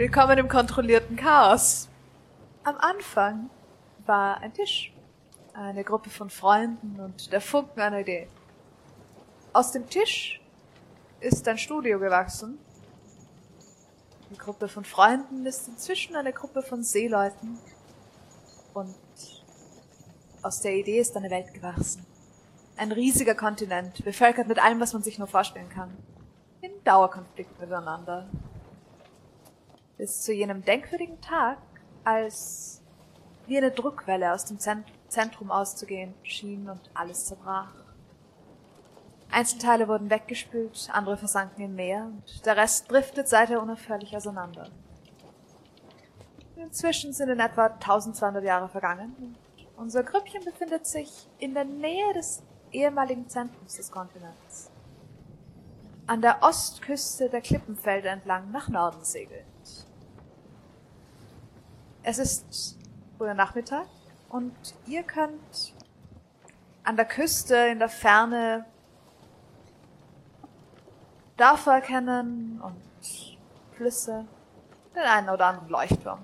[0.00, 1.90] Willkommen im kontrollierten Chaos.
[2.64, 3.50] Am Anfang
[4.06, 4.94] war ein Tisch,
[5.52, 8.26] eine Gruppe von Freunden und der Funken einer Idee.
[9.52, 10.40] Aus dem Tisch
[11.20, 12.58] ist ein Studio gewachsen.
[14.30, 17.58] Die Gruppe von Freunden ist inzwischen eine Gruppe von Seeleuten.
[18.72, 18.96] Und
[20.40, 22.06] aus der Idee ist eine Welt gewachsen.
[22.78, 25.94] Ein riesiger Kontinent, bevölkert mit allem, was man sich nur vorstellen kann.
[26.62, 28.30] In Dauerkonflikt miteinander.
[30.00, 31.58] Bis zu jenem denkwürdigen Tag,
[32.04, 32.80] als
[33.46, 37.74] wie eine Druckwelle aus dem Zentrum auszugehen schien und alles zerbrach.
[39.30, 44.70] Einzelteile wurden weggespült, andere versanken im Meer und der Rest driftet seither unaufhörlich auseinander.
[46.56, 49.36] Inzwischen sind in etwa 1200 Jahre vergangen und
[49.76, 54.70] unser Grüppchen befindet sich in der Nähe des ehemaligen Zentrums des Kontinents.
[56.06, 59.49] An der Ostküste der Klippenfelder entlang nach Norden segelnd.
[62.02, 62.78] Es ist
[63.18, 63.86] früher Nachmittag
[64.30, 64.54] und
[64.86, 65.74] ihr könnt
[66.82, 68.64] an der Küste in der Ferne
[71.36, 72.76] Dörfer erkennen und
[73.76, 74.26] Flüsse,
[74.94, 76.20] den einen oder anderen Leuchtturm.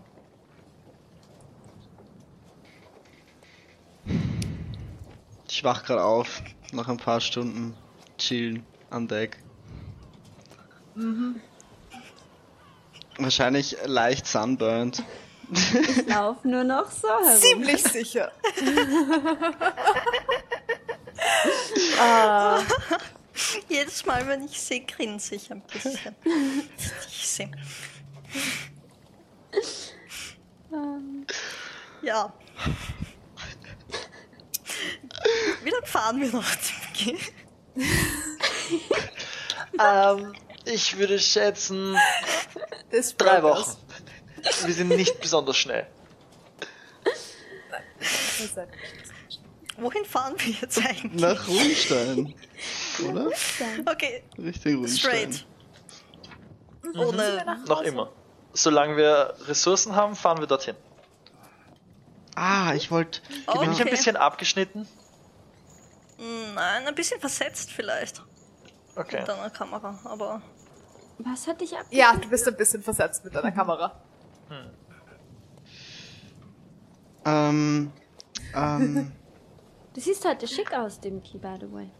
[5.48, 6.42] Ich wach gerade auf,
[6.72, 7.74] nach ein paar Stunden
[8.18, 9.38] chillen an Deck.
[10.94, 11.40] Mhm.
[13.18, 15.02] Wahrscheinlich leicht sunburned.
[15.50, 17.40] Ich laufe nur noch so herum.
[17.40, 18.32] Ziemlich sicher.
[22.00, 22.60] ah.
[23.68, 26.14] Jedes Mal, wenn ich sehe, grinse ich ein bisschen.
[27.08, 27.50] ich sehe.
[32.02, 32.32] ja.
[35.62, 36.44] Wie lange fahren wir noch,
[36.94, 37.18] Timki?
[39.80, 40.34] ähm,
[40.64, 41.96] ich würde schätzen
[43.18, 43.76] drei Wochen.
[44.64, 45.86] Wir sind nicht besonders schnell.
[49.78, 51.20] Wohin fahren wir jetzt eigentlich?
[51.20, 52.34] Nach Rundstein.
[53.08, 53.30] Oder?
[53.92, 54.24] Okay.
[54.38, 55.32] Richtung Rundstein.
[55.32, 55.46] Straight.
[56.82, 57.00] Mhm.
[57.00, 57.64] Ohne.
[57.66, 58.12] Noch immer.
[58.52, 60.76] Solange wir Ressourcen haben, fahren wir dorthin.
[62.34, 63.20] Ah, ich wollte.
[63.46, 63.58] Okay.
[63.60, 64.88] Bin ich ein bisschen abgeschnitten?
[66.54, 68.22] Nein, ein bisschen versetzt vielleicht.
[68.94, 69.18] Okay.
[69.20, 70.40] Mit deiner Kamera, aber.
[71.18, 71.98] Was hat dich abgeschnitten?
[71.98, 74.00] Ja, du bist ein bisschen versetzt mit deiner Kamera.
[74.48, 74.70] Hm.
[77.24, 77.92] Ähm.
[78.54, 79.12] Ähm.
[79.94, 81.90] Du siehst heute schick aus, Dimki, by the way.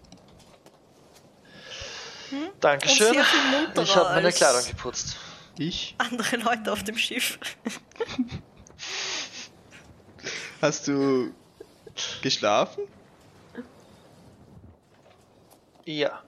[2.29, 2.51] Hm?
[2.61, 3.15] Dankeschön.
[3.15, 5.17] Ich habe meine Kleidung geputzt.
[5.59, 5.95] Ich?
[5.97, 7.39] Andere Leute auf dem Schiff.
[10.61, 11.33] Hast du
[12.21, 12.83] geschlafen?
[15.87, 16.23] Ja.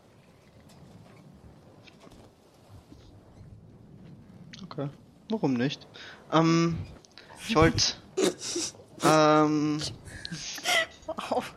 [4.62, 4.89] Okay.
[5.29, 5.87] Warum nicht?
[6.33, 6.78] Ähm,
[7.47, 7.94] ich wollte.
[9.03, 9.81] ähm.
[11.06, 11.55] Wow.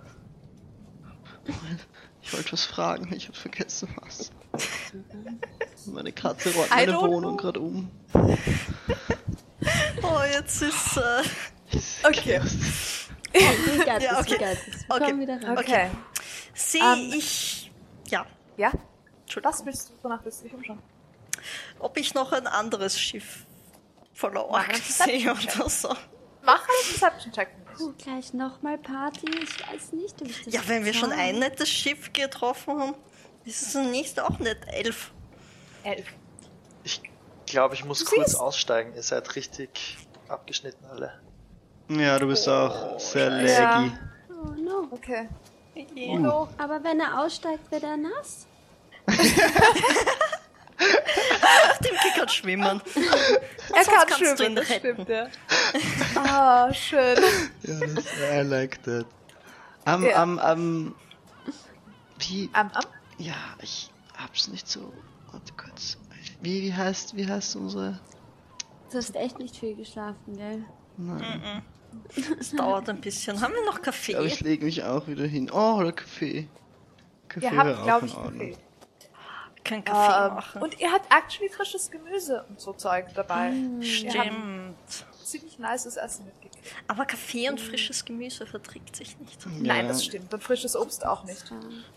[2.21, 4.31] Ich wollte was fragen, ich habe vergessen was.
[5.85, 7.91] Meine Katze räumt meine Wohnung gerade um.
[10.01, 10.97] Oh, jetzt ist.
[10.97, 11.23] Äh...
[12.03, 12.41] Okay.
[13.33, 14.57] Okay, ja, okay.
[14.89, 15.51] Okay.
[15.57, 15.89] okay.
[16.53, 17.71] Sehe um, ähm, ich.
[18.09, 18.25] Ja.
[18.57, 18.71] Ja?
[19.43, 20.79] Was willst du, wonach willst du dich umschauen?
[21.79, 23.45] Ob ich noch ein anderes Schiff
[24.83, 25.89] sehe oder so.
[26.43, 27.49] Mach einen Perception-Check.
[27.79, 29.27] Oh, gleich nochmal Party.
[29.41, 32.95] Ich weiß nicht, ob ich das Ja, wenn wir schon ein nettes Schiff getroffen haben,
[33.45, 34.57] ist es nächste auch nicht.
[34.67, 35.11] Elf.
[35.83, 36.05] Elf.
[36.83, 37.01] Ich
[37.45, 38.41] glaube, ich muss du kurz siehst?
[38.41, 38.93] aussteigen.
[38.95, 39.97] Ihr seid richtig
[40.27, 41.19] abgeschnitten alle.
[41.89, 43.51] Ja, du bist oh, auch sehr laggy.
[43.51, 43.99] Ja.
[44.29, 44.87] Oh no.
[44.91, 45.27] Okay.
[45.75, 46.47] Oh.
[46.57, 48.47] Aber wenn er aussteigt, wird er nass.
[51.83, 52.81] Dem kann schwimmen.
[53.73, 55.27] er kann schwimmen, das stimmt, ja.
[56.15, 57.17] Ah, oh, schön.
[57.63, 59.05] Ja, das, I like that.
[59.85, 60.21] Am, ja.
[60.21, 60.95] am, am,
[62.19, 62.49] wie?
[62.53, 62.83] Am, am?
[63.17, 64.93] Ja, ich hab's nicht so,
[65.31, 65.97] warte kurz.
[66.41, 67.99] Wie, wie heißt, wie heißt unsere?
[68.91, 70.63] Du hast echt nicht viel geschlafen, gell?
[70.97, 71.63] Nein.
[72.39, 73.39] Es dauert ein bisschen.
[73.41, 74.15] Haben wir noch Kaffee?
[74.15, 75.49] Aber ich lege mich auch wieder hin.
[75.51, 76.47] Oh, oder Kaffee.
[77.27, 78.57] Kaffee Ihr habt, glaube ich, Kaffee
[79.63, 80.61] keinen Kaffee ähm, machen.
[80.61, 83.51] Und ihr habt actually frisches Gemüse und so Zeug dabei.
[83.51, 84.75] Mm, stimmt.
[85.23, 86.57] Ziemlich nices Essen mitgekriegt.
[86.87, 89.43] Aber Kaffee und frisches Gemüse verträgt sich nicht.
[89.45, 89.51] Ja.
[89.59, 90.33] Nein, das stimmt.
[90.33, 91.43] Und frisches Obst auch nicht.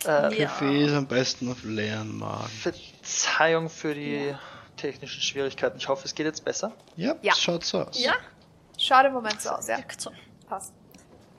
[0.04, 2.48] Äh, Kaffee ist am besten auf leeren Magen.
[2.48, 4.38] Verzeihung für die ja.
[4.76, 5.78] technischen Schwierigkeiten.
[5.78, 6.72] Ich hoffe, es geht jetzt besser.
[6.96, 7.34] Ja, ja.
[7.34, 8.00] schaut so aus.
[8.00, 8.14] Ja.
[8.78, 9.78] Schaut im Moment so aus, ja.
[9.96, 10.10] So.
[10.48, 10.72] Passt.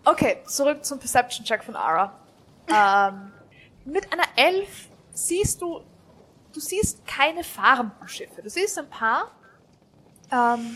[0.04, 2.13] Okay, zurück zum Perception-Check von Ara.
[2.68, 3.31] ähm,
[3.86, 5.83] mit einer Elf siehst du
[6.56, 8.42] du siehst keine fahrenden Schiffe.
[8.42, 9.31] Du siehst ein paar,
[10.31, 10.75] Ähm,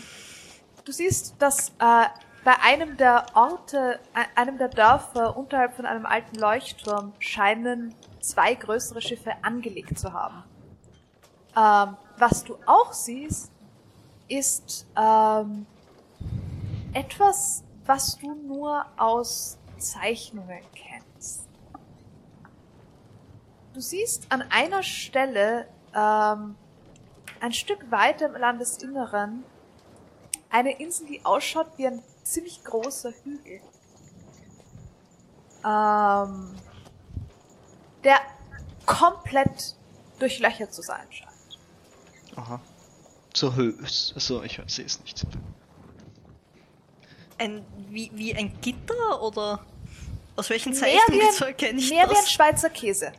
[0.84, 2.06] du siehst, dass äh,
[2.44, 8.54] bei einem der Orte, äh, einem der Dörfer unterhalb von einem alten Leuchtturm scheinen zwei
[8.54, 10.44] größere Schiffe angelegt zu haben.
[11.56, 13.50] Ähm, was du auch siehst,
[14.28, 15.66] ist ähm,
[16.92, 20.89] etwas, was du nur aus Zeichnungen kennst.
[23.72, 26.56] Du siehst an einer Stelle ähm,
[27.40, 29.44] ein Stück weiter im Landesinneren
[30.50, 33.60] eine Insel, die ausschaut wie ein ziemlich großer Hügel.
[35.64, 36.54] Ähm,
[38.02, 38.20] der
[38.86, 39.76] komplett
[40.18, 41.30] durchlöchert zu sein scheint.
[42.36, 42.60] Aha.
[43.32, 43.74] Zur Höhe.
[43.82, 45.24] Achso, ich sehe es nicht.
[47.38, 49.64] Ein, wie, wie ein Gitter oder
[50.36, 52.12] aus welchen Zeichnungen so erkenne ich mehr das?
[52.12, 53.12] Mehr wie ein Schweizer Käse.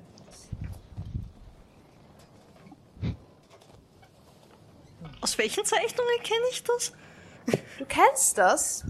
[5.21, 6.93] Aus welchen Zeichnungen kenne ich das?
[7.77, 8.83] Du kennst das,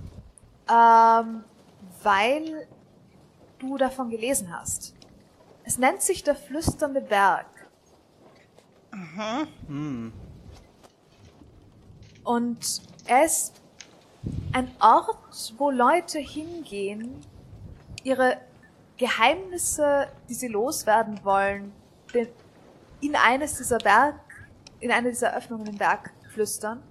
[0.69, 1.43] ähm,
[2.03, 2.67] weil
[3.59, 4.95] du davon gelesen hast.
[5.63, 7.47] Es nennt sich der flüsternde Berg.
[8.91, 9.45] Aha.
[9.67, 10.13] Hm.
[12.23, 13.61] Und er ist
[14.53, 17.25] ein Ort, wo Leute hingehen,
[18.03, 18.39] ihre
[18.97, 21.73] Geheimnisse, die sie loswerden wollen,
[23.01, 24.19] in eines dieser Berg,
[24.79, 26.81] in eine dieser Öffnungen im Berg flüstern.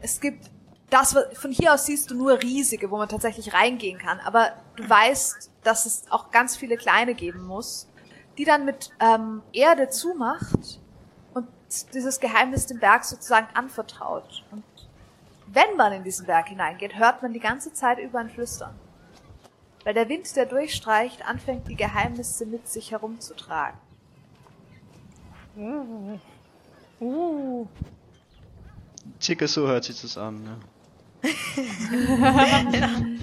[0.00, 0.50] Es gibt
[0.90, 4.88] das, von hier aus siehst du nur riesige, wo man tatsächlich reingehen kann, aber du
[4.88, 7.88] weißt, dass es auch ganz viele kleine geben muss,
[8.38, 10.80] die dann mit ähm, Erde zumacht
[11.32, 11.48] und
[11.94, 14.44] dieses Geheimnis dem Berg sozusagen anvertraut.
[14.52, 14.64] Und
[15.46, 18.74] wenn man in diesen Berg hineingeht, hört man die ganze Zeit über ein Flüstern.
[19.84, 23.78] Weil der Wind, der durchstreicht, anfängt, die Geheimnisse mit sich herumzutragen.
[25.56, 26.18] Uh.
[27.00, 27.66] Uh.
[29.20, 30.58] Circa so hört sich das an, ne?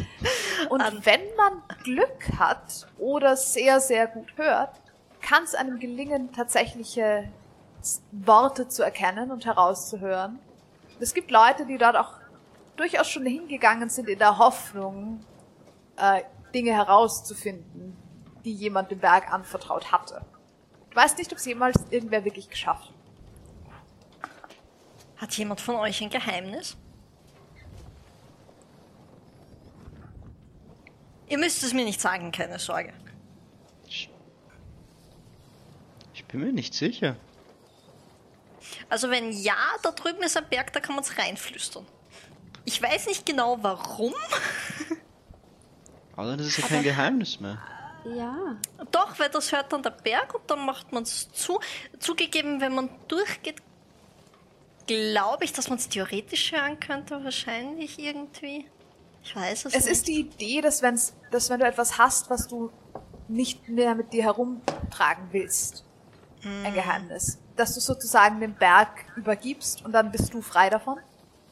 [0.69, 4.81] Und wenn man Glück hat oder sehr, sehr gut hört,
[5.21, 7.29] kann es einem gelingen, tatsächliche
[8.11, 10.39] Worte zu erkennen und herauszuhören.
[10.99, 12.13] Es gibt Leute, die dort auch
[12.75, 15.23] durchaus schon hingegangen sind in der Hoffnung,
[15.97, 16.21] äh,
[16.53, 17.95] Dinge herauszufinden,
[18.43, 20.21] die jemand dem Berg anvertraut hatte.
[20.89, 23.00] Ich weiß nicht, ob es jemals irgendwer wirklich geschafft hat.
[25.21, 26.75] Hat jemand von euch ein Geheimnis?
[31.27, 32.91] Ihr müsst es mir nicht sagen, keine Sorge.
[33.85, 34.09] Ich
[36.25, 37.17] bin mir nicht sicher.
[38.89, 41.85] Also wenn ja, da drüben ist ein Berg, da kann man es reinflüstern.
[42.65, 44.15] Ich weiß nicht genau warum.
[46.15, 47.61] Aber das ist ja kein Geheimnis mehr.
[48.05, 48.57] Ja.
[48.91, 51.59] Doch, weil das hört dann der Berg und dann macht man es zu.
[51.99, 53.61] Zugegeben, wenn man durchgeht,
[54.91, 58.65] glaube ich, dass man es theoretisch hören könnte, wahrscheinlich irgendwie.
[59.23, 59.91] Ich weiß es, es nicht.
[59.91, 62.71] ist die Idee, dass, wenn's, dass wenn du etwas hast, was du
[63.27, 65.85] nicht mehr mit dir herumtragen willst,
[66.43, 66.65] mm.
[66.65, 70.97] ein Geheimnis, dass du sozusagen den Berg übergibst und dann bist du frei davon.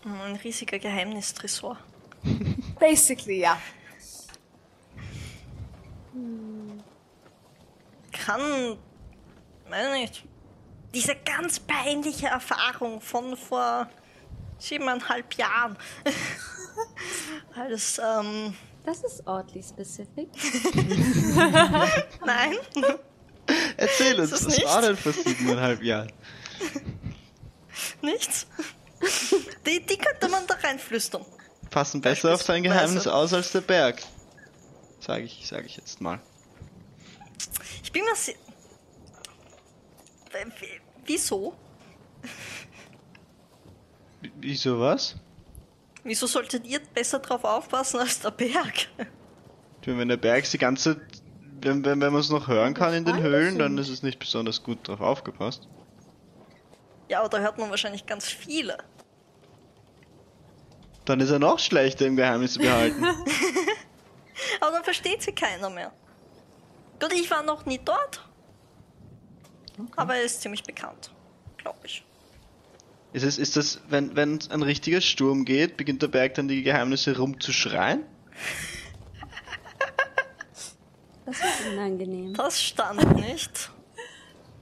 [0.03, 1.77] Mm, ein riesiger Geheimnistresor.
[2.79, 3.57] Basically, ja.
[8.11, 8.77] Kann,
[9.69, 10.25] weiß nicht,
[10.93, 13.89] diese ganz peinliche Erfahrung von vor
[14.57, 15.77] siebeneinhalb Jahren.
[17.55, 18.55] Als, ähm.
[18.85, 20.29] Das ist oddly specific.
[22.25, 22.57] Nein.
[23.77, 24.65] Erzähl uns, was nicht?
[24.65, 26.11] war denn vor siebeneinhalb Jahren?
[28.01, 28.47] Nichts.
[29.65, 31.25] Die, die könnte man da reinflüstern.
[31.69, 34.01] Passen besser auf sein Geheimnis aus als der Berg.
[34.99, 36.19] Sag ich, sag ich jetzt mal.
[37.83, 38.35] Ich bin mir sehr.
[41.05, 41.55] Wieso?
[44.39, 45.15] Wieso was?
[46.03, 48.87] Wieso solltet ihr besser drauf aufpassen als der Berg?
[49.85, 51.01] Wenn der Berg die ganze
[51.61, 54.19] wenn, wenn, wenn man es noch hören kann in den Höhlen, dann ist es nicht
[54.19, 55.67] besonders gut drauf aufgepasst.
[57.09, 58.77] Ja, aber da hört man wahrscheinlich ganz viele.
[61.05, 63.03] Dann ist er noch schlechter im Geheimnis zu behalten.
[64.61, 65.91] aber dann versteht sie keiner mehr.
[66.99, 68.28] Gut, ich war noch nie dort.
[69.79, 69.91] Okay.
[69.95, 71.11] Aber er ist ziemlich bekannt,
[71.57, 72.03] glaube ich.
[73.13, 76.63] Ist, es, ist das, wenn, wenn ein richtiger Sturm geht, beginnt der Berg dann die
[76.63, 78.03] Geheimnisse rumzuschreien?
[81.25, 82.33] Das ist unangenehm.
[82.33, 83.69] Das stand nicht.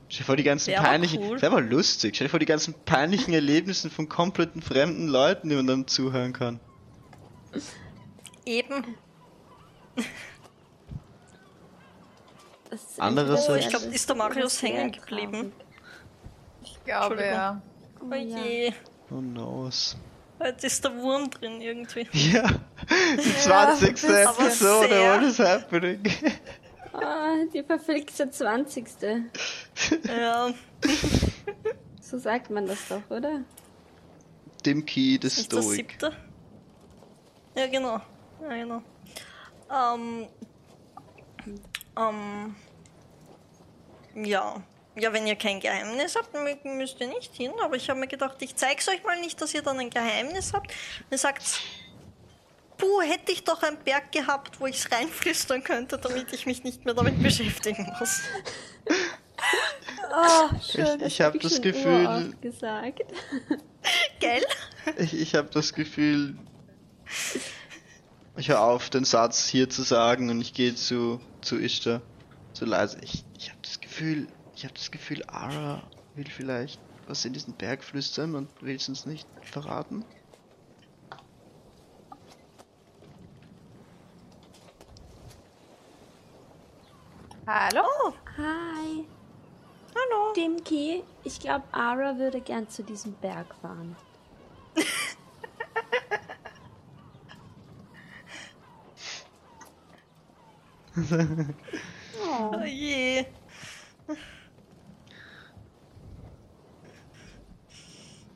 [0.10, 1.24] Stell dir vor, die ganzen Wär peinlichen.
[1.24, 1.42] Cool.
[1.42, 2.16] Wäre mal lustig.
[2.16, 6.34] Stell dir vor, die ganzen peinlichen Erlebnissen von kompletten fremden Leuten, die man dann zuhören
[6.34, 6.60] kann.
[8.46, 8.84] Eben.
[12.98, 13.50] Andererseits.
[13.50, 15.54] Oh, ich glaube, ist der Marius hängen geblieben.
[16.64, 17.62] Ich glaube, ja.
[18.02, 18.74] Oh je.
[19.10, 19.98] Oh knows.
[20.44, 22.08] Jetzt ist der Wurm drin irgendwie.
[22.32, 22.48] Ja,
[23.18, 24.04] die 20.
[24.04, 26.00] Ja, Episode, what is happening?
[26.94, 28.88] Oh, die verflixte 20.
[30.08, 30.52] Ja.
[32.02, 33.42] So sagt man das doch, oder?
[34.64, 34.72] The
[35.24, 35.76] Ist das Stoic.
[35.76, 36.14] siebte?
[37.56, 38.02] Ja, genau.
[38.42, 38.82] Ja, genau.
[39.72, 40.28] Ähm.
[41.98, 42.56] Ähm.
[44.16, 44.62] Ja.
[45.00, 47.52] Ja, wenn ihr kein Geheimnis habt, mü- müsst ihr nicht hin.
[47.64, 50.54] Aber ich habe mir gedacht, ich zeig's euch mal nicht, dass ihr dann ein Geheimnis
[50.54, 50.72] habt.
[51.12, 51.44] Ihr sagt,
[52.78, 56.84] puh, hätte ich doch einen Berg gehabt, wo ich's reinflüstern könnte, damit ich mich nicht
[56.86, 58.22] mehr damit beschäftigen muss.
[60.10, 63.02] Oh, Ich, ich habe hab das Gefühl, gesagt.
[64.20, 64.44] Gell?
[64.98, 66.38] ich, ich habe das Gefühl,
[68.36, 72.02] ich höre auf, den Satz hier zu sagen und ich gehe zu, zu Ishtar,
[72.52, 73.00] zu leise.
[73.02, 75.82] Ich, ich habe das Gefühl, ich habe das Gefühl, Ara
[76.16, 80.04] will vielleicht was in diesen Berg flüstern und will es uns nicht verraten.
[87.48, 87.86] Hallo?
[88.36, 89.06] Hi.
[89.96, 90.34] Hallo.
[90.36, 93.96] Dimki, ich glaube, Ara würde gern zu diesem Berg fahren.
[100.98, 103.26] Oh je.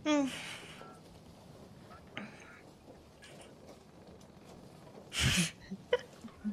[0.03, 0.29] Hm.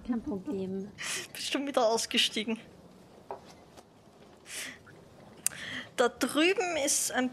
[0.07, 0.91] Kein Problem.
[1.33, 2.59] Bist schon wieder ausgestiegen.
[5.97, 7.31] Da drüben ist ein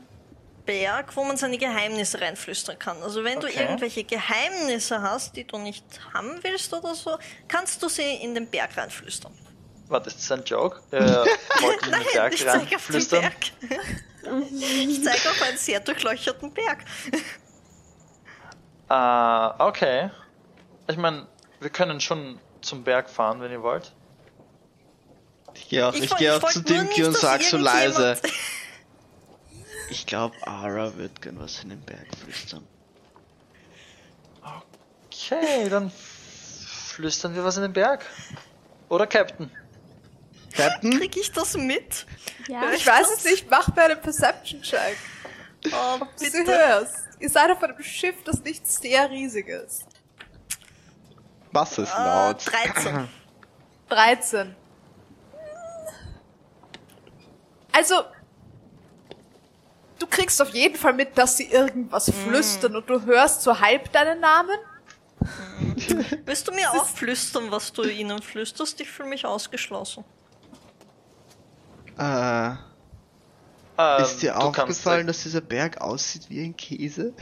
[0.66, 3.02] Berg, wo man seine Geheimnisse reinflüstern kann.
[3.04, 3.62] Also wenn du Okay.
[3.62, 7.18] irgendwelche Geheimnisse hast, die du nicht haben willst oder so,
[7.48, 9.32] kannst du sie in den Berg reinflüstern.
[9.88, 10.82] Warte, ist das ein Joke?
[10.92, 11.00] Äh,
[11.62, 13.22] wollten in den Berg ich zeige auf den reinflüstern?
[13.22, 13.36] Berg.
[14.90, 16.80] ich zeige auf einen sehr durchleuchteten Berg.
[18.88, 20.12] Ah, okay.
[20.88, 21.26] Ich meine,
[21.60, 23.92] wir können schon zum Berg fahren, wenn ihr wollt.
[25.56, 28.18] Ich gehe auch, ich, geh auch zu Dimki und sag so leise.
[29.90, 32.66] Ich glaube, Ara wird gern was in den Berg flüstern.
[35.08, 38.06] Okay, dann flüstern wir was in den Berg.
[38.90, 39.50] Oder Captain?
[40.54, 40.98] Captain?
[40.98, 42.06] Krieg ich das mit?
[42.48, 44.98] Ja, Ich weiß es nicht, mach mir einen Perception-Check.
[45.72, 46.46] Oh, Du bitte.
[46.46, 46.96] hörst.
[47.20, 49.86] Ihr seid auf einem Schiff, das nicht sehr riesig ist.
[51.52, 52.46] Was ist Äh, laut?
[52.46, 53.08] 13.
[53.90, 54.56] 13.
[57.72, 58.06] Also,
[60.00, 63.92] du kriegst auf jeden Fall mit, dass sie irgendwas flüstern und du hörst so halb
[63.92, 64.58] deinen Namen.
[66.26, 68.80] Willst du mir auch flüstern, was du ihnen flüsterst?
[68.82, 70.04] Ich fühle mich ausgeschlossen.
[71.98, 72.52] Äh,
[73.78, 77.14] Ähm, ist dir aufgefallen, dass dieser Berg aussieht wie ein Käse?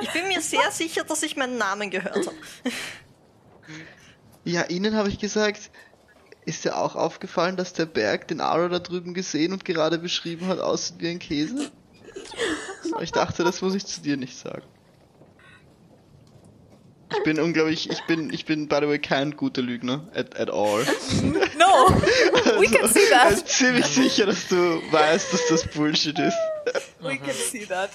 [0.00, 2.36] Ich bin mir sehr sicher, dass ich meinen Namen gehört habe.
[4.44, 5.70] Ja, Ihnen habe ich gesagt,
[6.44, 10.48] ist dir auch aufgefallen, dass der Berg, den Ara da drüben gesehen und gerade beschrieben
[10.48, 11.70] hat, aussieht wie ein Käse?
[13.00, 14.64] Ich dachte, das muss ich zu dir nicht sagen.
[17.14, 20.50] Ich bin unglaublich, ich bin, ich bin, by the way, kein guter Lügner, at, at
[20.50, 20.84] all.
[21.58, 21.90] No,
[22.58, 23.48] we can see Ich bin that.
[23.48, 24.56] ziemlich sicher, dass du
[24.90, 26.36] weißt, dass das Bullshit ist.
[27.00, 27.90] We can see that.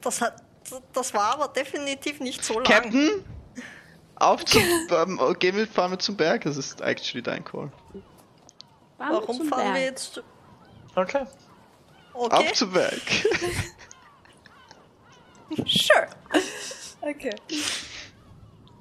[0.00, 0.42] Das hat.
[0.92, 2.64] Das war aber definitiv nicht so lang.
[2.64, 3.24] Captain,
[4.20, 7.70] auf zum, ähm, gehen wir, fahren wir zum Berg, das ist actually dein Call.
[8.96, 9.84] fahren wir Warum zum fahren wir Berg.
[9.84, 10.22] jetzt.
[10.94, 11.26] Okay.
[12.12, 12.36] Okay.
[12.36, 13.02] Auf zum Berg.
[15.66, 16.06] Sure.
[17.00, 17.34] Okay.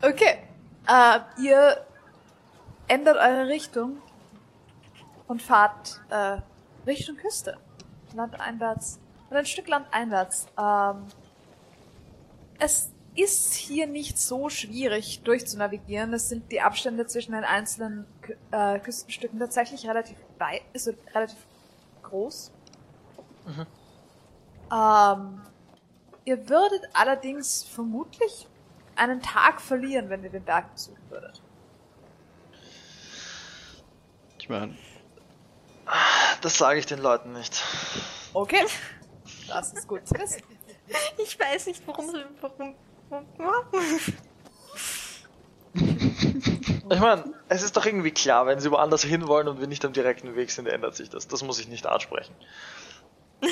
[0.04, 0.38] Okay.
[0.88, 1.86] Äh, ihr
[2.88, 4.02] ändert eure Richtung
[5.28, 6.38] und fahrt äh,
[6.86, 7.58] Richtung Küste.
[8.14, 9.00] Landeinwärts.
[9.30, 10.48] Und ein Stück landeinwärts.
[10.60, 11.06] Ähm,
[12.60, 16.14] es ist hier nicht so schwierig durchzunavigieren.
[16.14, 21.38] Es sind die Abstände zwischen den einzelnen Kü äh, Küstenstücken tatsächlich relativ weit, also relativ
[22.04, 22.52] groß.
[24.72, 25.42] Ähm,
[26.26, 28.48] Ihr würdet allerdings vermutlich
[28.96, 31.42] einen Tag verlieren, wenn ihr den Berg besuchen würdet.
[34.38, 34.78] Ich meine,
[36.42, 37.64] Das sage ich den Leuten nicht.
[38.34, 38.64] Okay.
[39.48, 40.44] Das ist gut zu wissen.
[41.18, 42.14] Ich weiß nicht, warum.
[42.14, 42.76] warum, warum
[46.92, 49.94] Ich meine, es ist doch irgendwie klar, wenn sie woanders hinwollen und wir nicht am
[49.94, 51.28] direkten Weg sind, ändert sich das.
[51.28, 52.34] Das muss ich nicht ansprechen.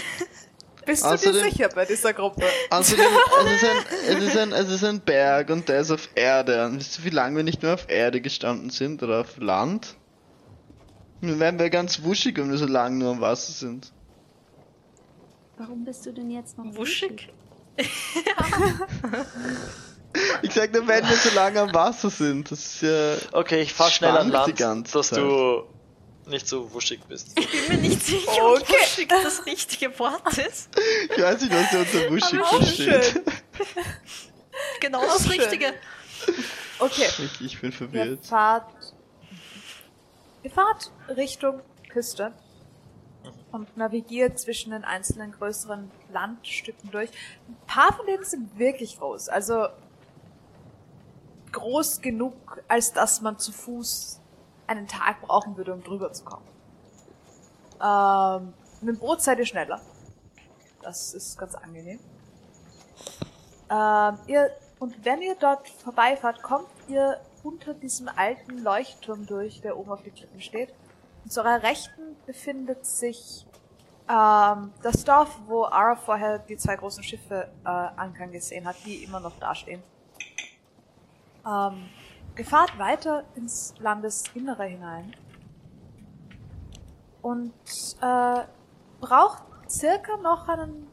[0.85, 2.43] Bist du dir Außerdem- sicher bei dieser Gruppe?
[2.71, 3.05] außerdem,
[3.45, 6.65] es ist, ein, es, ist ein, es ist ein Berg und der ist auf Erde.
[6.65, 9.95] Und wisst ihr, wie lange wir nicht mehr auf Erde gestanden sind oder auf Land?
[11.21, 13.91] Dann werden wir ganz wuschig, wenn wir so lange nur am Wasser sind.
[15.57, 17.29] Warum bist du denn jetzt noch Wuschig?
[20.41, 22.49] Ich sag nur, wenn wir so lange am Wasser sind.
[22.49, 23.17] Das ist ja.
[23.33, 25.19] Okay, ich fahr schnell an Land, dass Zeit.
[25.19, 25.63] du
[26.25, 27.37] nicht so wuschig bist.
[27.39, 28.73] Ich bin mir nicht sicher, ob Okay.
[28.81, 30.69] wuschig das richtige Wort ist.
[31.15, 33.21] Ich weiß nicht, was ihr unter wuschig versteht.
[34.81, 35.39] Genau das schön.
[35.39, 35.73] Richtige.
[36.79, 37.07] Okay.
[37.19, 38.25] Ich, ich bin Ihr verwirrt.
[38.25, 38.65] fahrt,
[40.41, 42.33] ihr fahrt Richtung Küste
[43.51, 47.09] und navigiert zwischen den einzelnen größeren Landstücken durch.
[47.47, 49.67] Ein paar von denen sind wirklich groß, also
[51.51, 52.33] groß genug,
[52.67, 54.21] als dass man zu Fuß
[54.67, 56.45] einen Tag brauchen würde, um drüber zu kommen.
[57.81, 59.81] Ähm, mit dem Boot seid ihr schneller.
[60.81, 61.99] Das ist ganz angenehm.
[63.69, 69.77] Ähm, ihr, und wenn ihr dort vorbeifahrt, kommt ihr unter diesem alten Leuchtturm durch, der
[69.77, 70.73] oben auf die Klippen steht.
[71.23, 73.45] Und zu eurer Rechten befindet sich
[74.09, 79.03] ähm, das Dorf, wo Ara vorher die zwei großen Schiffe äh, ankern gesehen hat, die
[79.03, 79.83] immer noch dastehen.
[81.45, 81.89] Ähm,
[82.37, 85.13] ihr fahrt weiter ins Landesinnere hinein
[87.21, 87.53] und
[88.01, 88.43] äh,
[89.01, 90.87] braucht circa noch einen,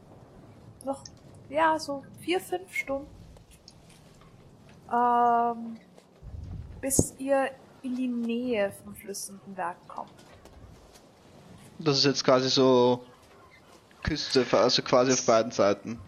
[0.83, 1.01] noch,
[1.49, 3.07] ja, so vier, fünf Stunden,
[4.93, 5.77] ähm,
[6.81, 7.49] bis ihr
[7.81, 10.24] in die Nähe vom flüssenden Werk kommt.
[11.79, 13.03] Das ist jetzt quasi so
[14.03, 15.99] Küste, also quasi auf beiden Seiten.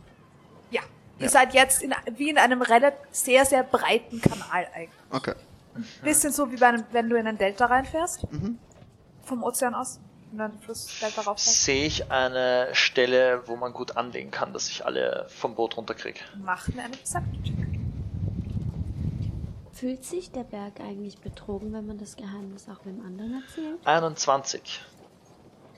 [0.72, 0.82] Ja,
[1.20, 1.30] ihr Ja.
[1.30, 4.90] seid jetzt in, wie in einem relativ sehr, sehr breiten Kanal eigentlich.
[5.12, 5.34] Okay.
[6.04, 8.32] Bisschen so wie bei einem, wenn du in einen Delta reinfährst.
[8.32, 8.58] Mhm.
[9.24, 10.00] Vom Ozean aus.
[10.32, 11.64] Und dann den Fluss Delta rauffährst.
[11.64, 16.20] Sehe ich eine Stelle, wo man gut anlegen kann, dass ich alle vom Boot runterkriege?
[16.44, 17.56] Macht mir eine Perception-Check.
[19.74, 23.78] Fühlt sich der Berg eigentlich betrogen, wenn man das Geheimnis auch dem anderen erzählt?
[23.86, 24.82] 21.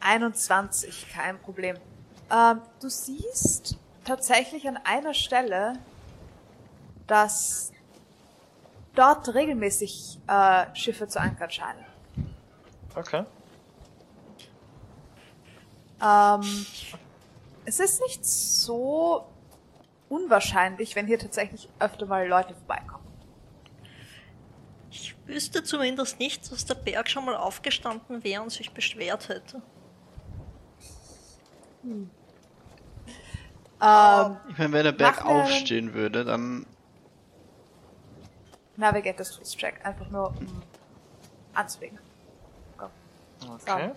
[0.01, 1.77] 21, kein Problem.
[2.31, 5.73] Ähm, du siehst tatsächlich an einer Stelle,
[7.07, 7.71] dass
[8.95, 11.85] dort regelmäßig äh, Schiffe zu ankern scheinen.
[12.95, 13.23] Okay.
[16.01, 16.65] Ähm,
[17.65, 19.25] es ist nicht so
[20.07, 23.05] unwahrscheinlich, wenn hier tatsächlich öfter mal Leute vorbeikommen.
[24.91, 29.61] Ich wüsste zumindest nicht, dass der Berg schon mal aufgestanden wäre und sich beschwert hätte.
[31.83, 32.09] Ähm,
[34.49, 36.65] Ich meine, wenn der Berg Mach mir einen- aufstehen würde, dann.
[38.75, 40.61] Navigators Tools Check, einfach nur um
[41.53, 41.99] anzulegen.
[42.77, 42.89] Go.
[43.55, 43.91] Okay.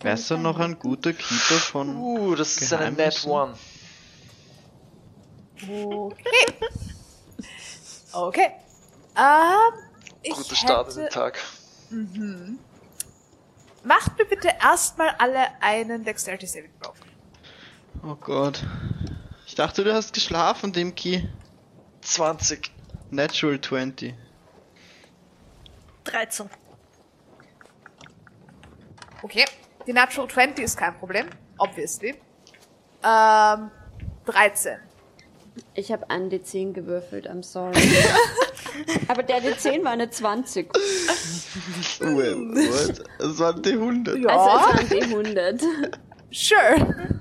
[0.00, 1.94] Wärst du noch ein guter Keeper von.
[1.96, 3.24] Uh, das ist eine Net?
[3.26, 3.54] One.
[5.62, 6.54] Okay.
[8.12, 8.50] Okay.
[9.16, 9.72] Ähm,
[10.22, 11.38] ich Guter Start in den hätte, Tag.
[13.84, 16.94] macht mir bitte erstmal alle einen Dexterity Saving Throw.
[18.02, 18.64] Oh Gott.
[19.46, 21.28] Ich dachte, du hast geschlafen, Dimki.
[22.00, 22.70] 20.
[23.10, 24.14] Natural 20.
[26.04, 26.48] 13.
[29.22, 29.44] Okay.
[29.86, 31.26] Die Natural 20 ist kein Problem.
[31.58, 32.14] Obviously.
[33.04, 33.70] Ähm,
[34.24, 34.78] 13.
[35.74, 37.74] Ich habe einen D10 gewürfelt, I'm sorry.
[39.08, 40.72] Aber der D10 war eine 20.
[42.00, 43.04] Well, what?
[43.18, 44.18] Das war die 100.
[44.18, 44.28] Ja.
[44.28, 45.98] Also es war ein D100.
[46.32, 47.19] Sure.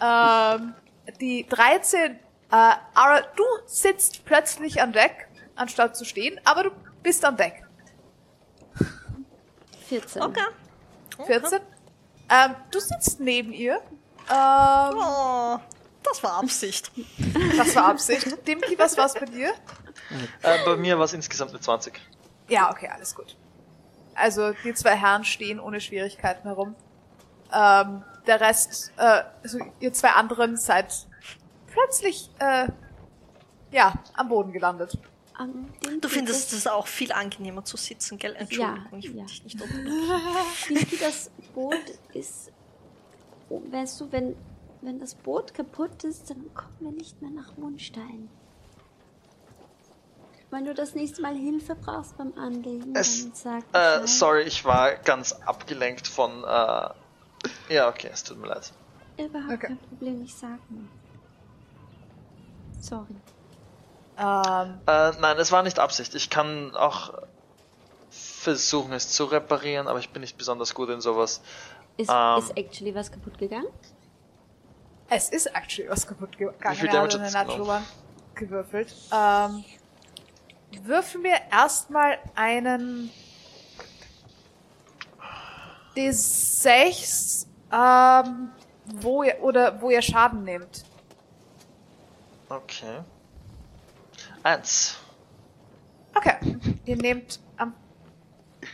[0.00, 0.74] Ähm,
[1.20, 2.12] die 13.
[2.12, 2.18] Äh,
[2.50, 6.70] Ara, du sitzt plötzlich an Deck, anstatt zu stehen, aber du
[7.02, 7.62] bist an Deck.
[9.88, 10.22] 14.
[10.22, 10.40] Okay.
[11.26, 11.60] 14.
[12.28, 13.80] Ähm, du sitzt neben ihr.
[14.30, 15.58] Ähm, Oh,
[16.02, 16.90] das war Absicht.
[17.56, 18.26] das war Absicht.
[18.46, 19.52] Dimki, was war's bei dir?
[20.42, 22.00] Äh, bei mir war es insgesamt eine 20.
[22.48, 23.36] Ja, okay, alles gut.
[24.14, 26.74] Also die zwei Herren stehen ohne Schwierigkeiten herum.
[27.52, 31.06] Ähm, der Rest, äh, also ihr zwei anderen seid
[31.72, 32.68] plötzlich, äh,
[33.70, 34.98] ja, am Boden gelandet.
[36.00, 38.34] Du findest es auch viel angenehmer zu sitzen, gell?
[38.36, 39.24] Entschuldigung, ich will ja.
[39.26, 40.98] dich nicht unterbrechen.
[41.00, 41.74] Das Boot
[42.14, 42.50] ist...
[43.50, 44.34] Weißt du, wenn,
[44.80, 48.30] wenn das Boot kaputt ist, dann kommen wir nicht mehr nach Mondstein.
[50.50, 54.64] Wenn du das nächste Mal Hilfe brauchst beim Anlegen, Es- dann sag Äh, sorry, ich
[54.64, 56.44] war ganz abgelenkt von.
[56.44, 56.88] Äh,
[57.68, 58.72] ja, okay, es tut mir leid.
[59.18, 59.66] Überhaupt Okay.
[59.68, 60.84] kein Problem, ich sag nur.
[62.80, 63.16] Sorry.
[64.18, 66.14] Ähm, Äh, nein, es war nicht Absicht.
[66.14, 67.14] Ich kann auch
[68.10, 71.40] versuchen, es zu reparieren, aber ich bin nicht besonders gut in sowas.
[71.96, 72.38] Ist, Ähm.
[72.38, 73.66] ist actually was kaputt gegangen?
[75.08, 76.74] es ist actually was kaputt gegangen.
[76.76, 77.82] Wie viel hat Damage eine hat's Natural
[78.34, 78.94] gewürfelt.
[79.12, 79.64] Ähm,
[80.82, 83.10] würfel mir erstmal einen
[85.96, 88.50] D6, ähm,
[89.00, 90.84] wo ihr, oder wo ihr Schaden nehmt.
[92.48, 93.00] Okay.
[94.42, 94.98] Eins.
[96.14, 96.36] Okay.
[96.84, 97.74] Ihr nehmt am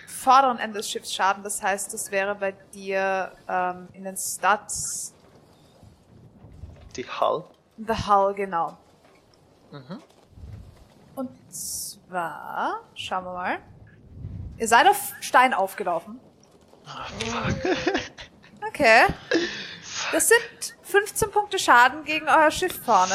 [0.06, 5.14] vorderen Ende des Schiffs Schaden, das heißt, das wäre bei dir ähm, in den Stats
[6.94, 7.44] Die Hull.
[7.78, 8.76] The Hull, genau.
[9.70, 10.02] Mhm.
[11.14, 13.58] Und zwar, schauen wir mal.
[14.58, 16.20] Ihr seid auf Stein aufgelaufen.
[18.68, 19.06] Okay.
[20.12, 23.14] Das sind 15 Punkte Schaden gegen euer Schiff vorne.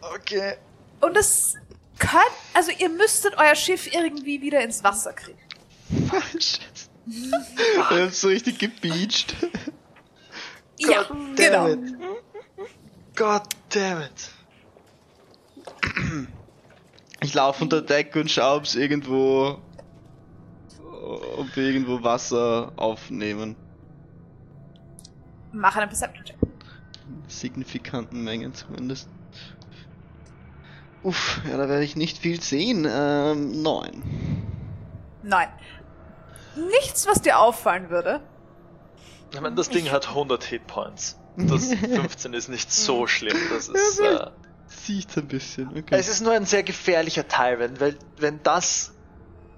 [0.00, 0.56] Okay.
[1.00, 1.54] Und es
[1.98, 5.38] könnt, also ihr müsstet euer Schiff irgendwie wieder ins Wasser kriegen.
[7.06, 9.34] Wir haben so richtig gebeacht.
[10.78, 11.68] Ja, God genau.
[11.68, 11.94] damn it.
[13.16, 14.30] God damn it.
[17.22, 19.60] Ich laufe unter Deck und schaue, ob's irgendwo.
[21.02, 23.56] Ob wir irgendwo Wasser aufnehmen.
[25.52, 26.36] Mach einen Perception Check.
[26.42, 29.08] In signifikanten Mengen zumindest.
[31.02, 32.86] Uff, ja, da werde ich nicht viel sehen.
[32.88, 34.02] Ähm, neun.
[35.22, 35.48] Nein.
[36.56, 38.20] Nichts, was dir auffallen würde.
[39.32, 41.18] Ich meine, das Ding hat 100 Hitpoints.
[41.36, 43.36] Das 15 ist nicht so schlimm.
[43.50, 44.00] Das ist.
[44.00, 44.26] Äh,
[44.66, 45.96] Sieht ein bisschen, okay.
[45.96, 48.92] es ist nur ein sehr gefährlicher Teil, wenn, weil, wenn das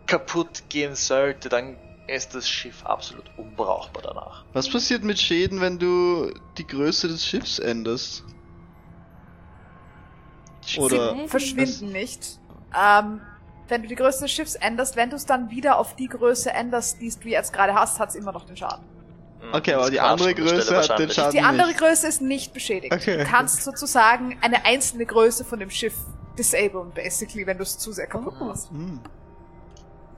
[0.06, 1.76] kaputt gehen sollte, dann
[2.08, 4.44] ist das Schiff absolut unbrauchbar danach.
[4.52, 8.24] Was passiert mit Schäden, wenn du die Größe des Schiffs änderst?
[10.78, 11.28] Oder Schäden?
[11.28, 12.38] Verschwinden nicht.
[12.78, 13.20] Ähm,
[13.68, 16.50] wenn du die Größe des Schiffs änderst, wenn du es dann wieder auf die Größe
[16.50, 18.84] änderst, die du jetzt gerade hast, hat es immer noch den Schaden.
[19.52, 21.10] Okay, aber Das die andere Größe hat den.
[21.10, 21.32] Schaden.
[21.32, 21.78] Die andere nicht.
[21.78, 22.92] Größe ist nicht beschädigt.
[22.92, 23.18] Okay.
[23.18, 25.94] Du kannst sozusagen eine einzelne Größe von dem Schiff
[26.38, 28.70] disablen, basically, wenn du es zu sehr kaputt machst.
[28.70, 29.00] Hm.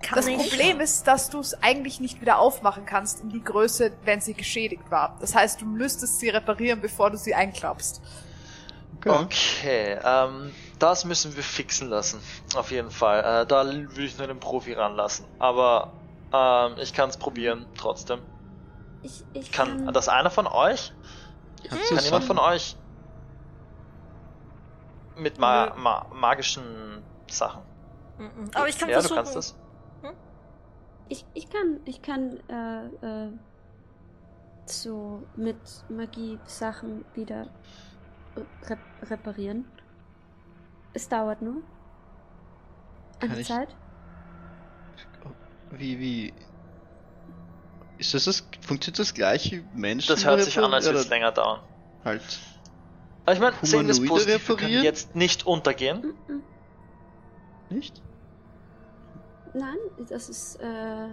[0.04, 0.36] Kann Das ich.
[0.36, 4.34] Problem ist, dass du es eigentlich nicht wieder aufmachen kannst in die Größe, wenn sie
[4.34, 5.16] geschädigt war.
[5.20, 8.02] Das heißt, du müsstest sie reparieren, bevor du sie einklappst.
[8.98, 9.24] Okay.
[9.24, 12.20] Okay, ähm, das müssen wir fixen lassen.
[12.54, 13.20] Auf jeden Fall.
[13.20, 15.24] Äh, da würde ich nur den Profi ranlassen.
[15.38, 15.92] Aber
[16.32, 18.20] ähm, ich kann es probieren, trotzdem.
[19.02, 20.92] Ich, ich Kann das einer von euch?
[21.68, 22.76] Kann jemand von euch
[25.16, 27.62] mit ma ma magischen Sachen?
[28.18, 28.50] Mhm.
[28.54, 29.16] Aber ich kann ja, versuchen.
[29.16, 29.54] du kannst das.
[31.08, 32.86] Ich, ich kann, ich kann äh,
[33.26, 33.30] äh,
[34.66, 35.56] so mit
[35.88, 37.48] Magie Sachen wieder
[38.68, 39.64] rep reparieren.
[40.94, 41.62] Es dauert nur.
[43.20, 43.74] Kann Eine ich- Zeit.
[45.70, 46.32] Wie, wie.
[47.98, 50.08] Ist das das, funktioniert das gleich wie Menschen?
[50.08, 51.60] Das hört sich an, als würde Oder es länger dauern.
[52.04, 52.22] Halt.
[53.24, 54.84] Aber ich meine, sehen wir es positiv, wir können reparieren?
[54.84, 56.14] jetzt nicht untergehen.
[56.28, 56.42] Mhm.
[57.70, 58.02] Nicht?
[59.54, 59.76] Nein,
[60.08, 61.08] das ist, äh,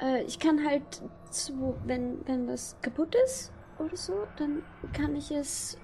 [0.00, 5.30] äh, ich kann halt so, wenn, wenn das kaputt ist oder so, dann kann ich
[5.30, 5.78] es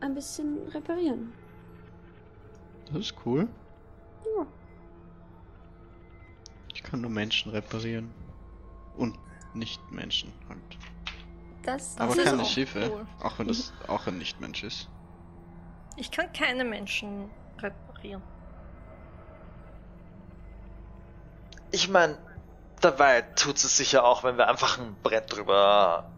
[0.00, 1.32] ein bisschen reparieren.
[2.86, 3.48] Das ist cool.
[4.36, 4.46] Ja.
[6.74, 8.12] Ich kann nur Menschen reparieren.
[8.96, 9.18] Und
[9.54, 10.58] nicht Menschen halt.
[11.62, 12.90] Das Aber ist keine auch Schiffe.
[12.92, 13.06] cool.
[13.20, 14.88] Auch wenn das auch ein Nicht-Mensch ist.
[15.96, 18.22] Ich kann keine Menschen reparieren.
[21.76, 22.16] Ich meine,
[22.80, 26.10] dabei tut es sicher auch, wenn wir einfach ein Brett drüber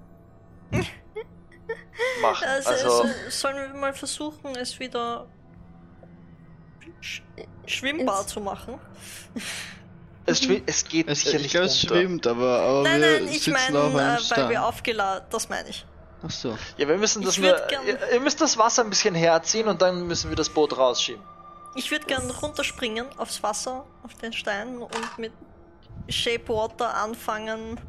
[2.23, 2.47] machen.
[2.47, 5.27] Also, Also, so- sollen wir mal versuchen, es wieder
[7.01, 7.23] sch
[7.67, 8.79] schwimmbar zu machen?
[10.27, 13.29] es, es geht Es, sicher ich nicht glaube, es schwimmt, aber, aber nein, wir nein,
[13.29, 14.51] ich meine, auf einem äh, weil Stein.
[14.51, 15.85] wir aufgeladen, das meine ich.
[16.25, 16.57] Ach so.
[16.77, 17.49] Ja, wir müssen das nur.
[17.71, 21.23] Ihr, ihr müsst das Wasser ein bisschen herziehen und dann müssen wir das Boot rausschieben.
[21.75, 25.33] Ich würde gern runterspringen aufs Wasser, auf den Stein und mit
[26.09, 27.81] Shape Water anfangen,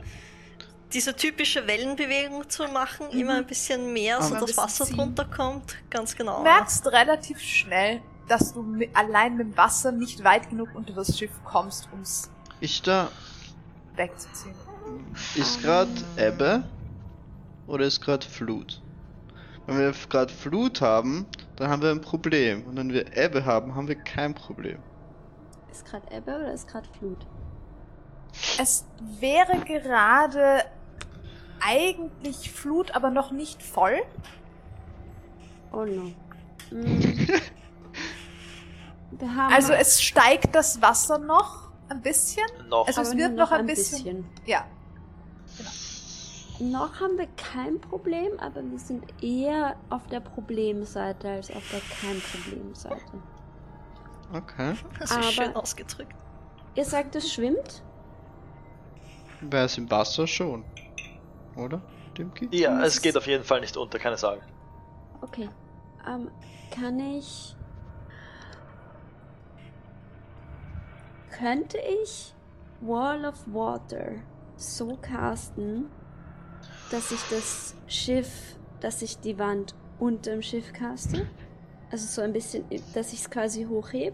[0.93, 4.86] diese typische Wellenbewegung zu machen, immer ein bisschen mehr, so Aber ein das bisschen Wasser
[4.86, 4.95] ziehen.
[4.98, 5.78] drunter kommt.
[5.89, 6.38] Ganz genau.
[6.38, 10.93] Du merkst relativ schnell, dass du mit, allein mit dem Wasser nicht weit genug unter
[10.93, 12.30] das Schiff kommst, um es
[13.95, 14.56] wegzuziehen.
[15.36, 16.63] Ist gerade Ebbe?
[17.67, 18.82] Oder ist gerade Flut?
[19.67, 22.63] Wenn wir gerade Flut haben, dann haben wir ein Problem.
[22.65, 24.80] Und wenn wir Ebbe haben, haben wir kein Problem.
[25.72, 27.28] Ist gerade Ebbe oder ist gerade Flut?
[28.59, 28.85] Es
[29.19, 30.63] wäre gerade
[31.65, 34.01] eigentlich Flut, aber noch nicht voll.
[35.71, 36.11] Oh no.
[36.71, 37.27] Mm.
[39.11, 42.45] Wir haben Also es steigt das Wasser noch ein bisschen.
[42.69, 42.87] Noch.
[42.87, 44.25] Also es aber wird nur noch ein bisschen.
[44.45, 44.65] Ja.
[46.59, 51.79] Noch haben wir kein Problem, aber wir sind eher auf der Problemseite als auf der
[52.01, 53.01] kein Problemseite.
[54.33, 54.73] Okay.
[54.99, 56.13] Das ist aber- schön ausgedrückt.
[56.75, 57.81] Ihr sagt, es schwimmt?
[59.52, 60.63] Es im Wasser schon.
[61.56, 61.82] Oder?
[62.17, 62.49] Dimki?
[62.52, 64.41] Ja, Das es geht auf jeden Fall nicht unter, keine Sorge.
[65.21, 65.49] Okay.
[66.08, 66.30] Ähm,
[66.71, 67.56] kann ich.
[71.32, 72.34] Könnte ich
[72.82, 74.15] Wall of Water
[74.58, 75.89] so casten,
[76.91, 81.28] dass ich das Schiff, dass ich die Wand unter dem Schiff caste?
[81.91, 84.13] Also so ein bisschen, dass ich es quasi hochheb?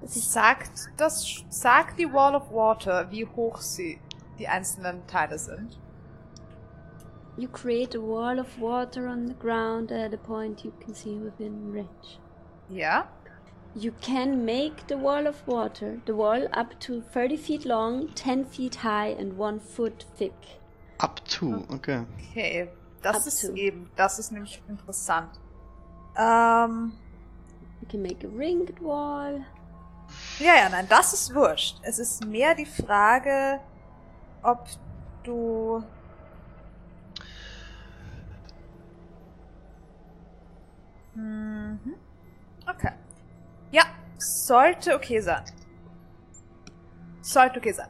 [0.00, 3.98] Dass ich Sagt das, sagt die Wall of Water, wie hoch sie
[4.42, 5.78] die einzelnen Teile sind.
[7.36, 11.18] You create a wall of water on the ground at a point you can see
[11.18, 12.18] within range.
[12.68, 13.06] Ja.
[13.74, 18.44] You can make the wall of water, the wall up to 30 feet long, 10
[18.44, 20.34] feet high, and 1 foot thick.
[20.98, 22.04] Up to, okay.
[22.30, 22.68] Okay.
[23.00, 23.54] Das Up ist to.
[23.54, 25.30] eben, das ist nämlich interessant.
[26.18, 26.92] Ähm,
[27.80, 29.44] You can make a ringed wall.
[30.38, 31.78] ja, ja, nein, das ist wurscht.
[31.82, 33.58] Es ist mehr die Frage,
[34.42, 34.66] ob
[35.24, 35.84] du
[41.14, 41.94] Mhm.
[42.68, 42.92] Okay.
[43.70, 43.84] Ja,
[44.18, 45.42] sollte okay sein.
[47.20, 47.88] Sollte okay sein.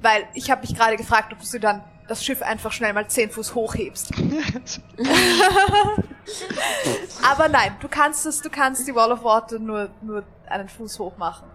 [0.00, 3.30] Weil ich habe mich gerade gefragt, ob du dann das Schiff einfach schnell mal 10
[3.30, 4.12] Fuß hochhebst.
[7.22, 10.98] Aber nein, du kannst es, du kannst die Wall of Water nur, nur einen Fuß
[10.98, 11.48] hoch machen.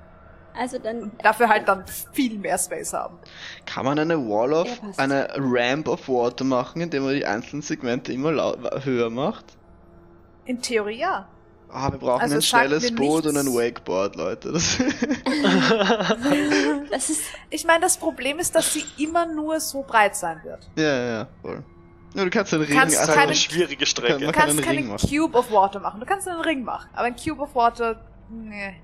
[0.59, 3.17] Also dann, Dafür halt dann viel mehr Space haben.
[3.65, 7.61] Kann man eine Wall of, Ja, eine Ramp of Water machen, indem man die einzelnen
[7.61, 9.45] Segmente immer lau höher macht?
[10.45, 11.27] In Theorie ja.
[11.69, 13.49] Ah, wir brauchen Also ein schnelles Boot und nichts.
[13.49, 14.53] ein Wakeboard, Leute.
[14.53, 14.77] Das
[16.91, 20.69] das ist, Ich meine, das Problem ist, dass sie immer nur so breit sein wird.
[20.77, 21.63] ja, ja, ja, voll.
[22.13, 24.23] Ja, du kannst einen Ring, Kannst Das ist also, keine- eine schwierige Du Strecke.
[24.25, 25.09] kann kannst einen keine Ring machen.
[25.09, 25.99] Cube of Water machen.
[25.99, 26.89] Du kannst einen Ring machen.
[26.93, 28.81] Aber ein Cube of Water, nee.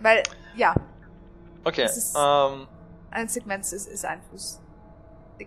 [0.00, 0.22] Weil,
[0.56, 0.74] ja,
[1.64, 2.66] Okay, ähm,
[3.10, 4.60] ein Segment ist, ist ein Fuß.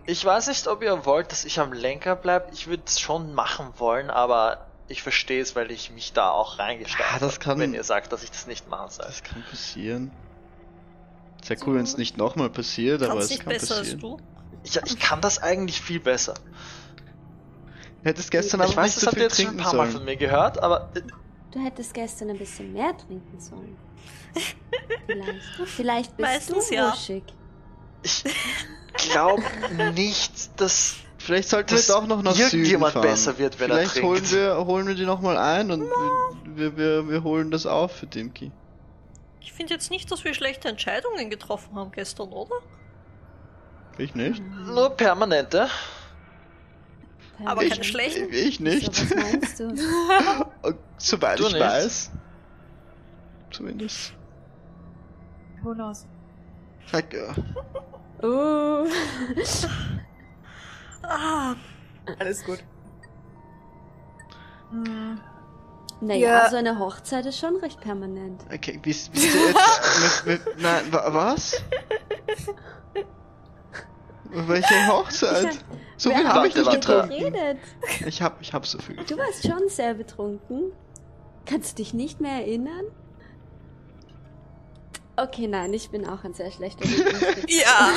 [0.06, 2.46] ich weiß nicht, ob ihr wollt, dass ich am Lenker bleibe.
[2.52, 6.58] Ich würde es schon machen wollen, aber ich verstehe es, weil ich mich da auch
[6.58, 9.06] reingesteigert Ah, das habe, kann- wenn ihr sagt, dass ich das nicht machen soll.
[9.06, 10.12] das kann passieren.
[11.42, 14.00] Sehr cool, wenn es nicht nochmal passiert, aber es nicht kann besser als passieren.
[14.00, 14.16] du.
[14.64, 16.34] Ich, ich kann das eigentlich viel besser.
[18.02, 19.48] Du hättest gestern ich aber weiß, nicht das so habt viel ihr jetzt schon ein
[19.58, 21.02] trinken paar Mal von mir gehört, aber äh,
[21.52, 23.76] du hättest gestern ein bisschen mehr trinken sollen.
[25.06, 25.40] Vielleicht.
[25.66, 26.92] Vielleicht bist Meistens du ja.
[26.92, 27.22] wuschig.
[28.02, 28.24] ich
[29.10, 29.42] glaube
[29.94, 33.02] nicht, dass Vielleicht sollten wir dass doch noch nach Süden irgendjemand fahren.
[33.02, 36.76] besser wird, wenn er Vielleicht holen wir, holen wir die nochmal ein und wir, wir,
[36.76, 38.50] wir, wir holen das auf für Dimki.
[39.40, 42.56] Ich finde jetzt nicht, dass wir schlechte Entscheidungen getroffen haben gestern, oder?
[43.98, 44.42] Ich nicht.
[44.66, 45.68] nur permanente.
[47.44, 48.32] Aber ich, keine schlechten?
[48.32, 48.94] Ich nicht.
[48.94, 49.74] So, was meinst du?
[50.98, 51.60] Soweit Du ich nicht?
[51.62, 52.10] weiß.
[53.52, 54.14] Zumindest.
[55.62, 56.06] Who knows?
[56.90, 57.34] Sag, ja.
[58.24, 58.86] Oh.
[61.02, 61.56] Ah,
[62.20, 62.62] Alles gut.
[64.70, 65.18] Hm,
[66.00, 66.50] Naja, Ja.
[66.50, 68.44] so eine Hochzeit ist schon recht permanent.
[68.54, 70.26] Okay, bist, bist du jetzt.
[70.26, 71.60] mit, mit, nein, wa, was?
[74.30, 75.64] Welche Hochzeit?
[75.96, 77.08] So Wer viel habe ich nicht getrunken.
[77.10, 77.58] geredet?
[78.06, 78.96] Ich hab, ich hab so viel.
[79.04, 80.72] Du warst schon sehr betrunken.
[81.44, 82.84] Kannst du dich nicht mehr erinnern?
[85.22, 87.12] Okay, nein, ich bin auch ein sehr schlechter Lügner.
[87.48, 87.92] Ja.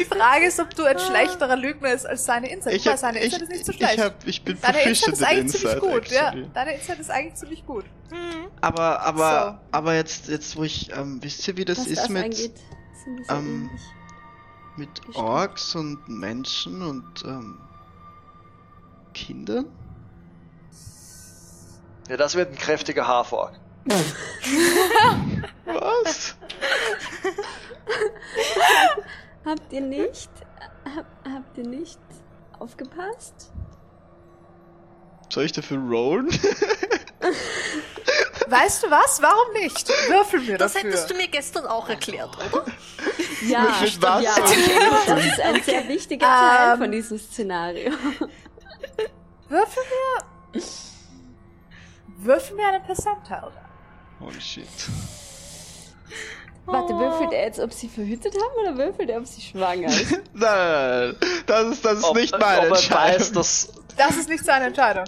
[0.00, 2.74] Die Frage ist, ob du ein schlechterer Lügner ist als seine Insight.
[2.74, 4.00] Ich, hab, seine ich, Insight ist nicht so ich, schlecht.
[4.00, 6.26] hab, ich bin Deine Insight ist eigentlich ziemlich Insight, gut, ja.
[6.28, 6.50] actually.
[6.52, 7.84] Deine Insight ist eigentlich ziemlich gut.
[8.10, 8.48] hm.
[8.60, 12.08] Aber, aber, aber jetzt, jetzt wo ich, ähm, wisst ihr, wie das Was ist das
[12.08, 12.60] mit, angeht,
[13.28, 13.70] so ähm,
[14.76, 15.16] mit Bestimmt.
[15.16, 17.60] Orks und Menschen und, ähm,
[19.14, 19.66] Kindern?
[22.08, 23.58] Ja, das wird ein kräftiger Haarfork.
[25.64, 26.34] Was?
[29.44, 30.30] Habt ihr nicht,
[30.96, 31.98] hab, habt ihr nicht
[32.58, 33.52] aufgepasst?
[35.32, 36.28] Soll ich dafür rollen?
[38.48, 39.20] Weißt du was?
[39.22, 39.88] Warum nicht?
[40.08, 40.90] Würfel mir Das dafür.
[40.90, 42.64] hättest du mir gestern auch erklärt, oder?
[43.46, 44.22] Ja, was?
[44.22, 44.34] ja.
[45.06, 46.78] Das ist ein sehr wichtiger Teil Ähm.
[46.78, 47.92] von diesem Szenario.
[49.48, 49.82] Würfel
[50.52, 50.62] mir...
[52.18, 53.52] Würfel mir einen Percentile.
[54.20, 54.66] Holy shit.
[56.64, 56.98] Warte, Oh.
[56.98, 60.10] würfelt er jetzt, ob sie verhütet haben oder würfelt er, ob sie schwanger ist?
[60.10, 63.20] Nein, nein, nein, das ist, das ist Ob, nicht meine Entscheidung.
[63.20, 65.04] weiß, dass Das ist nicht seine Entscheidung.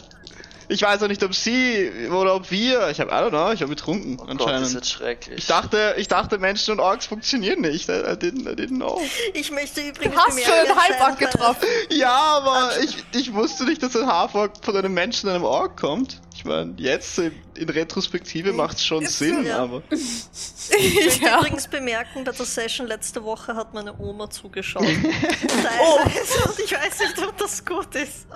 [0.70, 2.90] Ich weiß auch nicht, ob sie oder ob wir.
[2.90, 4.66] Ich habe, I don't know, ich habe getrunken Oh Gott, anscheinend.
[4.66, 5.38] ist jetzt schrecklich.
[5.38, 7.88] ich dachte, ich dachte, Menschen und Orks funktionieren nicht.
[7.88, 9.00] I, I, didn't, I didn't know.
[9.32, 11.66] Ich möchte übrigens Du hast schon einen anscheinend- getroffen.
[11.88, 15.80] Ja, aber ich, ich wusste nicht, dass ein Haarfork von einem Menschen und einem Ork
[15.80, 16.20] kommt.
[16.38, 19.59] Ich meine, jetzt in, in Retrospektive macht's schon Ist Sinn, ja.
[19.59, 21.40] aber Ich möchte ja.
[21.40, 24.85] übrigens bemerken, bei der Session letzte Woche hat meine Oma zugeschaut.
[24.85, 26.48] Teilweise.
[26.48, 28.29] Und ich weiß nicht, ob das gut ist.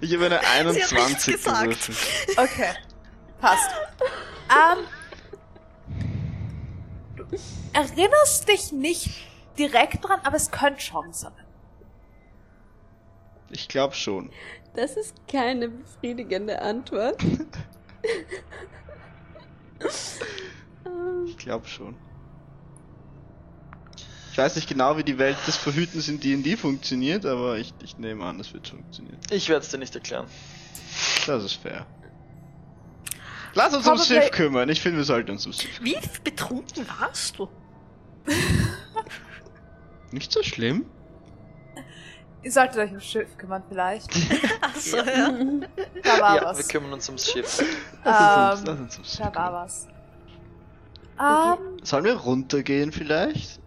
[0.00, 1.90] ich habe eine hat nichts 21 gesagt.
[2.36, 2.72] Okay.
[3.40, 3.70] Passt.
[4.50, 4.84] Ähm.
[7.14, 7.24] Du
[7.72, 9.10] erinnerst dich nicht
[9.56, 11.30] direkt dran, aber es könnte schon sein.
[13.50, 14.32] Ich glaube schon.
[14.74, 17.22] Das ist keine befriedigende Antwort.
[21.26, 21.94] Ich glaube schon.
[24.32, 27.98] Ich weiß nicht genau, wie die Welt des Verhütens in D&D funktioniert, aber ich, ich
[27.98, 29.18] nehme an, es wird funktionieren.
[29.30, 30.26] Ich werde es dir nicht erklären.
[31.26, 31.86] Das ist fair.
[33.54, 34.68] Lass uns ums Schiff kümmern.
[34.68, 37.48] Ich finde, wir sollten uns ums Schiff Wie betrunken warst du?
[40.10, 40.86] Nicht so schlimm.
[42.42, 44.10] Ihr solltet euch ums Schiff kümmern vielleicht.
[44.74, 45.30] Achso, ja.
[46.02, 46.68] Da war ja, wir was.
[46.68, 47.62] kümmern uns ums Schiff.
[48.04, 49.88] Lass uns, Ähm, ums, lass uns ums Schiff Da war was.
[51.20, 53.60] Ähm, Sollen wir runtergehen vielleicht?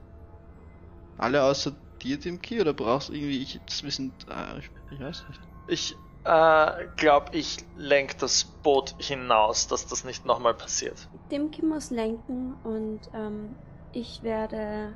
[1.18, 2.62] Alle außer dir, Dimki?
[2.62, 3.42] Oder brauchst du irgendwie...
[3.42, 4.14] Ich, wir sind...
[4.30, 5.40] Äh, ich, ich weiß nicht.
[5.68, 5.96] Ich
[6.28, 11.08] äh, glaube, ich lenk das Boot hinaus, dass das nicht nochmal passiert.
[11.32, 13.56] Dimki muss lenken und ähm,
[13.94, 14.94] ich werde.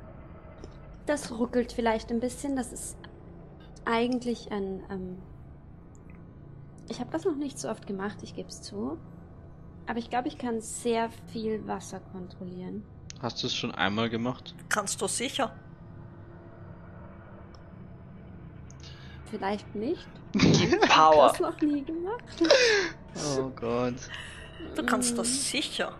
[1.06, 2.54] Das ruckelt vielleicht ein bisschen.
[2.54, 2.98] Das ist
[3.86, 4.82] eigentlich ein.
[4.90, 5.22] Ähm,
[6.92, 8.98] ich habe das noch nicht so oft gemacht, ich gebe es zu.
[9.86, 12.84] Aber ich glaube, ich kann sehr viel Wasser kontrollieren.
[13.20, 14.54] Hast du es schon einmal gemacht?
[14.68, 15.52] Kannst du sicher.
[19.30, 20.06] Vielleicht nicht.
[20.88, 21.28] Power!
[21.30, 22.24] Das noch nie gemacht.
[23.38, 23.94] Oh Gott.
[24.74, 25.94] Du kannst das sicher.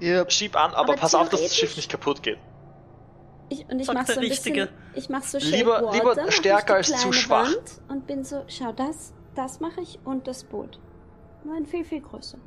[0.00, 0.28] Ihr...
[0.30, 2.38] Schieb an, aber, Aber pass auf, dass das Schiff nicht kaputt geht.
[3.48, 4.66] Ich, und ich Sagt mach der so ein Richtige.
[4.66, 7.46] bisschen, ich mach so Lieber- Shape lieber Water, mach stärker ich als zu schwach.
[7.46, 10.80] Wand und bin so, schau das, das mache ich und das Boot.
[11.44, 12.38] Nur ein viel, viel größer.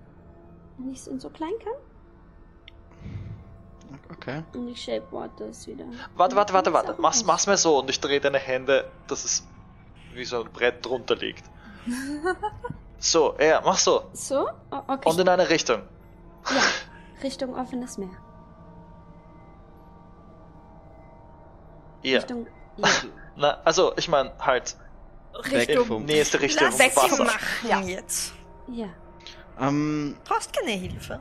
[0.78, 1.74] Wenn ich es in so klein kann
[4.12, 4.44] Okay.
[4.54, 5.86] und ich Shape Water es wieder.
[6.16, 6.96] Warte, warte, warte, warte.
[7.00, 7.26] Mach's, was.
[7.26, 9.48] mach's mal so und ich drehe deine Hände, dass es
[10.14, 11.44] wie so ein Brett drunter liegt.
[13.02, 14.10] So, ja, mach so.
[14.12, 14.50] So?
[14.72, 15.10] Oh, okay.
[15.10, 15.84] Und in eine Richtung.
[16.50, 16.62] ja,
[17.24, 18.10] Richtung offenes Meer.
[22.04, 22.18] Ja.
[22.18, 22.48] Richtung.
[22.78, 22.88] Ja.
[23.36, 24.78] Na, also, ich meine halt
[25.34, 25.86] Richtung.
[25.86, 27.24] vom- nächste Richtung Lass Wasser.
[27.24, 27.82] machen Ja.
[27.82, 28.34] jetzt.
[28.72, 28.88] ja.
[29.60, 30.16] Ähm...
[30.26, 31.20] Brauchst keine Hilfe.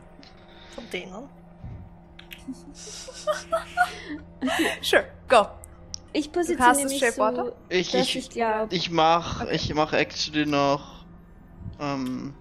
[0.75, 1.12] Von denen.
[4.81, 5.47] Sure, go.
[6.12, 7.53] Ich positioniere mich so?
[7.68, 9.42] Ich, ich, ich glaube, ich mach...
[9.42, 9.55] Okay.
[9.57, 11.05] Ich mach actually noch...
[11.81, 12.35] Ähm...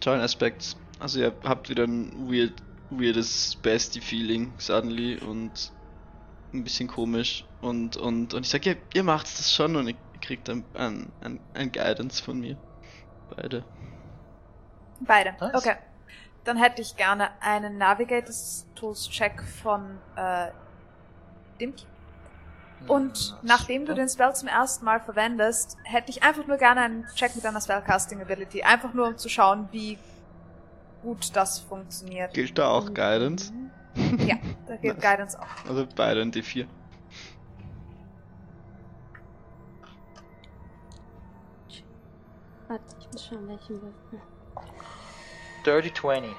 [0.00, 0.76] Tollen Aspekt.
[0.98, 2.54] Also ihr habt wieder ein weird,
[2.90, 5.72] weirdes Bestie-Feeling suddenly und
[6.52, 9.94] ein bisschen komisch und und und ich sag ihr, ihr macht das schon und ihr
[10.22, 12.56] kriegt ein, ein, ein, ein Guidance von mir.
[13.36, 13.64] Beide.
[15.00, 15.34] Beide.
[15.38, 15.54] Was?
[15.54, 15.76] Okay.
[16.44, 20.48] Dann hätte ich gerne einen Navigators Tools Check von äh,
[21.60, 21.86] Dimki.
[22.88, 27.06] Und nachdem du den Spell zum ersten Mal verwendest, hätte ich einfach nur gerne einen
[27.14, 28.62] Check mit deiner Spellcasting Ability.
[28.62, 29.98] Einfach nur um zu schauen, wie
[31.02, 32.34] gut das funktioniert.
[32.34, 33.52] Gilt da auch Guidance?
[34.26, 34.36] Ja,
[34.66, 35.68] da geht Guidance auch.
[35.68, 36.66] Also beide ein D4.
[42.72, 44.20] Warte, ich muss schauen, welchen Würfel.
[45.66, 46.30] Dirty 20.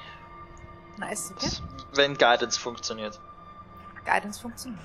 [0.98, 1.48] Nice, okay.
[1.94, 3.20] Wenn Guidance funktioniert.
[4.04, 4.82] Guidance funktioniert.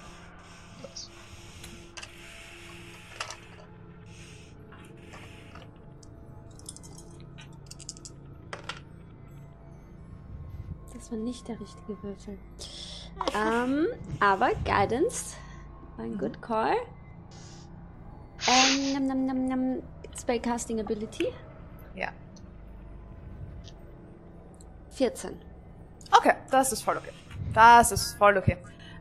[10.92, 12.38] Das war nicht der richtige Würfel.
[13.34, 13.86] Ähm,
[14.20, 15.36] aber Guidance
[15.96, 16.76] war ein good call.
[18.46, 19.82] Ähm, nam, nam, nam, nam,
[20.18, 21.32] Spellcasting Ability
[21.94, 22.08] Ja.
[24.92, 25.38] 14.
[26.16, 27.12] Okay, das ist voll okay.
[27.54, 28.56] Das ist voll okay.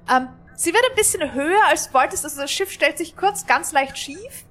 [0.09, 2.23] Ähm, sie wird ein bisschen höher, als du wolltest.
[2.23, 4.45] Also das Schiff stellt sich kurz ganz leicht schief.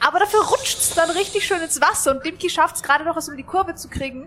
[0.00, 3.16] Aber dafür rutscht es dann richtig schön ins Wasser und Dimki schafft es gerade noch,
[3.16, 4.26] es um die Kurve zu kriegen,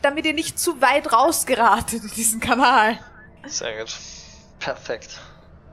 [0.00, 2.98] damit ihr nicht zu weit rausgeratet in diesen Kanal.
[3.46, 3.96] Sehr gut.
[4.60, 5.18] Perfekt.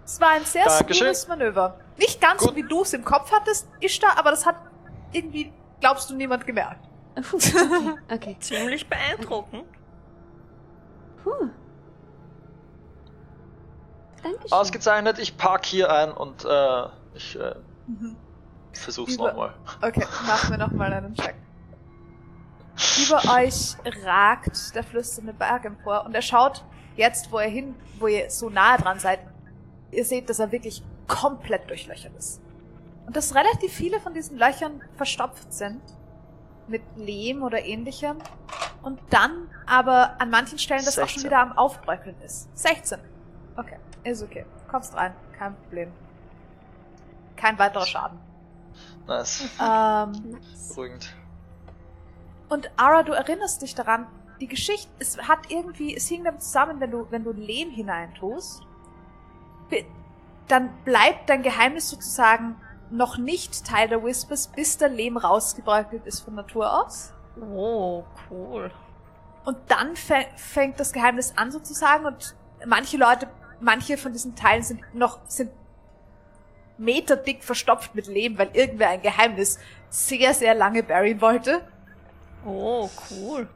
[0.05, 1.79] Es war ein sehr smoothes Manöver.
[1.97, 2.55] Nicht ganz so, Gut.
[2.57, 4.55] wie du es im Kopf hattest, Ishtar, aber das hat
[5.11, 6.87] irgendwie, glaubst du, niemand gemerkt.
[7.15, 7.93] Okay.
[8.11, 8.37] okay.
[8.39, 9.65] Ziemlich beeindruckend.
[11.23, 11.49] Puh.
[14.23, 14.51] Dankeschön.
[14.51, 17.55] Ausgezeichnet, ich park hier ein und äh, ich äh,
[18.73, 19.53] versuch's Über- nochmal.
[19.81, 21.35] Okay, machen wir nochmal einen Check.
[23.05, 26.63] Über euch ragt der flüsternde Berg empor und er schaut
[26.95, 29.19] jetzt, wo er hin, wo ihr so nahe dran seid.
[29.93, 32.41] Ihr seht, dass er wirklich komplett durchlöchert ist.
[33.05, 35.81] Und dass relativ viele von diesen Löchern verstopft sind.
[36.67, 38.17] mit Lehm oder ähnlichem.
[38.83, 41.25] Und dann aber an manchen Stellen das auch schon 16.
[41.25, 42.47] wieder am Aufbröckeln ist.
[42.57, 42.99] 16.
[43.57, 44.45] Okay, ist okay.
[44.69, 45.91] Kommst rein, kein Problem.
[47.35, 48.17] Kein weiterer Schaden.
[49.07, 49.49] Nice.
[49.61, 50.39] Ähm.
[50.69, 51.13] Beruhigend.
[52.49, 54.07] und Ara, du erinnerst dich daran,
[54.39, 58.61] die Geschichte, es hat irgendwie, es hing damit zusammen, wenn du, wenn du Lehm hineintust,
[60.47, 62.57] dann bleibt dein Geheimnis sozusagen
[62.89, 67.13] noch nicht Teil der Whispers, bis der Lehm rausgebröckelt ist von Natur aus.
[67.41, 68.69] Oh, cool.
[69.45, 72.35] Und dann fä- fängt das Geheimnis an sozusagen und
[72.65, 73.27] manche Leute,
[73.59, 75.51] manche von diesen Teilen sind noch, sind
[76.77, 79.59] meterdick verstopft mit Lehm, weil irgendwer ein Geheimnis
[79.89, 81.61] sehr, sehr lange bury wollte.
[82.45, 83.47] Oh, cool.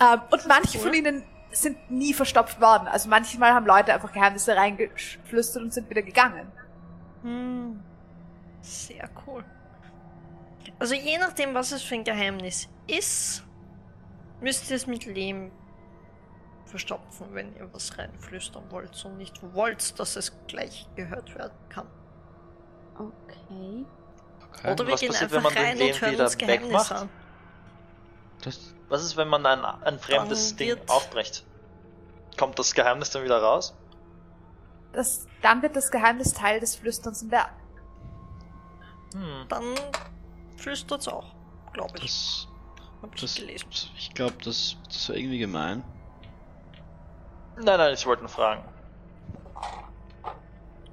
[0.00, 0.84] Ähm, und manche cool.
[0.84, 2.88] von ihnen sind nie verstopft worden.
[2.88, 6.50] Also manchmal haben Leute einfach Geheimnisse reingeflüstert und sind wieder gegangen.
[7.22, 7.82] Hm.
[8.62, 9.44] Sehr cool.
[10.78, 13.44] Also je nachdem, was es für ein Geheimnis ist,
[14.40, 15.50] müsst ihr es mit Lehm
[16.64, 21.86] verstopfen, wenn ihr was reinflüstern wollt und nicht wollt, dass es gleich gehört werden kann.
[22.94, 23.84] Okay.
[24.52, 24.72] Okay.
[24.72, 27.08] Oder wir was gehen passiert, einfach rein und hören uns Geheimnis an.
[28.42, 31.44] Das, Was ist, wenn man ein, ein fremdes Ding wird- aufbricht?
[32.38, 33.74] Kommt das Geheimnis dann wieder raus?
[34.92, 37.52] Das, dann wird das Geheimnis Teil des Flüsterns im Berg.
[39.12, 39.46] Hm.
[39.48, 39.62] Dann
[40.56, 41.34] flüstert's auch,
[41.72, 42.04] glaube ich.
[42.04, 42.48] das,
[43.02, 43.66] Hab ich das, gelesen.
[43.96, 45.84] ich glaube, das, das war irgendwie gemein.
[47.56, 48.64] Nein, nein, ich wollte nur fragen.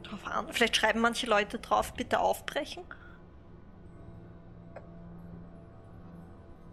[0.03, 0.47] Drauf an.
[0.51, 2.83] Vielleicht schreiben manche Leute drauf, bitte aufbrechen.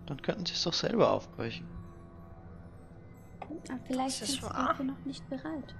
[0.06, 1.66] Dann könnten sie es doch selber aufbrechen.
[3.40, 4.68] Aber vielleicht Das ist sind sie wahr.
[4.68, 5.74] dafür noch nicht bereit.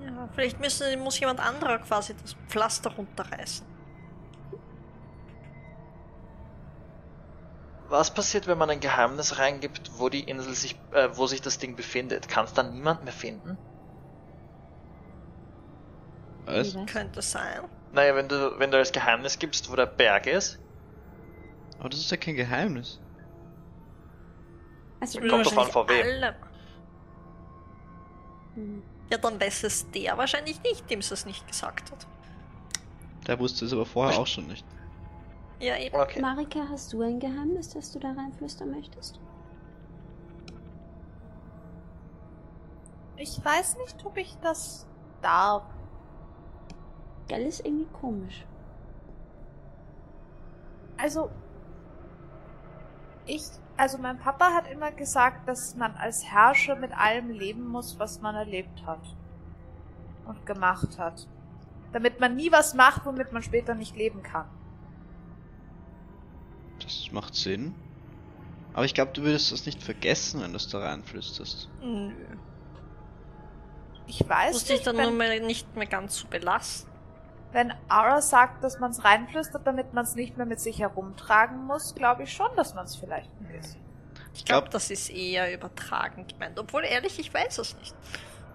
[0.00, 3.66] Ja, vielleicht müssen, muss jemand anderer quasi das Pflaster runterreißen.
[7.88, 11.58] Was passiert, wenn man ein Geheimnis reingibt, wo die Insel sich, äh, wo sich das
[11.58, 12.28] Ding befindet?
[12.28, 13.58] Kann es dann niemand mehr finden?
[16.46, 16.76] Was?
[16.86, 17.62] Könnte sein.
[17.92, 20.58] Naja, wenn du, wenn du als Geheimnis gibst, wo der Berg ist,
[21.78, 22.99] Aber das ist ja kein Geheimnis.
[25.00, 26.06] Also, Kommt drauf an, vor wem.
[26.06, 26.36] Alle.
[29.10, 32.06] Ja, dann weiß es der wahrscheinlich nicht, dem es es nicht gesagt hat.
[33.26, 34.64] Der wusste es aber vorher auch schon nicht.
[35.58, 35.94] Ja, eben.
[35.94, 36.20] okay.
[36.20, 39.20] Marika, hast du ein Geheimnis, das du da reinflüstern möchtest?
[43.16, 44.86] Ich weiß nicht, ob ich das
[45.20, 45.62] darf.
[47.28, 48.46] Gell ist irgendwie komisch.
[50.96, 51.30] Also,
[53.26, 53.42] ich,
[53.80, 58.20] also mein Papa hat immer gesagt, dass man als Herrscher mit allem leben muss, was
[58.20, 59.00] man erlebt hat
[60.26, 61.26] und gemacht hat.
[61.92, 64.46] Damit man nie was macht, womit man später nicht leben kann.
[66.80, 67.74] Das macht Sinn.
[68.74, 71.70] Aber ich glaube, du würdest das nicht vergessen, wenn du es da reinflüsterst.
[71.82, 72.12] Nö.
[74.06, 76.89] Ich weiß Muss dich nicht, dann nur wenn, mal nicht mehr ganz so belasten.
[77.52, 81.64] Wenn Ara sagt, dass man es reinflüstert, damit man es nicht mehr mit sich herumtragen
[81.66, 83.80] muss, glaube ich schon, dass man es vielleicht bisschen.
[84.34, 86.58] Ich glaub- glaube, das ist eher übertragen gemeint.
[86.58, 87.94] Obwohl, ehrlich, ich weiß es nicht.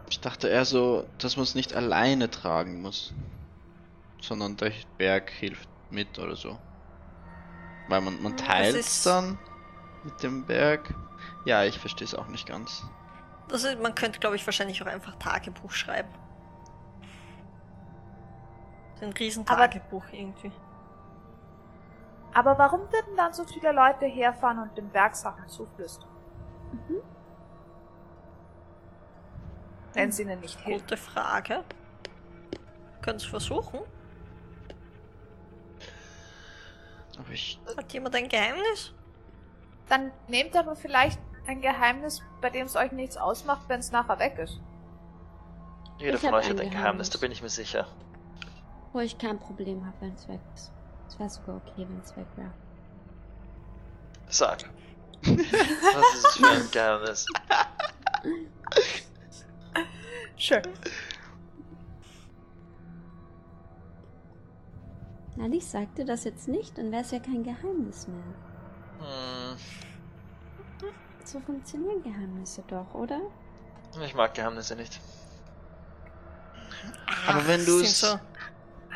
[0.10, 3.14] Ich dachte eher so, dass man es nicht alleine tragen muss.
[4.22, 6.58] Sondern der Berg hilft mit oder so.
[7.89, 9.38] Weil man, man Hm, teilt ist- dann
[10.04, 10.93] mit dem Berg.
[11.43, 12.84] Ja, ich verstehe es auch nicht ganz.
[13.52, 16.10] Ist, man könnte, glaube ich, wahrscheinlich auch einfach Tagebuch schreiben.
[19.02, 20.52] Ein Riesentagebuch irgendwie.
[22.34, 26.10] Aber warum würden dann so viele Leute herfahren und dem Berg Sachen zuflüstern?
[26.72, 27.02] Mhm.
[29.93, 30.82] Wenn es ihnen nicht hilft.
[30.82, 31.64] Gute Frage.
[33.02, 33.80] Können es versuchen?
[37.18, 37.60] Aber ich.
[37.78, 38.93] Hat jemand ein Geheimnis?
[39.88, 44.20] Dann nehmt aber vielleicht ein Geheimnis, bei dem es euch nichts ausmacht, wenn es nachher
[44.20, 44.60] weg ist.
[45.98, 47.10] Jeder Ich von euch hat ein ein Geheimnis, Geheimnis.
[47.12, 47.88] da bin ich mir sicher.
[48.96, 50.72] Wo ich kein Problem habe, wenn es weg ist.
[51.10, 52.54] Es wäre sogar okay, wenn es weg wäre.
[54.30, 54.64] Sag.
[55.22, 57.26] Was ist es für ein Geheimnis?
[60.38, 60.62] Sure.
[65.36, 68.24] Nein, ich sagte das jetzt nicht, dann wäre es ja kein Geheimnis mehr.
[69.00, 69.58] Hm,
[71.26, 73.20] So funktionieren Geheimnisse doch, oder?
[74.06, 75.02] ich mag Geheimnisse nicht.
[77.28, 78.18] Aber wenn du es- so.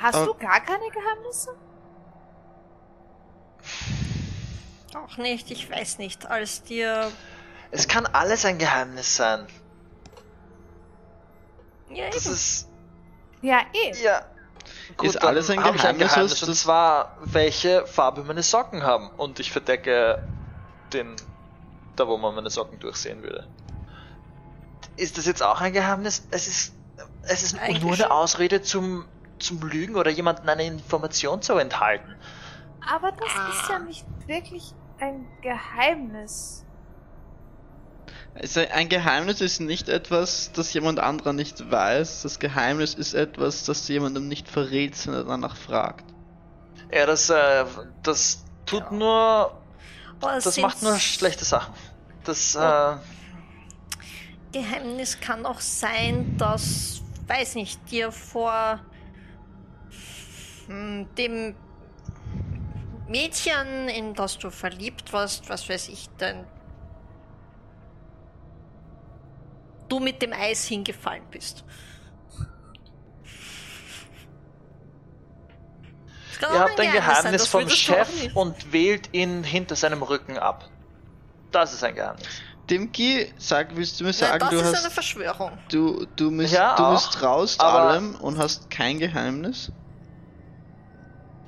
[0.02, 1.56] Hast Aber- du gar keine Geheimnisse?
[4.95, 6.26] Auch nicht, ich weiß nicht.
[6.28, 7.12] Als dir.
[7.72, 9.45] Es kann alles ein Geheimnis sein.
[11.89, 12.36] Ja, Das eben.
[12.36, 12.70] ist.
[13.41, 13.93] Ja, eh.
[14.04, 14.22] Ja.
[14.97, 19.10] Gut, ist alles ein hab ich Geheimnis, und das- zwar, welche Farbe meine Socken haben.
[19.12, 20.28] Und ich verdecke
[20.93, 21.16] den,
[21.95, 23.47] da wo man meine Socken durchsehen würde.
[24.95, 26.26] Ist das jetzt auch ein Geheimnis?
[26.32, 26.74] Es ist,
[27.24, 29.06] es ist Eigentlich nur eine Ausrede zum,
[29.39, 32.15] zum Lügen oder jemandem eine Information zu enthalten.
[32.87, 36.65] Aber das ist ja nicht wirklich ein Geheimnis.
[38.35, 42.21] Also ein Geheimnis ist nicht etwas, das jemand anderer nicht weiß.
[42.21, 46.05] Das Geheimnis ist etwas, das du jemandem nicht verrätst, wenn er danach fragt.
[46.91, 47.65] Ja, das, äh,
[48.03, 48.91] das tut Ja.
[48.91, 49.61] nur,
[50.21, 51.73] Aber das sind- macht nur schlechte Sachen.
[52.23, 52.95] Das, äh,
[54.51, 58.79] Geheimnis kann auch sein, dass, weiß nicht, dir vor
[60.70, 61.55] dem
[63.07, 66.45] Mädchen, in das du verliebt warst, was weiß ich denn,
[69.89, 71.63] du mit dem Eis hingefallen bist.
[76.41, 80.70] Ihr habt ein sein, Geheimnis das vom Chef und wählt ihn hinter seinem Rücken ab.
[81.51, 82.26] Das ist ein Geheimnis.
[82.70, 85.57] Dimki, sag, willst du mir sagen, das du ist eine hast, Verschwörung.
[85.70, 89.72] du, du, misst, Ja, du auch, misstraust aber- allem und hast kein Geheimnis?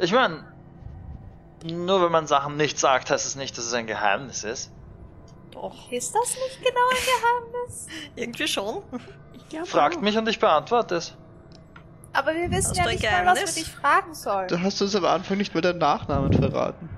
[0.02, 0.43] Ich meine,
[1.64, 4.72] nur wenn man Sachen nicht sagt, heißt es nicht, dass es ein Geheimnis ist.
[5.52, 7.88] Doch, Ist das nicht genau ein Geheimnis?
[8.16, 8.82] irgendwie schon.
[9.34, 10.02] Ich glaube Fragt auch.
[10.02, 11.14] mich und ich beantworte es.
[12.14, 14.47] Aber wir wissen Hast ja nicht mal, was wir dich fragen sollen.
[14.47, 16.89] Du hast uns am Anfang nicht mal deinen Nachnamen verraten.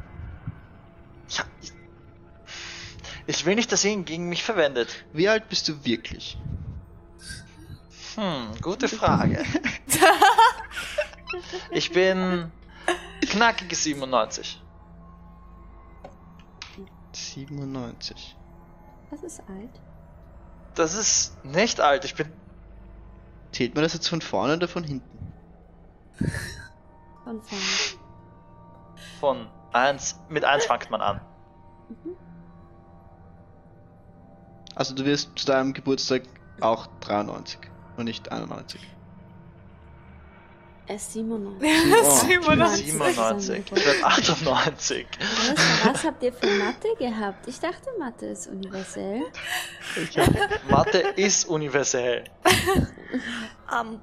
[1.30, 1.74] Ja, ich,
[3.28, 5.04] ich will nicht, dass ihr ihn gegen mich verwendet.
[5.12, 6.38] Wie alt bist du wirklich?
[8.16, 9.44] Hm, gute Frage.
[11.72, 12.52] ich bin
[13.22, 14.62] knackige 97.
[17.14, 18.38] 97.
[19.12, 19.82] Das ist alt.
[20.76, 22.06] Das ist nicht alt.
[22.06, 22.32] Ich bin
[23.54, 25.34] Zählt man das jetzt von vorne oder von hinten?
[27.24, 27.64] Von vorne.
[29.20, 30.20] von 1.
[30.30, 31.22] Mit 1 fängt man an.
[34.76, 36.24] Also du wirst zu deinem Geburtstag
[36.62, 37.60] auch 93
[37.96, 38.82] und nicht 91.
[40.86, 41.70] Er ist 97.
[42.04, 42.92] Oh, 97.
[42.92, 43.64] 97.
[43.74, 45.08] Ich werde 98.
[45.20, 47.48] Was, was habt ihr für Mathe gehabt?
[47.48, 49.22] Ich dachte, Mathe ist universell.
[50.18, 52.26] Hab, Mathe ist universell.
[53.72, 54.00] Ähm,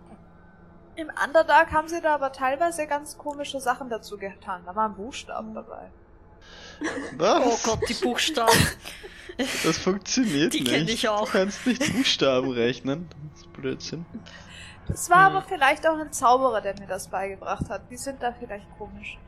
[0.97, 4.63] Im Underdark haben sie da aber teilweise ganz komische Sachen dazu getan.
[4.65, 5.91] Da waren Buchstaben dabei.
[7.19, 7.43] was?
[7.45, 8.57] oh Gott, die Buchstaben.
[9.65, 10.71] Das funktioniert Die nicht.
[10.73, 11.27] kenn ich auch.
[11.27, 13.09] Du kannst nicht Buchstaben rechnen.
[13.33, 14.05] Das ist Blödsinn.
[14.89, 15.37] Es war Hm.
[15.37, 17.83] aber vielleicht auch ein Zauberer, der mir das beigebracht hat.
[17.91, 19.19] Die sind da vielleicht komisch.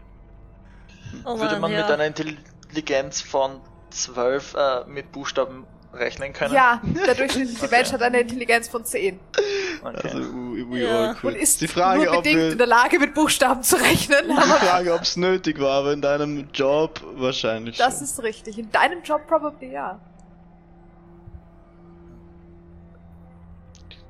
[1.24, 1.82] Oh Würde man ja.
[1.82, 6.54] mit einer Intelligenz von 12 äh, mit Buchstaben rechnen können?
[6.54, 9.20] Ja, der durchschnittliche Mensch hat eine Intelligenz von 10
[9.84, 9.96] Okay.
[10.04, 11.16] Also, we, we Ja.
[11.22, 14.28] und ist die Frage, nur ob bedingt wir, in der Lage, mit Buchstaben zu rechnen.
[14.28, 18.04] die Frage, ob es nötig war, aber in deinem Job wahrscheinlich das schon.
[18.04, 18.58] ist richtig.
[18.58, 19.98] In deinem Job probably ja.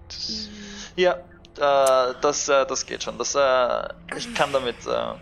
[0.08, 0.48] Das-
[0.96, 1.16] Ja,
[1.58, 3.18] äh, das, äh, das geht schon.
[3.18, 4.76] Das, äh, ich kann damit.
[4.86, 5.14] Äh,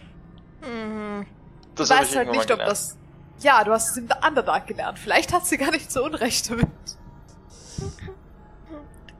[0.66, 1.26] Mhm.
[1.74, 2.96] das du weißt ich halt nicht, ob das.
[3.40, 4.98] Ja, du hast es im Underdark gelernt.
[4.98, 6.68] Vielleicht hat sie gar nicht so unrecht damit.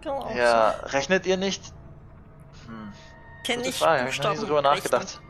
[0.03, 1.63] Kann auch Ja, rechnet ihr nicht?
[2.67, 2.93] Hm,
[3.45, 4.75] Kenn ich Frage, ich Buchstaben so drüber rechnen.
[4.77, 5.21] nachgedacht.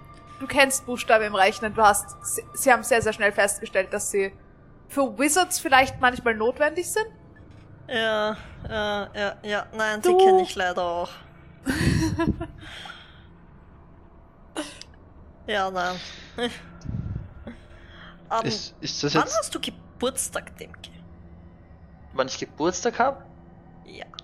[0.40, 1.74] Du kennst Buchstaben im Rechnen.
[1.74, 2.16] Du hast.
[2.24, 4.32] Sie, sie haben sehr, sehr schnell festgestellt, dass sie
[4.88, 7.06] für Wizards vielleicht manchmal notwendig sind.
[7.88, 8.36] Ja,
[8.68, 9.66] ja, ja, ja.
[9.72, 11.10] Nein, Du- die kenne ich leider auch.
[15.46, 15.96] ja, nein.
[18.30, 19.38] um, Ist, ist das wann jetzt.
[19.38, 20.90] hast du Geburtstag, Demke?
[22.12, 23.24] Wann ich Geburtstag habe?
[23.84, 24.06] Ja.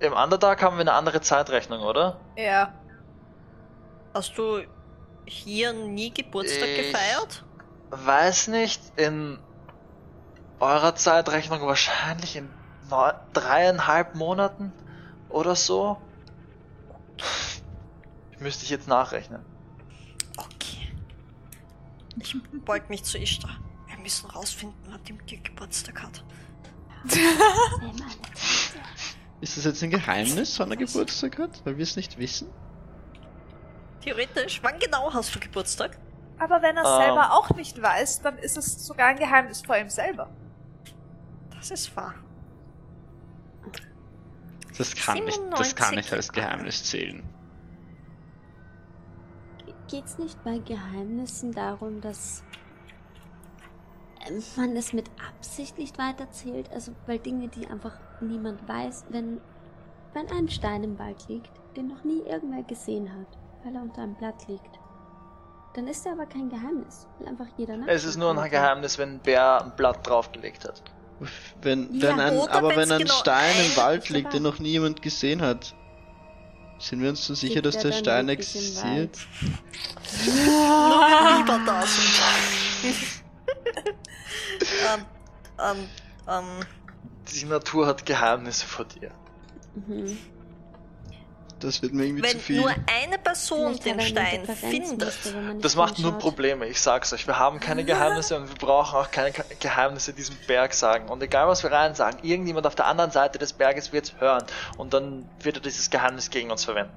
[0.00, 2.18] Äh, Im Underdark haben wir eine andere Zeitrechnung, oder?
[2.36, 2.74] Ja.
[4.12, 4.62] Hast du
[5.24, 7.44] hier nie Geburtstag Ich- gefeiert?
[7.90, 9.38] Weiß nicht, in
[10.58, 12.50] eurer Zeitrechnung wahrscheinlich in
[12.88, 14.72] dreieinhalb Monaten
[15.28, 16.00] oder so.
[18.38, 19.42] Müsste ich jetzt nachrechnen.
[20.36, 20.92] Okay.
[22.20, 23.58] Ich beug mich zu Ishtar.
[23.86, 26.24] Wir müssen rausfinden, wann Demke Geburtstag hat.
[29.40, 31.64] Ist das jetzt ein Geheimnis, wann er Geburtstag hat?
[31.64, 32.48] Weil wir es nicht wissen?
[34.02, 35.98] Theoretisch, wann genau hast du Geburtstag?
[36.38, 37.02] Aber wenn er es Ähm.
[37.06, 40.28] selber auch nicht weiß, dann ist es sogar ein Geheimnis vor ihm selber.
[41.54, 42.14] Das ist wahr.
[44.78, 47.22] Das kann, nicht, das kann nicht als 97 Geheimnis zählen.
[49.88, 52.42] Geht's nicht bei Geheimnissen darum, dass
[54.28, 56.70] ähm, man es mit Absicht nicht weiterzählt?
[56.72, 59.40] Also, weil Dinge, die einfach niemand weiß, wenn,
[60.12, 64.02] wenn ein Stein im Wald liegt, den noch nie irgendwer gesehen hat, weil er unter
[64.02, 64.80] einem Blatt liegt.
[65.74, 67.86] Dann ist er aber kein Geheimnis, weil einfach jeder nach.
[67.86, 70.82] Es ist nur ein Geheimnis, wenn ein Bär ein Blatt draufgelegt hat.
[71.62, 75.02] Wenn, Ja, wenn ein, aber wenn ein genau Stein im Wald liegt, den noch niemand
[75.02, 75.74] gesehen hat,
[76.78, 79.18] sind wir uns so sicher, dass er der dann Stein existiert?
[80.24, 82.20] Lieber da sind.
[84.60, 85.04] ähm,
[85.58, 85.88] ähm,
[86.28, 86.44] ähm,
[87.32, 89.10] Die Natur hat Geheimnisse vor dir.
[89.74, 90.18] Mhm.
[91.60, 92.60] Das wird mir irgendwie zu wenn viel.
[92.60, 95.14] nur eine Person den hat Stein findet,
[95.62, 96.12] Das macht nur.
[96.18, 97.26] Probleme, ich sag's euch.
[97.26, 101.08] Wir haben keine Geheimnisse und wir brauchen auch keine Ge- Geheimnisse diesem Berg sagen.
[101.08, 104.44] Und egal was wir rein sagen, irgendjemand auf der anderen Seite des Berges wird's hören
[104.76, 106.92] und dann wird er dieses Geheimnis gegen uns verwenden.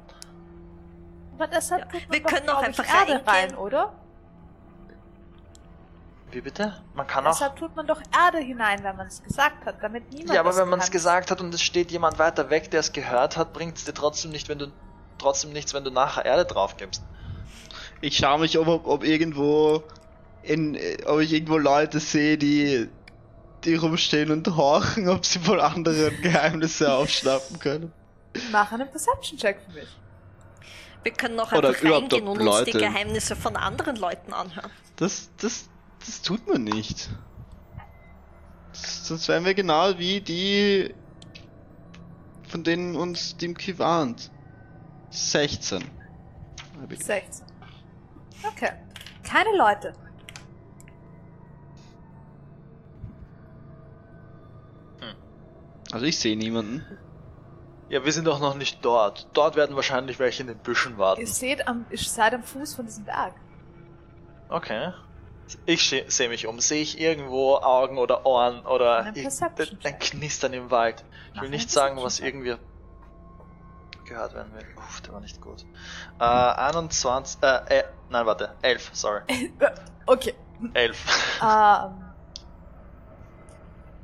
[1.36, 3.28] Aber deshalb Ja, tut man wir doch, können ich, einfach Erde reingehen.
[3.28, 3.94] rein, oder?
[6.32, 6.82] Wie bitte?
[6.94, 7.32] Man kann auch.
[7.32, 10.56] Deshalb tut man doch Erde hinein, wenn man es gesagt hat, damit niemand Ja, aber
[10.56, 13.52] wenn man es gesagt hat und es steht jemand weiter weg, der es gehört hat,
[13.54, 14.68] bringt's dir trotzdem nicht, wenn du
[15.18, 17.02] trotzdem nichts, wenn du nachher Erde drauf gibst.
[18.02, 19.84] Ich schaue mich um, ob, ob irgendwo
[20.44, 22.88] in, ob ich irgendwo Leute sehe, die,
[23.66, 27.92] die rumstehen und horchen, ob sie wohl andere Geheimnisse aufschnappen können.
[28.52, 29.90] Mach einen Perception-Check für mich.
[31.04, 34.70] wir können auch Oder einfach reingehen und uns die Leute- Geheimnisse von anderen Leuten anhören.
[34.96, 35.68] Das, das,
[36.00, 37.10] das tut man nicht.
[38.72, 40.94] Das, sonst wären wir genau wie die,
[42.48, 44.32] von denen uns Dimki warnt.
[45.12, 45.84] 16.
[46.82, 47.46] Hab ich- 16.
[48.54, 48.72] Okay.
[49.24, 49.94] Keine Leute.
[55.92, 56.86] Also ich sehe niemanden.
[57.90, 59.28] Ja, wir sind doch noch nicht dort.
[59.34, 61.22] Dort werden wahrscheinlich welche in den Büschen warten.
[61.22, 63.34] Ihr seht am, ihr seid am Fuß von diesem Berg.
[64.50, 64.92] Okay.
[65.66, 66.60] Ich sehe mich um.
[66.60, 71.04] Sehe ich irgendwo Augen oder Ohren oder Perception ein Knistern im Wald?
[71.34, 72.56] Ich will nicht sagen, was irgendwie
[74.06, 74.66] gehört werden will.
[74.78, 75.66] Uff, der war nicht gut.
[76.20, 79.22] Äh, 21, äh, äh, nein, warte, 11, sorry.
[80.06, 80.34] Okay.
[80.74, 81.40] 11.
[81.44, 82.04] Ähm,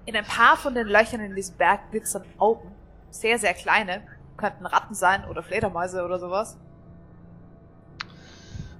[0.06, 2.76] in ein paar von den Löchern in diesem Berg glitzern Augen.
[3.10, 4.06] Sehr, sehr kleine.
[4.38, 6.60] Könnten Ratten sein oder Fledermäuse oder sowas.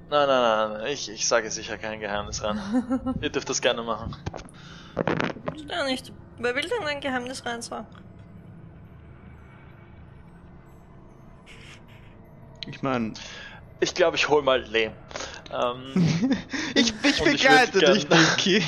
[0.10, 2.60] Nein, nein, nein, nein, ich, ich sage sicher kein Geheimnis rein.
[3.22, 4.16] Ihr dürft das gerne machen.
[5.68, 6.12] Ja, nicht.
[6.38, 7.88] Wer will denn ein Geheimnis rein sagen?
[12.68, 13.14] Ich meine,
[13.80, 14.92] Ich glaube, ich hol mal Lehm.
[15.52, 16.38] Ähm,
[16.76, 18.64] ich, ich ich begleite würd dich, Dimki.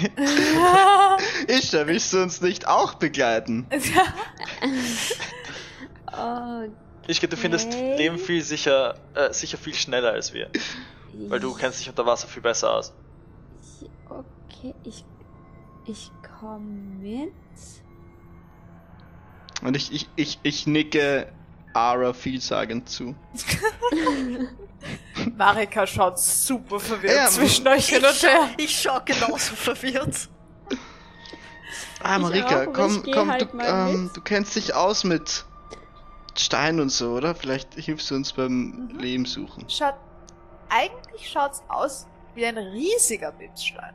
[1.47, 3.67] Isha, willst du uns nicht auch begleiten?
[6.15, 6.63] Oh,
[7.07, 7.97] ich du findest Okay.
[7.97, 10.49] Lehm viel sicher, äh, sicher viel schneller als wir.
[11.29, 12.93] Weil du kennst dich unter Wasser viel besser aus.
[13.81, 15.05] Ich, okay, ich.
[15.85, 16.65] Ich komme
[16.99, 17.31] mit.
[19.63, 21.31] Und ich, ich, ich, ich nicke
[21.73, 23.15] Ara vielsagend zu.
[25.37, 28.49] Marika schaut super verwirrt Ja, zwischen euch hin und her.
[28.57, 30.29] Ich schau genauso verwirrt.
[32.03, 35.45] Ah, Marika, auch, komm, komm, halt du, ähm, du kennst dich aus mit
[36.37, 37.33] Stein und so, oder?
[37.33, 38.99] Vielleicht hilfst du uns beim Mhm.
[38.99, 39.67] Leben suchen.
[39.69, 39.95] Schaut,
[40.69, 43.93] eigentlich schaut's aus wie ein riesiger Bimsstein.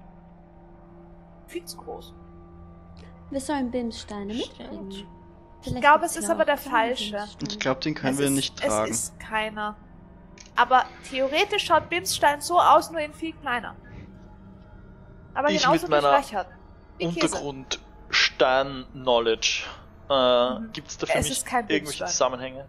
[1.46, 2.14] Viel zu groß.
[3.30, 4.90] Wir sollen Bimssteine mitbringen.
[4.90, 5.06] Ich
[5.62, 7.24] Vielleicht glaube, gibt's es ist aber der falsche.
[7.40, 8.90] Ich glaube, den können es wir ist, nicht tragen.
[8.90, 9.76] Es ist keiner.
[10.56, 13.76] Aber theoretisch schaut Bimsstein so aus, nur in viel kleiner.
[15.34, 16.46] Aber Ich genauso mit wie meiner.
[16.98, 17.26] Wie Käse.
[17.36, 19.64] Untergrund Stein Knowledge.
[20.10, 20.72] Äh, Mhm.
[20.72, 22.04] Gibt's da für Es mich ist kein irgendwelche.
[22.04, 22.66] Zusammenhänge?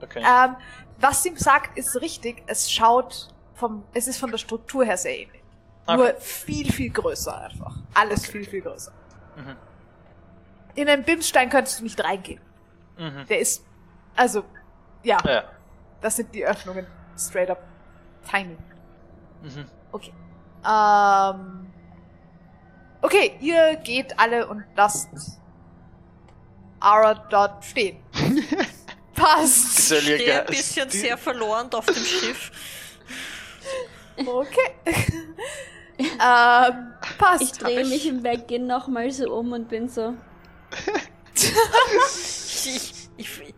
[0.00, 0.20] Okay.
[0.24, 0.56] Ähm,
[0.98, 2.42] was ihm sagt, ist richtig.
[2.46, 5.42] Es schaut vom, es ist von der Struktur her sehr ähnlich.
[5.86, 5.96] Okay.
[5.96, 7.76] Nur viel, viel größer einfach.
[7.94, 8.92] Alles viel, viel größer.
[9.36, 9.56] Mhm.
[10.74, 12.40] In einen Bimsstein könntest du nicht reingehen.
[12.98, 13.26] Mhm.
[13.28, 13.64] Der ist,
[14.14, 14.44] also,
[15.02, 15.44] ja, Ja.
[16.00, 16.86] das sind die Öffnungen.
[17.18, 17.62] Straight up
[18.30, 18.56] tiny.
[19.42, 19.64] Mhm.
[19.92, 20.12] Okay.
[20.68, 21.72] Ähm,
[23.00, 25.08] okay, ihr geht alle und lasst
[26.80, 28.02] Ara dort stehen.
[29.14, 29.90] Passt.
[29.92, 32.50] Ich stehe ein bisschen sehr verloren auf dem Schiff.
[34.24, 34.70] Okay.
[35.98, 37.42] ähm, passt.
[37.42, 40.14] Ich drehe Hab ich- mich im Weggehen nochmal so um und bin so.
[42.68, 42.74] Ich,
[43.18, 43.54] ich, ich,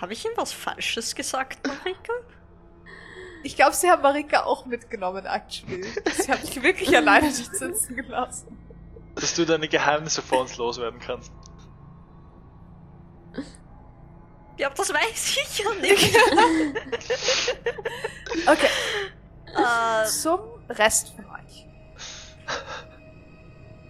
[0.00, 2.12] habe ich ihm was Falsches gesagt, Marika?
[3.42, 5.82] Ich glaube, sie haben Marika auch mitgenommen, actually.
[5.82, 8.58] Sie haben dich wirklich alleine nicht sitzen gelassen.
[9.14, 11.32] Dass du deine Geheimnisse vor uns loswerden kannst.
[14.58, 16.16] Ja, das weiß ich ja nicht.
[18.46, 18.68] Okay,
[19.56, 21.66] äh, zum Rest von euch.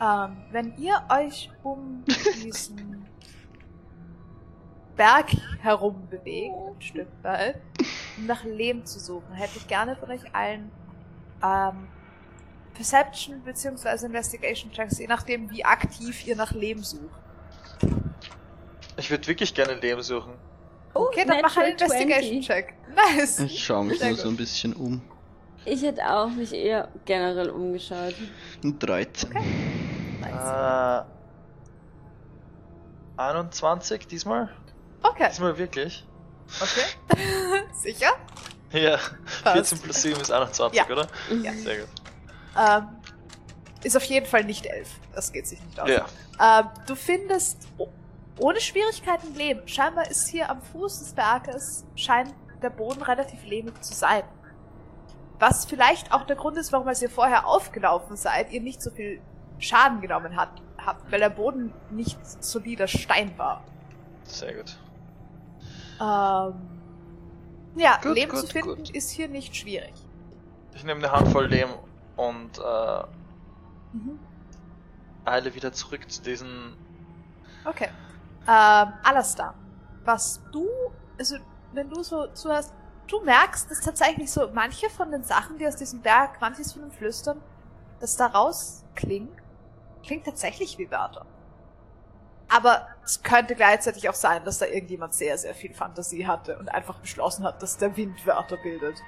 [0.00, 2.04] Ähm, wenn ihr euch um
[2.42, 3.06] diesen
[4.96, 7.60] Berg herum bewegt, ein Stück weit,
[8.16, 9.32] um nach Lehm zu suchen.
[9.32, 10.70] Hätte ich gerne von euch allen
[11.42, 11.88] ähm,
[12.74, 14.06] Perception bzw.
[14.06, 17.20] Investigation Checks, je nachdem, wie aktiv ihr nach Lehm sucht.
[18.96, 20.32] Ich würde wirklich gerne Leben suchen.
[20.94, 22.46] Okay, dann mach einen Natural Investigation 20.
[22.46, 22.74] Check.
[22.94, 23.38] Nice.
[23.40, 25.02] Ich schaue mich Sehr nur so ein bisschen um.
[25.66, 28.14] Ich hätte auch mich eher generell umgeschaut.
[28.62, 29.30] Ein 13.
[30.20, 31.04] nice.
[33.16, 34.48] Äh, 21 diesmal?
[35.02, 36.06] Okay, Diesmal wirklich?
[36.60, 37.20] okay.
[37.72, 38.12] Sicher?
[38.72, 38.98] Ja,
[39.42, 39.70] Passt.
[39.70, 40.86] 14 plus 7 ist 21, Ja.
[40.92, 41.06] oder?
[41.42, 41.52] Ja.
[41.52, 41.88] Sehr gut.
[42.58, 42.88] Ähm,
[43.82, 44.88] ist auf jeden Fall nicht elf.
[45.14, 45.88] Das geht sich nicht aus.
[45.88, 46.06] Ja.
[46.60, 47.66] Ähm, du findest
[48.38, 49.66] ohne Schwierigkeiten Leben.
[49.66, 54.22] Scheinbar ist hier am Fuß des Berges, scheint der Boden relativ lehmig zu sein.
[55.38, 58.90] Was vielleicht auch der Grund ist, warum als ihr vorher aufgelaufen seid, ihr nicht so
[58.90, 59.20] viel
[59.58, 63.62] Schaden genommen habt, habt weil der Boden nicht solider Stein war.
[64.24, 64.78] Sehr gut.
[66.00, 66.54] Ähm,
[67.76, 68.90] ja, Gut, Leben gut, zu finden gut.
[68.90, 69.94] ist hier nicht schwierig.
[70.74, 71.68] Ich nehme eine Handvoll Lehm
[72.16, 73.02] und äh,
[73.92, 74.18] Mhm.
[75.24, 76.76] eile wieder zurück zu diesen.
[77.64, 77.88] Okay.
[78.46, 79.54] Ähm, Alastar,
[80.04, 80.66] was du,
[81.18, 81.36] also
[81.72, 82.72] wenn du so zuhörst,
[83.06, 86.82] du merkst, dass tatsächlich so manche von den Sachen, die aus diesem Berg, manches von
[86.82, 87.40] den Flüstern,
[88.00, 89.36] das da raus klingt,
[90.04, 91.26] klingt tatsächlich wie Wörter.
[92.48, 96.68] Aber es könnte gleichzeitig auch sein, dass da irgendjemand sehr, sehr viel Fantasie hatte und
[96.68, 98.98] einfach beschlossen hat, dass der Wind Wörter bildet.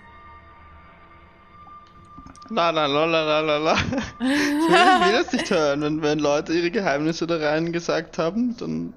[2.51, 3.75] La la la la la la la.
[4.21, 5.83] Ich will, das nicht hören.
[5.83, 8.95] Wenn, wenn Leute ihre Geheimnisse da rein gesagt haben, dann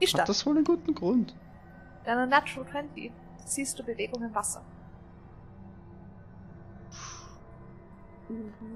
[0.00, 1.34] Ishtar, hat das wohl einen guten Grund.
[2.04, 3.12] deiner Natural 20
[3.44, 4.64] siehst du Bewegung im Wasser.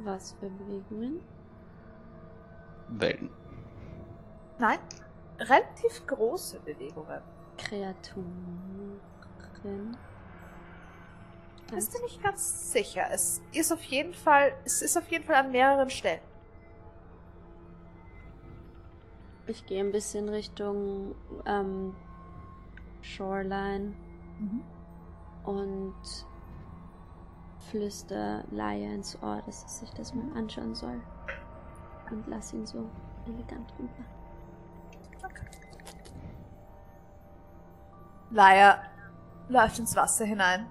[0.05, 1.21] Was für Bewegungen?
[2.89, 3.31] Wellen.
[4.59, 4.79] Nein,
[5.39, 7.23] relativ große Bewegungen.
[7.57, 9.01] Kreaturen.
[11.71, 13.07] Bist du nicht ganz sicher?
[13.11, 16.21] Es ist auf jeden Fall, es ist auf jeden Fall an mehreren Stellen.
[19.47, 21.15] Ich gehe ein bisschen Richtung
[21.47, 21.95] ähm,
[23.01, 23.95] Shoreline
[25.45, 25.95] und
[27.71, 31.01] flüster Laia ins Ohr, dass sie sich das mal anschauen soll.
[32.11, 32.89] Und lass ihn so
[33.27, 34.05] elegant runter.
[38.31, 38.83] Laia
[39.49, 40.67] läuft ins Wasser hinein.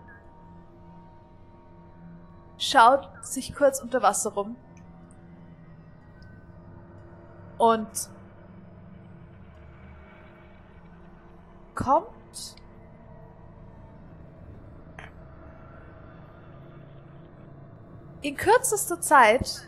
[2.57, 4.55] Schaut sich kurz unter Wasser rum.
[7.57, 8.09] Und
[11.73, 12.55] kommt
[18.27, 19.65] in kürzester Zeit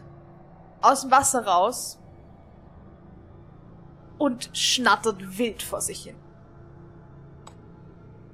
[0.81, 1.97] aus dem Wasser raus
[4.17, 6.15] und schnattert wild vor sich hin.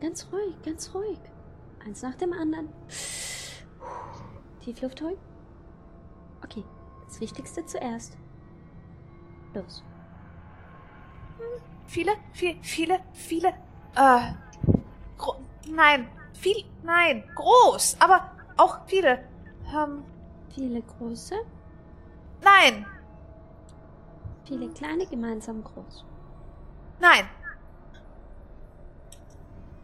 [0.02, 1.20] Ganz ruhig, ganz ruhig.
[1.86, 2.70] Eins nach dem anderen.
[4.64, 5.18] Tiefluft holen.
[6.44, 6.64] Okay,
[7.08, 8.18] das Wichtigste zuerst.
[9.54, 9.84] Los.
[11.86, 13.50] Viele, viel, viele, viele,
[13.96, 14.34] äh,
[15.20, 15.36] gro
[15.68, 19.24] nein, viel, nein, groß, aber auch viele,
[19.72, 20.04] ähm,
[20.56, 21.36] Viele große,
[22.42, 22.86] nein,
[24.46, 26.06] viele kleine, gemeinsam groß.
[27.02, 27.26] nein.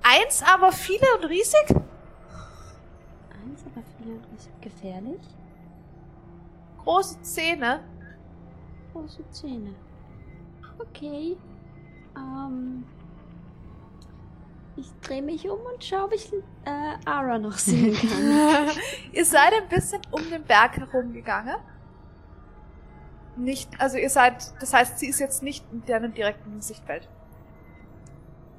[0.01, 1.65] Eins, aber viele und riesig?
[1.69, 5.21] Eins, aber viele ist gefährlich.
[6.83, 7.83] Große Zähne.
[8.93, 9.75] Große Zähne.
[10.79, 11.37] Okay.
[12.15, 12.85] Ähm.
[14.77, 16.31] Ich drehe mich um und schaue, ob ich
[16.65, 18.69] äh, Ara noch sehen kann.
[19.11, 21.55] ihr seid ein bisschen um den Berg herumgegangen.
[23.35, 27.07] Nicht, also ihr seid, das heißt, sie ist jetzt nicht in deinem direkten Sichtfeld.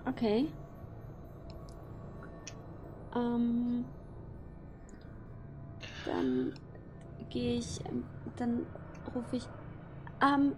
[0.06, 0.48] Okay.
[3.14, 3.84] Ähm.
[6.04, 6.54] Dann
[7.30, 8.04] gehe ich, ähm,
[8.36, 8.66] dann
[9.14, 9.48] rufe ich.
[10.22, 10.54] Ähm,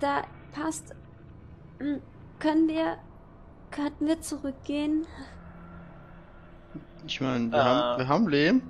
[0.00, 0.94] da passt.
[1.78, 2.00] Hm,
[2.38, 2.98] Können wir,
[3.70, 5.06] könnten wir zurückgehen?
[7.06, 7.62] Ich meine, wir, Äh.
[7.62, 8.62] haben, wir haben Lehm.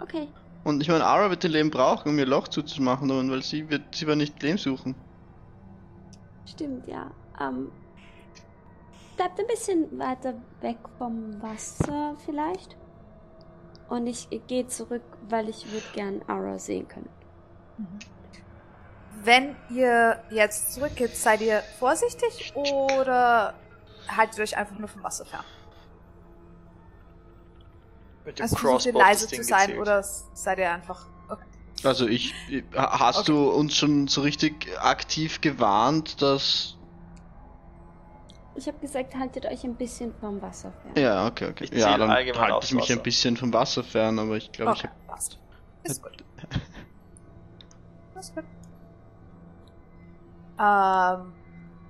[0.00, 0.28] Okay.
[0.64, 3.68] Und ich meine, Ara wird den Lehm brauchen, um ihr Loch zuzumachen, und weil sie
[3.70, 4.94] wird, sie wird nicht Lehm suchen.
[6.44, 7.10] Stimmt, ja.
[7.40, 7.70] Ähm,
[9.16, 12.76] bleibt ein bisschen weiter weg vom Wasser vielleicht.
[13.88, 17.08] Und ich gehe zurück, weil ich würde gern Aura sehen können.
[19.22, 23.54] Wenn ihr jetzt zurückgeht, seid ihr vorsichtig oder
[24.08, 25.44] haltet euch einfach nur vom Wasser fern?
[28.24, 29.80] Mit dem Also versucht ihr leise zu sein gezielt.
[29.80, 31.06] oder seid ihr einfach...
[31.28, 31.44] Okay.
[31.84, 32.34] Also ich,
[32.74, 33.32] ha- hast Okay.
[33.32, 36.76] du uns schon so richtig aktiv gewarnt, dass
[38.56, 40.92] Ich habe gesagt, haltet euch ein bisschen vom Wasser fern.
[40.96, 41.64] Ja, okay, okay.
[41.64, 42.30] Ich Ja, dann halte
[42.66, 42.94] ich mich Wasser.
[42.94, 45.38] ein bisschen vom Wasser fern, aber ich glaube, Okay, passt.
[45.84, 46.16] Ist gut.
[48.18, 48.44] Ist gut.
[50.58, 51.34] Ähm,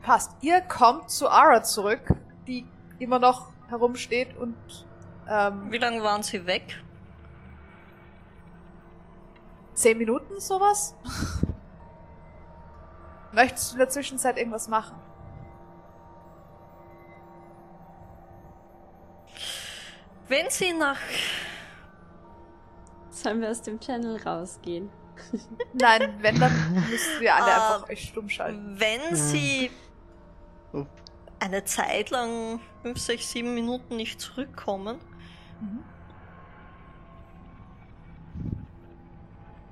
[0.07, 0.31] passt.
[0.41, 2.15] Ihr kommt zu Ara zurück,
[2.47, 2.65] die
[3.01, 4.57] immer noch herumsteht und
[5.29, 6.81] ähm, Wie lange waren sie weg?
[9.75, 10.95] zehn Minuten sowas.
[13.33, 14.97] Möchtest du in der Zwischenzeit irgendwas machen?
[20.29, 20.99] Wenn sie nach.
[23.11, 24.89] Sollen wir aus dem Channel rausgehen?
[25.75, 26.53] Nein, wenn, dann
[26.91, 28.77] müsst ihr alle Ähm, einfach euch stumm schalten.
[28.79, 29.86] Wenn sie Oh.
[31.41, 34.99] Eine Zeit lang 5, 6, 7 Minuten nicht zurückkommen,
[35.61, 35.83] Mhm.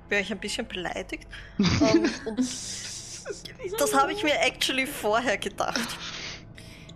[0.09, 1.27] wäre ich ein bisschen beleidigt.
[1.59, 2.37] ähm, und
[3.79, 5.79] das habe ich mir actually vorher gedacht.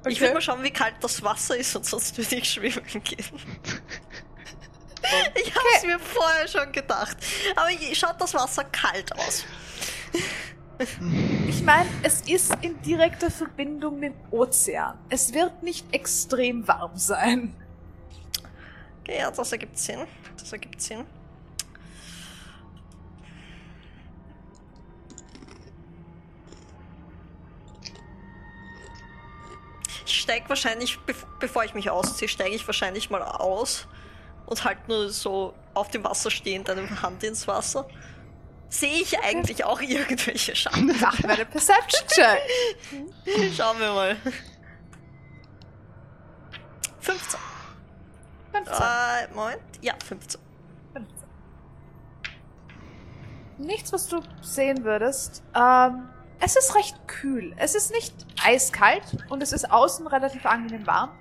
[0.08, 0.22] Ich Okay.
[0.22, 3.40] will mal schauen, wie kalt das Wasser ist und sonst würde ich schwimmen gehen.
[5.36, 7.18] Ich habe es mir vorher schon gedacht.
[7.56, 9.44] Aber ich- schaut das Wasser kalt aus.
[11.48, 14.98] Ich meine, es ist in direkter Verbindung mit dem Ozean.
[15.10, 17.54] Es wird nicht extrem warm sein.
[19.02, 20.00] Okay, ja, das ergibt Sinn.
[20.38, 21.04] Das ergibt Sinn.
[30.06, 33.86] Ich steig wahrscheinlich, bev- bevor ich mich ausziehe, steige ich wahrscheinlich mal aus
[34.46, 37.88] und halt nur so auf dem Wasser stehend eine Hand ins Wasser.
[38.70, 40.96] Sehe ich eigentlich auch irgendwelche Schatten?
[41.02, 42.42] Mach mir eine Perception-Check.
[43.58, 44.16] Schauen wir mal.
[47.00, 47.40] 15.
[48.52, 48.74] 15.
[48.76, 49.62] Äh, Moment.
[49.82, 50.40] Ja, 15.
[50.94, 51.28] 15.
[53.58, 55.44] Nichts, was du sehen würdest.
[55.56, 56.08] Ähm,
[56.40, 57.54] es ist recht kühl.
[57.58, 58.14] Es ist nicht
[58.44, 61.12] eiskalt und es ist außen relativ angenehm warm.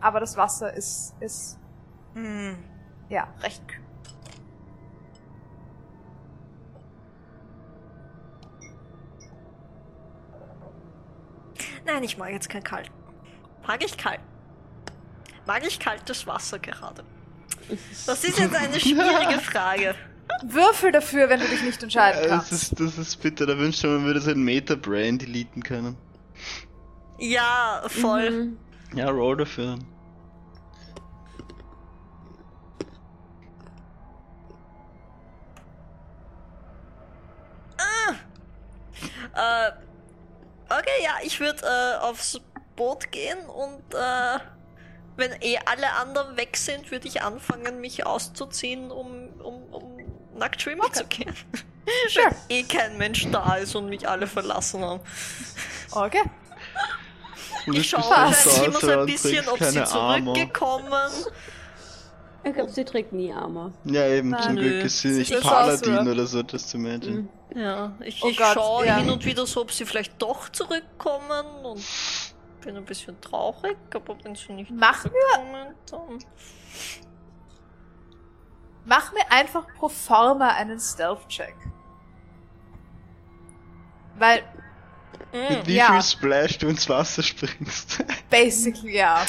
[0.00, 1.58] Aber das Wasser ist, ist,
[2.14, 2.56] Hm.
[3.08, 3.82] ja, recht kühl.
[11.88, 12.90] Nein, ich mag jetzt kein kalt.
[13.66, 14.20] Mag ich kalt?
[15.46, 17.02] Mag ich kaltes Wasser gerade?
[18.06, 19.94] Das ist jetzt eine schwierige Frage.
[20.42, 22.52] Würfel dafür, wenn du dich nicht entscheiden Ja, das kannst.
[22.52, 25.96] ist, das ist bitter, da wünschte man, man würde sein Meta-Brain deleten können.
[27.18, 28.30] Ja, voll.
[28.30, 28.58] Mhm.
[28.94, 29.78] Ja, roll dafür.
[37.78, 38.12] Äh,
[38.96, 39.77] okay, ja,
[41.28, 42.40] ich würde äh, aufs
[42.74, 44.38] Boot gehen und äh,
[45.16, 49.98] wenn eh alle anderen weg sind, würde ich anfangen, mich auszuziehen, um, um, um
[50.38, 50.92] nackt schwimmen Okay.
[50.94, 51.34] zu gehen.
[52.08, 52.26] Sure.
[52.48, 55.00] Wenn eh kein Mensch da ist und mich alle verlassen haben.
[55.90, 56.22] Okay.
[57.72, 61.10] Ich schaue wahrscheinlich immer so ein bisschen, ob sie zurückgekommen.
[62.44, 63.72] Ich glaube, sie trägt nie Armor.
[63.84, 64.62] Ja, eben, Na, zum nö.
[64.62, 67.28] Glück ist sie nicht ist Paladin oder so, das zu Menschen.
[67.54, 67.60] Mhm.
[67.60, 68.96] Ja, ich, Oh ich Gott, schaue ja.
[68.98, 71.84] hin und wieder so, ob sie vielleicht doch zurückkommen und
[72.62, 76.18] bin ein bisschen traurig, aber wenn sie nicht Mach mir, dann...
[78.84, 81.54] mach mir einfach pro forma einen Stealth-Check.
[84.18, 84.42] Weil,
[85.32, 85.92] Mit Mm, wie Ja.
[85.92, 88.02] viel Splash du ins Wasser springst.
[88.30, 89.24] basically, ja.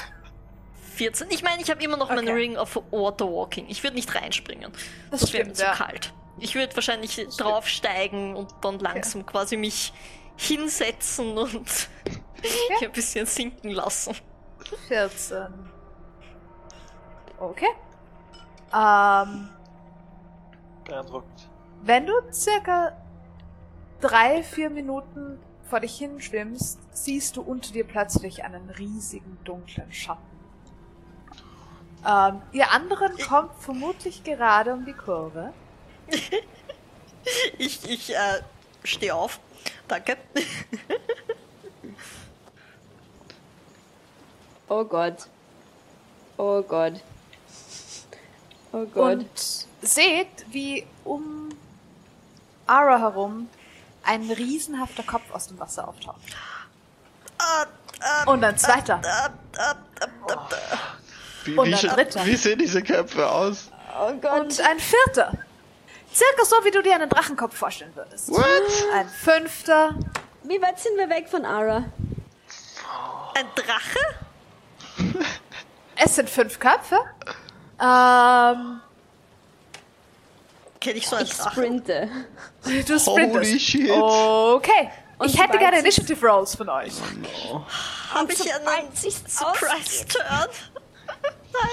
[1.00, 1.28] 14.
[1.32, 2.34] Ich meine, ich habe immer noch meinen Okay.
[2.34, 3.66] Ring of Water Walking.
[3.70, 4.72] Ich würde nicht reinspringen.
[5.12, 5.74] Das, Das, wäre mir stimmt, zu ja.
[5.74, 6.14] kalt.
[6.40, 9.94] Ich würde wahrscheinlich draufsteigen und dann langsam quasi mich
[10.38, 11.54] hinsetzen und
[12.42, 14.14] mich ein bisschen sinken lassen.
[14.90, 15.48] 14.
[17.40, 17.68] Okay.
[18.74, 19.50] Ähm,
[20.86, 21.50] Beeindruckt.
[21.82, 22.92] wenn du circa
[24.02, 30.29] drei, vier Minuten vor dich hinschwimmst, siehst du unter dir plötzlich einen riesigen dunklen Schatten.
[32.06, 35.54] Ähm, ihr anderen kommt vermutlich gerade um die Kurve.
[37.58, 38.42] Ich, ich äh,
[38.84, 39.40] stehe auf.
[39.88, 40.18] Danke.
[44.72, 45.28] Oh Gott.
[46.38, 46.94] Oh Gott.
[48.72, 49.18] Oh Gott.
[49.18, 49.40] Und
[49.82, 51.50] seht, wie um
[52.68, 53.50] Ara herum
[54.04, 56.22] ein riesenhafter Kopf aus dem Wasser auftaucht.
[57.40, 57.64] Äh,
[58.24, 59.02] äh, Und ein zweiter.
[59.04, 59.30] äh,
[59.60, 59.76] äh,
[61.54, 62.26] Wie, Und wie, ein dritter.
[62.26, 63.70] wie sehen diese Köpfe aus?
[64.00, 64.42] oh Gott.
[64.42, 65.34] Und ein vierter.
[66.14, 68.30] Circa so, wie du dir einen Drachenkopf vorstellen würdest.
[68.30, 68.44] What?
[68.94, 69.96] Ein fünfter.
[70.44, 71.86] Wie weit sind wir weg von Ara?
[73.36, 74.00] Ein Drache?
[76.02, 76.98] Es sind fünf Köpfe.
[77.78, 78.80] Ähm,
[80.80, 81.52] Kenne ich so einen Ich Drachen?
[81.52, 82.10] sprinte.
[82.64, 83.08] du sprintest.
[83.08, 83.92] Holy shit.
[83.92, 84.90] Okay.
[85.18, 86.94] Und Ich hätte gerne Initiative Rolls von euch.
[88.14, 90.48] Habe ich einen sobald sich's Surprise Turn?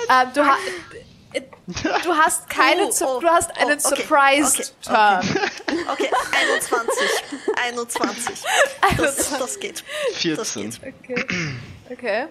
[0.09, 0.57] Ähm, du, ha
[1.33, 1.43] äh,
[2.05, 5.89] du hast keine, Oh, oh, du hast oh, einen okay, Surprised okay, Turn.
[5.93, 7.25] Okay, 21.
[7.57, 8.45] 21.
[8.97, 9.85] Das, das geht.
[10.37, 10.71] Das 14.
[10.71, 10.95] geht.
[11.03, 11.25] Okay.
[11.91, 12.27] Okay.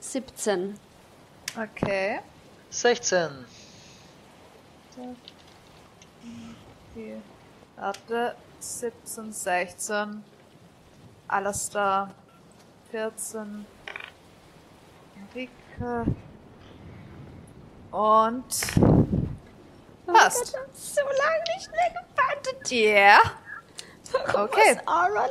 [0.00, 0.78] 17.
[1.56, 2.20] Okay.
[2.70, 3.46] 16.
[6.94, 7.22] Okay.
[7.76, 8.36] Warte.
[8.58, 10.24] 17, 16.
[11.28, 12.14] Alistair.
[12.90, 13.66] 14.
[15.16, 16.06] Enrique.
[17.90, 18.44] Und.
[20.06, 20.46] Passt.
[20.74, 22.70] So lange nicht mehr gefandet.
[22.70, 23.20] Ja.
[24.12, 24.74] Warum Okay.
[24.74, 25.26] muss Aura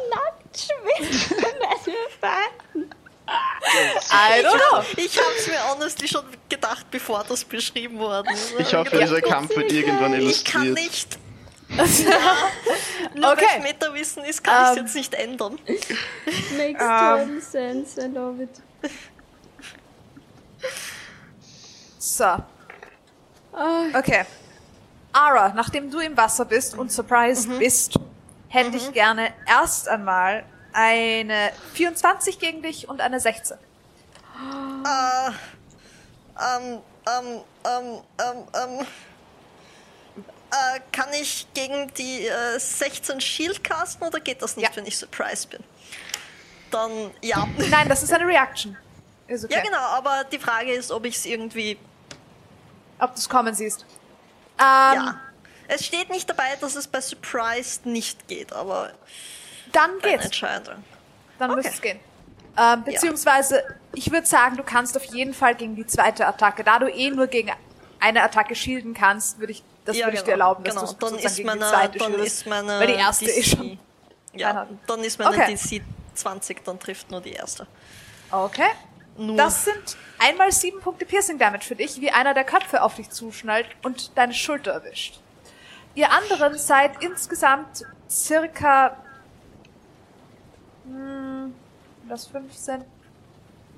[1.85, 2.89] wir fanden?
[3.27, 4.83] I don't know.
[4.97, 8.53] Ich habe es mir honestly schon gedacht, bevor das beschrieben worden ist.
[8.59, 10.75] Ich hoffe, dieser Kampf wird irgendwann Ich kann illustriert.
[10.75, 11.19] nicht.
[13.15, 13.45] Nur Okay.
[13.53, 14.85] weil Metawissen ist, kann ich Ähm.
[14.85, 15.57] es jetzt nicht ändern.
[15.65, 15.81] Makes
[16.57, 16.77] Ähm.
[16.77, 18.49] total sense, I love it.
[22.05, 22.23] So.
[22.23, 22.43] Ah,
[23.95, 24.25] Okay.
[25.11, 27.97] Ara, nachdem du im Wasser bist und surprised bist,
[28.49, 30.43] hätte ich gerne erst einmal
[30.73, 33.57] eine 24 gegen dich und eine 16.
[33.57, 35.31] Äh,
[36.37, 38.85] ähm, ähm, ähm, ähm, ähm.
[40.51, 44.75] Äh, kann ich gegen die äh, 16 Shield casten oder geht das nicht, Ja.
[44.75, 45.63] wenn ich surprised bin?
[46.71, 46.91] Dann
[47.21, 47.47] ja.
[47.69, 48.77] Nein, das ist eine Reaction.
[49.27, 49.55] Ist okay.
[49.55, 51.79] Ja, genau, aber die Frage ist, ob ich es irgendwie.
[52.99, 53.85] Ob du es kommen siehst.
[54.57, 55.21] Ähm, ja.
[55.67, 58.91] Es steht nicht dabei, dass es bei Surprised nicht geht, aber
[59.71, 60.25] Dann geht's.
[60.25, 60.83] Entscheidung.
[61.39, 61.57] Dann Okay.
[61.57, 61.99] müsste es gehen.
[62.57, 66.63] Ähm, beziehungsweise, ich würde sagen, du kannst auf jeden Fall gegen die zweite Attacke.
[66.63, 67.51] Da du eh nur gegen
[67.99, 70.93] eine Attacke shielden kannst, würde ich, das ja, würde ich genau, dir erlauben, dass genau.
[70.93, 72.37] du dann ist gegen meine, die zweite dann shieldest.
[72.37, 73.79] ist meine Weil die erste DC, ist schon.
[74.33, 75.55] Ja, dann ist meine Okay.
[75.55, 75.81] DC
[76.13, 77.67] 20, dann trifft nur die erste.
[78.31, 78.69] Okay.
[79.17, 82.95] Nur Das sind einmal sieben Punkte Piercing Damage für dich, wie einer der Köpfe auf
[82.95, 85.19] dich zuschnallt und deine Schulter erwischt.
[85.93, 88.97] Ihr anderen seid insgesamt circa
[90.83, 91.55] hm,
[92.09, 92.83] das 15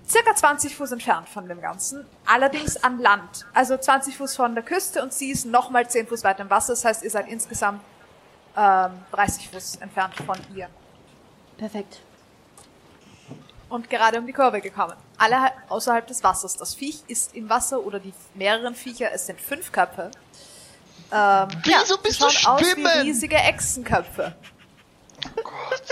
[0.07, 3.45] circa 20 Fuß entfernt von dem Ganzen, allerdings an Land.
[3.53, 6.73] Also 20 Fuß von der Küste und sie ist nochmal 10 Fuß weiter im Wasser.
[6.73, 7.81] Das heißt, ihr seid insgesamt
[8.55, 10.69] ähm, 30 Fuß entfernt von ihr.
[11.57, 11.99] perfekt.
[13.69, 14.95] Und gerade um die Kurve gekommen.
[15.17, 16.55] Alle außerhalb des Wassers.
[16.57, 20.11] Das Viech ist im Wasser oder die mehreren Viecher, es sind fünf Köpfe.
[21.11, 24.35] Ähm, Wieso sie bist du schauen aus wie riesige Echsenköpfe.
[25.37, 25.83] Oh Gott.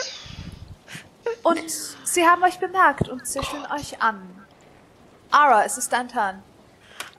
[1.43, 1.71] Und
[2.03, 4.45] sie haben euch bemerkt und züchteln euch an.
[5.31, 6.41] Ara, es ist dein Turn.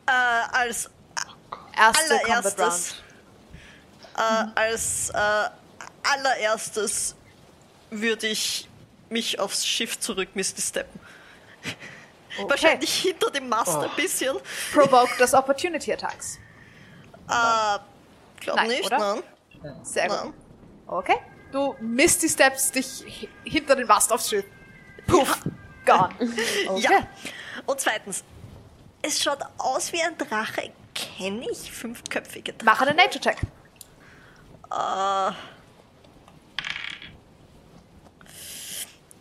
[0.07, 0.12] äh,
[0.52, 0.90] als
[1.76, 2.94] Erste allererstes,
[4.16, 5.48] äh, als äh,
[6.02, 7.14] allererstes
[7.90, 8.68] würde ich
[9.11, 11.00] mich aufs Schiff zurück Misty steppen.
[12.38, 12.50] Okay.
[12.50, 13.80] Wahrscheinlich hinter dem Mast Oh.
[13.80, 14.36] ein bisschen.
[14.74, 16.38] Provoke das Opportunity Attacks.
[17.30, 17.78] Äh,
[18.40, 18.98] glaub Nein, nicht, oder?
[19.62, 19.74] nein.
[19.82, 20.18] Sehr gut.
[20.22, 20.34] nein.
[20.86, 21.16] Okay.
[21.50, 24.44] Du Misty Steps dich hi- hinter den Mast aufs Schiff.
[25.07, 25.38] Puff.
[25.86, 26.11] Gone.
[26.68, 26.80] Okay.
[26.82, 27.09] Ja.
[27.64, 28.22] Und zweitens,
[29.00, 30.72] es schaut aus wie ein Drache.
[30.94, 32.66] Kenne ich fünfköpfige Drachen?
[32.66, 33.38] Mach einen Nature Check.
[34.70, 35.32] Äh,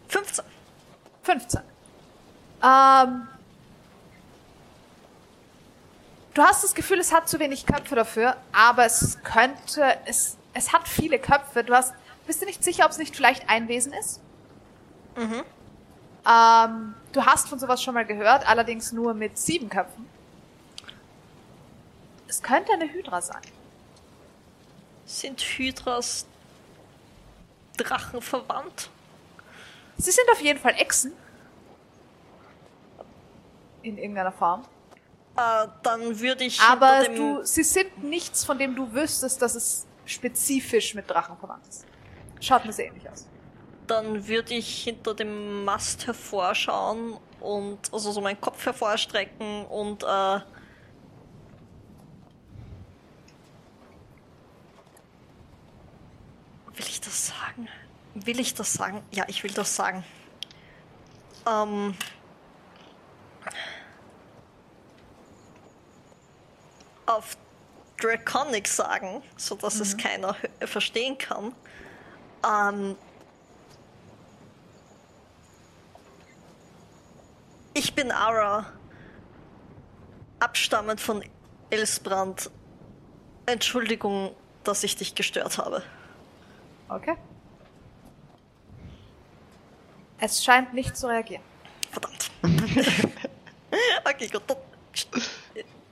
[0.07, 0.45] 15.
[1.23, 1.61] 15.
[2.63, 3.27] Ähm,
[6.33, 10.73] du hast das Gefühl, es hat zu wenig Köpfe dafür, aber es könnte, es, es
[10.73, 11.63] hat viele Köpfe.
[11.63, 11.93] Du hast,
[12.25, 14.21] bist du nicht sicher, ob es nicht vielleicht ein Wesen ist?
[15.15, 15.43] Mhm.
[16.27, 20.07] Ähm, du hast von sowas schon mal gehört, allerdings nur mit sieben Köpfen.
[22.27, 23.41] Es könnte eine Hydra sein.
[25.05, 26.25] Sind Hydras
[27.77, 28.89] Drachen verwandt?
[29.97, 31.13] Sie sind auf jeden Fall Echsen.
[33.81, 34.63] In irgendeiner Form.
[35.37, 39.85] Äh, dann würde ich Aber du, sie sind nichts, von dem du wüsstest, dass es
[40.05, 41.85] spezifisch mit Drachen verwandt ist.
[42.39, 43.27] Schaut mir sehr ähnlich aus.
[43.87, 50.39] dann würde ich hinter dem Mast hervorschauen und also so meinen Kopf hervorstrecken und äh,
[56.73, 57.67] will ich das sagen?
[58.15, 59.03] Will ich das sagen?
[59.11, 60.03] Ja, ich will das sagen.
[61.47, 61.95] Ähm,
[67.05, 67.37] auf
[67.97, 70.35] Draconic sagen, so dass es keiner
[70.65, 71.53] verstehen kann.
[72.43, 72.95] Ähm,
[77.77, 78.65] Ich bin Ara,
[80.39, 81.21] abstammend von
[81.69, 82.49] Elsbrand.
[83.45, 85.83] Entschuldigung, dass ich dich gestört habe.
[86.87, 87.17] Okay.
[90.25, 91.43] Es scheint nicht zu reagieren.
[91.91, 92.31] Verdammt.
[94.05, 94.41] okay, gut.
[94.47, 94.57] Dann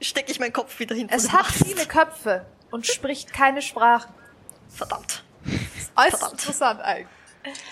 [0.01, 4.11] stecke ich meinen Kopf wieder hinter Es hat viele Köpfe und spricht keine Sprachen.
[4.69, 5.23] Verdammt.
[5.95, 6.31] Äußerst Verdammt.
[6.31, 7.07] interessant eigentlich.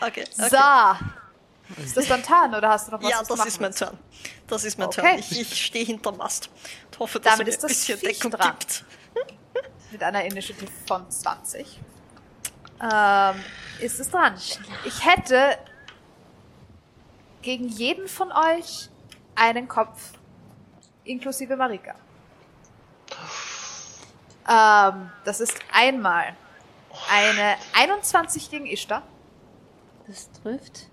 [0.01, 0.23] Okay.
[0.37, 0.49] okay.
[0.49, 1.83] So.
[1.83, 3.09] Ist das dann Tarn oder hast du noch was?
[3.09, 3.73] Ja, das ist mein?
[3.73, 3.97] Turn.
[4.45, 5.01] Das ist mein Okay.
[5.01, 5.19] Turn.
[5.19, 6.49] Ich, ich stehe hinterm Mast.
[6.91, 8.55] Ich hoffe, dass Damit ist ein das bisschen Viech Deckung dran.
[8.59, 8.85] gibt.
[9.91, 11.79] Mit einer Initiative von 20.
[12.83, 13.43] Ähm,
[13.79, 14.35] ist es dran.
[14.85, 15.57] Ich hätte
[17.41, 18.89] gegen jeden von euch
[19.35, 20.13] einen Kopf,
[21.03, 21.95] inklusive Marika.
[24.47, 26.35] Ähm, das ist einmal
[27.09, 29.03] eine 21 gegen Ishtar.
[30.07, 30.87] Das trifft.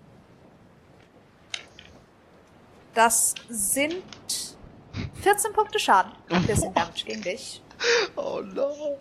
[2.94, 4.02] Das sind
[5.22, 6.12] 14 Punkte Schaden.
[6.46, 7.62] Piercing Damage gegen dich.
[8.16, 8.98] Oh no.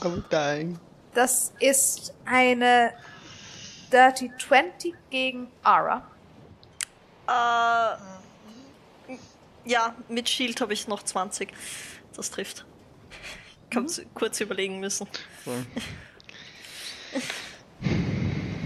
[0.00, 0.78] I'm dying.
[1.14, 2.92] Das ist eine
[3.94, 6.02] Dirty 20 gegen Ara.
[7.28, 7.96] Äh,
[9.64, 11.52] ja, mit Shield habe ich noch 20.
[12.16, 12.66] Das trifft.
[13.70, 15.06] Ich habe kurz überlegen müssen.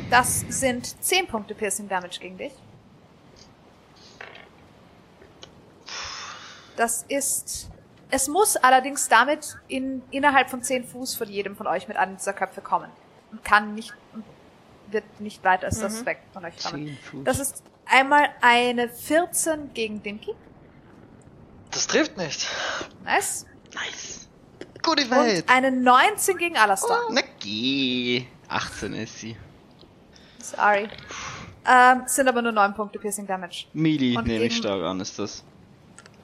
[0.08, 2.54] Das sind 10 Punkte Piercing Damage gegen dich.
[6.76, 7.68] Das ist.
[8.10, 12.16] Es muss allerdings damit in, innerhalb von 10 Fuß von jedem von euch mit einem
[12.16, 12.90] dieser Köpfe kommen.
[13.30, 13.92] Und kann nicht.
[14.14, 14.24] und
[14.90, 16.96] wird nicht weiter als das weg von euch kommen.
[17.24, 20.34] Das ist einmal eine 14 gegen Dinky.
[21.70, 22.48] Das trifft nicht.
[23.04, 23.46] Nice.
[23.74, 24.28] Nice.
[24.82, 25.42] Gute Welt.
[25.42, 27.08] Und eine 19 gegen Alastor.
[27.10, 28.26] Na geh.
[28.48, 29.36] 18 ist sie.
[30.38, 30.88] Sorry.
[31.66, 33.66] Ähm, sind aber nur 9 Punkte Piercing Damage.
[33.74, 35.44] Melee Und nehme ich stark an, ist das.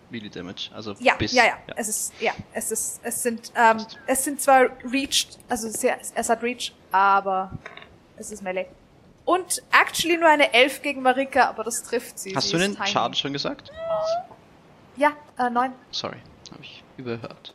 [0.09, 0.71] Melee Damage.
[0.73, 1.33] Also Ja, bis.
[1.33, 5.69] ja, ja, Es ist, ja, es ist, es sind, ähm, es sind zwar reached, also
[5.69, 7.51] sehr, es hat Reach, aber
[8.17, 8.67] es ist Melee.
[9.25, 12.37] Und actually nur eine 11 gegen Marika, aber das trifft sie.
[12.37, 12.89] Hast sie du den tiny.
[12.89, 13.73] Schaden schon gesagt?
[14.97, 15.73] Ja, äh, 9.
[15.91, 16.19] Sorry,
[16.53, 17.55] habe ich überhört.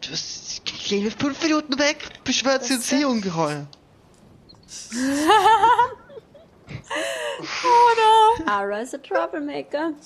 [0.00, 1.98] Du hast kleine fünf Minuten weg.
[2.24, 3.66] Beschwert sie sie ungeheuer.
[8.46, 9.92] Ara is a troublemaker.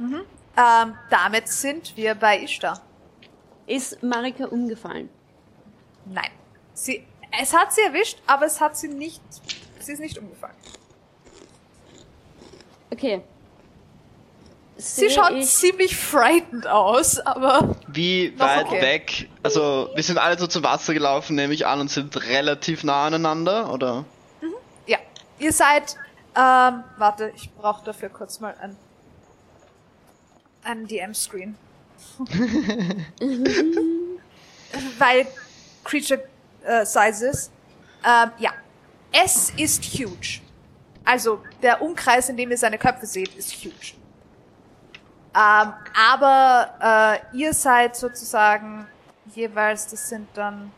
[0.00, 2.80] Ähm, damit sind wir bei Ishtar.
[3.66, 5.08] Ist Marika umgefallen?
[6.06, 6.30] Nein.
[6.74, 7.06] Sie,
[7.40, 9.22] es hat sie erwischt, aber es hat sie nicht,
[9.78, 10.56] sie ist nicht umgefallen.
[12.90, 13.22] Okay.
[14.76, 18.80] Sie Sehe schaut ich, ziemlich frightened aus, aber Wie weit okay.
[18.80, 19.28] weg?
[19.42, 23.06] Also, wir sind alle so zum Wasser gelaufen, nehme ich an, und sind relativ nah
[23.06, 24.06] aneinander, oder?
[24.86, 24.98] Ja,
[25.38, 25.96] ihr seid.
[26.34, 28.76] Ähm, warte, ich brauche dafür kurz mal ein,
[30.62, 31.56] einen DM-Screen.
[34.98, 35.26] Weil
[35.84, 36.22] Creature
[36.62, 37.50] äh, Sizes.
[38.04, 38.52] Ähm, ja,
[39.12, 40.40] es ist huge.
[41.04, 43.94] Also der Umkreis, in dem ihr seine Köpfe seht, ist huge.
[45.34, 48.86] Ähm, aber äh, ihr seid sozusagen
[49.34, 50.72] jeweils, das sind dann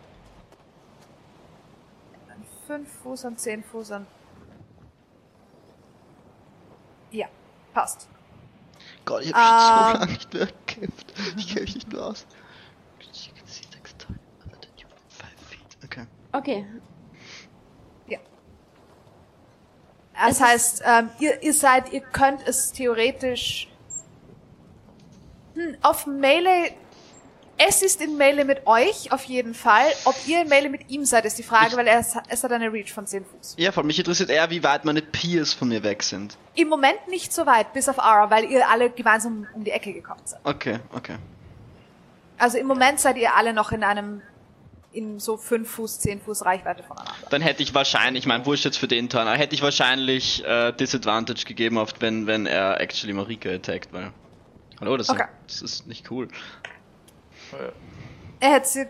[2.67, 4.07] 5 Fuß und 10 Fuß und
[7.11, 7.27] Ja,
[7.75, 8.09] passt.
[9.05, 10.01] Gott, ich hab schon so Ähm.
[10.01, 11.13] lange nicht mehr gekämpft.
[11.37, 12.27] Ich kämpfe mich nicht mehr aus.
[15.85, 16.07] Okay.
[16.33, 16.67] Okay.
[20.15, 23.69] Das Es heißt, ähm, ihr, ihr seid, ihr könnt es theoretisch
[25.55, 26.73] hm, auf Melee.
[27.59, 29.85] Es ist in Melee mit euch, auf jeden Fall.
[30.05, 32.53] Ob ihr in Melee mit ihm seid, ist die Frage, Ich- weil er, es, hat
[32.53, 33.55] eine Reach von 10 Fuß.
[33.59, 36.37] Ja, vor allem mich interessiert eher, wie weit meine Peers von mir weg sind.
[36.55, 39.93] Im Moment nicht so weit, bis auf Ara, weil ihr alle gemeinsam um die Ecke
[39.93, 40.41] gekommen seid.
[40.45, 41.17] Okay, okay.
[42.39, 44.23] Also im Moment seid ihr alle noch in einem,
[44.93, 47.15] in so 5 Fuß, 10 Fuß Reichweite voneinander.
[47.31, 50.73] Dann hätte ich wahrscheinlich, ich mein, wurscht jetzt für den Turn, hätte ich wahrscheinlich äh,
[50.73, 54.11] Disadvantage gegeben, oft wenn, wenn er actually Marika attackt, weil.
[54.81, 55.27] Hallo, das, Okay.
[55.47, 56.27] das ist nicht cool.
[58.41, 58.87] Er hätte sie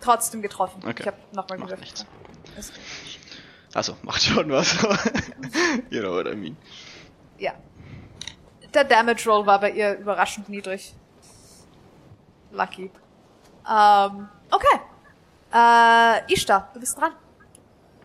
[0.00, 0.82] trotzdem getroffen.
[0.84, 0.96] Okay.
[1.00, 2.06] Ich habe nochmal Macht gewürfelt.
[3.74, 4.82] Also, macht schon was.
[5.90, 6.56] you know what I mean.
[7.38, 7.54] Ja.
[8.74, 10.94] Der Damage Roll war bei ihr überraschend niedrig.
[12.52, 12.90] Lucky.
[13.68, 14.80] Ähm, okay.
[15.52, 17.12] Äh, Ishtar, du bist dran.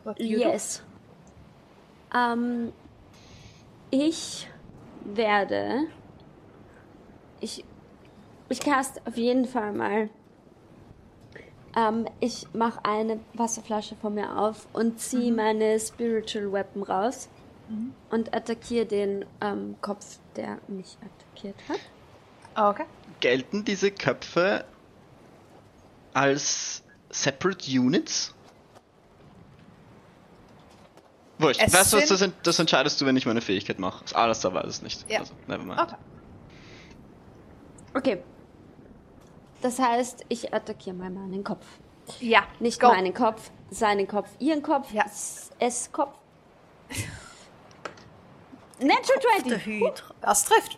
[0.04, 0.50] What do you do?
[0.50, 0.84] Yes.
[2.14, 2.72] Ähm,
[3.92, 4.48] ich
[5.04, 5.88] werde.
[7.40, 7.64] Ich.
[8.50, 10.10] Ich cast auf jeden Fall mal.
[11.76, 17.30] Ähm, ich mache eine Wasserflasche von mir auf und ziehe meine Spiritual Weapon raus
[18.12, 21.80] und attackiere den ähm, Kopf, der mich attackiert hat.
[22.58, 22.86] Okay.
[23.20, 24.64] gelten diese Köpfe
[26.14, 28.34] als separate units?
[31.38, 31.62] Wurscht.
[31.62, 34.04] Es weißt du was, das, das entscheidest du, wenn ich meine Fähigkeit mache.
[34.04, 35.10] Das alles da weiß es nicht.
[35.10, 35.20] Ja.
[35.20, 35.82] Also, nevermind.
[35.82, 35.96] Okay.
[37.94, 38.24] Okay.
[39.66, 41.66] Das heißt, ich attackiere mal meinen Kopf.
[42.20, 42.44] Ja.
[42.60, 42.90] Nicht go.
[42.90, 45.06] meinen Kopf, seinen Kopf, ihren Kopf, Ja.
[45.06, 46.14] S- S Kopf.
[48.78, 49.66] Natural Der 20.
[49.66, 50.14] Hydra.
[50.22, 50.78] Das trifft.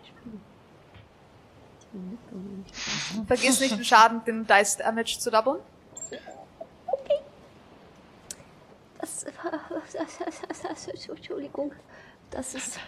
[3.28, 5.60] Vergiss nicht den Schaden, den Dice Damage zu doublen.
[9.00, 9.26] Das,
[11.10, 11.72] Entschuldigung.
[12.32, 12.80] Das ist,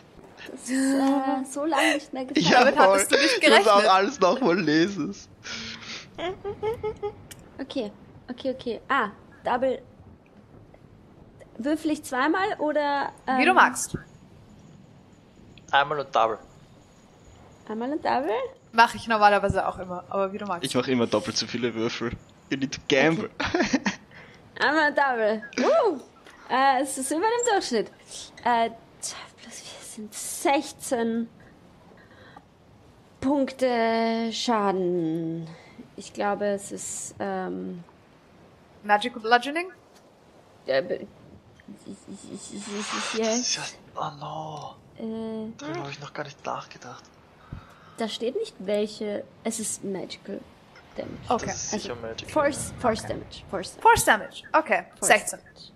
[0.51, 2.51] das ist äh, so lange nicht mehr gefallen.
[2.53, 3.67] Damit hattest du nicht Ich muss gerechnet.
[3.67, 5.15] auch alles nochmal lesen.
[7.59, 7.91] Okay,
[8.29, 8.81] okay, okay.
[8.87, 9.09] Ah,
[9.43, 9.81] Double.
[11.57, 13.11] Würfel ich zweimal oder.
[13.27, 13.97] Ähm, Wie du magst.
[15.71, 16.39] Einmal und Double.
[17.67, 18.31] Einmal ein Double?
[18.71, 20.65] Mache ich normalerweise auch immer, aber wie du magst.
[20.65, 22.11] Ich mache immer doppelt so viele Würfel.
[22.49, 23.29] You need to gamble.
[24.59, 25.43] Einmal ein Double.
[25.59, 25.99] Uh,
[26.49, 27.91] äh, es ist über dem Durchschnitt.
[28.43, 31.29] Äh, zwei plus vier sind 16
[33.21, 35.47] Punkte Schaden.
[35.99, 37.15] Ich glaube, es ist.
[37.19, 37.83] Ähm,
[38.83, 39.67] Magical Bludgeoning?
[40.65, 41.05] äh,
[43.17, 43.63] ja.
[43.95, 44.75] Oh no.
[44.97, 47.03] äh, Darüber habe ich noch gar nicht nachgedacht.
[47.97, 49.25] da steht nicht welche.
[49.43, 50.39] Es ist Magical
[50.95, 51.17] Damage.
[51.27, 51.45] Okay.
[51.47, 52.31] Das ist sicher Magic.
[52.31, 53.43] Force, Force Damage.
[53.49, 53.81] Force Damage.
[53.81, 54.43] Force Damage.
[54.53, 54.85] Okay.
[54.99, 55.39] Force 16.
[55.39, 55.71] Damage.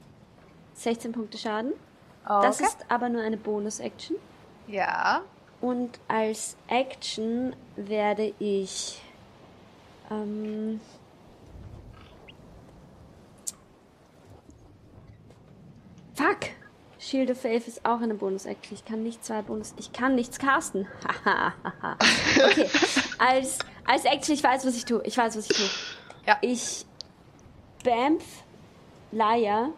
[0.75, 1.73] 16 Punkte Schaden.
[2.25, 2.41] Okay.
[2.47, 4.15] Das ist aber nur eine Bonus-Action.
[4.67, 5.21] ja.
[5.59, 9.01] Und als Action werde ich.
[10.13, 10.79] Ähm,
[16.13, 16.37] fuck!
[16.99, 18.77] Shield of Faith ist auch eine Bonus-Action.
[18.77, 19.73] Ich kann nicht zwei Bonus.
[19.77, 20.87] Ich kann nichts casten.
[22.35, 22.69] Okay.
[23.19, 25.01] Als, als Action, ich weiß, was ich tue.
[25.05, 25.69] Ich weiß, was ich tue.
[26.25, 26.37] Ja.
[26.41, 26.85] Ich
[27.83, 28.23] Bamf
[29.11, 29.69] Laia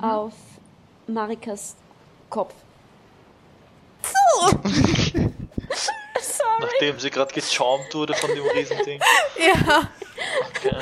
[0.00, 0.34] auf
[1.06, 1.76] Marikas
[2.30, 2.54] Kopf.
[4.02, 5.07] Sorry.
[6.80, 9.00] Nachdem sie gerade gecharmt wurde von dem Riesending.
[9.38, 9.88] Ja.
[10.48, 10.76] Okay.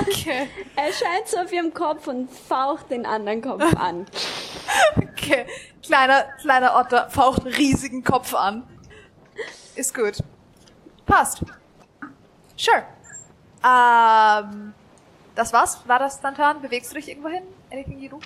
[0.00, 0.48] Okay.
[0.76, 4.06] Er scheint so auf ihrem Kopf und faucht den anderen Kopf an.
[4.96, 5.46] Okay.
[5.84, 8.64] Kleiner, kleiner Otter faucht einen riesigen Kopf an.
[9.74, 10.18] Ist gut.
[11.06, 11.42] Passt.
[12.56, 12.84] Sure.
[13.64, 14.74] Ähm,
[15.34, 15.80] das war's?
[15.86, 16.62] War das dein Turn?
[16.62, 17.42] Bewegst du dich irgendwo hin?
[17.72, 18.20] Anything you do?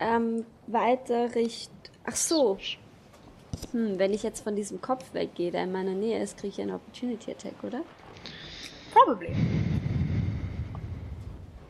[0.00, 1.70] Ähm, weiter Richt...
[2.04, 2.58] Ach so.
[3.72, 6.60] Hm, wenn ich jetzt von diesem Kopf weggehe, der in meiner Nähe ist, kriege ich
[6.60, 7.80] einen Opportunity Attack, oder?
[8.92, 9.34] Probably.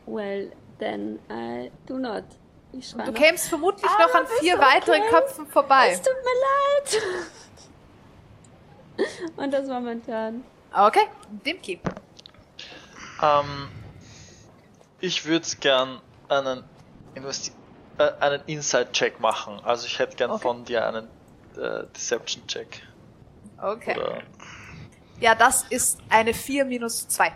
[0.05, 2.23] Well, then I do not.
[2.71, 5.09] Ich Du kämst vermutlich Ah, noch an bist vier du weiteren okay?
[5.09, 5.89] Köpfen vorbei.
[5.91, 6.97] Es tut mir
[9.07, 9.07] leid.
[9.37, 10.43] Und das war mein Turn.
[10.71, 11.07] Okay.
[11.45, 11.79] Dimki.
[13.23, 13.69] Ähm,
[14.99, 16.63] ich würde gern einen,
[17.15, 17.51] Investi
[17.97, 19.59] äh, einen Inside-Check machen.
[19.63, 20.41] Also ich hätte gern Okay.
[20.41, 21.07] von dir einen
[21.59, 22.81] äh, Deception-Check.
[23.61, 23.97] Okay.
[23.97, 24.21] Oder-
[25.19, 27.31] Ja, das ist eine 4 minus 2.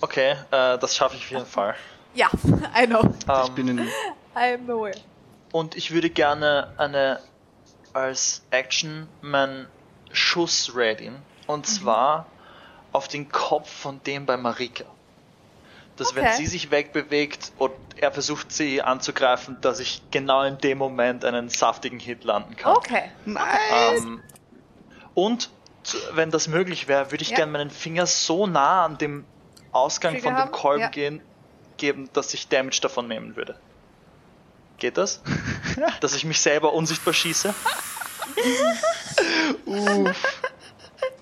[0.00, 1.74] Okay, äh, das schaffe ich auf jeden Fall.
[2.14, 2.30] Ja,
[2.80, 3.02] I know.
[3.18, 3.88] Ich Ähm, bin in.
[4.34, 4.94] I'm aware.
[5.52, 7.20] Und ich würde gerne eine
[7.92, 9.66] als Action meinen
[10.12, 11.16] Schuss readyen.
[11.46, 12.26] Und zwar
[12.92, 14.84] auf den Kopf von dem bei Marika.
[15.98, 16.36] Dass wenn Okay.
[16.36, 21.48] sie sich wegbewegt und er versucht sie anzugreifen, dass ich genau in dem Moment einen
[21.48, 22.76] saftigen Hit landen kann.
[22.76, 23.10] Okay.
[23.24, 23.48] Nein!
[23.96, 24.22] Ähm,
[25.14, 25.50] und
[26.12, 27.36] wenn das möglich wäre, würde ich Ja.
[27.36, 29.24] gerne meinen Finger so nah an dem
[29.72, 30.52] Ausgang Trigger von dem haben?
[30.52, 30.88] Kolben Ja.
[30.88, 31.22] gehen,
[31.76, 33.58] geben, dass ich Damage davon nehmen würde.
[34.78, 35.22] Geht das?
[36.00, 37.52] dass ich mich selber unsichtbar schieße?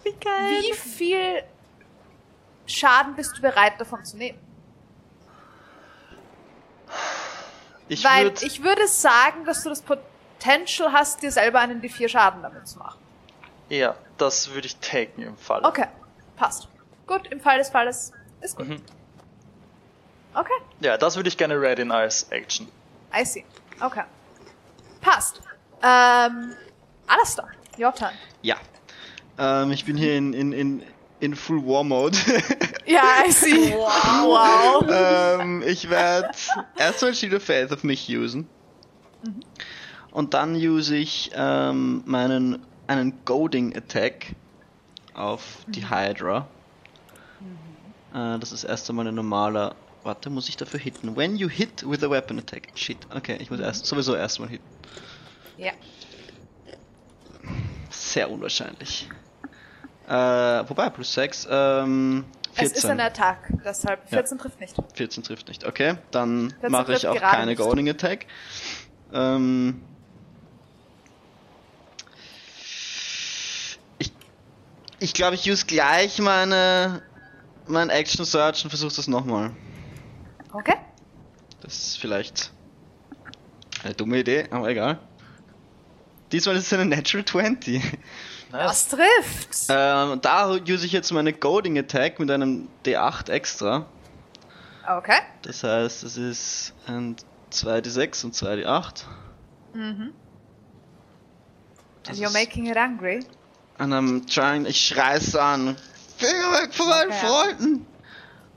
[0.05, 1.43] Wie viel
[2.67, 4.46] Schaden bist du bereit davon zu nehmen?
[7.89, 12.09] Ich Weil würde ich würde sagen, dass du das Potential hast, dir selber einen D4
[12.09, 12.99] Schaden damit zu machen.
[13.69, 15.65] ja, das würde ich taken im Fall.
[15.65, 15.87] Okay,
[16.37, 16.69] passt.
[17.07, 18.69] Gut, im Fall des Falles ist gut.
[18.69, 18.83] Mhm.
[20.35, 22.69] Okay, Ja, das würde ich gerne readyen als Action.
[23.17, 23.45] I see.
[23.81, 24.03] Okay.
[25.01, 25.41] Passt.
[25.83, 26.55] Ähm,
[27.07, 27.49] Alastair,
[27.79, 28.11] your turn.
[28.43, 28.57] Ja.
[29.39, 30.83] Ähm, ich bin hier in, in, in,
[31.21, 32.17] in Full War Mode.
[32.87, 33.73] Ja, I see.
[33.75, 34.87] Wow.
[34.87, 35.41] wow.
[35.41, 36.31] ähm, ich werde
[36.79, 38.49] erstmal Shield of Faith auf mich usen.
[40.13, 44.37] Und dann use ich ähm, meinen einen Goading Attack
[45.15, 46.47] auf die Hydra.
[48.15, 49.75] Äh, das ist erst einmal ein normaler.
[50.05, 51.17] Warte, muss ich dafür hitten?
[51.17, 52.69] When you hit with a weapon attack.
[52.77, 52.99] Shit.
[53.13, 54.65] Okay, ich muss erst sowieso erstmal hitten.
[55.59, 55.73] Ja.
[57.91, 59.09] Sehr unwahrscheinlich.
[60.09, 60.13] Äh,
[60.69, 62.25] wobei, plus 6, ähm,
[62.55, 62.67] 14.
[62.73, 64.75] Es ist ein Attack, deshalb 14 trifft nicht.
[64.95, 65.67] 14 trifft nicht.
[65.67, 67.59] Okay, dann 14 mache ich auch keine nicht.
[67.59, 68.27] Goading Attack.
[69.13, 69.83] Ähm,
[73.99, 74.13] ich
[75.01, 77.03] ich glaube, ich use gleich meine
[77.67, 79.51] mein Action Search und versuche das nochmal.
[80.53, 80.77] Okay.
[81.61, 82.53] Das ist vielleicht
[83.85, 84.99] eine dumme Idee, aber egal.
[86.33, 87.83] Diesmal ist es eine Natural 20.
[88.53, 89.67] Das trifft.
[89.69, 93.87] Ähm, da use ich jetzt meine Goading Attack mit einem D8 extra.
[94.89, 95.19] Okay.
[95.43, 97.17] Das heißt, es ist ein
[97.53, 99.05] 2d6 und 2d8.
[99.75, 100.13] Mhm.
[102.05, 103.25] Das And you're making it angry.
[103.79, 105.77] And I'm trying, ich schrei's an.
[106.17, 107.27] Finger weg von meinen Okay.
[107.27, 107.87] Freunden!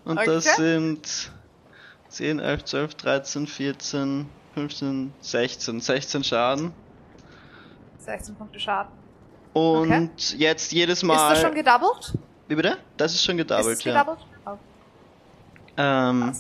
[0.06, 0.56] Und das Okay.
[0.56, 1.32] sind
[2.10, 5.82] 10, 11, 12, 13, 14, 15, 16.
[5.82, 6.74] 16 Schaden.
[7.98, 8.99] 16 Punkte Schaden.
[9.60, 11.34] Und jetzt jedes Mal.
[11.34, 12.14] Ist das schon gedoubled?
[12.48, 12.77] Wie bitte?
[12.98, 14.02] Das ist schon gedoubled, ist es ja.
[14.03, 14.26] gedoubled?
[14.45, 14.57] Oh.
[15.77, 16.34] Ähm,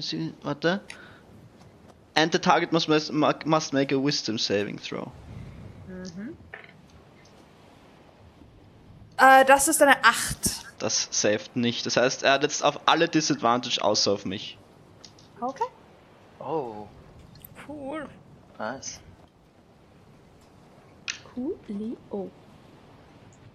[0.00, 0.80] see, warte.
[2.14, 5.10] And the target must, must make a wisdom saving throw.
[9.16, 10.36] Äh, das ist eine 8.
[10.78, 11.86] Das saved nicht.
[11.86, 14.58] Das heißt, er hat jetzt auf alle Disadvantage außer auf mich.
[15.40, 15.64] Okay.
[16.38, 16.86] Oh,
[17.66, 18.06] Cool.
[18.58, 19.00] nice.
[21.34, 22.30] Coolio.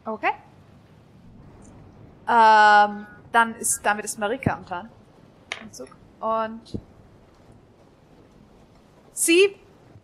[0.10, 0.32] Okay.
[2.28, 4.90] Ähm, dann ist, damit ist Marika am Plan.
[6.20, 6.80] Und
[9.14, 9.56] sie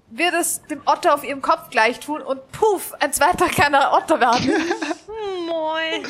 [0.10, 4.20] wird es dem Otter auf ihrem Kopf gleich tun und puff, ein zweiter kleiner Otter
[4.20, 4.48] werden.
[5.48, 6.06] Moin.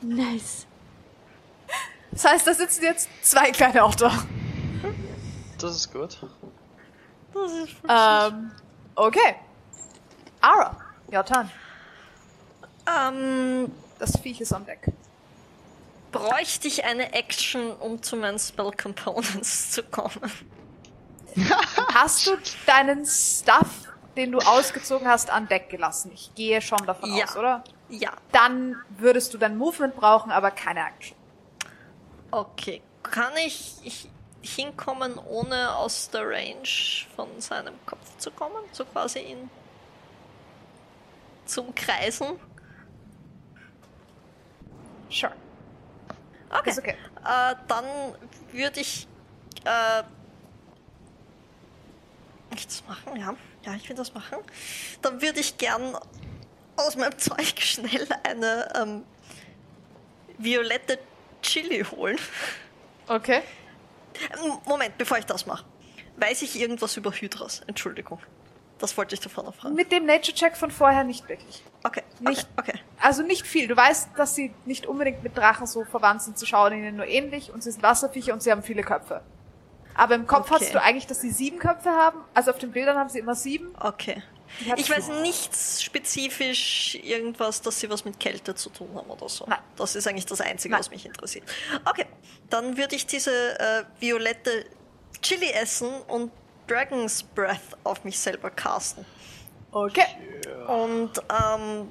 [0.00, 0.66] Nice.
[2.10, 4.10] Das heißt, da sitzen jetzt zwei kleine Otter.
[5.60, 6.18] Das ist gut.
[7.32, 8.50] Das ist Ähm,
[8.96, 9.36] okay.
[10.40, 10.76] Ara,
[11.12, 11.50] your turn.
[12.88, 14.80] Ähm, Das Viech ist am Deck.
[16.12, 20.32] bräuchte ich eine Action, um zu meinen Spell Components zu kommen?
[21.94, 22.36] Hast du
[22.66, 23.68] deinen Stuff,
[24.16, 26.10] den du ausgezogen hast, an Deck gelassen?
[26.14, 27.24] Ich gehe schon davon Ja.
[27.26, 27.64] aus, oder?
[27.90, 28.12] Ja.
[28.32, 31.16] Dann würdest du dein Movement brauchen, aber keine Action.
[32.30, 32.82] Okay.
[33.02, 34.08] Kann ich, ich
[34.42, 36.68] hinkommen, ohne aus der Range
[37.16, 38.62] von seinem Kopf zu kommen?
[38.72, 39.50] So quasi in
[41.46, 42.26] zum Kreisen?
[45.10, 45.32] Sure.
[46.50, 46.70] Okay.
[46.70, 46.96] Ist okay.
[47.24, 47.84] Äh, dann
[48.52, 49.06] würde ich
[49.64, 50.02] äh,
[52.54, 53.34] ich das machen, ja.
[53.64, 54.38] Ja, ich will das machen.
[55.02, 55.96] Dann würde ich gern
[56.76, 59.04] aus meinem Zeug schnell eine ähm,
[60.38, 60.98] violette
[61.42, 62.18] Chili holen.
[63.06, 63.42] Okay.
[64.64, 65.64] Moment, bevor ich das mache.
[66.16, 67.60] Weiß ich irgendwas über Hydras?
[67.66, 68.20] Entschuldigung.
[68.78, 69.74] Das wollte ich davor noch fragen.
[69.74, 71.62] Mit dem Nature-Check von vorher nicht wirklich.
[71.82, 72.80] Okay, Nicht- okay, okay.
[73.00, 73.66] Also nicht viel.
[73.68, 76.38] Du weißt, dass sie nicht unbedingt mit Drachen so verwandt sind.
[76.38, 79.22] Sie schauen ihnen nur ähnlich und sie sind Wasserviecher und sie haben viele Köpfe.
[79.94, 80.64] Aber im Kopf Okay.
[80.64, 82.20] hast du eigentlich, dass sie sieben Köpfe haben.
[82.34, 83.74] Also auf den Bildern haben sie immer sieben.
[83.80, 84.22] Okay.
[84.76, 89.44] Ich weiß nichts spezifisch irgendwas, dass sie was mit Kälte zu tun haben oder so.
[89.46, 89.58] Nein.
[89.76, 90.80] Das ist eigentlich das Einzige, Nein.
[90.80, 91.44] was mich interessiert.
[91.84, 92.06] Okay,
[92.48, 93.30] dann würde ich diese
[93.60, 94.64] äh, violette
[95.20, 96.30] Chili essen und
[96.68, 99.04] Dragon's Breath auf mich selber casten.
[99.72, 100.06] Okay.
[100.66, 101.90] Und ähm,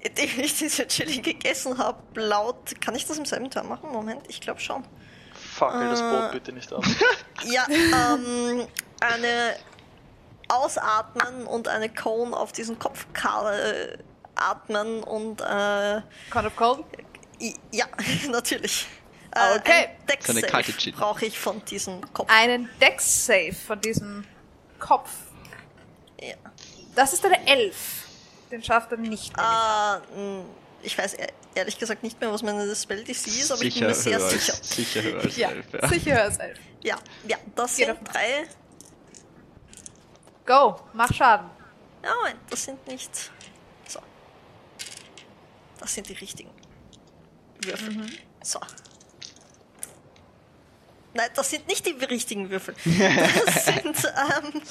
[0.00, 2.80] indem ich diese Chili gegessen habe, laut.
[2.80, 3.90] Kann ich das im selben Turn machen?
[3.90, 4.84] Moment, ich glaube schon.
[5.34, 6.10] Fackel das Äh.
[6.10, 6.84] Boot bitte nicht ab.
[7.44, 8.66] Ja, ähm,
[9.00, 9.56] eine
[10.48, 13.98] Ausatmen und eine Cone auf diesen Kopf äh,
[14.36, 16.00] atmen und äh,
[16.30, 16.84] Con of Cold.
[17.72, 17.86] ja,
[18.30, 18.86] natürlich.
[19.34, 19.88] Äh, Okay.
[20.08, 20.96] ein So Chili.
[20.96, 22.30] brauche ich von diesem Kopf.
[22.30, 24.24] Einen Dex-Save von diesem
[24.78, 25.10] Kopf.
[26.20, 26.34] Ja.
[26.94, 28.04] Das ist eine Elf.
[28.50, 29.32] Den schafft er nicht.
[29.36, 29.40] Äh,
[30.18, 30.44] mh,
[30.82, 33.88] ich weiß e- ehrlich gesagt nicht mehr, was meine Spell DC ist, aber ich bin
[33.88, 34.52] mir sehr höher sicher.
[34.54, 35.88] Als, sicher höher als ja, elf, ja.
[35.88, 36.58] sicher als Elf.
[36.82, 36.96] Ja,
[37.26, 38.46] ja, das Geht sind drei.
[40.46, 41.48] Go, mach Schaden.
[42.02, 43.10] Ja, Moment, das sind nicht.
[43.88, 43.98] So.
[45.80, 46.50] Das sind die richtigen
[47.62, 47.90] Würfel.
[47.90, 48.06] Mhm.
[48.42, 48.60] So.
[51.14, 52.74] Nein, das sind nicht die richtigen Würfel.
[52.84, 54.12] Das sind
[54.54, 54.62] ähm,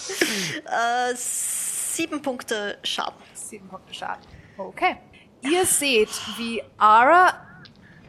[0.66, 3.22] äh, sieben Punkte Schaden.
[3.34, 4.26] Sieben Punkte Schaden.
[4.58, 4.98] Okay.
[5.42, 7.34] Ihr seht, wie Ara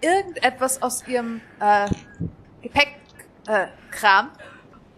[0.00, 1.88] irgendetwas aus ihrem äh,
[2.62, 3.04] Gepäckkram
[3.46, 4.30] äh, Kram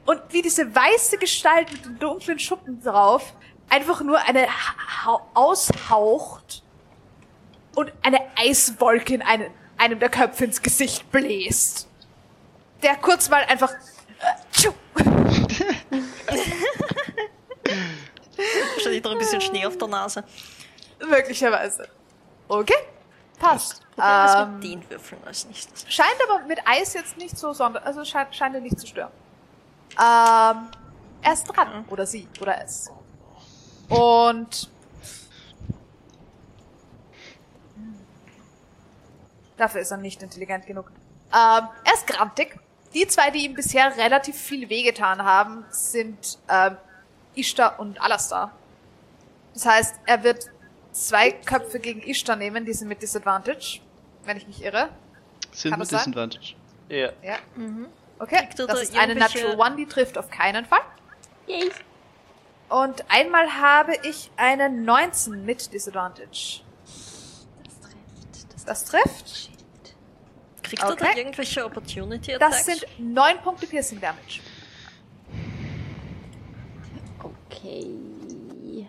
[0.07, 3.35] und wie diese weiße Gestalt mit den dunklen Schuppen drauf
[3.69, 6.63] einfach nur eine ha aushaucht
[7.75, 11.86] und eine Eiswolke in einen, einem der Köpfe ins Gesicht bläst.
[12.83, 13.73] Der kurz mal einfach
[18.75, 20.25] Wahrscheinlich noch ein bisschen Schnee auf der Nase.
[21.09, 21.89] möglicherweise.
[22.49, 22.75] Okay,
[23.39, 23.83] passt.
[23.95, 25.85] Probieren Ähm, mit den Würfeln als nächstes.
[25.93, 29.11] scheint aber mit Eis jetzt nicht so sonder, also scheint, scheint er nicht zu stören.
[29.93, 30.69] Ähm,
[31.23, 31.85] er ist dran.
[31.89, 32.29] Oder sie.
[32.41, 32.91] Oder es.
[33.89, 34.71] Und.
[39.57, 40.93] Dafür ist er nicht intelligent genug.
[41.33, 42.59] Ähm, er ist grantig.
[42.97, 46.79] Die zwei, die ihm bisher relativ viel wehgetan haben, sind ähm,
[47.35, 48.53] Ishtar und Alastar.
[49.53, 50.47] Das heißt, er wird
[50.93, 53.81] zwei Köpfe gegen Ishtar nehmen, die sind mit Disadvantage,
[54.25, 54.89] wenn ich mich irre.
[55.53, 55.91] Sind Kann mit?
[55.91, 56.55] Disadvantage.
[56.89, 57.11] Ja.
[57.23, 57.37] Ja.
[58.19, 60.81] Okay, Kriegt er das da ist eine Natural One, die trifft auf keinen Fall.
[61.47, 61.71] Yay.
[62.71, 66.63] Und einmal habe ich eine 19 mit Disadvantage.
[67.63, 68.55] Das trifft.
[68.55, 69.56] Das, Das trifft.
[70.69, 71.19] Kriegt er da Okay.
[71.19, 72.65] irgendwelche Opportunity Attacks?
[72.67, 74.41] Das sind 9 Punkte Piercing Damage.
[77.23, 78.87] Okay.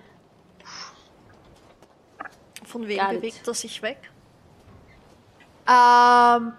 [2.66, 3.10] Von wem it.
[3.22, 3.98] bewegt er sich weg?
[5.68, 6.54] Ähm,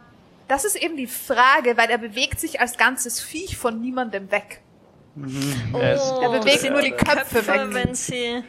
[0.48, 4.62] das ist eben die Frage, weil er bewegt sich als ganzes Viech von niemandem weg.
[5.74, 7.60] Er ist- Er bewegt das- nur die Köpfe weg.
[7.70, 8.42] wenn sie...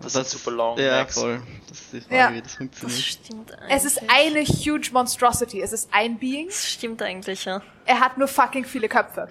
[0.00, 1.14] Das sind super long Ja, necks.
[1.14, 1.42] voll.
[1.68, 2.32] Das ist die Frage, Ja.
[2.32, 2.98] wie das Das funktioniert.
[3.00, 3.76] stimmt eigentlich.
[3.76, 5.60] Es ist eine huge monstrosity.
[5.60, 6.46] Es ist ein Being.
[6.46, 7.60] Das stimmt eigentlich, ja.
[7.84, 9.28] Er hat nur fucking viele Köpfe.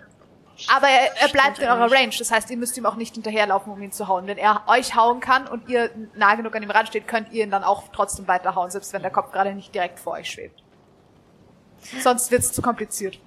[0.76, 2.00] Aber er, er bleibt Stimmt in eurer eigentlich.
[2.00, 2.16] Range.
[2.18, 4.26] Das heißt, ihr müsst ihm auch nicht hinterherlaufen, um ihn zu hauen.
[4.28, 7.52] Wenn er euch hauen kann und ihr nah genug an ihm ransteht, könnt ihr ihn
[7.52, 10.64] dann auch trotzdem weiterhauen, selbst wenn der Kopf gerade nicht direkt vor euch schwebt.
[12.02, 13.20] Sonst wird's zu kompliziert.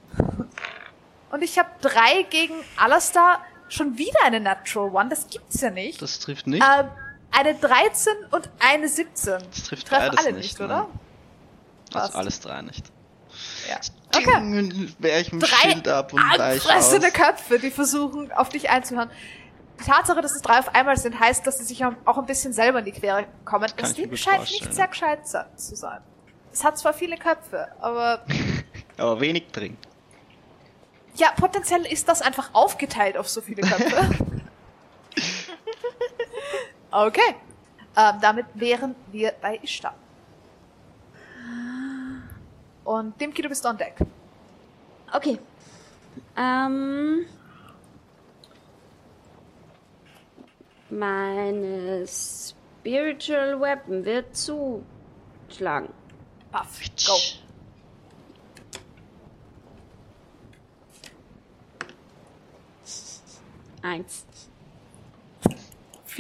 [1.31, 3.45] Und ich habe drei gegen Alastar.
[3.69, 5.09] Schon wieder eine Natural One.
[5.09, 6.03] Das gibt's ja nicht.
[6.03, 6.61] Das trifft nicht.
[6.63, 6.89] Ähm,
[7.31, 9.39] eine 13 und eine 17.
[9.51, 10.89] Das trifft Treffen beides alle nicht, oder?
[11.93, 12.17] also passt.
[12.17, 12.85] alles drei nicht.
[13.69, 13.79] Ja.
[14.15, 14.95] Okay.
[14.99, 19.11] Wehr ich mit drei Schild ab und angefressene Köpfe, die versuchen, auf dich einzuhören.
[19.81, 22.53] Die Tatsache, dass es drei auf einmal sind, heißt, dass sie sich auch ein bisschen
[22.53, 23.71] selber in die Quere kommen.
[23.77, 26.01] Das Ding scheint nicht sehr gescheit zu sein.
[26.53, 28.25] Es hat zwar viele Köpfe, aber
[28.99, 29.79] Aber wenig drin.
[31.15, 34.11] ja, potenziell ist das einfach aufgeteilt auf so viele Köpfe.
[36.91, 37.37] okay.
[37.97, 39.95] Ähm, damit wären wir bei Ishtar.
[42.85, 43.95] Und Dimki, du bist on deck.
[45.13, 45.39] Okay.
[46.37, 47.27] Ähm.
[50.89, 55.89] Meine Spiritual Weapon wird zuschlagen.
[56.51, 57.15] Puff, go.
[63.83, 64.27] Eins.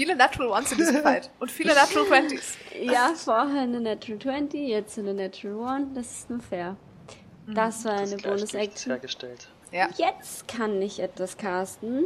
[0.00, 1.28] Viele Natural Ones in diesem Fight.
[1.40, 2.56] Und viele Natural Twenties.
[2.80, 5.88] Ja, vorher eine Natural 20, jetzt eine Natural 1.
[5.94, 6.74] Das ist nur fair.
[7.48, 8.98] Das war eine Bonus-Action.
[9.72, 9.90] Ja.
[9.98, 12.04] Jetzt kann ich etwas casten.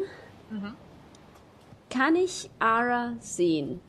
[1.88, 3.80] Kann ich Ara sehen?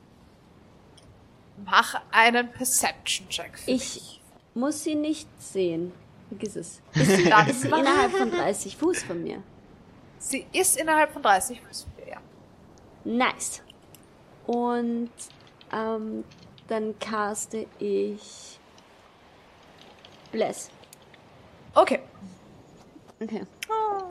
[1.65, 3.57] Mach einen Perception-Check.
[3.57, 4.21] für Ich mich.
[4.53, 5.93] muss sie nicht sehen.
[6.29, 6.81] Vergiss es.
[6.93, 9.41] Ist sie, ist sie innerhalb von 30 Fuß von mir?
[10.19, 12.17] Sie ist innerhalb von 30 Fuß von dir, ja.
[13.03, 13.63] Nice.
[14.47, 15.11] Und
[15.73, 16.23] ähm,
[16.67, 18.59] dann caste ich
[20.31, 20.69] Bless.
[21.73, 21.99] Okay.
[23.21, 23.45] Okay.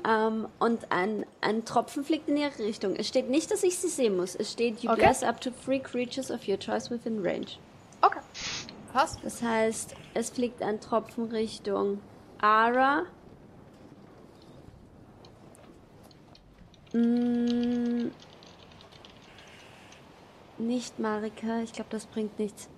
[0.07, 2.97] Ähm, und ein, ein Tropfen fliegt in ihre Richtung.
[2.97, 4.35] Es steht nicht, dass ich sie sehen muss.
[4.35, 5.03] Es steht, you Okay.
[5.03, 7.59] bless up to three creatures of your choice within range.
[8.03, 8.21] Okay.
[8.93, 9.19] Passt.
[9.23, 12.01] Das heißt, es fliegt ein Tropfen Richtung
[12.41, 13.05] Ara.
[16.93, 18.11] Mm,
[20.59, 22.69] nicht Marika, ich glaube, das bringt nichts.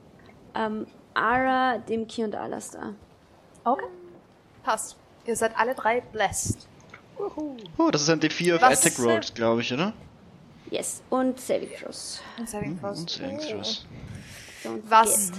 [0.55, 2.95] Ähm, Ara, Dimki und Alastar.
[3.65, 3.87] Okay.
[4.63, 4.97] Passt.
[5.25, 6.69] Ihr seid alle drei blessed.
[7.79, 9.93] Oh, das ist ein D4 auf Attack Rolls, glaube ich, oder?
[10.71, 12.21] Yes, und Saving Throws.
[12.39, 12.99] Und Saving Throws.
[13.01, 13.87] Und Saving Throws.
[14.65, 15.33] Don't Was,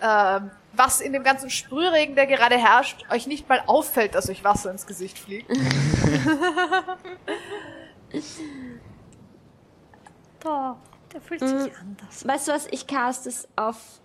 [0.00, 4.44] ähm, was in dem ganzen Sprühregen, der gerade herrscht, euch nicht mal auffällt, dass euch
[4.44, 5.50] Wasser ins Gesicht fliegt.
[10.44, 10.76] Da,
[11.14, 12.26] der fühlt sich anders.
[12.26, 14.00] Weißt du was, ich cast es auf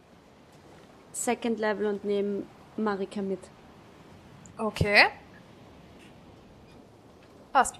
[1.11, 2.43] Second Level und nehme
[2.77, 3.39] Marika mit.
[4.57, 5.07] Okay.
[7.51, 7.79] Passt.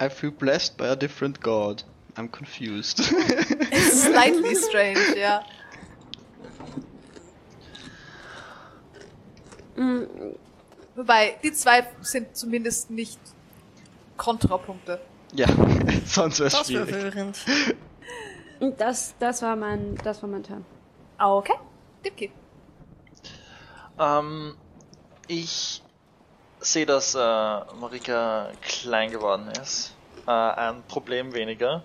[0.00, 1.84] I feel blessed by a different god.
[2.16, 2.98] I'm confused.
[3.92, 5.44] Slightly strange, ja.
[10.94, 13.18] Wobei, die zwei sind zumindest nicht
[14.16, 15.00] Kontrapunkte.
[15.32, 15.46] Ja,
[16.06, 16.88] sonst wäre es schwierig.
[16.90, 17.38] verwirrend.
[18.78, 20.64] Das, das war mein, das war mein Turn.
[21.18, 21.54] Okay.
[22.04, 22.30] Dipki.
[23.98, 24.54] Ähm,
[25.26, 25.82] ich
[26.60, 29.94] sehe, dass äh, Marika klein geworden ist.
[30.26, 31.82] Äh, ein Problem weniger.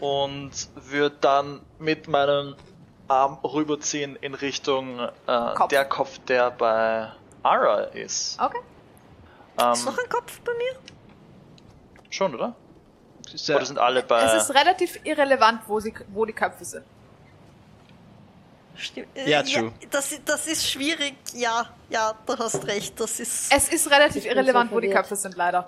[0.00, 2.56] Und würde dann mit meinem
[3.06, 5.68] Arm rüberziehen in Richtung äh, Kopf.
[5.68, 7.12] der Kopf, der bei
[7.42, 8.40] Ara ist.
[8.40, 8.58] Okay.
[9.60, 10.74] Ähm, Ist noch ein Kopf bei mir?
[12.10, 12.54] schon, oder?
[13.30, 14.22] Ja- Oder sind alle bei.
[14.22, 16.84] es ist relativ irrelevant, wo, sie, wo die Köpfe sind.
[18.74, 19.08] Stimmt.
[19.26, 19.72] Ja, true.
[19.90, 21.14] das, das ist schwierig.
[21.34, 22.98] Ja, ja, du hast recht.
[22.98, 23.52] Das ist.
[23.54, 24.88] Es ist relativ irrelevant, so wo die.
[24.90, 25.64] Köpfe sind, leider.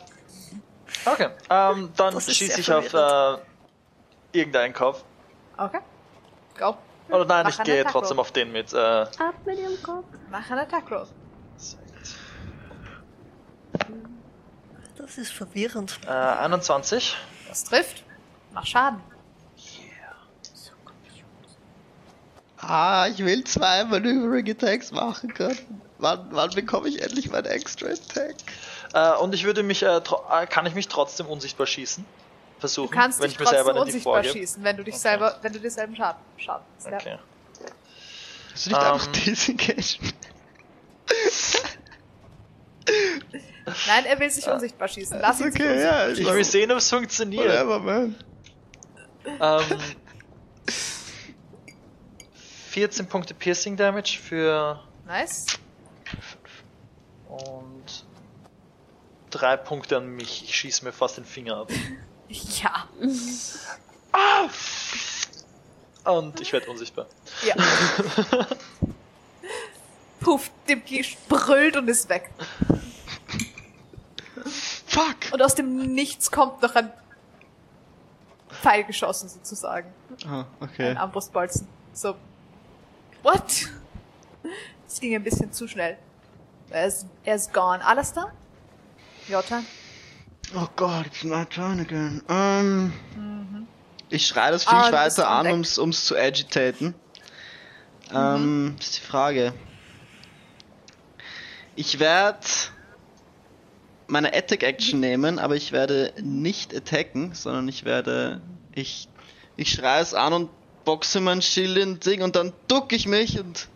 [1.04, 3.36] Okay, ähm, dann schieße sehr ich auf äh,
[4.32, 5.04] irgendeinen Kopf.
[5.56, 5.80] Okay.
[6.58, 6.76] Go.
[7.10, 8.72] Oder nein, Mach ich gehe Attack trotzdem auf den mit.
[8.72, 10.06] Äh, Ab mit ihrem Kopf.
[10.30, 11.06] Mach einen Attack Roll.
[14.96, 15.98] Das ist verwirrend.
[16.06, 17.16] äh, 21.
[17.48, 18.04] Das trifft.
[18.52, 19.00] Mach Schaden.
[22.58, 25.82] Ah, ich will zwei Maneuvering Attacks machen können.
[25.98, 28.36] Wann, wann bekomme ich endlich meinen Extra Attack?
[28.94, 32.04] Äh, und ich würde mich, äh, tro- äh, kann ich mich trotzdem unsichtbar schießen?
[32.58, 34.32] Versuchen, Du kannst wenn dich ich mir selber trotzdem die unsichtbar vorgebe.
[34.32, 35.02] schießen, wenn du dich Okay.
[35.02, 36.20] selber, wenn du dir selber Schaden
[36.90, 36.96] ja.
[36.96, 37.18] Okay.
[38.52, 38.92] Hast du nicht Ähm.
[38.92, 40.14] einfach Disengagement?
[43.86, 45.18] Nein, er will sich unsichtbar schießen.
[45.20, 46.08] Lass ihn okay, ja.
[46.08, 47.46] Ich will sehen, ob es funktioniert.
[47.46, 48.14] Whatever, man.
[49.40, 49.78] Ähm,
[52.70, 55.46] 14 Punkte Piercing Damage für Nice.
[57.28, 58.04] und
[59.30, 60.44] 3 Punkte an mich.
[60.44, 61.70] Ich schieße mir fast den Finger ab.
[62.62, 62.88] Ja.
[66.10, 67.06] Und ich werde unsichtbar.
[67.46, 67.54] Ja.
[70.24, 72.30] Puff, Dimki brüllt und ist weg.
[74.86, 75.16] Fuck!
[75.32, 76.90] Und aus dem Nichts kommt noch ein
[78.62, 79.92] Pfeil geschossen, sozusagen.
[80.26, 80.96] Ah, Ein okay.
[80.96, 81.68] Armbrustbolzen.
[81.92, 82.14] So.
[83.22, 83.68] What?
[84.86, 85.98] Das ging ein bisschen zu schnell.
[86.70, 87.84] Er ist, er ist gone.
[87.84, 88.32] Alles da?
[89.28, 89.62] Jota?
[90.54, 92.22] Oh Gott, it's my turn again.
[92.28, 92.92] Ähm,
[94.10, 96.94] Ich schreie das Viech Ah, weiter an, ums, ums zu agitaten.
[98.12, 99.52] Ähm, das ist die Frage.
[101.76, 102.38] Ich werde
[104.06, 108.40] meine Attack-Action nehmen, aber ich werde nicht attacken, sondern ich werde.
[108.74, 109.08] Ich,
[109.56, 110.50] ich schreie es an und
[110.84, 113.68] boxe mein Schild in Ding und dann duck ich mich und.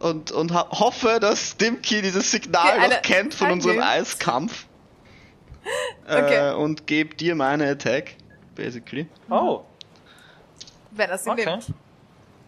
[0.00, 3.80] Und, und hoffe, dass Dimki dieses Signal Okay, noch kennt von unserem.
[3.80, 4.66] Eiskampf.
[6.06, 6.52] Okay.
[6.52, 8.14] Äh, und gebe dir meine Attack,
[8.54, 9.06] basically.
[9.28, 9.64] Oh,
[10.92, 11.44] Wenn er sie okay.
[11.44, 11.66] nimmt.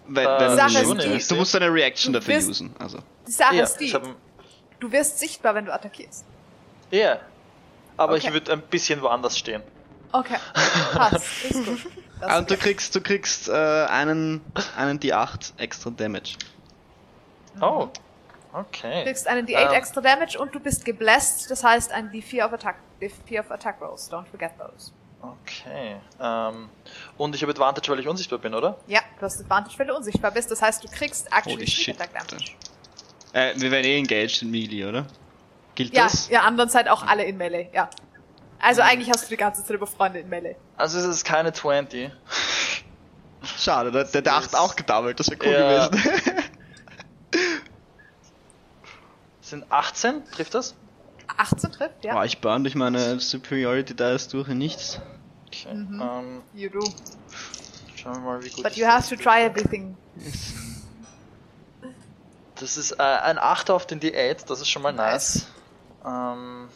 [0.07, 2.75] Wenn, Äh, wenn Sache du, ist du, die- du musst deine Reaction dafür usen.
[2.79, 3.01] Also.
[3.27, 3.93] Die Sache Ja, ist die,
[4.81, 6.25] du wirst sichtbar, wenn du attackierst.
[6.91, 7.19] ja.
[7.97, 8.29] Aber Okay.
[8.29, 9.63] ich würde ein bisschen woanders stehen.
[10.13, 10.37] Okay.
[10.95, 11.45] Passt.
[11.45, 11.87] Ist gut.
[12.19, 12.63] Das und du okay.
[12.63, 14.41] kriegst, du kriegst äh, einen,
[14.77, 16.37] einen D8 extra Damage.
[17.61, 17.89] Oh,
[18.53, 19.05] Du okay.
[19.05, 19.73] kriegst einen D8 Ähm.
[19.75, 23.81] extra Damage und du bist geblessed, das heißt ein D4 of Attack, D4 of Attack
[23.83, 24.11] Rolls.
[24.11, 24.93] Don't forget those.
[25.21, 25.97] Okay.
[26.19, 26.71] Ähm,
[27.19, 28.79] und ich habe Advantage, weil ich unsichtbar bin, oder?
[28.87, 31.65] Ja, du hast Advantage, wenn du unsichtbar bist, das heißt, du kriegst actually.
[31.93, 32.53] Attack Damage.
[33.33, 35.07] Äh, wir werden eh engaged in Melee, oder?
[35.75, 36.29] Gilt Ja, das?
[36.29, 37.89] ja, anderen Zeit auch alle in Melee, ja.
[38.59, 40.57] Also eigentlich hast du die ganze Zeit über Freunde in Melee.
[40.77, 42.11] Also es ist keine 20.
[43.43, 45.89] Schade, der, der, der Das 8 auch gedoubled, das wäre cool Ja.
[45.89, 46.43] gewesen.
[49.41, 50.25] Sind 18?
[50.31, 50.75] Trifft das?
[51.37, 52.13] 18 trifft, ja.
[52.15, 55.01] Boah, ich burn durch meine Superiority Dice durch in nichts.
[55.47, 55.75] Okay.
[55.75, 56.01] Mhm.
[56.03, 56.81] Ähm, You do.
[57.97, 59.97] schauen wir mal, wie gut But ich you have to try everything.
[62.61, 65.47] Das ist äh, ein 8 auf den D8, das ist schon mal nice.
[66.05, 66.37] Nice.
[66.37, 66.69] Ähm,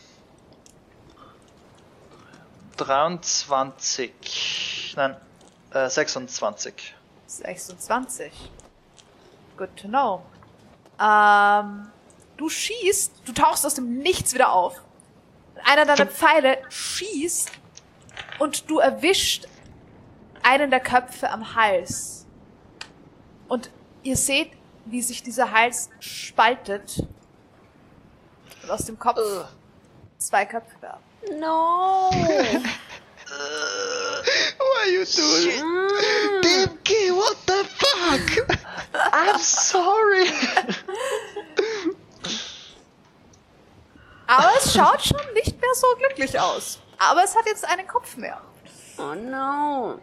[2.78, 4.94] 23.
[4.96, 5.16] Nein,
[5.72, 6.94] äh, 26.
[7.26, 8.32] 26.
[9.58, 10.22] Good to know.
[10.98, 11.90] Ähm,
[12.38, 14.80] du schießt, du tauchst aus dem Nichts wieder auf.
[15.64, 17.50] Einer deiner Pfeile schießt
[18.38, 19.46] und du erwischt
[20.42, 22.24] einen der Köpfe am Hals.
[23.48, 23.70] Und
[24.02, 24.50] ihr seht,
[24.86, 27.02] wie sich dieser Hals spaltet.
[28.62, 29.18] Und aus dem Kopf
[30.18, 31.02] zwei Köpfe werden.
[31.40, 32.10] No!
[34.58, 35.62] What are you doing?
[36.42, 38.46] Dimki, what the fuck?
[39.12, 40.28] I'm sorry!
[44.26, 46.78] Aber es schaut schon nicht mehr so glücklich aus.
[46.98, 48.40] Aber es hat jetzt einen Kopf mehr.
[48.98, 50.00] Oh no!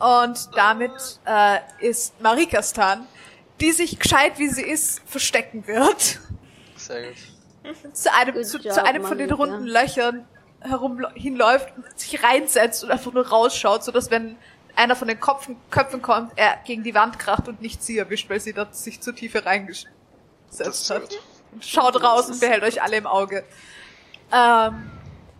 [0.00, 0.92] Und damit
[1.26, 3.06] äh, ist Marikas Tan,
[3.60, 6.18] die sich gescheit wie sie ist, verstecken wird.
[6.76, 7.96] Sehr gut.
[7.96, 10.26] zu einem, zu, job, zu einem von den runden Löchern
[10.60, 14.36] herum hinläuft und sich reinsetzt und einfach nur rausschaut, sodass wenn
[14.76, 18.30] einer von den Kopfen, Köpfen kommt, er gegen die Wand kracht und nicht sie erwischt,
[18.30, 21.02] weil sie dort sich zu tiefe reingesetzt hat.
[21.52, 23.44] Und Schaut raus und behält euch alle im Auge.
[24.32, 24.90] Ähm,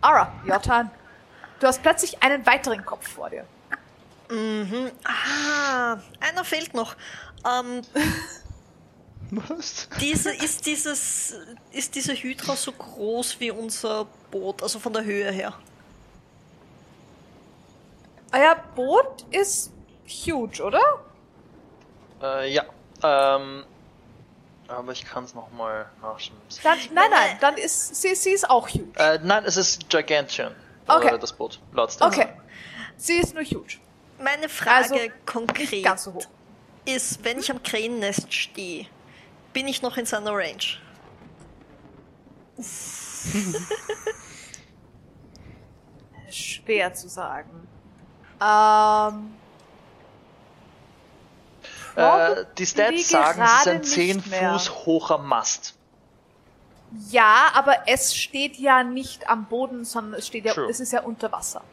[0.01, 0.91] Ara, Jotan,
[1.59, 3.45] du hast plötzlich einen weiteren Kopf vor dir.
[4.31, 4.91] Mhm.
[5.03, 6.95] Ah, einer fehlt noch.
[7.45, 7.81] Ähm,
[9.31, 9.89] Was?
[9.99, 11.35] diese, ist, dieses,
[11.71, 15.53] ist diese Hydra so groß wie unser Boot, also von der Höhe her?
[18.33, 19.71] Euer Boot ist
[20.07, 20.81] huge, oder?
[22.21, 22.63] Äh, ja.
[23.03, 23.65] Ähm,
[24.67, 26.37] aber ich kann es nochmal nachschauen.
[26.63, 28.97] Dann, nein, nein, dann ist sie, sie ist auch huge.
[28.97, 30.55] Äh, nein, es ist Gigantian.
[30.87, 31.15] Okay.
[31.15, 31.59] Äh, das Boot.
[31.73, 31.97] Laut.
[31.99, 32.27] Okay.
[32.95, 33.79] Sie ist nur huge.
[34.23, 34.95] Meine Frage Also,
[35.25, 36.25] konkret so hoch.
[36.85, 38.85] ist, wenn ich am Krähennest stehe,
[39.53, 40.57] bin ich noch in seiner Range?
[46.29, 47.67] Schwer zu sagen.
[48.41, 49.33] Ähm.
[51.95, 54.53] Äh, die Stats sagen, es ist ein gerade 10 nicht mehr.
[54.53, 55.75] Fuß hoher Mast.
[57.09, 60.69] Ja, aber es steht ja nicht am Boden, sondern es steht ja, True.
[60.69, 61.63] es ist ja unter Wasser.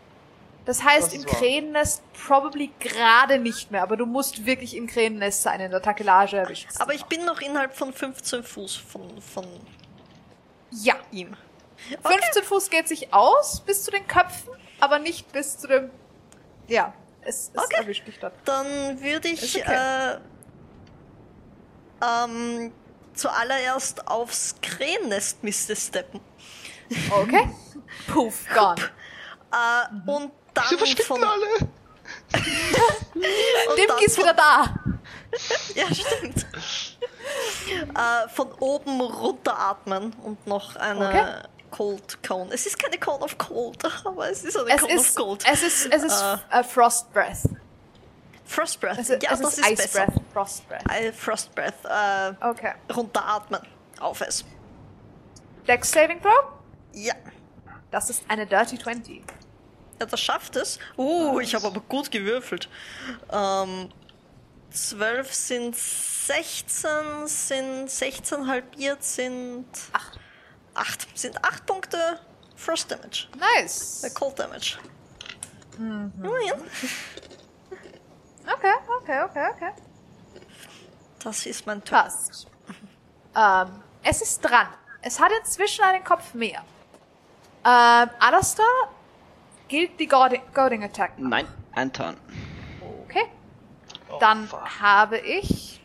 [0.68, 1.24] Das heißt, Das im.
[1.24, 6.36] Krähennest probably gerade nicht mehr, aber du musst wirklich im Krähennest sein, in der Takelage
[6.36, 6.68] erwischt.
[6.78, 9.46] Aber ich bin noch innerhalb von 15 Fuß von, von
[10.70, 11.34] Ja, ihm.
[12.04, 15.90] 15 Fuß geht sich aus bis zu den Köpfen, aber nicht bis zu dem.
[16.66, 16.92] Ja,
[17.22, 17.76] es, es Okay.
[17.78, 18.34] erwischt dich dort.
[18.44, 19.72] Dann würde ich okay.
[19.74, 20.18] äh,
[22.04, 22.72] ähm,
[23.14, 26.20] zuallererst aufs Krähennest Miste steppen.
[27.10, 27.48] Okay.
[28.06, 28.82] Puff, gone.
[29.50, 30.30] Äh, Und
[30.68, 31.68] Sie verschwinden alle!
[33.76, 34.74] Dimki ist wieder da.
[35.74, 36.46] Ja, stimmt.
[37.94, 41.24] äh, von oben runteratmen und noch eine Okay.
[41.70, 42.52] Cold Cone.
[42.54, 45.44] Es ist keine Cone of Cold, aber es ist eine Es Cone of ist, Cold.
[45.50, 46.60] es ist, es ist Äh.
[46.60, 47.42] äh, Frost Breath.
[48.46, 48.98] Frost Breath.
[48.98, 50.06] Es, ja, es das ist, ist, Ice besser.
[50.06, 50.90] Breath, Frost Breath.
[50.90, 51.84] Äh, Frost Breath.
[51.84, 52.72] Äh, Okay.
[52.94, 53.60] runteratmen.
[54.00, 54.44] Auf es.
[55.66, 56.32] Dex Saving Throw?
[56.94, 57.14] Ja.
[57.90, 59.22] Das ist eine Dirty 20.
[59.98, 60.78] Ja, das schafft es.
[60.96, 62.68] Uh, ich habe aber gut gewürfelt.
[63.30, 63.90] Ähm,
[64.70, 70.18] 12 sind 16, sind 16 halbiert, sind Acht.
[70.74, 71.18] 8.
[71.18, 72.20] Sind 8 Punkte
[72.56, 73.28] Frost Damage.
[73.36, 74.04] Nice.
[74.04, 74.78] Äh, Cold Damage.
[75.78, 76.12] Mhm.
[78.46, 79.72] Okay, okay, okay, okay.
[81.22, 82.02] Das ist mein Turn.
[82.02, 82.46] Passt.
[83.36, 84.68] Ähm, es ist dran.
[85.02, 86.64] Es hat inzwischen einen Kopf mehr.
[87.64, 88.64] Ähm, Alastair
[89.68, 91.18] gilt die Goading, Attack.
[91.18, 92.16] Nein, ein Turn.
[93.04, 93.26] Okay.
[94.10, 94.80] Oh, Dann fuck.
[94.80, 95.80] habe ich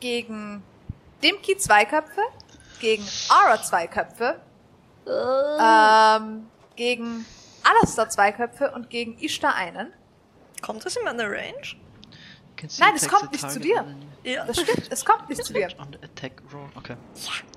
[0.00, 0.62] gegen
[1.22, 2.20] Dimki zwei Köpfe,
[2.80, 4.40] gegen Ara zwei Köpfe,
[5.06, 7.24] ähm, gegen
[7.64, 9.92] Alastair zwei Köpfe und gegen Ishtar einen.
[10.60, 11.76] Kommt das in meine Range?
[12.78, 13.84] Nein, es kommt nicht zu dir.
[14.24, 14.44] Ja.
[14.44, 15.68] Das stimmt, es kommt nicht zu dir.
[15.68, 16.68] The attack roll.
[16.76, 16.96] Okay.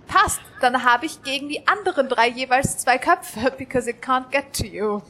[0.08, 0.42] Passt.
[0.62, 4.66] Dann habe ich gegen die anderen drei jeweils zwei Köpfe, because it can't get to
[4.66, 5.02] you.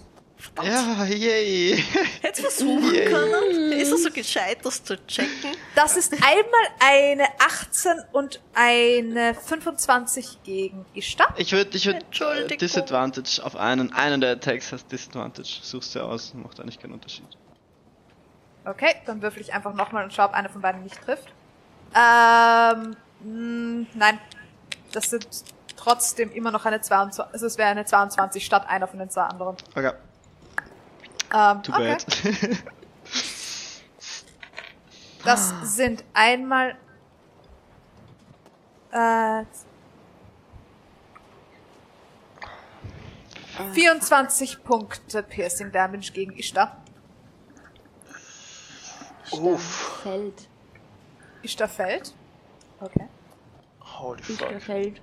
[0.61, 1.77] Ja, yay.
[2.21, 3.05] Hätte versuchen Yay.
[3.05, 3.71] können.
[3.71, 5.51] Ist er so gescheit, das zu checken?
[5.75, 11.33] Das ist einmal eine 18 und eine 25 gegen Ishtar.
[11.37, 12.03] Ich würde ich würd,
[12.51, 12.57] äh.
[12.57, 13.93] Disadvantage auf einen.
[13.93, 15.59] Einen der Attacks hast Disadvantage.
[15.61, 17.25] Suchst du aus, macht eigentlich keinen Unterschied.
[18.65, 21.31] Okay, dann würfel ich einfach nochmal und schaue, ob einer von beiden nicht trifft.
[21.95, 24.19] Ähm, mh, nein.
[24.91, 25.27] Das sind
[25.77, 29.23] trotzdem immer noch eine 22, also es wäre eine 22 statt einer von den zwei
[29.23, 29.55] anderen.
[29.75, 29.91] Okay,
[31.33, 31.97] Ähm, too okay.
[31.97, 32.63] bad.
[35.25, 36.77] Das sind einmal
[38.91, 39.43] äh,
[43.73, 46.77] 24 Punkte Piercing Damage gegen Ishtar.
[49.31, 50.01] Uff.
[50.03, 50.47] Fällt.
[51.45, 52.13] Ishtar fällt.
[52.81, 53.07] Okay.
[53.81, 54.61] Holy Ich fuck.
[54.61, 55.01] fällt.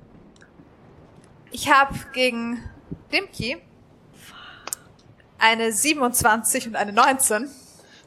[1.51, 2.63] Ich habe gegen
[3.13, 3.61] Dimki
[5.39, 7.51] eine 27 und eine 19.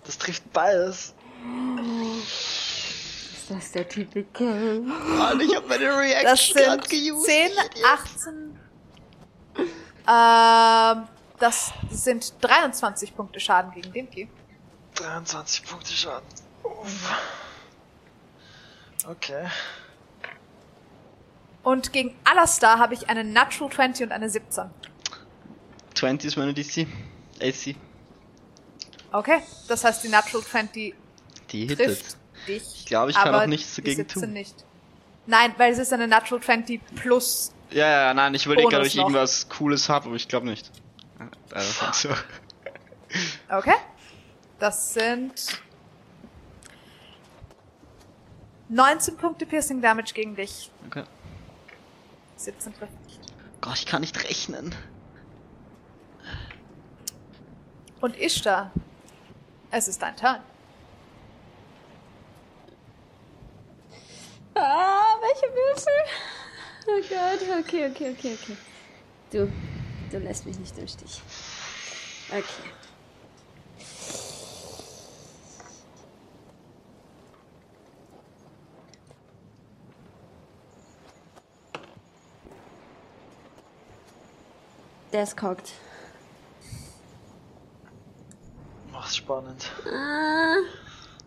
[0.06, 1.14] Das trifft beides.
[2.18, 4.80] Ist das der Typical?
[4.82, 7.26] Mann, ich hab meine Das Reaction sind grad geused.
[7.26, 7.52] 10,
[7.86, 8.60] 18.
[10.08, 11.08] Ähm,
[11.40, 14.30] das sind 23 Punkte Schaden gegen Dimki.
[14.96, 16.28] 23 Punkte Schaden.
[16.64, 17.10] Uff.
[19.08, 19.48] Okay.
[21.64, 24.66] Und gegen Alastar habe ich eine Natural 20 und eine 17.
[25.96, 26.88] 20 ist meine DC.
[27.42, 27.76] AC.
[29.12, 30.94] Okay, das heißt, die Natural 20
[31.52, 31.78] Die hittet.
[31.88, 32.18] trifft
[32.48, 32.64] dich.
[32.76, 34.34] Ich glaube, ich kann aber auch nichts die dagegen 17 tun.
[34.34, 34.56] nicht.
[35.26, 37.52] Nein, weil es ist eine Natural 20 plus.
[37.72, 39.04] Ja, ja, nein, ich überlege gerade, ob ich noch.
[39.06, 40.70] irgendwas Cooles habe, aber ich glaube nicht.
[41.56, 42.10] Nicht so.
[43.50, 43.76] Okay.
[44.60, 45.34] Das sind
[48.70, 50.72] 19 Punkte Piercing Damage gegen dich.
[50.88, 51.04] Okay.
[52.38, 53.20] 17 trifft nicht.
[53.62, 54.76] Gott, ich kann nicht rechnen.
[58.02, 58.72] Und Ishtar,
[59.72, 60.42] es ist dein Turn.
[64.54, 65.94] Ah, welche Würfel?
[66.88, 68.58] Oh Gott, okay, okay, okay, okay.
[69.32, 69.52] Du,
[70.12, 71.22] du lässt mich nicht im Stich.
[72.30, 72.44] Okay.
[85.16, 85.72] Der ist cockt.
[88.92, 89.72] Mach's spannend.
[89.90, 90.58] Ah.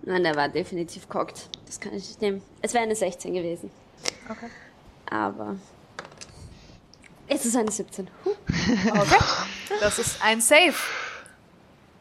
[0.03, 1.49] Nein, der war definitiv cockt.
[1.65, 2.43] Das kann ich nicht nehmen.
[2.61, 3.71] Es wäre eine 16 gewesen.
[4.29, 4.51] Okay.
[5.09, 5.57] Aber.
[7.29, 8.11] Es ist eine 17.
[8.27, 8.35] Huh.
[8.91, 9.25] Okay.
[9.81, 10.75] Das ist ein Save.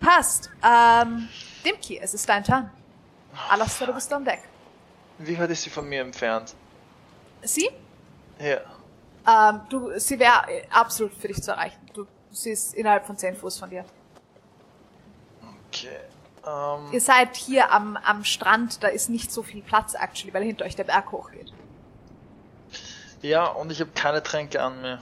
[0.01, 0.49] Passt.
[0.61, 1.30] Ähm,
[1.64, 2.69] Dimki, es ist dein Turn.
[3.49, 4.41] Alastair, du bist am Deck.
[5.19, 6.53] Wie weit ist sie von mir entfernt?
[7.43, 7.69] Sie?
[8.41, 8.59] Ja.
[9.27, 10.41] Ähm, du, sie wäre
[10.71, 11.79] absolut für dich zu erreichen.
[11.93, 13.83] Du, sie ist innerhalb von 10 Fuß von dir.
[15.69, 15.97] Okay.
[16.45, 20.43] Ähm, Ihr seid hier am, am Strand, da ist nicht so viel Platz actually, weil
[20.43, 21.51] hinter euch der Berg hochgeht.
[23.21, 25.01] ja, und ich habe keine Tränke an mir.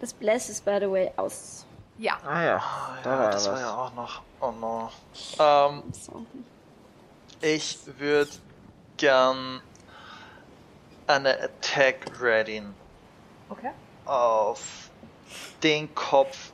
[0.00, 1.66] Das Bless ist, by the way, aus.
[1.98, 2.18] Ja.
[2.26, 3.52] Ah ja, Ah, da ja, war das was.
[3.54, 4.22] war ja auch noch.
[4.40, 4.90] Oh no.
[5.38, 5.82] Ähm,
[7.40, 8.30] ich würde
[8.96, 9.60] gern
[11.06, 12.74] eine Attack readyen
[13.48, 13.70] Okay.
[14.06, 14.90] auf
[15.62, 16.52] den Kopf,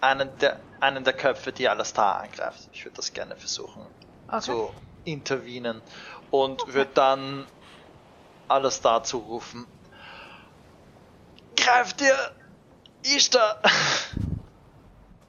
[0.00, 2.68] einen der, einen der Köpfe, die Alastar angreift.
[2.72, 3.86] Ich würde das gerne versuchen
[4.28, 4.40] Okay.
[4.40, 4.72] zu
[5.04, 5.82] intervenen
[6.30, 7.46] und würde dann
[8.48, 9.66] Alastar zurufen.
[11.56, 12.16] Greif dir!
[13.02, 13.60] Ishtar!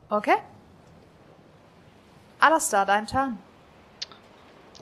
[0.10, 0.36] Okay.
[2.40, 3.38] Alastair, dein Turn.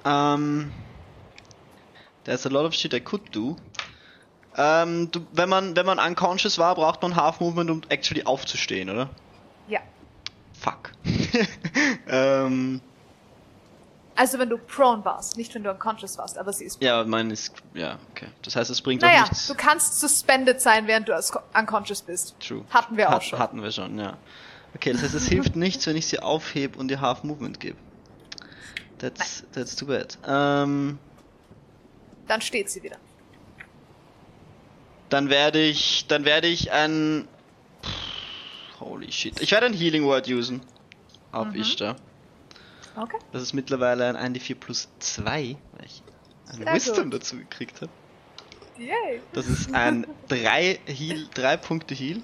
[0.05, 0.71] Um,
[2.30, 3.56] there's a lot of shit I could do.
[4.56, 8.89] Ähm, du, wenn man wenn man unconscious war, braucht man Half Movement, um actually aufzustehen,
[8.89, 9.10] oder?
[9.68, 9.80] Ja.
[10.60, 10.91] Fuck.
[12.07, 12.81] ähm,
[14.15, 16.81] Also wenn du prone warst, nicht wenn du unconscious warst, aber sie ist.
[16.84, 18.27] ja, mein ist ja okay.
[18.41, 19.47] Das heißt, es bringt auch Naja, nichts.
[19.47, 21.14] du kannst suspended sein, während du
[21.57, 22.35] unconscious bist.
[22.39, 22.65] True.
[22.69, 23.39] Hatten wir auch Hat- schon.
[23.39, 24.18] Hatten wir schon, ja.
[24.76, 27.77] Okay, das heißt, es hilft nichts, wenn ich sie aufhebe und ihr Half Movement gebe.
[28.99, 30.18] That's that's too bad.
[30.27, 30.99] Ähm,
[32.30, 32.95] Dann steht sie wieder.
[35.10, 37.27] dann werde ich dann werde ich ein
[38.80, 39.41] Holy shit.
[39.41, 40.61] Ich werde ein Healing Word usen
[41.31, 41.56] auf Mhm.
[41.56, 41.95] Ishtar.
[42.95, 43.18] Okay.
[43.31, 46.03] Das ist mittlerweile ein 1d4 plus 2, weil ich
[46.49, 47.22] ein Sehr Wisdom gut.
[47.22, 47.91] dazu gekriegt habe.
[48.77, 49.22] Yay.
[49.34, 52.22] Das ist ein 3 Heal, 3 Punkte Heal,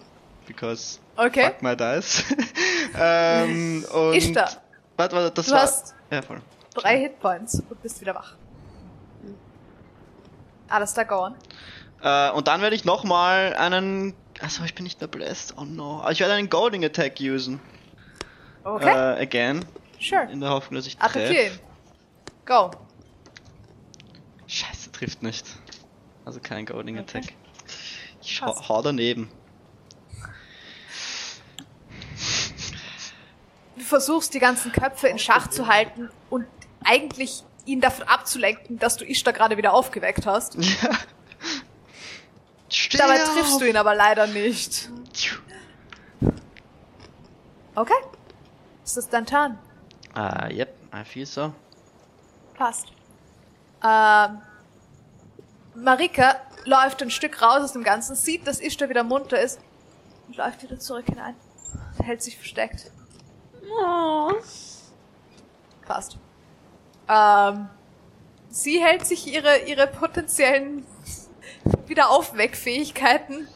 [0.48, 1.46] because Okay.
[1.48, 2.24] fuck my dice.
[2.98, 4.50] ähm, und Ishtar,
[4.98, 5.62] Warte, warte, das du war.
[5.62, 6.42] hast ja, voll.
[6.74, 8.36] drei Hitpoints und bist wieder wach.
[10.70, 11.36] Alastair, go on.
[12.02, 14.14] Äh, und dann werde ich nochmal einen.
[14.42, 15.56] Achso, ich bin nicht mehr blessed.
[15.58, 16.02] Oh no.
[16.02, 17.60] Aber ich werde einen Golding Attack usen.
[18.64, 19.64] Okay, Äh, again.
[20.00, 20.24] sure.
[20.32, 21.20] In der Hoffnung, dass ich treffe.
[21.20, 21.60] Attackier ihn.
[22.46, 22.72] Go.
[24.48, 25.46] Scheiße, trifft nicht.
[26.26, 27.20] Also kein Golding Okay.
[27.20, 27.34] Attack.
[28.22, 29.30] Ich hau, hau daneben.
[33.78, 36.46] Du versuchst die ganzen Köpfe in Schach zu halten und
[36.84, 40.58] eigentlich ihn davon abzulenken, dass du Ishtar gerade wieder aufgeweckt hast.
[40.82, 40.90] Ja.
[42.68, 43.34] Steh Dabei auf!
[43.34, 44.90] triffst du ihn aber leider nicht.
[47.76, 47.94] Okay.
[48.84, 49.58] Ist das dein Turn?
[50.14, 51.54] Ah, yep, I feel so.
[52.56, 52.88] Passt.
[53.84, 54.42] Ähm,
[55.76, 59.60] Marika läuft ein Stück raus aus dem Ganzen, sieht, dass Ishtar wieder munter ist
[60.28, 61.36] und läuft wieder zurück hinein.
[62.04, 62.92] Hält sich versteckt.
[63.80, 64.34] Oh.
[65.86, 66.18] Passt.
[67.08, 67.70] Ähm,
[68.50, 70.86] sie hält sich ihre, ihre potenziellen
[71.88, 73.48] Wiederaufweckfähigkeiten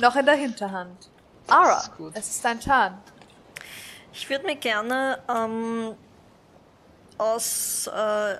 [0.00, 1.10] noch in der Hinterhand.
[1.48, 2.12] Ara, ist gut.
[2.14, 2.96] es ist dein Turn.
[4.12, 5.94] Ich würde mir gerne ähm,
[7.18, 8.38] aus äh,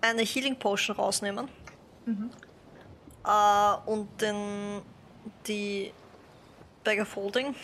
[0.00, 1.48] eine Healing Potion rausnehmen.
[3.24, 4.82] Äh, und den,
[5.46, 5.92] die
[6.84, 7.54] Bag of Holding.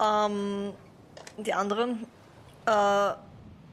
[0.00, 0.74] Ähm,
[1.44, 2.06] die anderen.
[2.66, 3.12] Äh,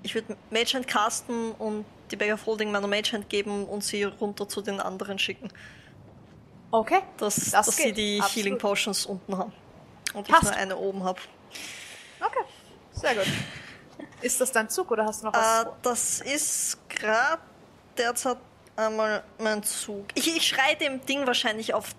[0.03, 3.83] ich würde Mage Hand casten und die Bag of Holding meiner Mage Hand geben und
[3.83, 5.49] sie runter zu den anderen schicken.
[6.71, 6.99] Okay.
[7.17, 8.35] Dass, Das dass sie die absolut.
[8.45, 9.53] Healing Potions unten haben.
[10.13, 10.43] Und Passt.
[10.43, 11.19] ich nur eine oben habe.
[12.21, 12.43] Okay.
[12.93, 13.25] Sehr gut.
[14.21, 15.63] Ist das dein Zug oder hast du noch Äh, was?
[15.63, 15.77] vor?
[15.83, 17.41] das ist gerade
[17.97, 18.37] derzeit
[18.75, 20.05] einmal mein Zug.
[20.15, 21.93] Ich, ich schrei dem Ding wahrscheinlich auf.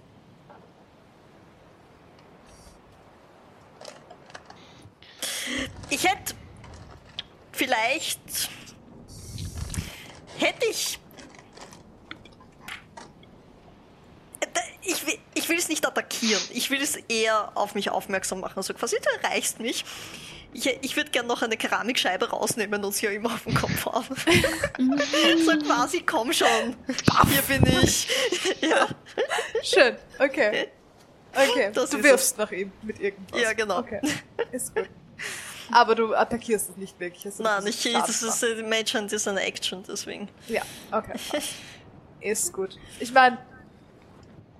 [5.90, 6.34] Ich hätte
[7.52, 8.20] vielleicht
[10.38, 11.00] hätte ich
[14.82, 16.40] ich will, ich will es nicht attackieren.
[16.50, 18.54] Ich will es eher auf mich aufmerksam machen.
[18.56, 19.84] Also quasi, du erreichst mich.
[20.54, 23.84] Ich, ich würde gerne noch eine Keramikscheibe rausnehmen und sie ja immer auf dem Kopf
[23.84, 24.16] haben.
[25.44, 26.74] so quasi, komm schon.
[27.28, 28.08] Hier bin ich.
[28.62, 28.88] ja.
[29.62, 30.68] Schön, okay.
[31.30, 33.40] Okay, Das du wirfst nach ihm mit irgendwas.
[33.40, 33.80] Ja, genau.
[33.80, 34.00] Okay,
[34.50, 34.88] ist gut.
[35.70, 37.26] Aber du attackierst es nicht wirklich.
[37.26, 40.28] es ist Nein, ein ich, das ist, äh, Mage Hand ist eine Action, deswegen.
[40.48, 40.62] Ja,
[40.92, 41.14] okay.
[42.20, 42.76] ist gut.
[43.00, 43.38] Ich meine,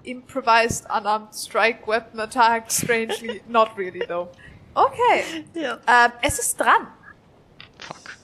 [0.03, 4.29] improvised unarmed strike weapon attack, strangely, not really though.
[4.75, 5.79] Okay, Ja.
[5.87, 6.87] ähm, es ist dran.
[7.79, 8.17] Fuck.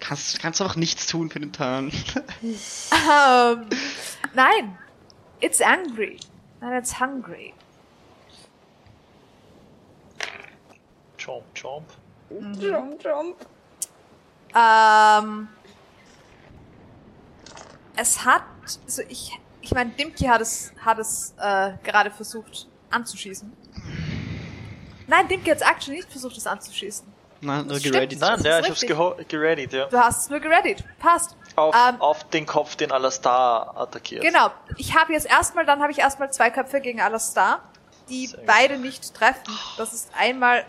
[0.00, 1.92] Kannst, kannst einfach nichts tun für den Turn.
[2.42, 3.66] Ähm,
[4.34, 4.78] nein,
[5.40, 6.18] it's angry.
[6.60, 7.54] Nein, it's hungry.
[11.24, 11.88] Chomp, chomp.
[12.58, 13.36] Jump, jump.
[14.54, 15.48] Ähm,
[17.96, 18.42] es hat,
[18.84, 23.52] also ich, ich meine, Dimki hat es, hat es äh, gerade versucht anzuschießen.
[25.06, 27.06] Nein, Dimki hat es actually nicht versucht, es anzuschießen.
[27.40, 28.20] Nein, nur geredet.
[28.20, 28.80] Nein, ja, ich hab's
[29.28, 29.86] gereadet, ja.
[29.86, 30.84] Du hast es nur gereadet.
[30.98, 31.36] Passt.
[31.56, 34.22] Auf, Ähm, auf den Kopf, den Alastar attackiert.
[34.22, 34.50] Genau.
[34.76, 37.62] Ich habe jetzt erstmal, dann habe ich erstmal zwei Köpfe gegen Alastar,
[38.08, 38.46] die Sehr gut.
[38.46, 39.52] beide nicht treffen.
[39.76, 40.64] Das ist einmal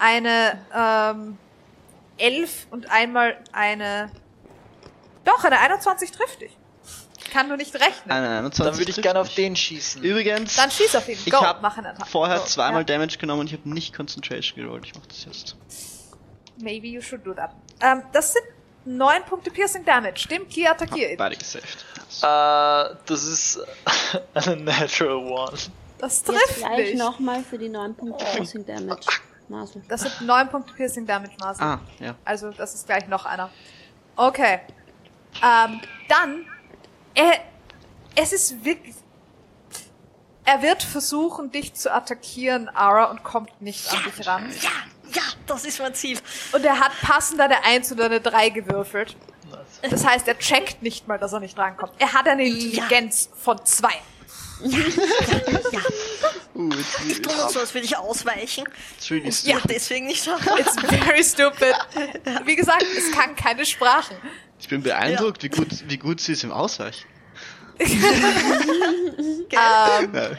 [0.00, 1.38] eine ähm,
[2.18, 4.10] 11 und einmal eine.
[5.24, 6.56] Doch, eine 21 trifft dich.
[7.18, 8.06] Ich kann nur nicht rechnen.
[8.06, 10.02] Nein, nein, 21 Dann würde ich gerne auf den schießen.
[10.02, 11.18] Übrigens, Dann schieß auf ihn.
[11.24, 12.08] ich Go, habe mach einen Attack.
[12.08, 12.44] vorher Go.
[12.46, 12.84] zweimal Ja.
[12.84, 14.86] Damage genommen und ich habe nicht Concentration gerollt.
[14.86, 15.56] Ich mach das jetzt.
[16.60, 17.52] Maybe you should do that.
[17.80, 18.44] Ähm, das sind
[18.84, 20.26] neun Punkte Piercing Damage.
[20.28, 21.18] Dem Key attackiert.
[21.18, 21.84] Beide gesaved.
[22.22, 23.60] Äh, das ist
[24.34, 25.52] eine Natural One.
[25.98, 26.96] Das Jetzt trifft gleich nicht.
[26.98, 29.06] nochmal für die 9 Punkte Piercing Damage.
[29.50, 29.82] Masel.
[29.88, 31.64] Das sind neun Punkte Piercing Damage, Marcel.
[31.64, 32.14] Ah, ja.
[32.24, 33.50] Also, das ist gleich noch einer.
[34.16, 34.60] Okay.
[35.42, 36.46] Ähm, dann,
[37.14, 37.40] er,
[38.14, 38.94] es ist wirklich,
[40.44, 44.50] er wird versuchen, dich zu attackieren, Ara, und kommt nicht an dich ran.
[44.60, 44.70] Ja,
[45.12, 46.18] ja, das ist mein Ziel.
[46.52, 49.16] Und er hat passend eine 1 oder eine 3 gewürfelt.
[49.82, 51.92] Das heißt, er checkt nicht mal, dass er nicht rankommt.
[51.98, 53.88] Er hat eine Intelligenz von 2.
[54.62, 54.78] Ja,
[56.49, 58.64] Uh, it's, ich tue nur so, als würde ich ausweichen.
[59.10, 60.32] really Ja, deswegen nicht so.
[60.58, 61.74] It's very stupid.
[62.44, 64.16] Wie gesagt, es kann keine Sprachen.
[64.58, 67.06] Ich bin beeindruckt, wie, gut, wie gut sie ist im Ausweichen.
[69.52, 70.30] Ähm, Ja.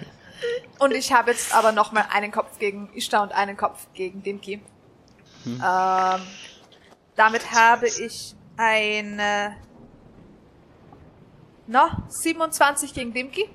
[0.79, 4.61] Und ich habe jetzt aber nochmal einen Kopf gegen Ishtar und einen Kopf gegen Dimki.
[5.45, 6.21] Ähm,
[7.15, 9.55] damit habe ich eine...
[11.67, 13.49] No, 27 gegen Dimki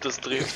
[0.00, 0.54] Das trifft.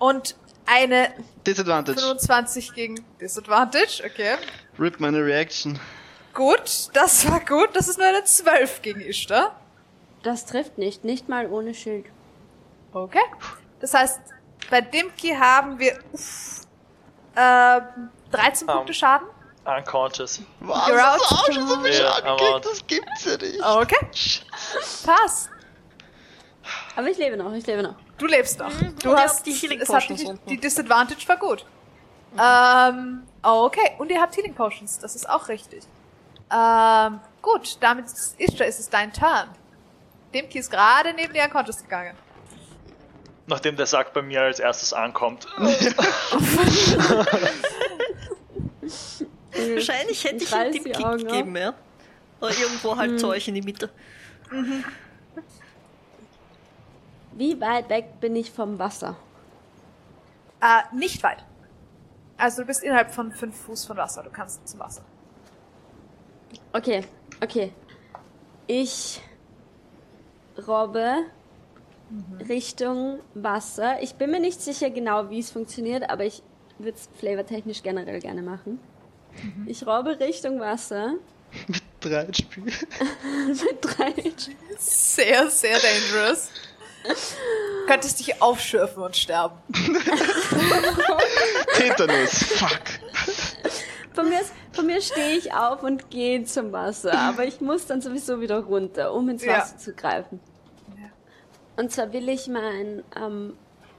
[0.00, 0.34] Und
[0.66, 1.14] eine
[1.46, 1.98] Disadvantage.
[2.00, 4.02] 25 gegen Disadvantage.
[4.04, 4.36] Okay.
[4.78, 5.78] Rip meine Reaction.
[6.34, 7.70] Gut, das war gut.
[7.74, 9.54] Das ist nur eine 12 gegen Ishtar.
[10.22, 12.06] Das trifft nicht, nicht mal ohne Schild.
[12.92, 13.22] Okay.
[13.80, 14.20] Das heißt,
[14.70, 16.62] bei Dimki haben wir uff,
[17.36, 18.74] ähm, 13 Ähm.
[18.74, 19.26] Punkte Schaden.
[19.64, 20.40] Unconscious.
[20.60, 20.78] Was?
[20.88, 21.20] You're out.
[21.20, 22.66] Das auch schon so viel Ja, Schaden aber- gekriegt?
[22.66, 23.62] Das gibt's ja nicht.
[23.64, 24.06] Okay.
[25.04, 25.50] Passt.
[26.96, 27.96] Aber ich lebe noch, ich lebe noch.
[28.20, 28.70] Du lebst noch.
[29.02, 31.64] Du und hast die Healing es hat Potions die, die Disadvantage war gut.
[32.38, 33.92] Ähm, okay.
[33.96, 34.98] Und ihr habt Healing Potions.
[34.98, 35.84] Das ist auch richtig.
[36.52, 37.78] Ähm, gut.
[37.80, 39.48] Damit ist, Ishtar, ist es dein Turn.
[40.34, 42.14] Demki ist gerade neben dir Unconscious gegangen.
[43.46, 45.46] Nachdem der Sack bei mir als erstes ankommt.
[49.52, 51.72] Wahrscheinlich hätte ich ihm reiß den die Kick gegeben, ja.
[52.40, 53.88] Oder irgendwo halt zu euch in die Mitte.
[57.32, 59.16] Wie weit weg bin ich vom Wasser?
[60.60, 61.44] Äh, nicht weit.
[62.36, 64.22] Also du bist innerhalb von fünf Fuß von Wasser.
[64.22, 65.02] Du kannst zum Wasser.
[66.72, 67.04] Okay,
[67.42, 67.72] okay.
[68.66, 69.20] Ich
[70.66, 71.24] robbe
[72.48, 74.02] Richtung Wasser.
[74.02, 76.42] Ich bin mir nicht sicher genau, wie es funktioniert, aber ich
[76.78, 78.80] würde es flavortechnisch generell gerne machen.
[79.66, 81.14] Ich robbe Richtung Wasser
[81.68, 82.66] Mit drei Spielen.
[83.48, 84.14] mit drei.
[84.78, 86.50] Sehr, sehr dangerous.
[87.04, 89.56] Du könntest dich aufschürfen und sterben.
[91.74, 92.30] Tetanus.
[92.44, 92.80] Fuck.
[94.12, 94.40] Von mir,
[94.72, 98.58] von mir stehe ich auf und gehe zum Wasser, aber ich muss dann sowieso wieder
[98.60, 99.58] runter, um ins Ja.
[99.58, 100.40] Wasser zu greifen.
[101.76, 103.54] Und zwar will ich mein, ähm,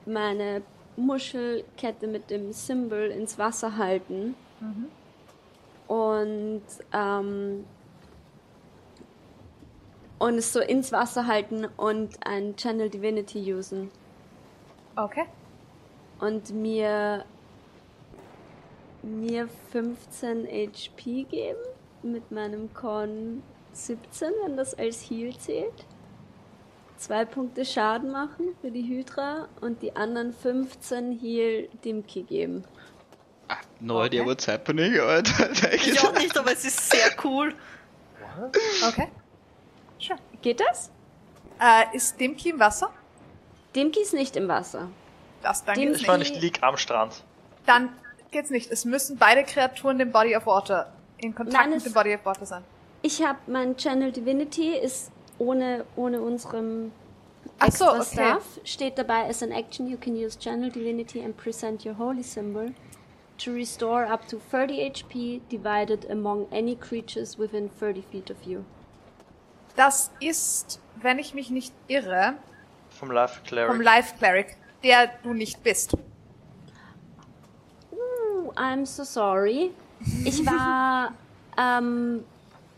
[0.06, 0.62] meine
[0.98, 4.36] Muschelkette mit dem Symbol ins Wasser halten.
[5.88, 6.62] Und,
[6.94, 7.66] ähm,
[10.22, 13.90] und es so ins Wasser halten und ein Channel Divinity usen.
[14.96, 15.26] Okay.
[16.20, 17.26] Und mir,
[19.02, 21.60] mir 15 HP geben
[22.04, 23.42] mit meinem Con
[23.74, 25.86] 17, wenn das als Heal zählt.
[26.98, 32.64] zwei Punkte Schaden machen für die Hydra und die anderen 15 Heal Dimki geben.
[33.48, 34.30] Ah, no idea Okay.
[34.30, 35.50] what's happening, Alter.
[35.74, 37.56] Ich auch nicht, aber es ist sehr cool.
[38.88, 39.08] Okay.
[40.02, 40.20] Sure.
[40.42, 40.90] Geht das?
[41.60, 42.90] Äh, ist Dimki im Wasser?
[43.76, 44.90] Dimki ist nicht im Wasser.
[45.44, 46.08] Das dann Dim- geht's Ich nicht.
[46.10, 47.24] meine, ich lieg am Strand.
[47.66, 47.90] Dann
[48.32, 48.72] geht's nicht.
[48.72, 52.14] Es müssen beide Kreaturen dem Body of Water in Kontakt Nein, mit es- dem Body
[52.16, 52.64] of Water sein.
[53.04, 56.92] Ich habe mein Channel Divinity ist ohne ohne unserem
[57.60, 58.32] Ach so, extra okay.
[58.32, 62.24] Stuff steht dabei as an action you can use Channel Divinity and present your holy
[62.24, 62.72] symbol
[63.40, 68.64] to restore up to 30 HP divided among any creatures within 30 feet of you.
[69.76, 72.34] Das ist, wenn ich mich nicht irre,
[72.90, 73.72] Vom Life Cleric.
[73.72, 75.94] vom Life Cleric, der du nicht bist.
[77.92, 79.72] Ooh, I'm so sorry.
[80.26, 81.14] Ich war
[81.58, 82.24] ähm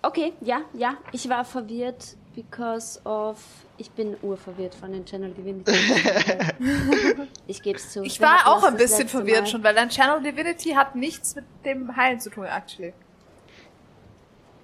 [0.01, 3.37] okay, ja, ja, ich war verwirrt because of
[3.77, 5.71] ich bin urverwirrt von den Channel Divinity.
[7.47, 8.03] ich gebe es zu.
[8.03, 9.47] Ich war auch ein bisschen verwirrt Mal.
[9.47, 12.93] schon, weil dein Channel Divinity hat nichts mit dem Heilen zu tun, actually.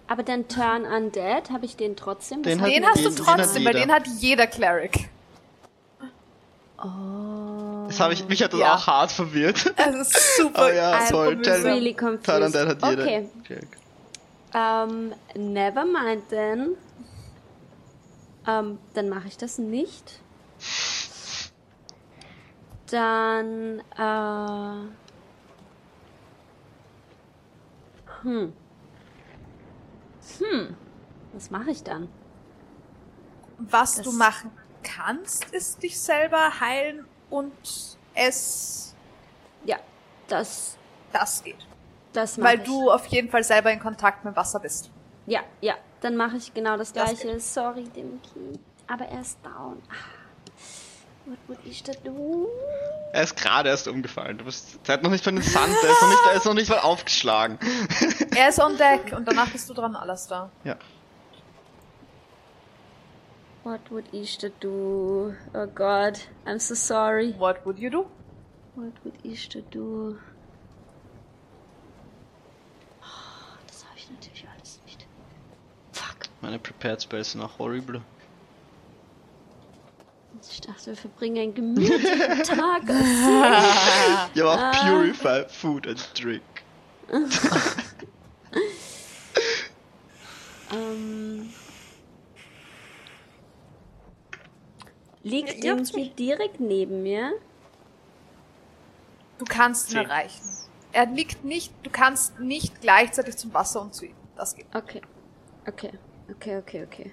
[0.10, 2.42] Aber dann Turn Undead, habe ich den trotzdem?
[2.42, 5.08] Den Den hast du den- den hat trotzdem, weil den hat jeder Cleric.
[6.82, 7.86] Oh.
[7.88, 8.74] Das hab ich, mich hat das Ja.
[8.76, 9.66] auch hart verwirrt.
[9.66, 10.60] Ist super.
[10.60, 11.36] Aber ja, I'm toll.
[11.36, 11.62] mühsam.
[11.64, 12.26] really confused.
[12.26, 13.04] Talent hat jeder.
[13.04, 13.30] Okay.
[13.48, 13.68] Check.
[14.54, 16.70] Ähm, never mind then.
[18.48, 20.20] Ähm, dann mache ich das nicht.
[22.90, 24.90] Dann, äh,
[28.24, 28.54] hm.
[30.40, 30.76] Hm.
[31.34, 32.10] Was mache ich dann?
[33.58, 34.52] Was Das- du machen
[34.84, 37.52] kannst, ist dich selber heilen und
[38.16, 38.96] es
[39.66, 39.78] Ja,
[40.28, 40.78] das,
[41.12, 41.68] das geht.
[42.14, 42.66] das Weil ich.
[42.66, 44.90] du auf jeden Fall selber in Kontakt mit Wasser bist.
[45.26, 47.40] Ja, ja, dann mache ich genau das Das gleiche.
[47.40, 48.58] Sorry, Dimki.
[48.88, 49.82] Aber er ist down.
[49.90, 49.94] Ah.
[51.30, 52.48] What would ich da tun?
[53.14, 54.40] Er ist gerade erst umgefallen.
[54.40, 56.54] Du bist, hat noch nicht von den Sand, der ist noch nicht, der ist noch
[56.56, 57.60] nicht mal aufgeschlagen.
[58.36, 60.50] Er ist on deck und danach bist du dran, alles da.
[60.64, 60.76] ja.
[63.64, 65.34] What would ich da do?
[65.54, 67.36] Oh God, I'm so sorry.
[67.38, 68.06] What would you do?
[68.76, 70.16] What would ich da do?
[73.02, 73.06] Oh,
[73.68, 75.06] das habe ich natürlich alles nicht.
[75.92, 76.30] Fuck.
[76.42, 78.02] Meine Prepared Spells sind auch horrible.
[80.52, 82.84] Ich dachte, wir verbringen einen gemütlichen Tag.
[84.34, 84.72] Ja, aber auch Ah.
[84.88, 86.42] Purify Food and Drink.
[90.74, 91.50] ähm,
[95.24, 97.32] liegt Dimki direkt neben mir?
[99.38, 100.06] Du kannst ihn Zehn.
[100.10, 100.42] erreichen.
[100.92, 104.16] Er liegt nicht, du kannst nicht gleichzeitig zum Wasser und zu ihm.
[104.36, 104.66] Das geht.
[104.74, 105.02] Okay.
[105.68, 105.92] Okay.
[106.32, 107.12] Okay, okay, okay.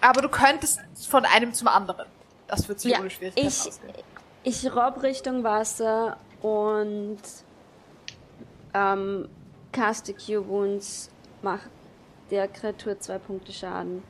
[0.00, 2.06] Aber du könntest von einem zum anderen.
[2.46, 3.94] Das wird sich Ja, Schwierigkeiten ich, ausgehen.
[4.42, 7.18] ich robb Richtung Wasser und
[8.74, 9.28] ähm,
[9.72, 11.10] caste Cure Wounds,
[11.42, 11.60] mach
[12.30, 14.02] der Kreatur zwei Punkte Schaden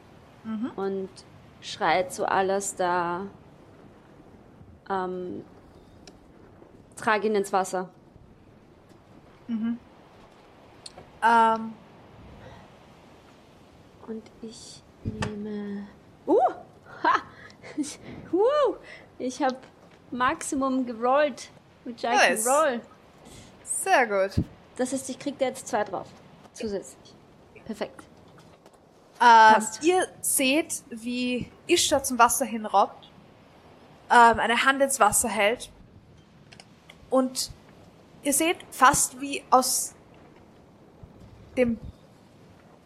[0.44, 0.70] Mhm.
[0.76, 1.08] und
[1.60, 3.26] schrei zu alles da.
[4.88, 5.44] Ähm,
[6.96, 7.88] trag ihn ins Wasser.
[9.48, 9.78] Ähm,
[14.06, 15.86] Und ich nehme.
[16.26, 16.38] Uh!
[17.02, 17.22] Ha!
[18.32, 18.74] uh!
[19.18, 19.56] Ich habe
[20.10, 21.50] Maximum gerollt.
[21.84, 22.46] Mit Giant Nice.
[22.46, 22.80] Roll.
[23.64, 24.44] sehr gut.
[24.76, 26.06] Das heißt, ich krieg da jetzt zwei drauf.
[26.52, 27.14] Zusätzlich.
[27.64, 28.02] Perfekt.
[29.20, 33.10] Ähm, ihr seht, wie Ishtar zum Wasser hinrobbt,
[34.10, 35.70] ähm, eine Hand ins Wasser hält
[37.10, 37.50] und
[38.22, 39.94] ihr seht fast wie aus
[41.56, 41.78] dem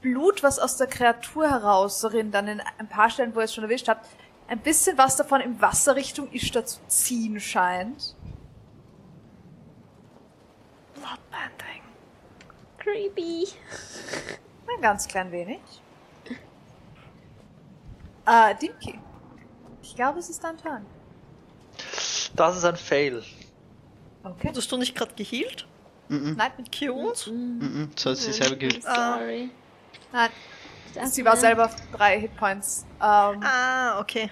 [0.04, 3.64] Blut, was aus der Kreatur herausrinnt, an den ein paar Stellen, wo ihr es schon
[3.64, 4.06] erwischt habt,
[4.48, 8.14] ein bisschen was davon im Wasser Richtung Ishtar zu ziehen scheint.
[10.94, 11.80] Bloodbanding.
[12.76, 13.48] Creepy.
[14.76, 15.60] Ein ganz klein wenig.
[18.26, 18.98] Äh, Dimki.
[19.82, 20.84] Ich glaube, es ist dein Turn.
[22.36, 23.22] Das ist ein Fail.
[24.22, 24.48] Okay.
[24.48, 25.66] Hattest du nicht gerade geheilt?
[26.08, 27.26] Nein, Mit Q-Uns?
[27.26, 28.90] Mhm, so hat sie selber ge Sorry.
[28.96, 29.50] nein.
[30.14, 32.86] Dachte Sie war selber auf drei Hitpoints.
[33.00, 34.30] Ähm, Ah, okay.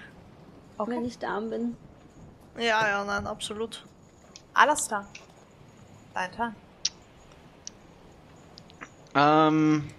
[0.77, 1.07] Wenn okay.
[1.07, 1.75] ich down bin.
[2.57, 3.85] Ja, ja, nein, absolut.
[4.53, 5.05] Alles da.
[6.13, 6.55] Dein Turn.
[9.15, 9.89] Ähm.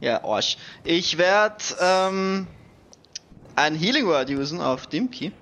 [0.00, 0.58] Ja, Arsch.
[0.84, 2.46] Ich werde ähm,
[3.56, 5.32] ein Healing Word usen auf Dimki.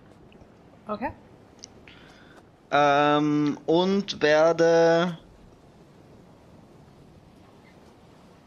[0.87, 1.11] Okay.
[2.71, 5.19] Ähm, und werde.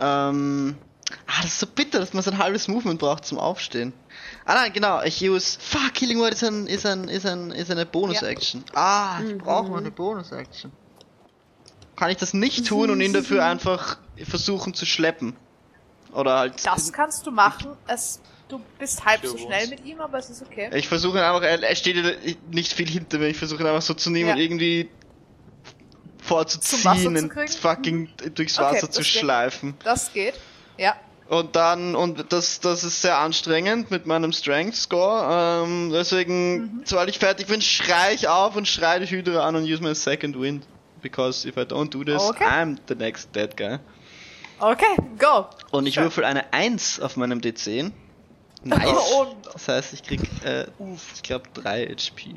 [0.01, 0.75] Ähm.
[1.27, 3.93] Ah, das ist so bitter, dass man so ein halbes Movement braucht zum Aufstehen.
[4.45, 5.57] Ah nein, genau, ich use.
[5.59, 8.63] Fuck, Healing Word ist, ein, ist, ein, ist, ein, ist eine Bonus-Action.
[8.73, 10.71] Ah, ich brauche mal eine Bonus-Action.
[11.95, 15.35] Kann ich das nicht tun und ihn dafür einfach versuchen zu schleppen?
[16.13, 16.65] Oder halt.
[16.65, 17.71] Das kannst du machen.
[17.87, 20.69] Es, du bist halb so schnell mit ihm, aber es ist okay.
[20.73, 22.11] Ich versuche ihn einfach, er, steht ja
[22.49, 24.35] nicht viel hinter mir, ich versuche ihn einfach so zu nehmen Ja.
[24.35, 24.89] und irgendwie
[26.35, 29.07] vorzuziehen zu und fucking durchs Okay, Wasser das zu geht.
[29.11, 29.73] schleifen.
[29.83, 30.35] Das geht.
[30.77, 30.95] Ja.
[31.27, 35.63] Und dann, und das, das ist sehr anstrengend mit meinem Strength Score.
[35.63, 36.81] Ähm, deswegen, Mhm.
[36.85, 39.95] sobald ich fertig bin, schrei ich auf und schrei die Hydra an und use my
[39.95, 40.65] second wind.
[41.01, 42.43] Because if I don't do this, Okay.
[42.43, 43.79] I'm the next dead guy.
[44.59, 45.47] Okay, go.
[45.71, 46.05] Und ich Sure.
[46.05, 47.91] würfel eine 1 auf meinem D10.
[48.63, 48.89] Nice.
[49.15, 50.65] Oh, Das heißt, ich krieg, äh,
[51.15, 52.35] ich glaube 3 HP.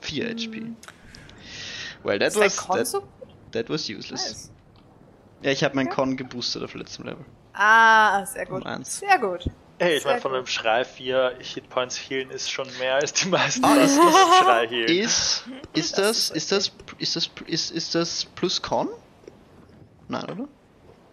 [0.00, 0.62] 4 HP.
[2.04, 3.02] Well, that ist was, Con that, so
[3.52, 4.26] that was useless.
[4.26, 4.50] nice.
[5.42, 5.88] Ja, ich habe meinen.
[5.90, 7.24] Con geboostet auf letztem Level.
[7.54, 8.62] Ah, sehr gut.
[8.62, 8.98] Um eins.
[9.00, 9.48] Sehr gut.
[9.78, 13.64] Ey, ich meine, von einem Schrei 4 Hitpoints healen ist schon mehr als die meisten
[13.64, 14.88] Ah, ist Schrei healen.
[14.88, 18.88] Ist, ist das, ist das, ist das, ist, ist das plus Con?
[20.08, 20.48] Nein, oder?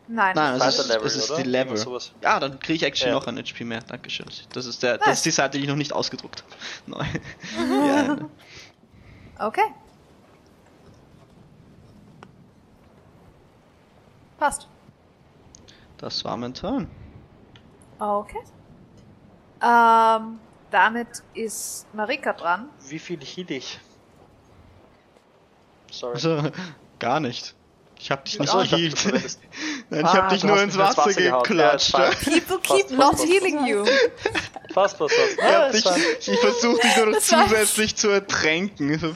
[0.08, 0.36] Nein.
[0.36, 2.00] Nein, das ist, Level, das ist die Level.
[2.22, 3.20] Ja, dann kriege ich actually Ja.
[3.20, 3.82] noch ein HP mehr.
[3.82, 4.28] Dankeschön.
[4.54, 6.44] Das ist der, das ist die Seite, die ich noch nicht ausgedruckt
[6.92, 7.04] habe.
[7.04, 7.06] Neu.
[7.88, 8.18] ja,
[9.40, 9.64] Okay.
[14.42, 14.68] Passt.
[16.00, 16.90] das war mein Turn.
[18.00, 18.40] Okay.
[19.62, 20.40] Ähm,
[20.72, 22.68] damit ist Marika dran.
[22.88, 23.80] Wie viel heal ich?
[25.92, 26.14] Sorry.
[26.16, 26.50] Also,
[26.98, 27.54] gar nicht.
[28.00, 29.40] Ich hab dich nicht ich verwendest-
[29.92, 31.94] Nein, ich Ah, hab dich du nur ins Wasser Wasser geklatscht.
[31.94, 33.86] Ja, People keep Passt, not passt, healing you.
[34.74, 35.34] Fast was was.
[35.34, 36.02] ich Ja, dich, fein.
[36.20, 39.16] ich versuch dich nur noch zusätzlich zu ertränken.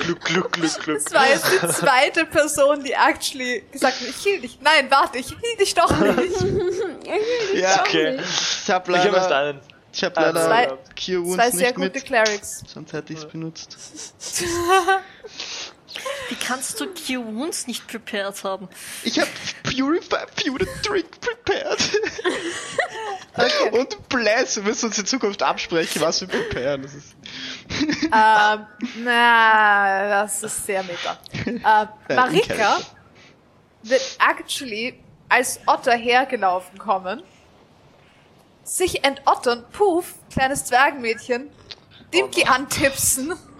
[0.00, 1.04] Glück, Glück, Glück, Glück, Glück.
[1.04, 4.58] Das war jetzt die zweite Person, die actually gesagt hat, ich heal dich.
[4.60, 6.34] Nein, warte, ich heal dich doch nicht.
[7.54, 8.18] Ja, Okay.
[8.18, 9.60] ich hab Ich habe erst leider, einen.
[9.92, 10.66] ich hab leider Zwei-
[10.98, 12.04] Cure Wounds Zwei sehr nicht gute mit.
[12.06, 12.62] Clerics.
[12.66, 13.76] Sonst hätte ich's benutzt.
[16.28, 18.68] Wie kannst du Cure Wounds nicht prepared haben?
[19.02, 19.28] Ich hab
[19.62, 21.78] Purify Pure Drink prepared.
[23.36, 23.70] Okay.
[23.72, 26.82] Und Bless, wir müssen uns in Zukunft absprechen, was wir preparen.
[26.82, 27.16] Das ist
[28.04, 28.66] ähm,
[29.02, 31.18] na, das ist sehr meta.
[31.44, 32.78] Äh, Marika
[33.82, 37.24] wird actually als Otter hergelaufen kommen,
[38.62, 41.50] sich entottern, puff, kleines Zwergenmädchen,
[42.12, 43.36] Dimki antipsen Oh.
[43.36, 43.53] Nicht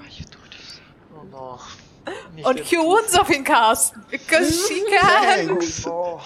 [2.44, 4.04] und Wounds auf ihn casten.
[4.10, 5.48] Because she can.
[5.48, 5.86] Thanks.
[5.86, 6.20] Oh.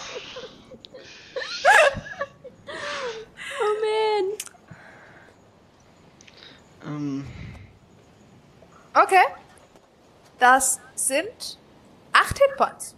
[3.60, 4.38] Oh man.
[6.86, 7.26] Ähm,
[8.94, 9.22] Okay.
[10.38, 11.59] Das sind
[12.12, 12.94] acht Hitpoints.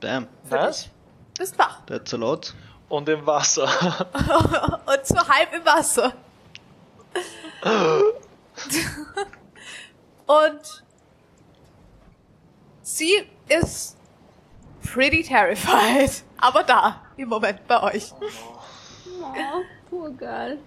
[0.00, 0.88] bam, Nice.
[1.38, 1.80] Bist wach.
[1.86, 2.54] that's a lot.
[2.88, 3.64] Und im Wasser.
[4.86, 6.12] Und so halb im Wasser.
[10.26, 10.84] Und
[12.86, 13.96] sie ist
[14.82, 16.22] pretty terrified.
[16.38, 18.12] Aber da, im Moment bei euch.
[19.20, 20.58] Oh, poor girl.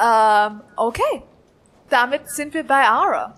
[0.00, 1.22] Ähm, okay.
[1.88, 3.34] Damit sind wir bei Ara.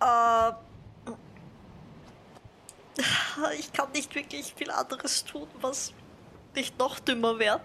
[0.00, 0.52] Äh,
[3.58, 5.92] ich kann nicht wirklich viel anderes tun, was
[6.54, 7.60] nicht noch dümmer wäre.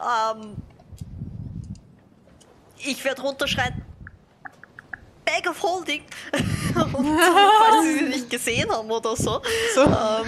[0.00, 0.56] Ähm,
[2.78, 3.84] ich werde runterschreien.
[5.24, 6.02] Bag of Holding.
[6.74, 9.40] Und, falls sie sie nicht gesehen haben oder so.
[9.76, 10.26] Ähm,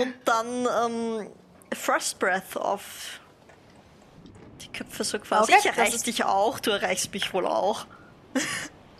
[0.00, 1.30] und dann ähm,
[1.72, 3.20] First Breath auf
[4.60, 5.52] die Köpfe so quasi.
[5.52, 7.86] Okay, ich erreiche dich auch, du erreichst mich wohl auch.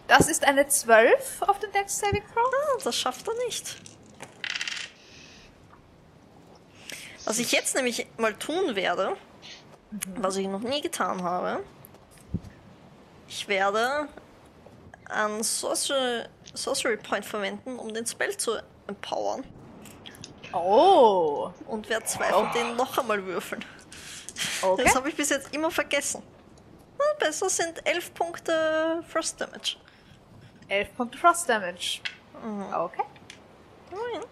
[0.08, 2.42] Das ist eine 12 auf den Dex Saving Throw.
[2.44, 3.76] Ah, das schafft er nicht.
[7.24, 9.16] Was ich jetzt nämlich mal tun werde,
[10.16, 11.62] was ich noch nie getan habe,
[13.28, 14.08] ich werde
[15.10, 16.24] einen Sorcery,
[16.54, 19.44] Sorcery Point verwenden, um den Spell zu empowern.
[20.52, 21.50] Oh.
[21.66, 23.64] Und werde zwei von denen noch einmal würfeln.
[24.60, 24.84] Okay.
[24.84, 26.22] Das habe ich bis jetzt immer vergessen.
[26.98, 29.76] Na, besser sind 11 Punkte First Damage.
[30.68, 32.00] 11 Punkte Frost Damage.
[32.72, 33.02] Okay.
[33.90, 34.22] Nein.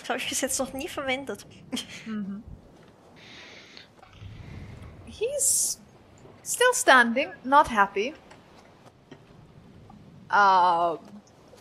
[0.00, 1.46] Das habe ich bis jetzt noch nie verwendet.
[5.06, 5.80] He's
[6.48, 8.14] still standing, not happy.
[10.34, 10.98] Ähm,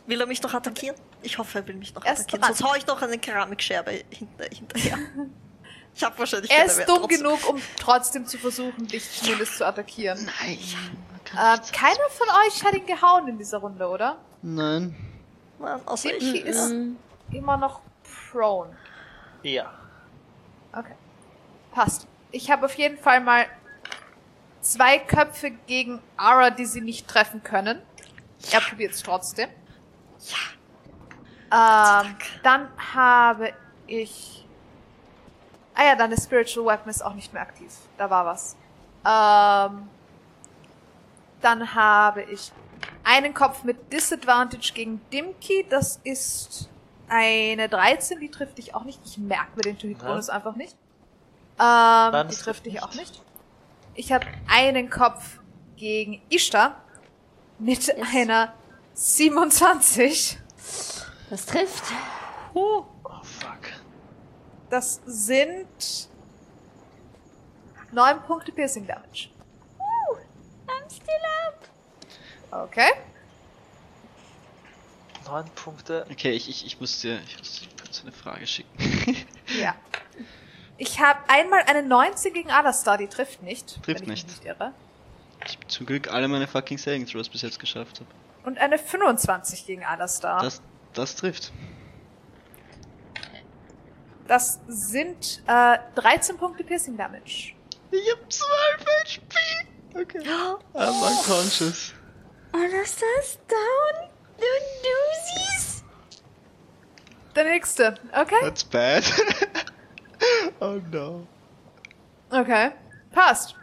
[0.06, 0.96] Will er mich noch attackieren?
[1.22, 2.42] Ich hoffe, er will mich noch Er attackieren.
[2.42, 2.54] dran.
[2.54, 4.98] Sonst hau ich noch eine Keramikscherbe hinter, hinterher.
[5.96, 7.18] ich habe wahrscheinlich er keine ist mehr dumm trotzdem.
[7.24, 10.18] genug, um trotzdem zu versuchen, dich zumindest zu attackieren.
[10.42, 10.58] Nein.
[11.34, 14.18] Ähm, keiner von euch hat ihn gehauen in dieser Runde, oder?
[14.42, 14.96] Nein.
[15.60, 16.74] Nein, also ich, Dimki ist
[17.32, 17.82] immer noch
[18.32, 18.76] prone.
[19.44, 19.74] Ja.
[20.72, 20.96] Okay.
[21.72, 22.08] Passt.
[22.32, 23.46] Ich habe auf jeden Fall mal
[24.68, 27.82] zwei Köpfe gegen Ara, die sie nicht treffen können.
[28.52, 29.50] Er probiert es trotzdem.
[31.50, 32.04] Ja.
[32.04, 33.54] Ähm, dann habe
[33.88, 34.46] ich.
[35.74, 37.72] Ah ja, deine Spiritual Weapon ist auch nicht mehr aktiv.
[37.98, 38.56] Da war was.
[39.06, 39.88] Ähm,
[41.42, 42.52] dann habe ich
[43.04, 45.66] einen Kopf mit Disadvantage gegen Dimki.
[45.70, 46.70] Das ist
[47.08, 49.00] eine 13, die trifft dich auch nicht.
[49.06, 50.76] Ich merke mir den To-Hit-Bonus einfach nicht.
[51.60, 53.22] Ähm, die trifft trifft dich auch nicht.
[53.98, 55.40] Ich habe einen Kopf
[55.76, 56.80] gegen Ishtar
[57.58, 58.54] mit einer
[58.94, 60.38] 27.
[61.32, 61.84] das trifft.
[62.54, 62.86] Oh
[63.24, 63.74] fuck.
[64.70, 66.10] Das sind
[67.92, 69.30] 9 Punkte Piercing Damage.
[70.68, 71.16] I'm still
[71.48, 72.66] up.
[72.70, 72.92] Okay.
[75.26, 76.06] Neun Punkte.
[76.12, 78.70] Okay, ich, ich, ich muss dir, ich muss dir kurz eine Frage schicken.
[79.60, 79.76] Ja.
[80.78, 83.82] Ich habe einmal eine 19 gegen Alastar, die trifft nicht.
[83.84, 84.28] Trifft ich nicht.
[84.28, 84.74] Nicht irre.
[85.46, 88.10] ich zum Glück alle meine fucking Saving Throws bis jetzt geschafft habe.
[88.46, 90.42] Und eine 25 gegen Alastar.
[90.42, 90.62] Das,
[90.94, 91.52] Das, das trifft.
[94.68, 97.54] sind äh, 13 Punkte Piercing Damage.
[97.92, 98.48] Ich hab 12
[99.06, 100.02] HP!
[100.02, 100.20] Okay.
[100.74, 101.94] I'm unconscious.
[102.52, 104.10] Alles das down?
[104.38, 104.44] Du
[104.84, 105.84] Doozies?
[107.36, 107.96] Der nächste.
[108.14, 108.36] Okay.
[108.42, 109.04] That's bad.
[110.60, 111.28] oh no.
[112.30, 112.72] Okay.
[113.12, 113.56] Passt.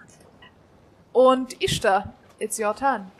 [1.12, 3.10] Und Ishtar, it's your turn.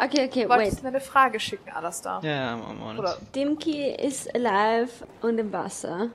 [0.00, 0.82] Okay, okay, Du wolltest wait.
[0.82, 2.22] mir eine Frage schicken, Alastar.
[2.22, 3.34] Ja, yeah, I'm, I'm on Oder, it.
[3.34, 4.90] Dimki ist alive
[5.22, 6.10] und im Wasser.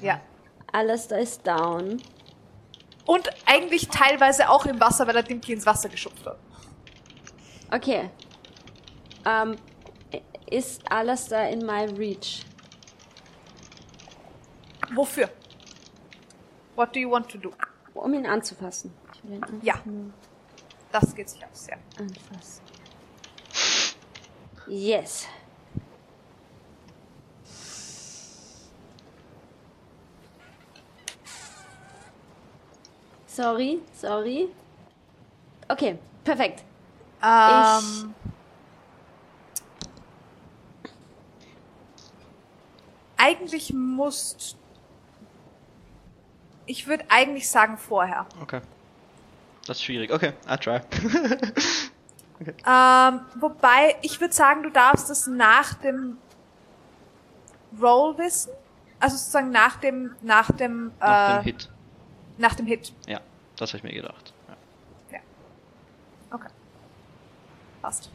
[0.00, 0.20] ja.
[0.72, 2.02] Alistair ist down.
[3.06, 6.36] Und eigentlich teilweise auch im Wasser, weil er Dimki ins Wasser geschubst hat.
[7.70, 8.10] Okay.
[9.24, 9.56] Ähm,
[10.50, 12.44] ist Alistair in my reach?
[14.94, 15.30] Wofür?
[16.74, 17.52] What do you want to do?
[17.94, 18.92] Um ihn anzufassen.
[19.14, 19.74] Ich will ihn einfach Ja.
[20.90, 21.76] Das geht sich aus, ja.
[21.98, 22.62] anfassen.
[24.66, 25.26] Yes.
[33.26, 34.48] Sorry, sorry.
[35.68, 36.62] Okay, perfekt.
[37.22, 38.14] Ähm,
[43.16, 44.56] eigentlich musst.
[46.66, 48.26] Ich würde eigentlich sagen vorher.
[48.40, 48.60] Okay.
[49.66, 50.12] Das ist schwierig.
[50.12, 50.80] Okay, I try.
[52.66, 56.18] Ähm, wobei, ich würde sagen, du darfst es nach dem
[57.80, 58.50] Roll wissen.
[58.98, 61.70] Also sozusagen nach dem, nach dem, Nach äh, dem Hit.
[62.36, 62.92] nach dem Hit.
[63.06, 63.20] Ja,
[63.56, 64.34] das habe ich mir gedacht.
[65.12, 65.18] Ja.
[66.32, 66.48] Okay.
[67.80, 68.10] Passt.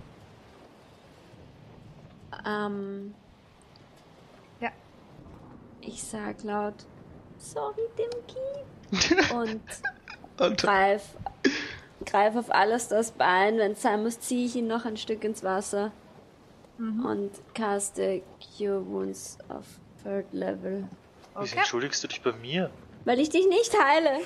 [2.45, 3.15] Ähm,
[4.59, 4.69] Ja.
[5.81, 6.85] ich sag laut,
[7.39, 8.37] sorry, Dimki.
[9.33, 9.61] Und
[10.39, 11.01] Und greif,
[12.05, 13.57] greif auf alles das Bein.
[13.57, 15.91] Wenn es sein muss, ziehe ich ihn noch ein Stück ins Wasser.
[16.77, 18.21] Und caste
[18.57, 19.65] Cure Wounds auf
[20.01, 20.87] Third Level.
[21.37, 21.57] Wieso Okay.
[21.57, 22.69] entschuldigst du dich bei mir?
[23.03, 24.19] Weil ich dich nicht heile.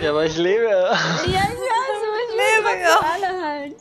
[0.00, 0.64] Ja, aber ich lebe.
[0.64, 0.94] Ja,
[1.24, 1.58] ich weiß,
[2.08, 2.38] aber ich will
[2.72, 3.00] Lebe, ja.
[3.12, 3.74] alle heilen.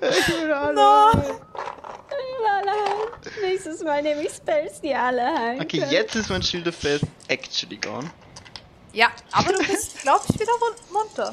[0.00, 1.12] Ich will alle
[2.70, 3.10] heilen.
[3.42, 5.60] Nächstes Mal nehme ich Spells, die alle heilen.
[5.62, 5.90] Okay, können.
[5.92, 8.10] jetzt ist mein of Faith actually gone.
[8.92, 10.52] Ja, aber du bist, glaube ich, wieder
[10.92, 11.32] munter.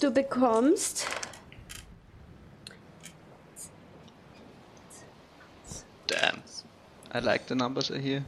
[0.00, 1.06] Du bekommst
[6.06, 6.42] Damn.
[7.12, 8.24] I like the numbers I hear.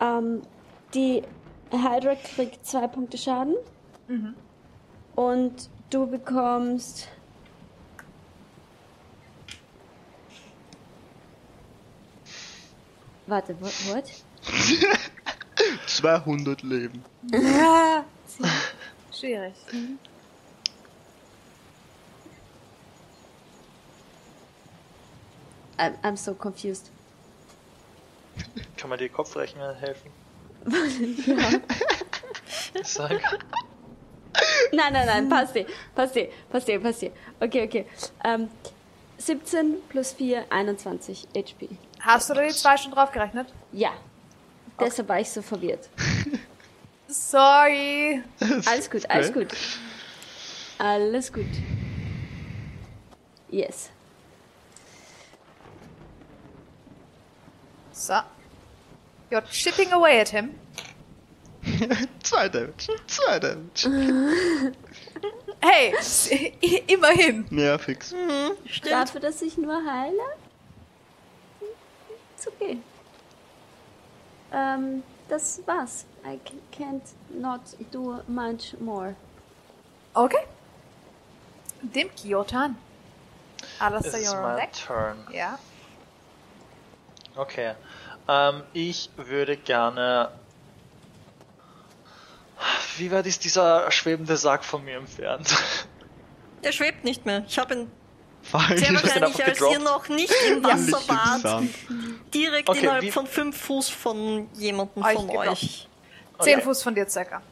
[0.00, 0.42] Ähm,
[0.94, 1.22] die
[1.70, 3.56] Hydra kriegt zwei Punkte Schaden.
[5.16, 7.08] Und du bekommst.
[13.26, 13.72] Warte, what?
[13.94, 14.04] what?
[15.86, 17.04] 200 Leben.
[17.32, 18.04] Ja.
[19.12, 19.54] Schwierig.
[25.78, 26.90] I'm, I'm so confused.
[28.76, 30.10] Kann man dir Kopfrechnen helfen?
[31.26, 32.82] ja.
[32.82, 33.20] Sag.
[34.72, 37.12] Nein, nein, nein, passt eh, passt eh, passt eh, passt eh.
[37.40, 37.86] Okay, okay.
[38.24, 38.48] Ähm,
[39.18, 41.68] 17 plus 4, 21 HP.
[42.04, 43.48] Hast du da die zwei schon drauf gerechnet?
[43.72, 43.92] Ja.
[44.78, 45.88] Deshalb war ich so verwirrt.
[47.08, 48.22] Sorry.
[48.66, 49.44] Alles gut, alles Okay.
[49.44, 49.56] gut.
[50.78, 51.46] Alles gut.
[53.50, 53.90] Yes.
[57.92, 58.14] So.
[59.30, 60.54] You're chipping away at him.
[62.22, 62.88] Zwei Damage.
[63.06, 63.88] Zwei Damage.
[65.60, 65.94] Hey,
[66.88, 67.46] immerhin.
[67.50, 68.14] Ja, fix.
[68.66, 68.92] Stimmt.
[68.92, 70.20] Dafür, dass ich nur heile?
[72.44, 72.78] Ist okay.
[74.52, 76.04] Ähm, das war's.
[76.26, 76.38] I
[76.76, 77.60] can't not
[77.90, 79.16] do much more.
[80.12, 80.44] Okay.
[81.82, 82.76] Dem Kiotan.
[83.78, 84.72] Alastair, It's my deck.
[84.86, 85.16] turn.
[85.32, 85.58] Ja.
[87.36, 87.74] Okay.
[88.28, 90.30] Ähm, ich würde gerne.
[92.98, 95.52] Wie weit ist dieser schwebende Sack von mir entfernt?
[96.62, 97.44] Der schwebt nicht mehr.
[97.48, 97.90] Ich habe ihn
[98.44, 98.80] Falsch.
[98.80, 101.64] sehr wahrscheinlich, als ihr noch nicht im Wasser wart,
[102.32, 105.48] direkt Okay, innerhalb wie- von fünf Fuß von jemandem Euch von gedroppt.
[105.48, 105.88] euch.
[106.40, 106.62] Zehn Okay.
[106.64, 107.42] Fuß von dir circa.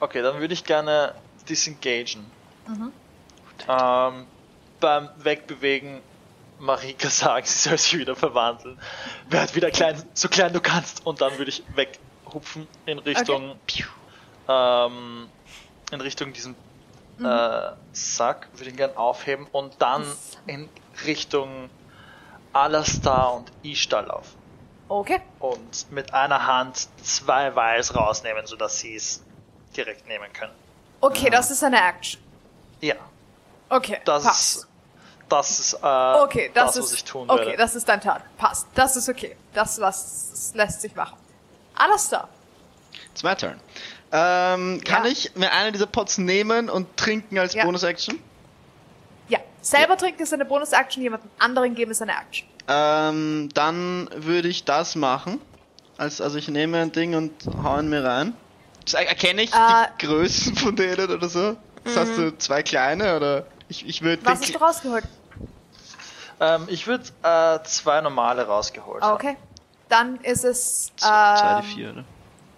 [0.00, 1.14] Okay, dann würde ich gerne
[1.48, 2.26] disengagen.
[3.68, 4.26] Ähm,
[4.80, 6.00] beim Wegbewegen
[6.58, 8.78] Marika sagen, sie soll sich wieder verwandeln.
[9.28, 11.04] Werd wieder klein, so klein du kannst.
[11.06, 13.56] Und dann würde ich weghupfen in Richtung,
[14.48, 15.28] ähm,
[15.92, 16.54] in Richtung diesem
[17.24, 18.48] äh, Sack.
[18.54, 20.04] Würde ihn gern aufheben und dann
[20.46, 20.68] in
[21.06, 21.70] Richtung
[22.52, 24.36] Alastar und Ishtar laufen.
[24.88, 25.20] Okay.
[25.38, 29.22] Und mit einer Hand zwei Vials rausnehmen, sodass sie es
[29.76, 30.52] direkt nehmen können.
[31.00, 32.20] Okay, das ist eine Action.
[32.80, 32.96] Ja,
[33.68, 34.56] Okay, das passt.
[34.58, 34.68] ist
[35.30, 37.56] das ist äh, Okay, das, das, ist was ich tun Okay, werde.
[37.56, 38.22] das ist dein Tat.
[38.36, 38.66] Passt.
[38.74, 39.34] Das ist okay.
[39.54, 41.16] Das, das lässt sich machen.
[41.74, 42.28] Alastair.
[43.12, 43.58] It's my turn.
[44.12, 45.10] Ähm, kann Ja.
[45.10, 47.64] ich mir eine dieser Pots nehmen und trinken als Ja.
[47.64, 48.18] Bonus-Action?
[49.28, 49.38] Ja.
[49.62, 52.46] Selber trinken ist eine Bonus-Action, jemandem anderen geben ist eine Action.
[52.68, 55.40] Ähm, dann würde ich das machen.
[55.96, 57.32] Als, also ich nehme ein Ding und
[57.62, 58.34] hau ihn mir rein.
[58.84, 59.56] Das er- Erkenne ich Äh.
[60.00, 61.56] die Größen von denen oder so?
[61.84, 63.46] Das hast du zwei kleine oder?
[63.68, 65.04] Ich, ich würde Was hast du rausgeholt?
[66.40, 69.14] Ähm, ich würde äh, zwei normale rausgeholt Ah, haben.
[69.14, 69.36] Okay.
[69.88, 72.04] Dann ist es Zwei ähm, die vier, oder?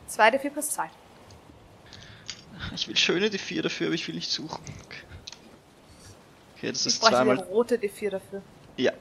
[0.09, 0.85] 2 d 4 plus 2.
[2.75, 4.63] Ich will schöne die vier dafür, aber ich will nicht suchen.
[6.57, 7.37] Okay, das Ich ist zweimal.
[7.37, 8.43] wieder rote d 4 dafür.
[8.77, 8.93] Ja.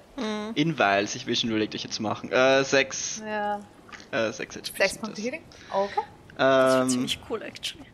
[0.55, 2.31] In Vials, ich will schon überlegt, euch jetzt zu machen.
[2.31, 3.21] Äh, sechs.
[3.25, 3.59] Ja.
[4.11, 4.71] Äh, sechs HP.
[4.77, 5.21] 6 sind Punkte.
[5.21, 5.41] Healing.
[5.71, 6.01] Okay.
[6.35, 7.85] Das war Ähm, ziemlich cool, actually.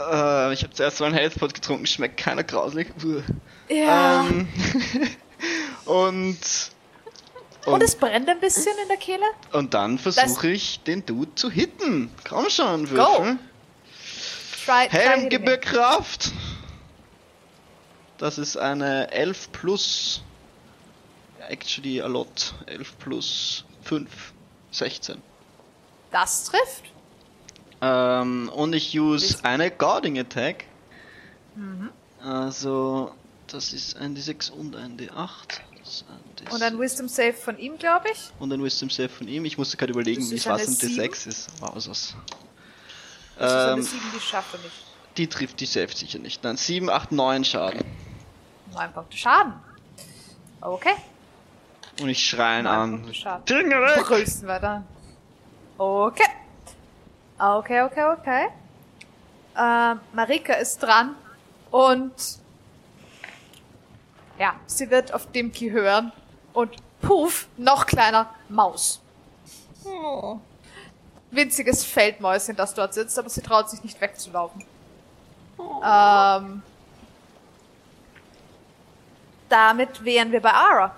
[0.00, 2.92] äh, ich habe zuerst so einen Healthpot getrunken, schmeckt keiner grauslig.
[3.04, 3.22] Uah.
[3.68, 4.26] Ja.
[4.26, 4.48] Ähm,
[5.86, 6.38] und,
[7.66, 9.24] und, es brennt ein bisschen in der Kehle.
[9.52, 12.10] und dann versuche ich, den Dude zu hitten.
[12.28, 12.94] Komm schon, Go.
[12.96, 13.24] Würfel.
[13.24, 13.38] Try,
[14.64, 16.32] try Helm, gib mir Kraft.
[18.18, 20.22] Das ist eine 11 plus.
[21.48, 22.54] Actually a lot.
[22.66, 24.32] 11 plus 5.
[24.70, 25.20] 16.
[26.10, 26.84] Das trifft.
[27.80, 30.64] Ähm, und ich use Wisst- eine Guarding Attack.
[31.54, 31.90] Mhm.
[32.22, 33.12] Also,
[33.48, 35.60] das ist ein D6 und ein D8.
[35.80, 36.54] Das ist ein D6.
[36.54, 38.30] Und ein Wisdom Save von ihm, glaube ich.
[38.38, 39.44] und ein Wisdom Save von ihm.
[39.44, 40.94] Ich musste gerade überlegen, wie was ein sieben.
[41.00, 41.60] D6 ist.
[41.60, 42.14] Wowsers.
[43.38, 44.84] Das ist eine Ähm, 7, die schafft er nicht.
[45.16, 46.42] die trifft die Save sicher nicht.
[46.44, 47.84] Nein, 7, 8, 9 Schaden.
[48.72, 49.54] 9 Punkte Schaden.
[50.60, 50.94] Okay.
[52.00, 53.04] Und ich schreie ihn 9 an.
[53.46, 54.04] Finger weg!
[54.06, 54.86] Brüsten wir dann.
[55.78, 56.24] Okay.
[57.38, 58.46] Okay, okay, okay.
[59.56, 61.14] Ähm, Marika ist dran
[61.70, 62.12] und
[64.38, 66.12] ja, sie wird auf Dimki hören
[66.52, 66.70] und
[67.00, 69.00] puff, noch kleiner Maus.
[69.84, 70.38] Oh.
[71.34, 74.64] Winziges Feldmäuschen, das dort sitzt, aber sie traut sich nicht wegzulaufen.
[75.84, 76.62] Ähm,
[79.48, 80.96] damit wären wir bei Ara.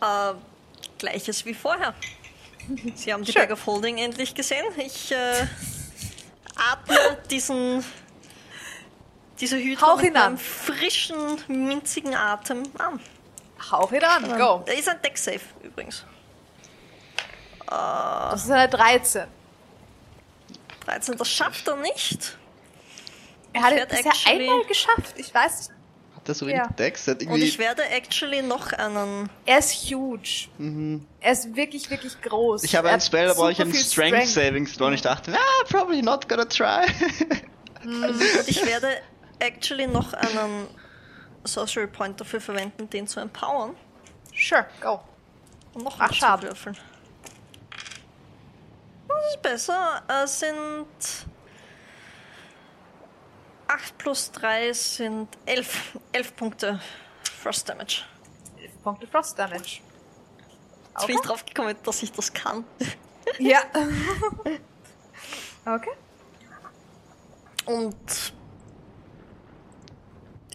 [0.00, 0.34] Äh,
[0.98, 1.94] Gleiches wie vorher.
[2.94, 3.46] Sie haben die Sure.
[3.46, 4.64] Bag of Holding endlich gesehen.
[4.78, 5.46] Ich äh,
[6.56, 7.84] atme diesen
[9.40, 11.16] diese Hydra Hauch mit einem frischen,
[11.48, 13.00] minzigen Atem an.
[13.70, 14.62] Hauch ihn an, go.
[14.64, 16.04] Da ist ein Deck Safe übrigens.
[17.66, 19.24] Das ist eine 13.
[20.84, 22.36] 13, das schafft er nicht.
[23.52, 25.14] Er hat es bisher actually- einmal geschafft.
[25.16, 25.70] Ich weiß nicht.
[26.16, 26.66] Hat der so wenig Ja.
[26.68, 27.06] Dex?
[27.08, 27.44] Hat Und irgendwie.
[27.44, 29.28] ich werde actually noch einen.
[29.46, 30.48] Er ist huge.
[31.20, 32.64] Er ist wirklich, wirklich groß.
[32.64, 35.02] Ich habe Er einen Spell, da brauche ich einen viel Strength Saving Throw und ich
[35.02, 36.84] dachte, ah, probably not gonna try.
[37.84, 38.88] Und ich werde
[39.38, 40.66] actually noch einen
[41.44, 43.74] Sorcery Point dafür verwenden, den zu empowern.
[44.36, 45.00] Sure, go.
[45.74, 46.48] Und noch Ach, mal schade.
[46.48, 46.76] würfeln.
[49.28, 50.02] Ist besser.
[50.08, 50.86] Es sind
[53.68, 56.80] 8 plus 3 sind 11, 11 Punkte
[57.42, 58.04] Frost Damage.
[58.58, 59.80] 11 Punkte Frost Damage.
[60.94, 62.64] Jetzt bin ich drauf gekommen, dass ich das kann.
[63.38, 63.60] Ja.
[65.66, 65.90] okay.
[67.66, 68.32] Und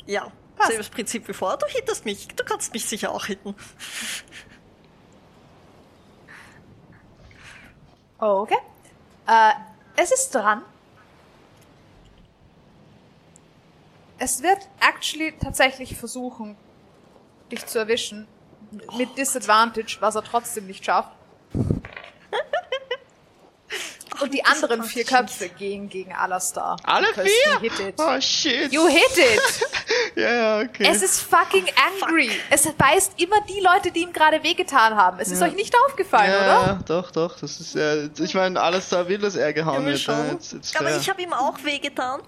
[0.06, 0.70] ja, Passt.
[0.70, 1.58] selbes Prinzip wie vorher.
[1.58, 2.28] Du hittest mich.
[2.30, 3.56] Du kannst mich sicher auch hitten.
[8.22, 8.58] Okay.
[9.28, 9.52] Äh,
[9.96, 10.62] es ist dran.
[14.20, 16.56] Es wird actually tatsächlich versuchen,
[17.52, 18.28] dich zu erwischen.
[18.96, 21.12] Mit Disadvantage, was er trotzdem nicht schafft.
[24.22, 26.78] Und die anderen vier Köpfe gehen gegen Alastar.
[26.84, 27.60] Alle vier?
[27.60, 27.96] hit it.
[27.98, 28.72] Oh shit.
[28.72, 29.42] You hit it!
[30.16, 30.88] ja, ja, okay.
[30.90, 31.66] Es ist fucking
[32.02, 32.32] angry.
[32.50, 35.20] Es beißt immer die Leute, die ihm gerade wehgetan haben.
[35.20, 35.48] Es ist Ja.
[35.48, 36.68] euch nicht aufgefallen, ja, oder?
[36.68, 37.40] ja, doch, doch.
[37.40, 38.06] Das ist ja.
[38.20, 40.08] Ich meine, alles da will, dass er gehauen wird.
[40.08, 40.32] ne?
[40.40, 42.22] It's Aber ich habe ihm auch wehgetan.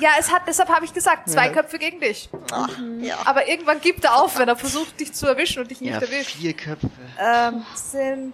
[0.00, 1.52] Ja, es hat, deshalb habe ich gesagt, zwei Ja.
[1.52, 2.30] Köpfe gegen dich.
[2.50, 2.70] Ach,
[3.00, 3.16] ja.
[3.26, 5.98] Aber irgendwann gibt er auf, wenn er versucht, dich zu erwischen und dich nicht ja,
[6.00, 6.36] erwischt.
[6.36, 6.88] vier Köpfe.
[7.18, 8.32] Ähm, sind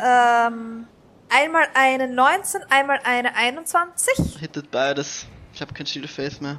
[0.00, 0.86] ähm,
[1.30, 5.26] einmal eine 19, einmal eine 21, Hittet beides.
[5.54, 6.58] Ich habe kein Shield of Faith mehr.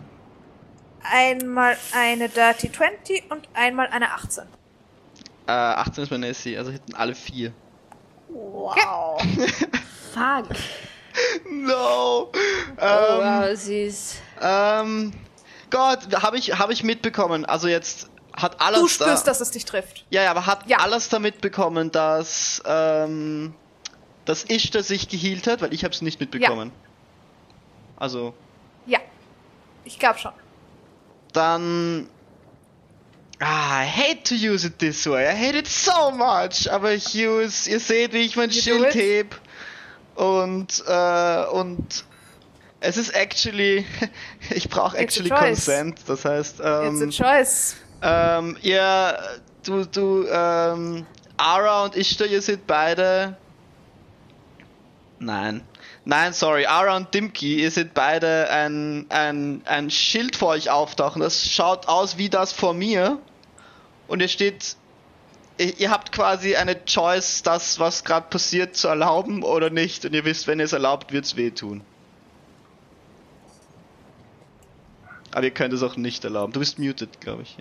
[1.04, 4.44] einmal eine Dirty 20 und einmal eine 18.
[5.48, 7.52] Äh, 18 ist mein AC, also hitten alle vier.
[8.30, 9.22] Wow.
[10.14, 10.48] Fuck.
[11.50, 12.30] No!
[12.32, 12.34] Oh,
[12.78, 13.18] Ähm,
[13.52, 14.16] wow, süß.
[14.42, 15.12] ähm,
[15.70, 17.46] Gott, habe ich, hab ich mitbekommen.
[17.46, 20.06] Also jetzt hat alles Du spürst, dass es dich trifft.
[20.10, 20.78] Ja, ja, aber hat Ja.
[20.78, 23.54] alles da mitbekommen, dass, ähm,
[24.26, 26.72] dass Ishtar sich geheilt hat, weil ich habe es nicht mitbekommen.
[27.98, 28.34] Also,
[28.86, 29.00] Ja.
[29.84, 30.32] Ich glaube schon.
[31.34, 32.08] dann.
[33.40, 35.26] Ah, I hate to use it this way.
[35.26, 36.72] I hate it so much.
[36.72, 39.36] Aber ich use, ihr seht, wie ich mein You Schild heb.
[40.14, 42.06] Und, äh, und
[42.82, 43.84] es ist actually,
[44.52, 45.30] ich brauche actually.
[45.30, 46.00] Consent.
[46.06, 47.76] Das heißt, It's a ähm, choice.
[48.04, 49.18] ähm, ihr,
[49.64, 51.08] du, du, ähm,
[51.38, 53.36] Ara und Ishtar, ihr seid beide.
[55.22, 55.62] Nein.
[56.04, 61.22] Nein, sorry, Ara und Dimki, ihr seht beide ein, ein, ein Schild vor euch auftauchen.
[61.22, 63.20] Das schaut aus wie das vor mir.
[64.08, 64.76] Und ihr steht.
[65.58, 70.06] Ihr, habt quasi eine Choice, das, was gerade passiert, zu erlauben oder nicht.
[70.06, 71.82] Und ihr wisst, wenn ihr es erlaubt, wird's wehtun.
[75.30, 76.52] Aber ihr könnt es auch nicht erlauben.
[76.52, 77.58] Du bist muted, glaube ich.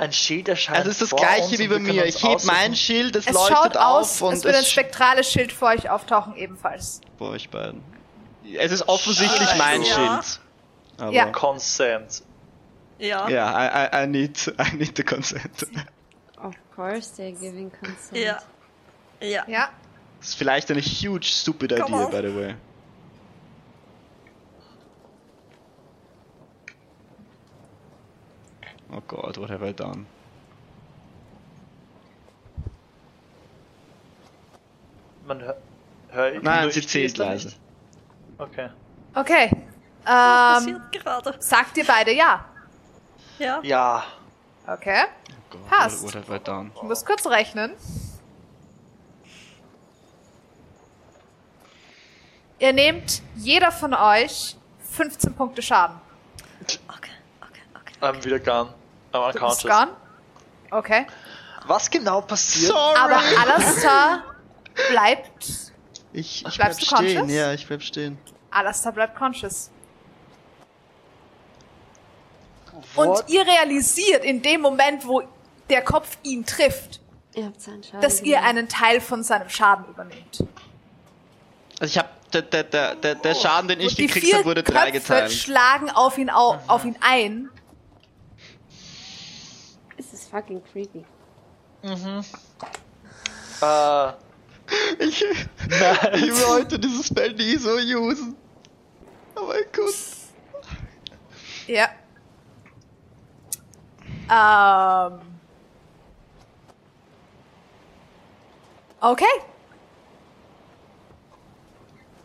[0.00, 0.78] Ein Schild erscheint.
[0.78, 2.06] Also es ist das vor gleiche uns wie bei mir.
[2.06, 4.70] Ich heb mein Schild, es, Es leuchtet schaut auf aus, und als würde ein es
[4.70, 7.02] spektrales Schild vor euch auftauchen, ebenfalls.
[7.18, 7.82] bei euch beiden.
[8.58, 9.58] Es ist offensichtlich Scheiße.
[9.58, 10.22] mein Ja.
[10.22, 10.40] Schild.
[10.98, 11.26] Aber Ja.
[11.26, 12.22] Consent.
[12.98, 13.28] Ja.
[13.28, 15.66] ja, I, I, I need, I need the consent.
[16.42, 18.16] Of course they're giving consent.
[18.16, 18.38] Ja.
[19.20, 19.44] Ja.
[19.46, 19.68] Ja.
[20.18, 22.10] Das ist vielleicht eine huge stupid Come idea, on.
[22.10, 22.54] by the way.
[28.92, 30.06] Oh Gott, what have I done?
[35.26, 35.58] Man hört.
[36.08, 37.52] Hör ich Nein, sie ich zählt leise.
[38.38, 38.68] Okay.
[39.14, 39.50] Okay.
[40.04, 41.36] Was Ähm, passiert gerade?
[41.40, 42.44] sagt ihr beide ja.
[43.38, 43.60] Ja.
[43.62, 44.04] Ja.
[44.66, 45.04] Okay.
[45.04, 46.02] Oh Gott, Passt.
[46.02, 46.70] what, what have I done?
[46.74, 47.72] Ich muss kurz rechnen.
[52.58, 54.56] Ihr nehmt jeder von euch
[54.90, 55.96] 15 Punkte Schaden.
[56.62, 56.78] Okay,
[57.40, 57.94] okay, okay.
[58.02, 58.74] I'm wieder gone.
[59.12, 59.70] I'm Du bist unconscious.
[59.70, 59.90] gone.
[60.70, 61.06] Okay.
[61.66, 62.72] Was genau passiert?
[62.72, 62.96] Sorry!
[62.98, 64.24] Aber Alastar
[64.90, 65.44] bleibt.
[66.12, 67.36] ich, ich bleib Bleibst du stehen, conscious?
[67.36, 68.18] ja, ich bleib stehen.
[68.50, 69.70] Alastar bleibt conscious.
[72.94, 73.08] What?
[73.08, 75.22] Und ihr realisiert in dem Moment, wo
[75.68, 77.00] der Kopf ihn trifft,
[77.34, 78.00] Ihr habt seinen Schaden.
[78.00, 80.44] dass ihr einen Teil von seinem Schaden übernehmt.
[81.78, 84.62] Also ich hab, der, der, der, der, der Schaden, den ich die gekriegt habe, wurde
[84.62, 85.32] drei Köpfe geteilt.
[85.32, 87.48] schlagen auf ihn, au auf ihn ein.
[90.30, 91.04] Fucking creepy.
[93.62, 94.12] Äh,
[94.98, 98.36] Ich, ich wollte dieses Spell nie so usen.
[99.34, 99.94] Aber gut.
[101.66, 101.88] Ja.
[104.30, 105.20] Ähm.
[109.00, 109.24] Okay.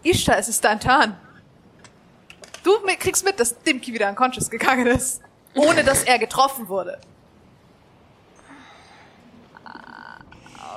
[0.03, 1.17] Ishtar, es ist dein Turn.
[2.63, 5.21] Du kriegst mit, dass Dimki wieder unconscious gegangen ist.
[5.55, 6.99] Ohne dass er getroffen wurde.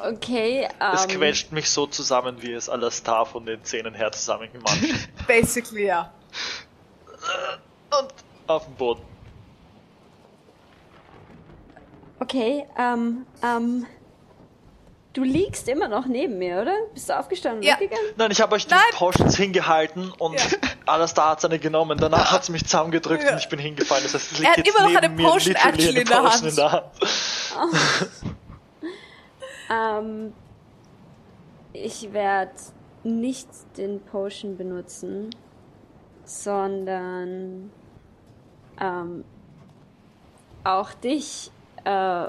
[0.07, 5.09] Okay, es ähm, quetscht mich so zusammen, wie es Alastar von den Zähnen her zusammengemanscht.
[5.27, 6.13] Basically, ja.
[7.99, 8.09] Und
[8.47, 9.03] auf dem Boden.
[12.21, 13.87] okay, ähm, ähm,
[15.15, 16.75] du liegst immer noch neben mir, oder?
[16.95, 17.75] Bist du aufgestanden und Ja.
[17.81, 18.11] weggegangen?
[18.17, 18.83] Nein, ich habe euch die Nein.
[18.93, 20.47] Potions hingehalten und Ja.
[20.87, 21.99] Alastar hat seine genommen.
[21.99, 23.33] Danach hat sie mich zusammengedrückt Ja.
[23.33, 24.03] und ich bin hingefallen.
[24.05, 26.01] Das heißt, es Er liegt hat jetzt immer noch neben eine mir Potion literally actually
[26.01, 26.43] in der Hand.
[26.45, 26.87] in der Hand.
[29.71, 30.33] Ähm,
[31.73, 32.53] ich werde
[33.05, 35.31] nicht den Potion benutzen,
[36.25, 37.71] sondern
[38.81, 39.25] ähm,
[40.65, 41.51] auch dich.
[41.85, 42.27] Äh,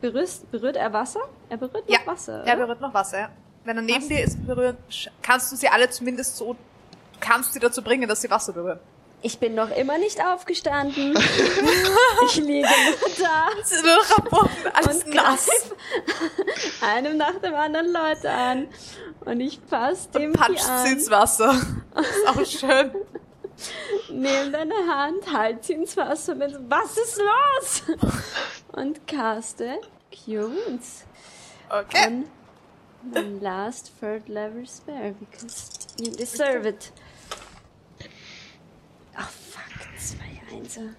[0.00, 1.20] berührst, berührt er Wasser?
[1.48, 2.44] Er berührt Ja, noch Wasser.
[2.44, 3.28] Er berührt noch Wasser, ja.
[3.64, 4.08] Wenn er neben Was?
[4.08, 6.58] dir ist, berühren, sch- kannst du sie alle zumindest so, du
[7.20, 8.78] kannst sie dazu bringen, dass sie Wasser berühren.
[9.20, 11.16] Ich bin noch immer nicht aufgestanden.
[12.26, 13.48] ich liege nur da
[13.82, 15.48] nur Boden, alles und nass.
[16.80, 18.68] einem nach dem anderen Leute an.
[19.24, 21.60] Und ich fass dem Puncht sie an, ins Wasser.
[22.00, 22.92] ist auch schön.
[24.10, 27.82] nehm deine Hand, halt sie ins Wasser und so, was ist los?
[28.72, 29.80] Und caste
[30.12, 31.04] Cure Wounds
[31.70, 32.06] Okay.
[32.06, 32.24] on
[33.12, 36.92] my last third level spell because you deserve it.
[39.98, 40.94] Zwei Einser.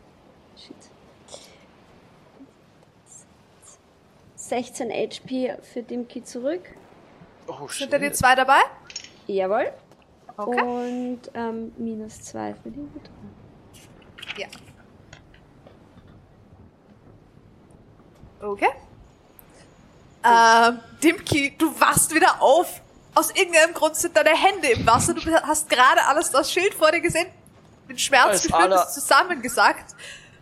[0.57, 0.76] Shit.
[4.35, 6.61] 16 HP für Dimki zurück.
[7.47, 8.61] Oh, Sind da die zwei dabei?
[9.27, 9.71] Jawohl.
[10.38, 10.61] Okay.
[10.61, 13.09] Und ähm, minus 2 für die Hut.
[14.38, 14.47] Ja.
[18.41, 18.69] Okay.
[20.23, 22.81] Ähm, Dimki, du wachst wieder auf.
[23.15, 25.13] Aus irgendeinem Grund sind deine Hände im Wasser.
[25.13, 27.27] Du hast gerade alles das Schild vor dir gesehen.
[27.90, 29.95] Mit Schmerz ist zusammengesagt.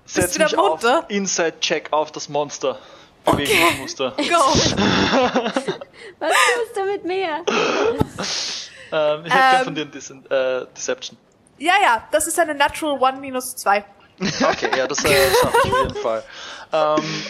[0.05, 0.69] Setz wieder mich auf.
[0.83, 1.05] munter.
[1.07, 2.77] Inside-Check auf das Monster.
[3.25, 4.11] Bewegungsmuster.
[4.17, 4.23] Go.
[6.19, 7.43] Was tust du mit mir?
[8.91, 9.63] ähm, ich hätte Ähm.
[9.63, 11.17] von dir ein Dis äh, Deception.
[11.57, 13.83] Ja, ja, das ist eine Natural One minus zwei.
[14.43, 16.23] Okay, ja, das äh, schaffe ich auf jeden Fall.
[16.73, 17.23] Ähm,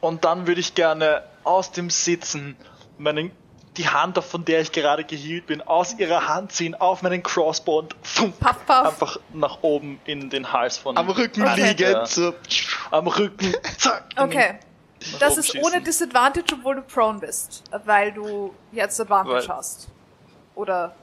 [0.00, 2.56] und dann würde ich gerne aus dem Sitzen
[2.98, 3.30] meinen,
[3.78, 7.22] die Hand, auf von der ich gerade gehielt bin, aus ihrer Hand ziehen, auf meinen
[7.22, 8.70] Crossbow und pfum, Puff, puff.
[8.86, 11.68] einfach nach oben in den Hals von Am Rücken Okay.
[11.68, 12.06] liegend, Ja.
[12.06, 12.34] so.
[12.90, 13.54] Am Rücken.
[13.78, 14.04] Zack.
[14.16, 14.58] Okay.
[15.18, 15.64] Das ist schießen.
[15.64, 17.64] ohne Disadvantage, obwohl du prone bist.
[17.86, 19.88] Weil du jetzt Advantage Weil- hast.
[20.54, 20.94] Oder.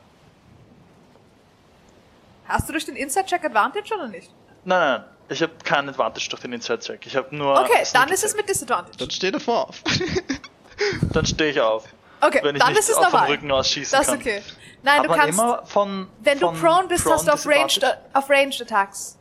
[2.48, 4.30] Hast du durch den Inside-Check Advantage oder nicht?
[4.64, 7.06] Nein, nein, ich habe keinen Advantage durch den Inside-Check.
[7.06, 7.60] Ich habe nur.
[7.60, 8.98] Okay, dann ist es mit Disadvantage.
[8.98, 9.84] Dann steh davor auf.
[11.12, 11.84] Dann stehe ich auf.
[12.22, 13.28] Okay, Wenn ich dann nicht ist es normal.
[13.32, 14.42] Rücken ausschießen Das ist okay.
[14.84, 15.40] Nein, Aber du kannst.
[15.40, 16.08] immer von.
[16.22, 17.84] Wenn du von prone bist, prone hast du auf Ranged,
[18.14, 19.18] auf ranged Attacks.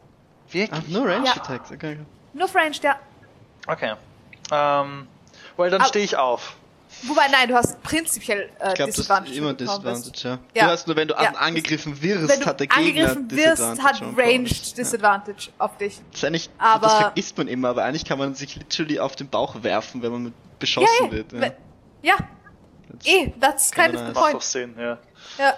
[0.50, 0.72] Wirklich?
[0.72, 1.32] Ah, nur Range Ja.
[1.36, 1.98] Attacks, okay.
[2.32, 2.96] Nur auf Ranged, ja.
[3.66, 3.92] Okay.
[4.50, 5.06] Ähm,
[5.56, 6.54] well, dann stehe ich auf.
[7.02, 9.36] Wobei, nein, du hast prinzipiell äh, Ich glaube, das ist Disadvantage.
[9.36, 9.64] immer du.
[9.64, 10.38] Disadvantage, ja.
[10.54, 10.64] Ja.
[10.66, 11.20] Du hast nur, wenn du Ja.
[11.20, 14.18] an- angegriffen wirst, Wenn du hat der Gegner angegriffen wirst, Disadvantage hat.
[14.18, 15.96] Ranged Disadvantage auf dich.
[15.96, 16.02] Ja.
[16.10, 19.14] Das, ist eigentlich, Aber- das vergisst man immer, aber eigentlich kann man sich literally auf
[19.16, 21.12] den Bauch werfen, wenn man mit beschossen Ja, ja.
[21.12, 21.52] wird.
[22.02, 22.16] Ja.
[22.92, 24.42] Das- eh, that's kind of the Macht point.
[24.42, 24.98] Sinn, ja.
[25.38, 25.54] Ja.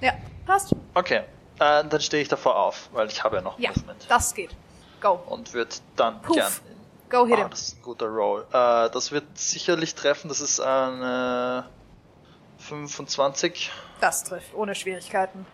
[0.00, 0.12] Ja,
[0.46, 0.74] passt.
[0.94, 1.22] Okay.
[1.58, 4.06] Äh, dann stehe ich davor auf, weil ich habe ja noch Ja, Movement.
[4.08, 4.50] das geht.
[5.00, 5.20] Go.
[5.26, 6.36] Und würde dann Puff.
[6.36, 6.52] gern.
[7.10, 7.50] Go hit Ah, him.
[7.50, 8.46] das ist ein guter Roll.
[8.52, 10.28] Äh, das wird sicherlich treffen.
[10.28, 11.66] Das ist eine
[12.58, 13.70] 25.
[14.00, 15.46] Das trifft, ohne Schwierigkeiten.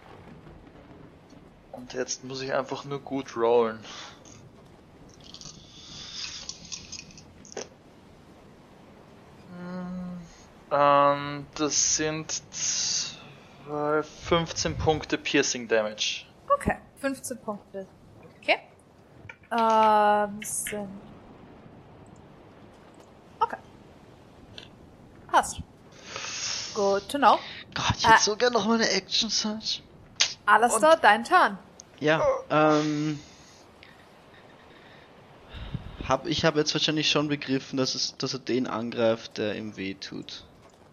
[1.73, 3.79] Und jetzt muss ich einfach nur gut rollen.
[10.71, 16.25] Ähm, das sind 12, 15 Punkte Piercing Damage.
[16.55, 17.87] Okay, 15 Punkte.
[18.43, 18.59] Okay.
[19.51, 20.89] Ähm, sind...
[23.41, 23.57] Okay.
[25.31, 25.61] Passt.
[26.75, 27.39] Good to know.
[27.75, 28.09] Gott, ich Äh.
[28.11, 29.83] hätte so gerne noch mal eine Action Search.
[30.47, 31.59] Alistair, dein Turn.
[32.01, 33.19] Ja, ähm.
[36.07, 39.77] Hab, ich habe jetzt wahrscheinlich schon begriffen, dass, es, dass er den angreift, der ihm
[39.77, 40.45] weh tut.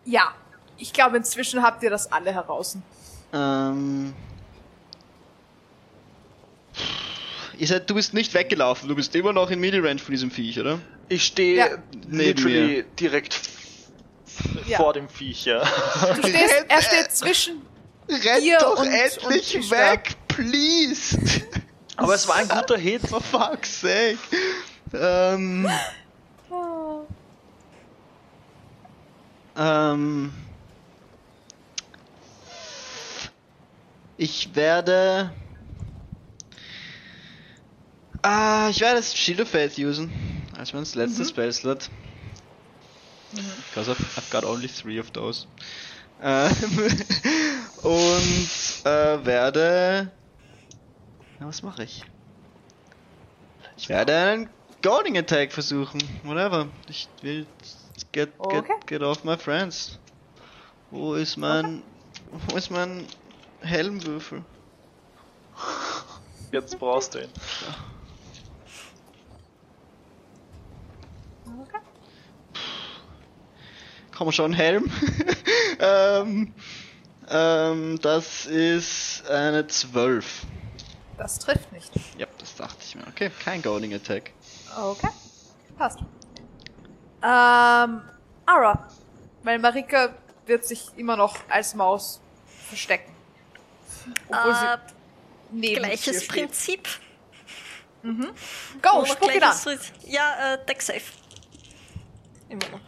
[0.06, 0.34] Ja.
[0.78, 2.78] Ich glaube, inzwischen habt ihr das alle heraus.
[3.34, 4.14] Ähm.
[7.58, 10.30] Ihr seid, du bist nicht weggelaufen, du bist immer noch in Midi Range von diesem
[10.30, 10.80] Viech, oder?
[11.08, 11.68] Ich stehe Ja.
[12.10, 13.40] Literally direkt
[14.68, 14.78] Ja.
[14.78, 15.60] vor dem Viech, ja.
[15.62, 17.62] Du stehst, er steht zwischen...
[18.10, 21.18] Rennt Ihr doch und- endlich und weg, please!
[21.96, 23.08] Aber es war ein guter Hit.
[23.08, 24.18] For fuck's sake!
[24.94, 25.68] Ähm.
[29.56, 30.34] Ähm.
[34.18, 35.32] Ich werde.
[38.22, 40.12] Ah, ich werde das Shield of Faith usen.
[40.58, 41.90] Als mein letztes Spellslot.
[43.70, 45.48] Because I've, I've got only three of those.
[46.22, 46.50] Ähm,
[47.84, 50.12] und äh, werde.
[51.40, 52.04] Na, was mache ich?
[53.78, 54.50] Ich werde einen
[54.82, 56.02] Golding Attack versuchen.
[56.24, 56.68] Whatever.
[56.88, 57.46] Ich will.
[58.12, 58.74] Get, get, Okay.
[58.86, 60.00] get off my friends.
[60.92, 61.82] Wo ist mein.
[62.50, 63.06] Wo ist mein
[63.62, 64.44] Helmwürfel?
[66.52, 67.30] Jetzt brauchst du ihn.
[71.62, 71.80] Okay.
[74.16, 74.90] Komm schon, Helm.
[75.80, 76.54] ähm,
[77.30, 80.46] ähm, das ist eine 12.
[81.18, 81.92] Das trifft nicht.
[82.18, 83.04] Ja, das dachte ich mir.
[83.08, 84.32] Okay, kein Golding Attack.
[84.78, 85.10] Okay.
[85.78, 86.00] Passt.
[87.26, 88.02] Ähm,
[88.46, 88.88] Ara.
[89.44, 90.10] Weil Marika
[90.46, 92.22] wird sich immer noch als Maus
[92.68, 93.12] verstecken.
[94.30, 94.94] Obwohl Äh, sie...
[95.52, 96.28] neben Gleiches.
[96.28, 96.88] Prinzip.
[98.04, 98.10] Go,
[98.94, 99.56] Nur spuck ihn an.
[100.04, 101.02] Ja, äh, Deck safe.
[102.50, 102.82] Immer noch.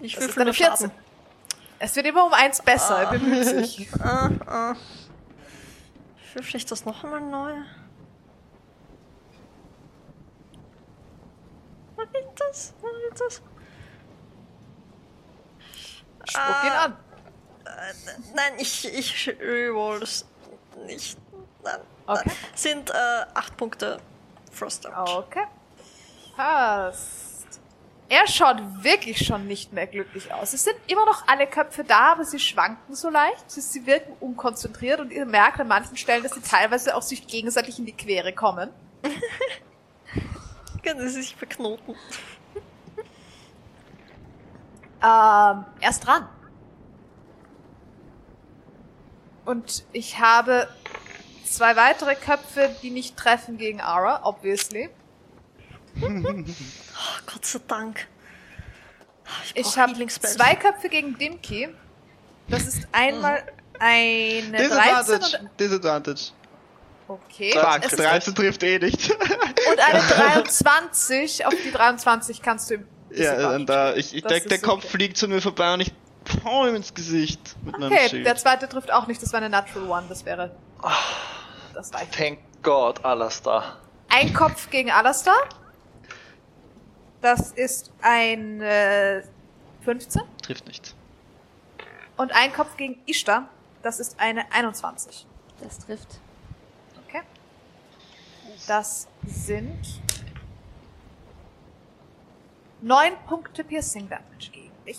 [0.00, 0.88] Ich Das ist eine nur 14.
[0.90, 1.02] Schaden.
[1.80, 3.88] Es wird immer um eins besser, er bemüht sich.
[4.00, 4.74] Ah, ah.
[6.34, 7.54] Würfel ich das noch einmal neu?
[11.96, 12.74] Was ist das?
[12.80, 13.42] Was ist das?
[16.28, 16.84] Spuck ihn Ah.
[16.84, 16.96] an.
[18.34, 20.26] Nein, ich, ich reroll es
[20.86, 21.18] nicht.
[21.62, 21.80] Nein.
[22.06, 22.22] Okay.
[22.26, 22.36] Nein.
[22.54, 22.94] Sind äh,
[23.34, 23.98] acht Punkte
[24.52, 25.16] Frost Damage.
[25.18, 25.44] Okay.
[26.36, 27.60] Passt.
[28.08, 30.52] Er schaut wirklich schon nicht mehr glücklich aus.
[30.52, 33.50] Es sind immer noch alle Köpfe da, aber sie schwanken so leicht.
[33.50, 37.26] Sie, sie wirken unkonzentriert und ihr merkt an manchen Stellen, dass sie teilweise auch sich
[37.26, 38.68] gegenseitig in die Quere kommen.
[40.82, 41.94] Können sie sich verknoten.
[45.02, 46.28] Ähm, er ist dran.
[49.44, 50.68] Und ich habe
[51.44, 54.90] zwei weitere Köpfe, die nicht treffen gegen Ara, obviously.
[55.94, 58.06] Oh, Gott sei Dank.
[59.54, 61.68] Ich brauch habe zwei Köpfe gegen Dimki.
[62.48, 63.42] Das ist einmal
[63.78, 65.38] eine 13 Disadvantage.
[65.40, 66.32] und, Disadvantage.
[67.08, 67.52] okay.
[67.52, 69.10] Fuck, Es ist, 13 trifft eh nicht.
[69.10, 70.00] und eine
[70.42, 71.46] 23.
[71.46, 72.86] Auf die 23 kannst du ihm.
[73.14, 74.88] Ja, und da, ich, ich Das denke, der Kopf okay.
[74.88, 75.92] fliegt zu mir vorbei und ich
[76.44, 78.26] hau ihm ins Gesicht mit meinem Okay, Schild.
[78.26, 79.22] der zweite trifft auch nicht.
[79.22, 80.06] Das war eine Natural One.
[80.08, 80.54] Das wäre.
[81.74, 82.12] Das reicht.
[82.14, 83.78] Thank God, Alastar.
[84.08, 85.34] Ein Kopf gegen Alastar.
[87.20, 89.22] Das ist ein äh,
[89.84, 90.22] 15.
[90.42, 90.94] Trifft nicht.
[92.16, 93.48] Und ein Kopf gegen Ishtar.
[93.82, 95.26] Das ist eine 21.
[95.62, 96.18] Das trifft.
[97.08, 97.22] Okay.
[98.66, 99.78] Das sind
[102.82, 104.98] neun Punkte Piercing Damage gegen dich.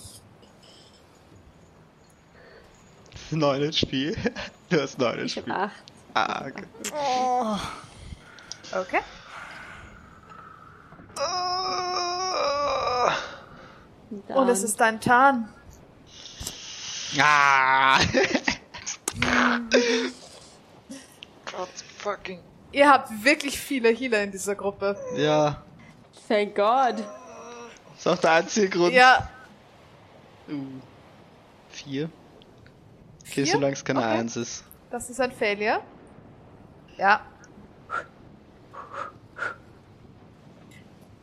[3.31, 4.15] 9 HP.
[4.69, 5.51] Du hast 9 Ich HP.
[5.51, 5.83] habe acht.
[6.15, 6.65] Ah, okay.
[6.95, 7.57] Oh,
[8.75, 8.99] Okay.
[14.09, 15.49] Und, Und es dann- ist dein Tarn.
[17.19, 17.99] Ah!
[21.45, 22.39] God fucking.
[22.71, 24.97] Ihr habt wirklich viele Healer in dieser Gruppe.
[25.15, 25.61] ja,
[26.27, 27.03] Thank God.
[28.05, 28.93] Ist auch der einzige Grund.
[28.93, 29.29] Ja,
[30.49, 30.65] Uh.
[31.69, 32.09] Vier.
[33.21, 33.45] Okay, Vier?
[33.47, 34.09] solange es keine Okay.
[34.09, 34.65] Eins ist.
[34.91, 35.79] das ist ein Failure.
[36.97, 37.21] Ja.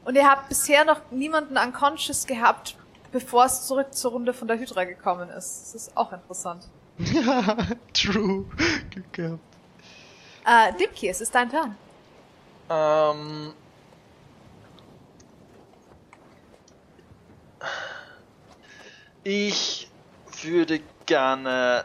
[0.04, 2.76] Und ihr habt bisher noch niemanden unconscious gehabt,
[3.12, 5.62] bevor es zurück zur Runde von der Hydra gekommen ist.
[5.64, 6.66] Das ist auch interessant.
[6.98, 7.56] Ja,
[7.92, 8.46] true.
[8.90, 9.38] Glück gehabt.
[10.46, 11.76] Äh, Dimki, es ist dein Turn.
[12.70, 13.52] Ähm.
[19.24, 19.88] Ich
[20.42, 21.84] würde gerne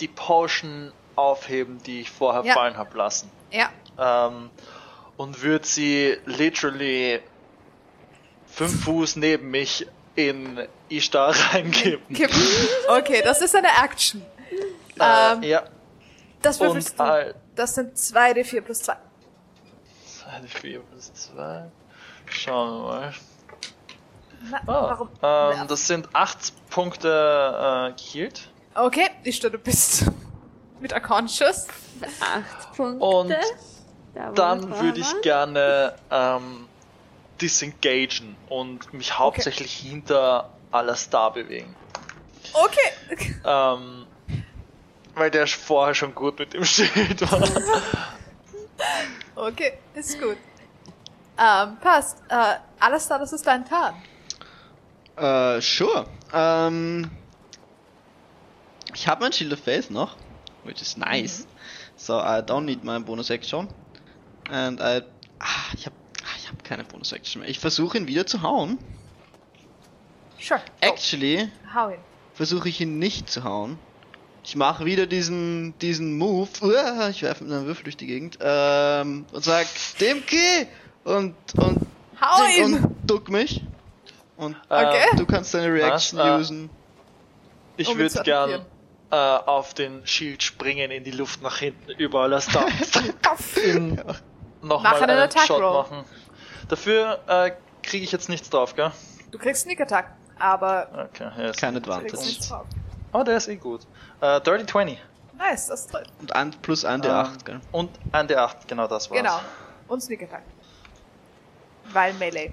[0.00, 2.54] die Potion aufheben, die ich vorher Ja.
[2.54, 3.30] fallen habe lassen.
[3.50, 3.70] Ja.
[3.98, 4.50] Ähm,
[5.16, 7.20] und würde sie literally
[8.46, 12.14] fünf Fuß neben mich in Ishtar reingeben.
[12.14, 12.40] Kippen.
[12.88, 14.22] Okay, das ist eine Action.
[14.98, 15.64] Äh, Ähm, ja,
[16.42, 17.02] Das würfelst du.
[17.04, 18.96] halt Das sind 2d4 plus 2.
[20.06, 21.70] 2, 4 plus 2.
[22.26, 23.14] Schauen wir mal.
[24.50, 25.08] Na, Ah, warum?
[25.22, 28.48] Ähm, das sind 8 Punkte äh, geheilt.
[28.74, 30.04] Okay, ich du bist
[30.80, 31.66] mit unconscious.
[32.20, 33.04] Acht Punkte.
[33.04, 33.34] Und
[34.14, 36.68] Da, Dann würde ich gerne ähm,
[37.40, 41.74] disengagen und mich hauptsächlich hinter Alastar bewegen.
[42.52, 43.34] Okay.
[43.44, 44.06] Ähm,
[45.14, 47.42] weil der vorher schon gut mit dem Schild war.
[49.34, 50.36] Okay, ist gut.
[51.38, 52.18] Ähm, passt.
[52.28, 52.56] Äh,
[53.08, 53.94] da, das ist dein Tarn.
[55.18, 56.06] Äh, sure.
[56.32, 57.10] Ähm,
[58.94, 60.16] ich habe mein Shield of Faith noch,
[60.64, 61.46] which is nice.
[61.96, 63.68] So I don't need my bonus action.
[64.50, 65.02] And I,
[65.40, 67.50] ah, ich habe, ah, ich habe keine bonus action mehr.
[67.50, 68.78] Ich versuche ihn wieder zu hauen.
[70.40, 70.60] Sure.
[70.60, 70.88] Go.
[70.88, 71.98] Actually Hau ihn.
[72.34, 73.78] versuche ich ihn nicht zu hauen.
[74.44, 76.48] Ich mache wieder diesen diesen Move.
[76.62, 79.66] Uah, Ich werfe mit einem Würfel durch die Gegend ähm, und sag
[80.00, 80.68] Demke
[81.04, 81.86] und und
[82.20, 82.74] Hau ihn!
[82.84, 83.62] und duck mich.
[84.38, 85.04] Und Okay.
[85.16, 86.26] du kannst deine Reaction Was?
[86.26, 86.70] Äh, usen.
[87.76, 88.64] Ich Um würde gern
[89.10, 92.66] äh, auf den Shield springen, in die Luft nach hinten, über Alastar.
[93.64, 94.00] In
[94.60, 95.82] Mach nochmal einen Attack Shot Roll.
[95.82, 96.04] machen.
[96.68, 97.52] Dafür äh,
[97.82, 98.90] kriege ich jetzt nichts drauf, gell?
[99.30, 102.16] Du kriegst Sneak Attack, aber Okay, ist Kein Advantage.
[103.12, 103.82] Oh, der ist eh gut.
[104.20, 104.98] Äh, Dirty 20.
[105.38, 106.02] Nice, das ist toll.
[106.20, 107.60] Und ein, plus ein der Ähm, 8, gell?
[107.70, 109.18] Und ein D8, genau das war's.
[109.20, 109.40] Genau.
[109.86, 110.42] Und Sneak Attack.
[111.92, 112.52] Weil Melee.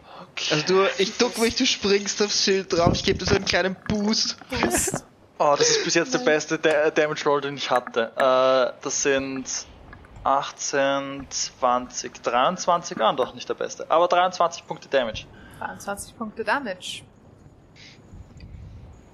[0.51, 3.45] Also du, ich duck mich, du springst aufs Schild drauf, ich gebe dir so einen
[3.45, 4.37] kleinen Boost.
[4.49, 5.03] Boost.
[5.37, 8.11] Oh, das ist bis jetzt der beste Da- Damage Roll, den ich hatte.
[8.15, 9.45] Äh, das sind
[10.23, 13.89] 18, 20, 23, ah, doch nicht der beste.
[13.91, 15.25] Aber 23 Punkte Damage.
[15.59, 17.03] 22 Punkte Damage.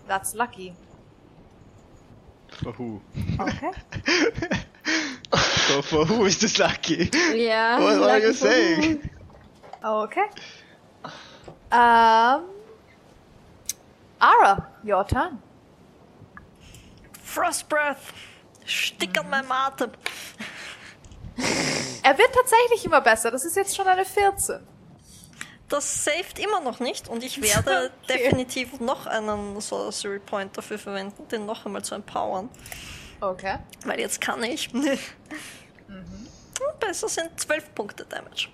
[0.08, 0.74] That's lucky.
[2.62, 3.02] For who?
[3.40, 3.72] Okay.
[5.68, 7.10] So for who is this lucky?
[7.36, 7.80] Ja.
[7.80, 9.10] What, what are you lucky saying?
[9.82, 10.30] Okay.
[11.72, 12.42] Ähm.
[14.20, 15.42] Ara, your turn.
[17.24, 17.98] Frost Breath.
[18.66, 19.92] Stick an meinem Atem.
[22.04, 23.32] Er wird tatsächlich immer besser.
[23.32, 24.60] Das ist jetzt schon eine 14.
[25.70, 28.18] Das saved immer noch nicht und ich werde Okay.
[28.18, 32.50] definitiv noch einen Sorcery Point dafür verwenden, den noch einmal zu empowern.
[33.22, 33.58] Okay.
[33.86, 34.72] Weil jetzt kann ich.
[34.74, 34.86] Und
[36.80, 38.50] Besser sind 12 Punkte Damage.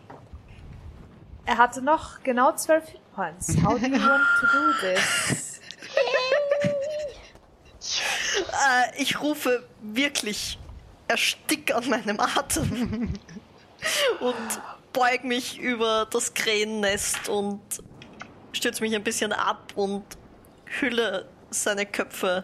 [1.48, 3.56] Er hatte noch genau 12 Hit Points.
[3.64, 5.62] How do you want to do this?
[8.38, 10.60] Äh, ich rufe wirklich
[11.08, 13.14] erstick an meinem Atem
[14.20, 14.62] und
[14.94, 17.62] beug mich über das Krähennest und
[18.52, 20.04] stürze mich ein bisschen ab und
[20.80, 22.44] hülle seine Köpfe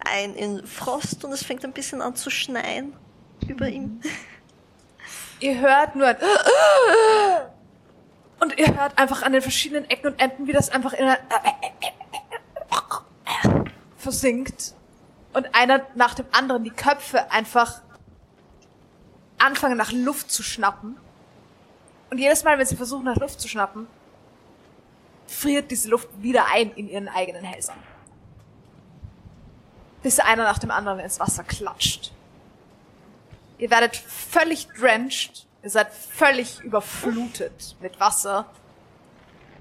[0.00, 2.92] ein in Frost und es fängt ein bisschen an zu schneien
[3.48, 4.00] über ihm.
[5.40, 6.16] Ihr hört nur ein
[8.40, 11.18] und ihr hört einfach an den verschiedenen Ecken und Enden, wie das einfach in einer
[13.96, 14.74] versinkt
[15.32, 17.82] und einer nach dem anderen die Köpfe einfach
[19.38, 20.96] anfangen nach Luft zu schnappen.
[22.10, 23.86] Und jedes Mal, wenn sie versuchen nach Luft zu schnappen,
[25.26, 27.74] friert diese Luft wieder ein in ihren eigenen Hälsen.
[30.02, 32.12] Bis einer nach dem anderen ins Wasser klatscht.
[33.58, 35.46] Ihr werdet völlig drenched.
[35.62, 38.46] Ihr seid völlig überflutet mit Wasser.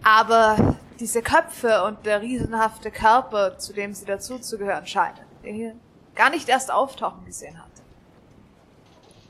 [0.04, 5.76] Aber diese Köpfe und der riesenhafte Körper, zu dem sie dazuzugehören scheinen, den ihr
[6.16, 7.82] gar nicht erst auftauchen gesehen habt,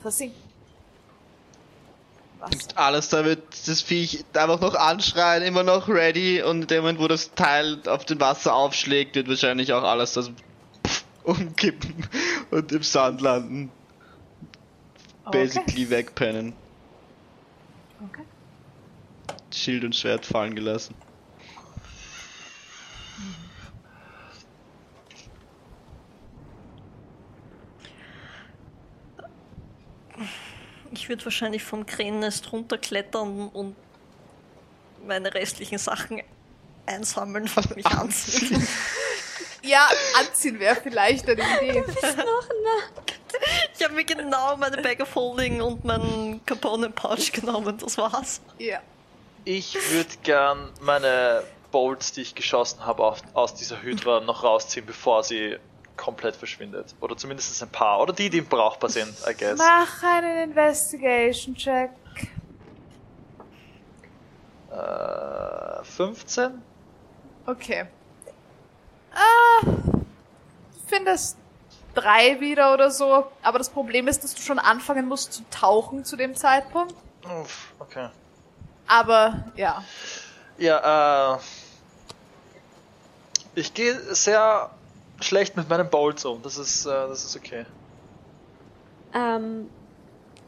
[0.00, 0.40] versinken.
[2.38, 2.74] Was?
[2.74, 7.06] Alles damit das Viech einfach noch anschreien, immer noch ready und in dem Moment, wo
[7.06, 10.30] das Teil auf dem Wasser aufschlägt, wird wahrscheinlich auch alles das
[11.22, 12.08] umkippen
[12.50, 13.70] und im Sand landen.
[15.30, 16.54] Basically wegpennen.
[18.08, 18.22] Okay.
[19.52, 20.94] Schild und Schwert fallen gelassen.
[30.92, 33.76] Ich würde wahrscheinlich vom Krähennest runterklettern und
[35.06, 36.20] meine restlichen Sachen
[36.86, 38.66] einsammeln und mich anziehen.
[39.62, 41.84] Ja, anziehen wäre vielleicht eine Idee.
[43.76, 48.40] Ich habe mir genau meine Bag of Holding und meinen Capone Pouch genommen, das war's.
[48.58, 48.80] Ja.
[49.44, 55.22] Ich würde gern meine Bolts, die ich geschossen habe, aus dieser Hydra noch rausziehen, bevor
[55.22, 55.56] sie
[55.96, 56.94] komplett verschwindet.
[57.00, 58.00] Oder zumindest ein paar.
[58.00, 59.58] Oder die, die brauchbar sind, I guess.
[59.58, 61.90] Mach einen Investigation-Check.
[64.70, 66.62] Äh, 15?
[67.46, 67.86] Okay.
[69.12, 69.66] Ah,
[70.86, 71.36] findest
[71.94, 73.26] drei wieder oder so.
[73.42, 76.94] Aber das Problem ist, dass du schon anfangen musst zu tauchen zu dem Zeitpunkt.
[77.24, 78.08] Uff, okay.
[78.86, 79.84] Aber ja.
[80.58, 81.38] Ja, äh.
[83.54, 84.70] Ich gehe sehr
[85.20, 86.40] schlecht mit meinen Bolts um.
[86.42, 87.66] Das ist, äh, das ist okay.
[89.12, 89.68] Ähm,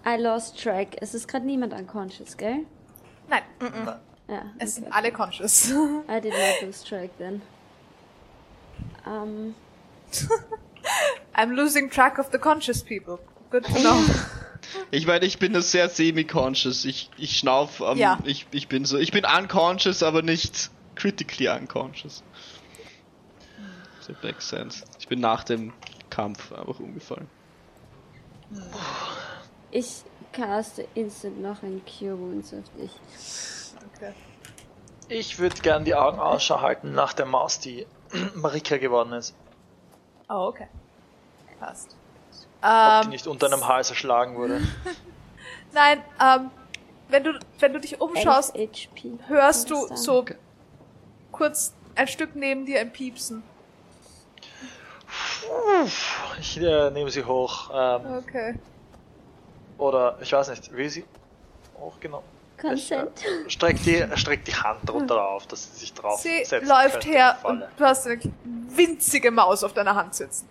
[0.06, 0.96] I lost track.
[1.00, 2.60] Es ist gerade niemand unconscious, gell?
[3.28, 3.42] Nein,
[4.28, 4.42] Ja.
[4.58, 4.94] es sind okay.
[4.96, 5.70] alle conscious.
[5.70, 7.42] I did not lose track then.
[9.06, 9.54] Ähm,
[11.34, 13.18] I'm losing track of the conscious people.
[13.50, 14.00] Good to know.
[14.90, 16.84] Ich meine, ich bin nur sehr semi-conscious.
[16.84, 18.18] Ich, ich schnauf, ähm, Ja.
[18.24, 22.22] ich, ich bin so, ich bin unconscious, aber nicht critically unconscious.
[24.06, 24.84] That makes sense.
[24.98, 25.72] Ich bin nach dem
[26.10, 27.28] Kampf einfach umgefallen.
[29.70, 32.90] ich caste instant noch ein Cure Wounds auf dich.
[33.96, 34.12] Okay.
[35.08, 37.86] Ich würde gern die Augen Ausschau halten nach der Maus, die
[38.34, 39.34] Marika geworden ist.
[40.28, 40.66] Oh, okay.
[41.58, 41.96] Passt.
[42.62, 42.68] Ob
[43.02, 44.60] die Ähm, nicht unter einem Hals erschlagen wurde.
[45.72, 46.50] nein, ähm,
[47.08, 49.12] wenn du, wenn du dich umschaust, 11 HP.
[49.26, 50.24] hörst du so
[51.30, 53.42] kurz ein Stück neben dir ein Piepsen.
[56.40, 57.70] Ich äh, nehme sie hoch.
[57.72, 58.54] Ähm, Okay.
[59.78, 61.04] Oder, ich weiß nicht, will sie
[61.78, 62.26] hochgenommen?
[62.60, 63.10] Consent.
[63.48, 67.38] Streck die, streck die Hand drunter auf, dass sie sich drauf Sie setzen läuft her
[67.42, 67.70] und Falle.
[67.76, 68.20] du hast eine
[68.68, 70.48] winzige Maus auf deiner Hand sitzen.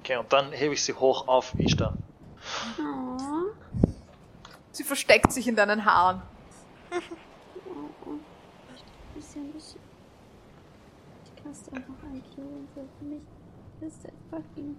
[0.00, 1.94] Okay, und dann hebe ich sie hoch auf Ishtar.
[2.78, 3.52] Aww.
[4.72, 6.22] Sie versteckt sich in deinen Haaren.
[9.14, 9.52] Bisschen.
[9.56, 11.84] Ich ein
[13.08, 13.20] mich.
[14.02, 14.76] That fucking.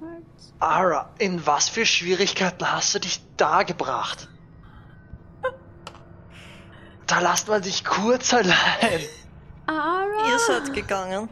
[0.59, 4.27] Ara, in was für Schwierigkeiten hast du dich da gebracht?
[7.07, 9.01] Da lasst man dich kurz allein.
[9.65, 10.29] Ara!
[10.29, 11.29] Ihr seid gegangen.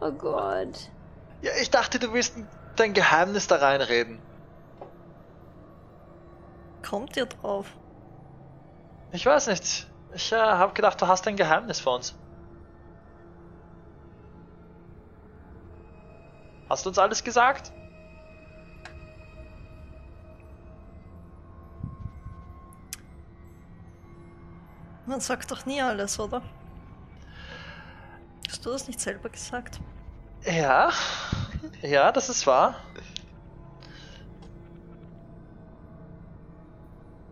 [0.00, 0.90] Oh Gott.
[1.42, 2.34] Ja, ich dachte, du willst
[2.76, 4.20] dein Geheimnis da reinreden.
[6.88, 7.66] Kommt ihr drauf?
[9.12, 9.86] Ich weiß nicht.
[10.14, 12.14] Ich äh, habe gedacht, du hast ein Geheimnis für uns.
[16.68, 17.72] Hast du uns alles gesagt?
[25.08, 26.42] Man sagt doch nie alles, oder?
[28.46, 29.80] Hast du das nicht selber gesagt?
[30.44, 30.90] Ja.
[31.80, 32.74] Ja, das ist wahr.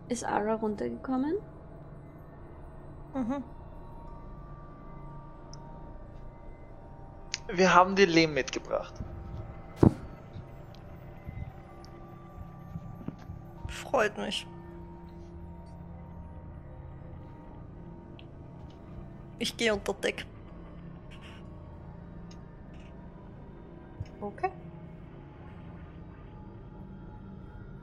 [0.09, 1.35] Ist Ara runtergekommen?
[3.13, 3.43] Mhm.
[7.49, 8.95] Wir haben dir Lehm mitgebracht.
[13.67, 14.47] Freut mich.
[19.39, 20.25] Ich gehe unter Deck.
[24.19, 24.51] Okay.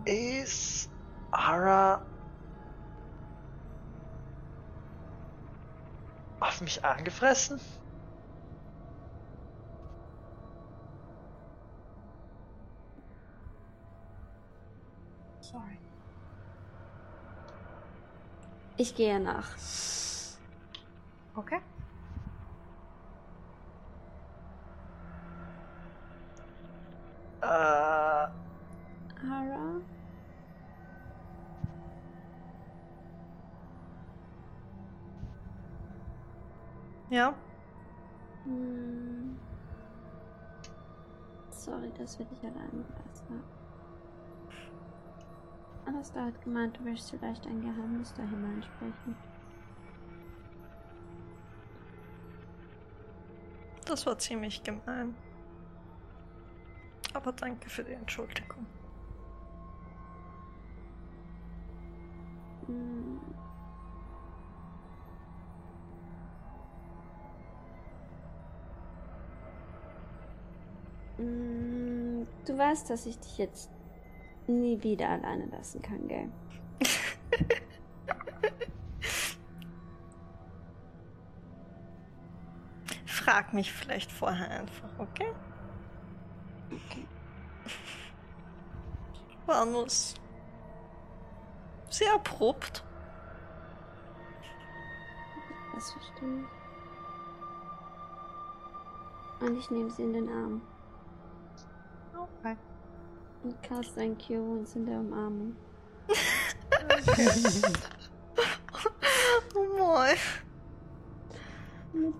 [0.04, 0.90] Ist
[1.30, 2.04] Ara
[6.40, 7.60] auf mich angefressen?
[15.40, 15.78] Sorry.
[18.76, 19.56] Ich gehe nach.
[21.36, 21.60] Okay.
[27.40, 28.30] Äh, Ara?
[37.10, 37.34] Ja?
[38.44, 39.36] Hm.
[41.50, 43.44] Sorry, dass wir dich allein gelassen haben.
[45.86, 49.33] Alastair hat gemeint, du willst vielleicht ein Geheimnis da hineinsprechen.
[53.84, 55.14] Das war ziemlich gemein.
[57.12, 58.66] Aber danke für die Entschuldigung.
[62.66, 63.18] Hm.
[71.16, 73.70] Hm, Du weißt, dass ich dich jetzt
[74.46, 76.28] nie wieder alleine lassen kann, gell?
[83.34, 85.32] Frag mich vielleicht vorher einfach, okay?
[89.46, 92.84] War nur sehr abrupt.
[95.74, 96.44] Das verstehe
[99.40, 99.44] ich.
[99.44, 100.62] Und ich nehme sie in den Arm
[102.16, 102.56] Okay.
[103.42, 105.56] und cast ein Cure uns in der Umarmung.
[109.56, 110.16] Oh moin.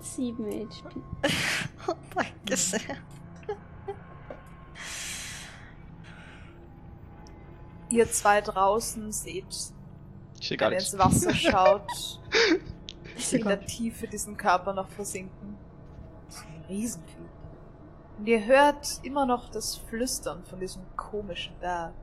[0.04, 1.00] Mit 7 HP.
[2.14, 2.80] Danke sehr.
[7.88, 9.72] Ihr zwei draußen seht,
[10.50, 12.20] wenn ihr ins Wasser schaut,
[13.32, 15.56] in der Tiefe diesen Körper noch versinken.
[16.26, 17.28] Das ist ein Riesenvieh.
[18.18, 21.94] Und ihr hört immer noch das Flüstern von diesem komischen Berg.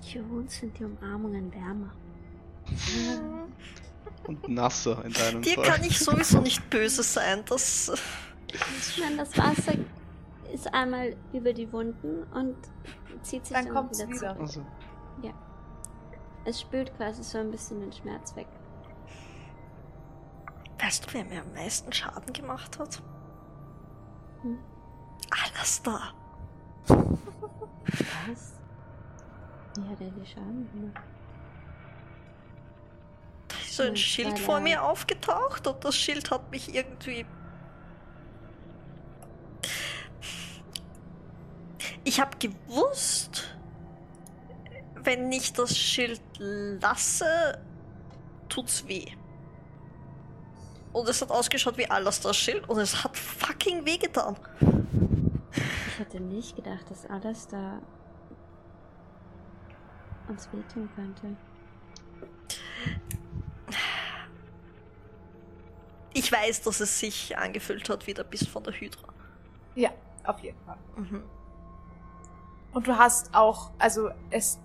[0.00, 1.92] Cure uns sind die Umarmungen wärmer.
[4.26, 5.64] Und nasser in deinem Dir Fall.
[5.64, 7.42] kann ich sowieso nicht böse sein.
[7.46, 7.92] Das.
[8.52, 9.74] Ich meine, das Wasser
[10.52, 12.56] ist einmal über die Wunden und
[13.22, 14.16] zieht sich Dann dann, wieder, wieder.
[14.18, 14.36] zurück.
[14.40, 14.64] Also,
[16.46, 18.46] Es spült quasi so ein bisschen den Schmerz weg.
[20.78, 23.02] Weißt du, wer mir am meisten Schaden gemacht hat?
[24.42, 24.58] Hm.
[25.30, 26.12] Alastair.
[26.86, 28.52] Was?
[29.76, 31.04] Wie hat er dir Schaden gemacht?
[33.48, 37.26] Da ist so ein Schild vor mir aufgetaucht und das Schild hat mich irgendwie.
[42.04, 43.56] Ich habe gewusst,
[44.94, 47.60] wenn ich das Schild lasse,
[48.48, 49.06] tut's weh.
[50.92, 54.36] Und es hat ausgeschaut wie Alastair Schild und es hat fucking weh getan.
[55.88, 57.80] Ich hätte nicht gedacht, dass alles da
[60.28, 61.36] uns wehtun könnte.
[66.12, 69.12] Ich weiß, dass es sich angefühlt hat wie der Biss von der Hydra.
[69.74, 69.90] Ja,
[70.24, 70.78] auf jeden Fall.
[70.96, 71.24] Mhm.
[72.72, 74.58] Und du hast auch, also es.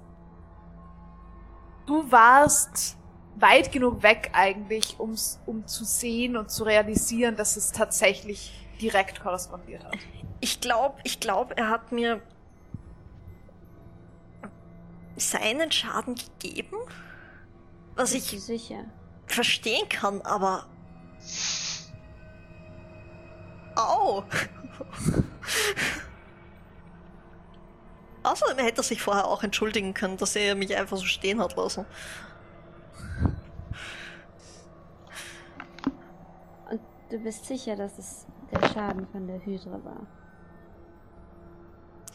[1.85, 2.97] Du warst
[3.35, 9.21] weit genug weg eigentlich, um's, um zu sehen und zu realisieren, dass es tatsächlich direkt
[9.21, 9.97] korrespondiert hat.
[10.39, 12.21] Ich glaube, ich glaube, er hat mir
[15.19, 16.77] seinen Schaden gegeben,
[17.95, 18.85] was Bist ich sicher?
[19.25, 20.65] verstehen kann, aber.
[23.75, 24.23] Au!
[28.23, 31.55] Außerdem hätte er sich vorher auch entschuldigen können, dass er mich einfach so stehen hat
[31.55, 31.85] lassen.
[36.69, 40.05] Und du bist sicher, dass es der Schaden von der Hydra war?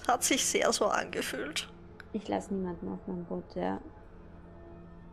[0.07, 1.69] Hat sich sehr so angefühlt.
[2.15, 3.81] Ich lasse niemanden auf meinem Boot, der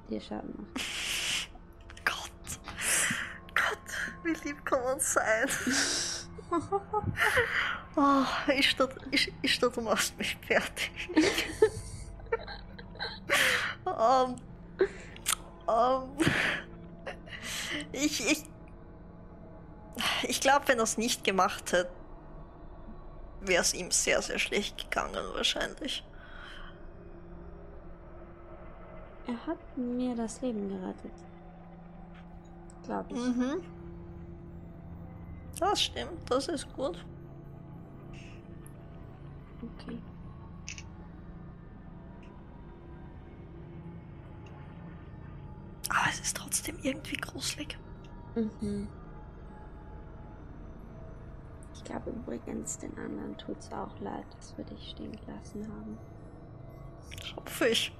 [0.07, 0.85] dir Schaden macht.
[2.05, 2.59] Gott.
[3.55, 5.49] Gott, wie lieb kann man sein?
[7.95, 8.23] oh,
[8.55, 10.91] ich statt, ich, ich statt, du machst mich fertig.
[13.87, 14.35] ähm,
[15.67, 16.03] ähm,
[17.93, 18.43] ich, ich,
[20.29, 21.89] ich glaube, wenn er es nicht gemacht hätte,
[23.39, 26.03] wäre es ihm sehr, sehr schlecht gegangen, wahrscheinlich.
[29.27, 31.13] Er hat mir das Leben gerettet.
[32.83, 33.19] Glaube ich.
[33.19, 33.61] Mhm.
[35.59, 37.05] Das stimmt, das ist gut.
[39.61, 39.99] Okay.
[45.89, 47.77] Aber es ist trotzdem irgendwie gruselig.
[48.35, 48.87] Mhm.
[51.75, 55.97] Ich glaube übrigens, den anderen tut's auch leid, dass wir dich stehen gelassen haben.
[57.35, 57.93] Hoffe ich.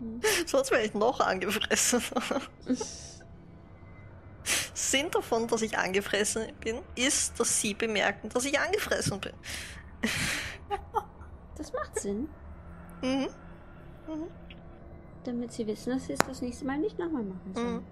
[0.00, 0.20] Mhm.
[0.46, 2.02] Sonst wäre ich noch angefressen.
[4.74, 9.32] Sinn davon, dass ich angefressen bin, ist, dass sie bemerken, dass ich angefressen bin.
[11.56, 12.28] Das macht Sinn,
[13.02, 13.28] Mhm.
[15.22, 17.74] damit sie wissen, dass sie es das nächste Mal nicht nochmal machen sollen.
[17.76, 17.84] Mhm.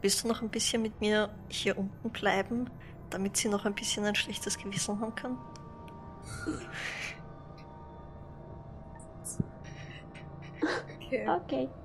[0.00, 2.70] Willst du noch ein bisschen mit mir hier unten bleiben,
[3.10, 5.36] damit sie noch ein bisschen ein schlechtes Gewissen haben kann?
[11.06, 11.28] Okay.
[11.28, 11.68] Okay.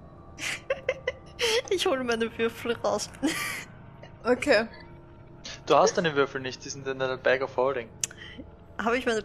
[1.71, 3.09] Ich hole meine Würfel raus.
[4.23, 4.67] Okay.
[5.65, 7.89] Du hast deine Würfel nicht, die sind in deiner Bag of Holding.
[8.77, 9.23] Habe ich meine.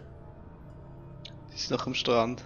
[1.51, 2.43] Die ist noch am Strand.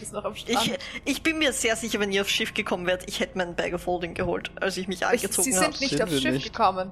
[0.00, 0.66] Ist noch am Strand.
[0.66, 3.54] Ich, ich bin mir sehr sicher, wenn ihr aufs Schiff gekommen wärt, ich hätte meinen
[3.54, 5.64] Bag of Holding geholt, als ich mich Ich, angezogen sie habe.
[5.72, 6.52] sind nicht Sind aufs Schiff nicht.
[6.52, 6.90] gekommen.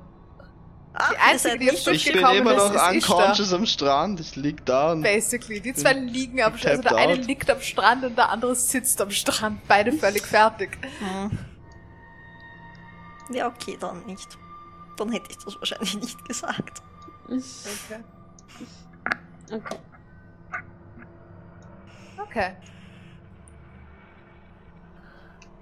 [0.98, 4.20] Die einzige, die nicht Schiff Ich bin immer ist, noch ist unconscious am Strand.
[4.20, 5.60] Ich lieg da und Basically.
[5.60, 6.78] Die zwei liegen am Strand.
[6.78, 7.26] Also der eine out.
[7.26, 9.66] liegt am Strand und der andere sitzt am Strand.
[9.68, 10.78] Beide völlig fertig.
[11.00, 11.38] Hm.
[13.30, 14.38] Ja, okay, dann nicht.
[14.96, 16.82] Dann hätte ich das wahrscheinlich nicht gesagt.
[17.26, 18.02] Okay.
[19.52, 19.76] Okay.
[22.18, 22.56] Okay.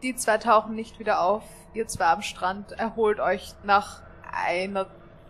[0.02, 1.42] Die zwei tauchen nicht wieder auf.
[1.72, 4.86] Ihr zwei am Strand erholt euch nach einer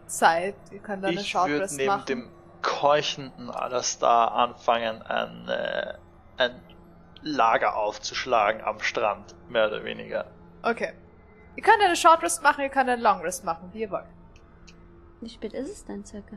[0.06, 0.54] Zeit.
[0.70, 2.06] Ihr könnt dann eine Ich Short würde Rest neben machen.
[2.06, 2.28] dem
[2.62, 5.94] keuchenden Alastar anfangen, ein, äh,
[6.38, 6.60] ein
[7.22, 10.26] Lager aufzuschlagen am Strand, mehr oder weniger.
[10.62, 10.92] Okay.
[11.56, 14.06] Ihr könnt eine Short Rest machen, ihr könnt eine Long Rest machen, wie ihr wollt.
[15.20, 16.36] Wie spät ist es denn circa?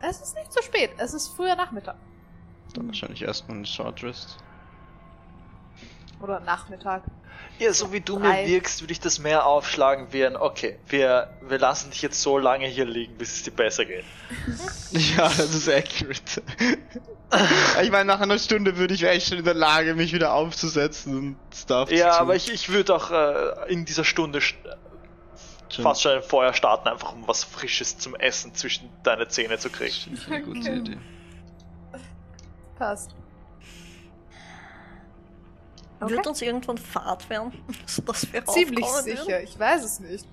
[0.00, 1.96] Es ist nicht zu spät, es ist früher Nachmittag.
[2.74, 4.38] dann wahrscheinlich erstmal eine Short Rest.
[6.22, 7.02] Oder Nachmittag.
[7.58, 8.42] Ja, so wie du Drei.
[8.42, 12.20] mir wirkst, würde ich das mehr aufschlagen wie ein, okay, wir, wir lassen dich jetzt
[12.20, 14.04] so lange hier liegen, bis es dir besser geht.
[14.92, 16.42] Ja, das ist accurate.
[17.82, 21.16] ich meine, nach einer Stunde würde ich echt schon in der Lage, mich wieder aufzusetzen
[21.16, 24.54] und Stuff Ja, aber ich, ich würde auch äh, in dieser Stunde st-
[25.68, 29.58] Schon- fast schon ein Feuer starten, einfach um was Frisches zum Essen zwischen deine Zähne
[29.58, 29.92] zu kriegen.
[29.94, 30.78] Finde ich eine gute Okay.
[30.78, 30.98] Idee.
[32.76, 33.14] Passt.
[36.00, 36.12] Okay.
[36.12, 37.52] Wird uns irgendwann Fahrt werden,
[37.86, 39.44] sodass wir Ziemlich sicher, würden?
[39.44, 40.26] ich weiß es nicht.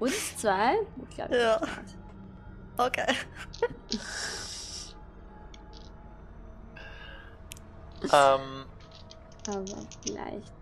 [0.00, 0.74] Uns zwei?
[1.08, 1.60] Ich glaube, Ja.
[2.76, 3.06] Okay.
[8.02, 8.64] ähm,
[9.46, 9.64] Aber
[10.04, 10.52] vielleicht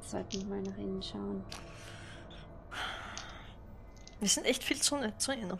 [0.00, 1.44] sollten wir mal nach innen schauen.
[4.20, 5.58] Wir sind echt viel zu nett zu ihnen.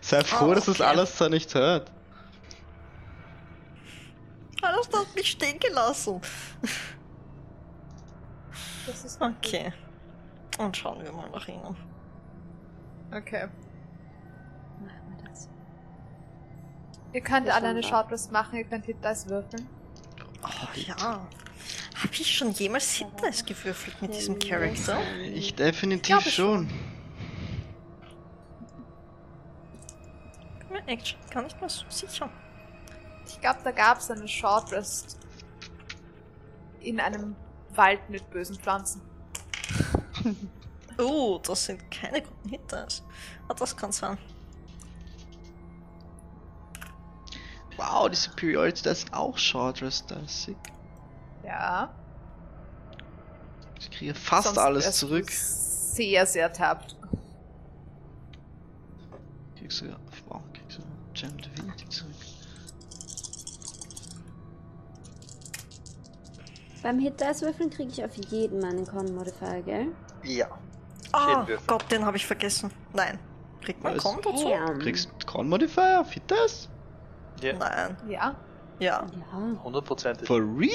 [0.00, 0.88] Sei froh, Ah, dass das okay.
[0.88, 1.90] alles da nicht hört.
[4.62, 6.20] Alles hat mich stehen gelassen.
[8.86, 9.72] Das ist Okay.
[10.58, 11.76] Und schauen wir mal nach ihnen.
[13.12, 13.48] Okay.
[14.80, 15.48] Machen wir das.
[17.12, 19.68] Ihr könnt alle eine schauen Short Rest machen, ihr könnt Hit Dice würfeln.
[20.42, 20.96] Oh ja.
[20.96, 24.98] Habe ich schon jemals Hitdice gewürfelt mit diesem Charakter?
[25.34, 26.68] Ich definitiv ich schon.
[30.58, 32.30] Bin mir echt gar nicht mehr so sicher.
[33.28, 35.18] Ich glaube, da gab es eine Short Rest
[36.80, 37.36] in einem
[37.74, 39.02] Wald mit bösen Pflanzen.
[40.98, 43.02] Oh, das sind keine guten Hitters.
[43.46, 44.18] Ah, das kann sein.
[47.76, 50.56] Wow, die Superiority, das ist auch Short Rest, das ist sick.
[51.44, 51.94] Ja.
[53.78, 55.30] Ich kriege fast sonst alles du zurück.
[55.30, 56.96] Sehr, sehr tappt.
[59.56, 59.96] Kriegst du,
[60.28, 60.82] wow, kriegst du
[61.14, 62.14] Gem Divinity zurück.
[66.82, 69.88] Beim Hit Dice würfeln kriege ich auf jeden meinen Con Modifier, gell?
[70.22, 70.46] Ja.
[71.12, 71.66] Ah, Würfel.
[71.66, 72.70] Gott, den habe ich vergessen.
[72.92, 73.18] Nein.
[73.62, 73.96] Kriegt man?
[73.96, 74.48] Con dazu?
[74.48, 74.78] Damn.
[74.78, 76.04] Kriegst du Con Modifier?
[76.04, 76.68] Fit das?
[77.42, 77.54] Ja.
[77.54, 77.96] Nein.
[78.08, 78.36] Ja.
[78.78, 79.06] Ja.
[79.32, 79.62] Ja.
[79.64, 80.26] Hundertprozentig.
[80.26, 80.70] For real?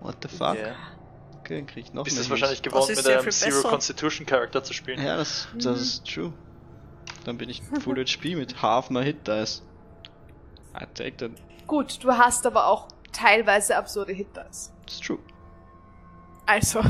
[0.00, 0.56] What the fuck?
[0.56, 0.74] Ja.
[1.40, 3.68] Okay, dann krieg ich noch Bist mehr es wahrscheinlich gewohnt, mit einem Zero besser.
[3.68, 5.00] Constitution Character zu spielen.
[5.00, 5.72] Ja, das, das Mhm.
[5.82, 6.32] ist true.
[7.24, 9.62] Dann bin ich Full HP mit half my Hit Dice.
[10.76, 11.30] I take that.
[11.68, 14.72] Gut, du hast aber auch teilweise absurde Hitters.
[14.82, 15.18] It's true.
[16.46, 16.80] Also.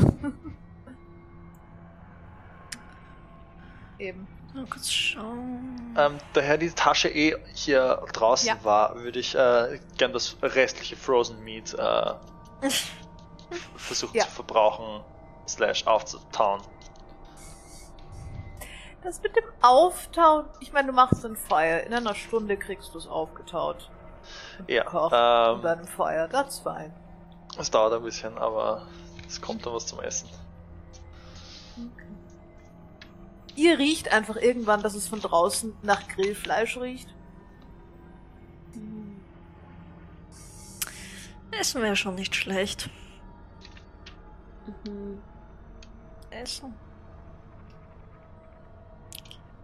[3.99, 4.27] Eben.
[4.55, 5.95] Mal kurz schauen.
[5.99, 8.65] Ähm, daher die Tasche eh hier draußen Ja.
[8.65, 12.15] war, würde ich äh, gern das restliche Frozen Meat äh,
[13.77, 14.25] versuchen Ja.
[14.25, 15.03] zu verbrauchen,
[15.49, 16.63] slash aufzutauen.
[19.03, 21.81] Das mit dem Auftauen, ich meine, du machst ein Feuer.
[21.81, 23.91] In einer Stunde kriegst du es aufgetaut.
[24.67, 26.27] Ja, gekocht ähm, über einem Feuer.
[26.29, 26.93] Das fein.
[27.59, 28.87] Es dauert ein bisschen, aber
[29.27, 30.29] es kommt dann was zum Essen.
[33.57, 37.09] Ihr riecht einfach irgendwann, dass es von draußen nach Grillfleisch riecht.
[41.59, 42.91] Essen wäre schon nicht schlecht.
[44.87, 45.23] Mhm.
[46.31, 46.75] Essen.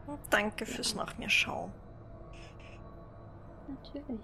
[0.07, 1.73] Und danke fürs nach mir schauen.
[3.69, 4.21] Natürlich.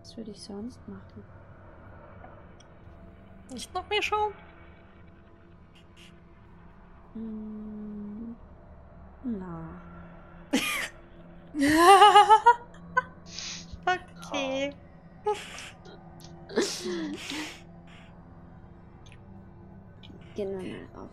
[0.00, 1.24] Was würde ich sonst machen?
[3.50, 4.32] Nicht nach mir schauen?
[7.14, 8.36] Hm.
[9.24, 9.80] Na.
[14.28, 14.74] Okay.
[20.34, 21.10] Gehen wir mal auf.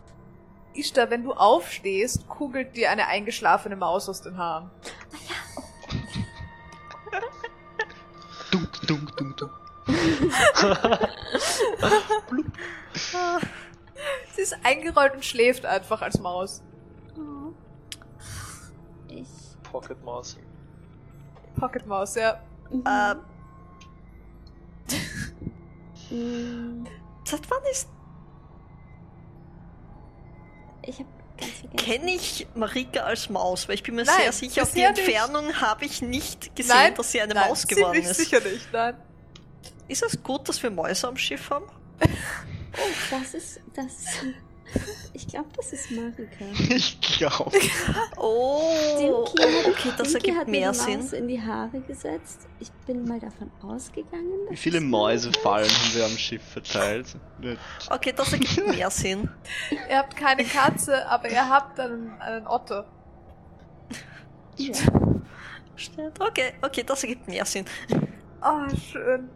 [0.74, 4.70] Ishtar, wenn du aufstehst, kugelt dir eine eingeschlafene Maus aus den Haaren.
[8.50, 9.63] Dunk, dunk, dunk, dunk.
[14.34, 16.62] Sie ist eingerollt und schläft einfach als Maus.
[19.08, 19.28] Ich.
[19.70, 20.36] Pocket Mouse.
[21.58, 22.40] Pocket Maus, ja.
[22.70, 23.14] Äh,
[26.10, 26.86] Hm,
[27.24, 27.88] seit wann ist.
[30.82, 31.06] Ich hab.
[31.78, 33.66] Kenne ich Marika als Maus?
[33.68, 34.82] Weil ich bin mir Nein, sehr sicher, auf die.
[34.82, 38.16] Entfernung habe ich nicht gesehen, Nein, dass sie eine Nein, Maus geworden ist.
[38.16, 38.96] sicher nicht, nein.
[39.88, 41.66] Ist es gut, dass wir Mäuse am Schiff haben?
[42.00, 42.80] Oh,
[43.10, 43.60] das ist.
[43.74, 43.92] Das.
[45.12, 46.44] Ich glaube, das ist Marika.
[46.74, 47.56] Ich glaube.
[48.16, 51.12] Oh, Dinky hat, okay, das Dinky ergibt hat mehr Maus Sinn.
[51.12, 52.48] in die Haare gesetzt.
[52.58, 57.14] Ich bin mal davon ausgegangen, dass Wie viele es Mäusefallen haben wir am Schiff verteilt?
[57.90, 59.28] Okay, das ergibt mehr Sinn.
[59.88, 62.86] Ihr habt keine Katze, aber ihr habt einen, einen Otter.
[64.56, 64.74] Ja.
[65.76, 66.20] Stimmt.
[66.20, 67.66] Okay, okay, das ergibt mehr Sinn.
[68.42, 69.28] Oh, schön.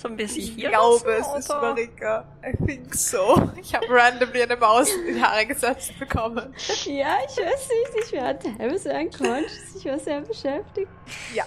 [0.00, 1.48] Sollen wir sie Ich hier glaube, lassen, es ist?
[1.50, 2.24] Marika.
[2.42, 3.50] I think so.
[3.60, 6.54] Ich habe randomly eine Maus in die Haare gesetzt bekommen.
[6.86, 8.06] ja, ich weiß nicht.
[8.06, 9.76] Ich war teilweise unconscious.
[9.76, 10.88] Ich war sehr beschäftigt.
[11.34, 11.44] Ja,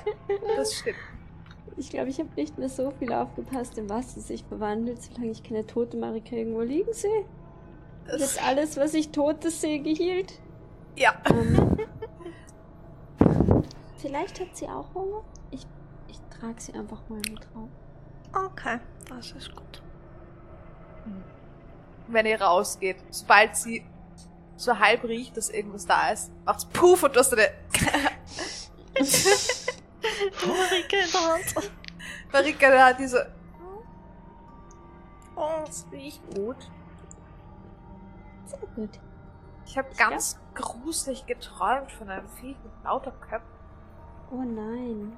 [0.56, 0.98] das stimmt.
[1.78, 5.32] Ich glaube, ich habe nicht mehr so viel aufgepasst, in was es sich verwandelt, solange
[5.32, 7.26] ich keine tote Marika irgendwo liegen sehe.
[8.06, 10.34] Das, Wird alles, was ich Totes sehe, gehielt.
[10.96, 11.14] ja.
[11.32, 11.78] Ähm,
[13.98, 15.24] vielleicht hat sie auch Hunger.
[15.50, 15.66] Ich,
[16.10, 17.70] ich trage sie einfach mal mit drauf.
[18.34, 18.80] Okay,
[19.10, 19.82] das ist gut.
[22.08, 23.86] Wenn ihr rausgeht, sobald sie
[24.56, 27.50] so halb riecht, dass irgendwas da ist, macht's puff und du hast eine
[30.46, 31.72] Marika in der Hand.
[32.32, 33.32] Marika, da hat diese.
[35.36, 36.58] Oh, Das riecht gut.
[38.46, 39.00] Sehr gut.
[39.66, 43.48] Ich habe ganz gruselig geträumt von einem Viech mit lauter Köpfen.
[44.32, 45.18] Oh nein.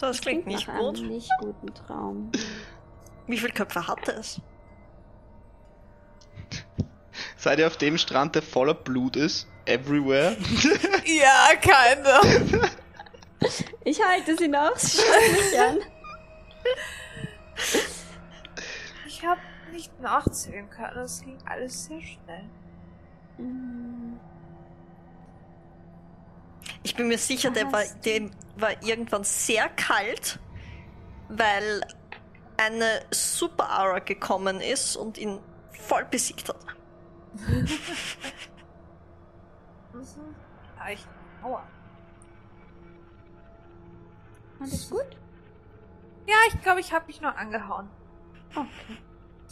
[0.00, 0.98] Das klingt nicht nach gut.
[0.98, 2.32] einem nicht guten Traum.
[3.26, 4.40] Wie viele Köpfe hat es?
[7.36, 9.48] Seid ihr auf dem Strand, der voller Blut ist?
[9.66, 10.36] Everywhere?
[11.04, 12.68] Ja, keine.
[13.84, 14.74] Ich halte sie noch.
[14.74, 15.78] Mich an.
[19.06, 19.40] Ich habe
[19.72, 20.98] nicht nachzählen können.
[20.98, 22.44] Es ging alles sehr schnell.
[23.38, 24.18] Mm,
[26.82, 28.00] Ich bin mir sicher, der war, Was?
[28.00, 30.38] dem war irgendwann sehr kalt,
[31.28, 31.82] weil
[32.56, 35.38] eine Super Aura gekommen ist und ihn
[35.70, 36.56] voll besiegt hat.
[40.78, 41.06] Ja, ich.
[41.42, 41.62] Aua.
[44.60, 45.06] Alles gut?
[46.26, 47.88] Ja, ich glaube, ich habe mich nur angehauen.
[48.54, 48.98] Okay.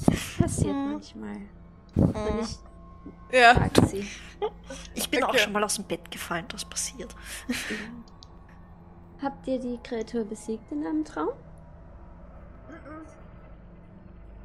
[0.06, 0.92] Das passiert Mhm.
[0.92, 1.36] manchmal.
[1.94, 2.40] Mhm.
[2.42, 2.58] ich
[3.32, 3.68] Ja.
[3.86, 4.08] sie.
[4.94, 5.38] Ich bin auch Okay.
[5.38, 7.14] schon mal aus dem Bett gefallen, das passiert.
[9.22, 11.30] Habt ihr die Kreatur besiegt in einem Traum?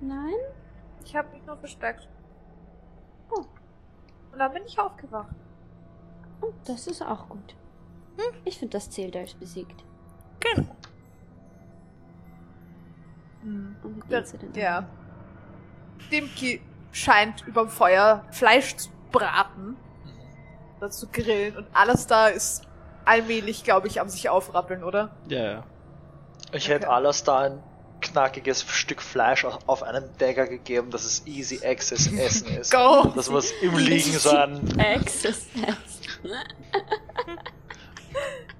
[0.01, 0.33] Nein?
[1.05, 2.07] Ich habe mich nur versteckt.
[3.31, 3.45] Oh.
[4.31, 5.33] Und dann bin ich aufgewacht.
[6.41, 7.55] Oh, das ist auch gut.
[8.43, 9.83] Ich finde, das zählt als besiegt.
[10.39, 10.75] Genau.
[13.41, 13.75] Hm.
[13.83, 14.53] Und wie Ja, geht's dir denn?
[14.53, 14.85] ja.
[16.11, 19.77] Dimki scheint überm Feuer Fleisch zu braten.
[20.85, 21.57] Oder zu grillen.
[21.57, 22.61] Und alles da ist
[23.05, 25.09] allmählich, glaube ich, am sich aufrappeln, oder?
[25.27, 25.63] Ja, ja.
[26.51, 26.73] Ich Okay.
[26.75, 27.63] hätte alles da ein
[28.01, 32.71] knackiges Stück Fleisch auf einen Dagger gegeben, dass es easy access Essen ist.
[32.71, 33.11] Go!
[33.15, 34.79] Dass man es im Liegen so ein.
[34.79, 35.47] Access.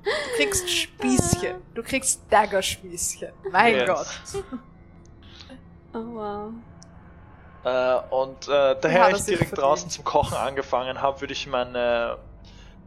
[0.04, 1.56] Du kriegst Spießchen.
[1.76, 3.30] Du kriegst Dagger-Spießchen.
[3.52, 3.88] Mein Yes.
[3.88, 4.44] Gott.
[5.94, 6.52] Oh wow.
[7.66, 12.20] Äh, und äh, daher Ja, ich direkt draußen zum Kochen angefangen habe, würde ich meine,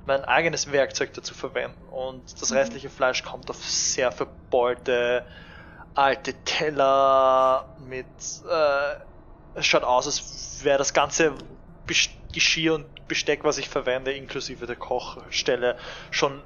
[0.05, 1.89] mein eigenes Werkzeug dazu verwenden.
[1.89, 2.55] Und das Mhm.
[2.55, 5.26] restliche Fleisch kommt auf sehr verbeulte
[5.94, 8.08] alte Teller mit.
[8.50, 8.94] Äh,
[9.55, 11.34] es schaut aus, als wäre das ganze
[11.89, 15.78] Bes- Geschirr und Besteck, was ich verwende, inklusive der Kochstelle,
[16.10, 16.44] schon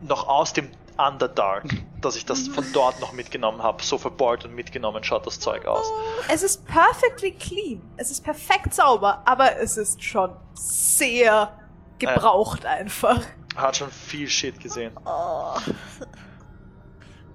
[0.00, 1.64] noch aus dem Underdark,
[2.00, 3.82] dass ich das von dort noch mitgenommen habe.
[3.82, 5.86] So verbeult und mitgenommen schaut das Zeug aus.
[6.28, 7.82] Es ist perfectly clean.
[7.96, 11.58] Es ist perfekt sauber, aber es ist schon sehr
[11.98, 13.20] gebraucht einfach.
[13.56, 14.92] Hat schon viel Shit gesehen.
[15.04, 15.56] Oh.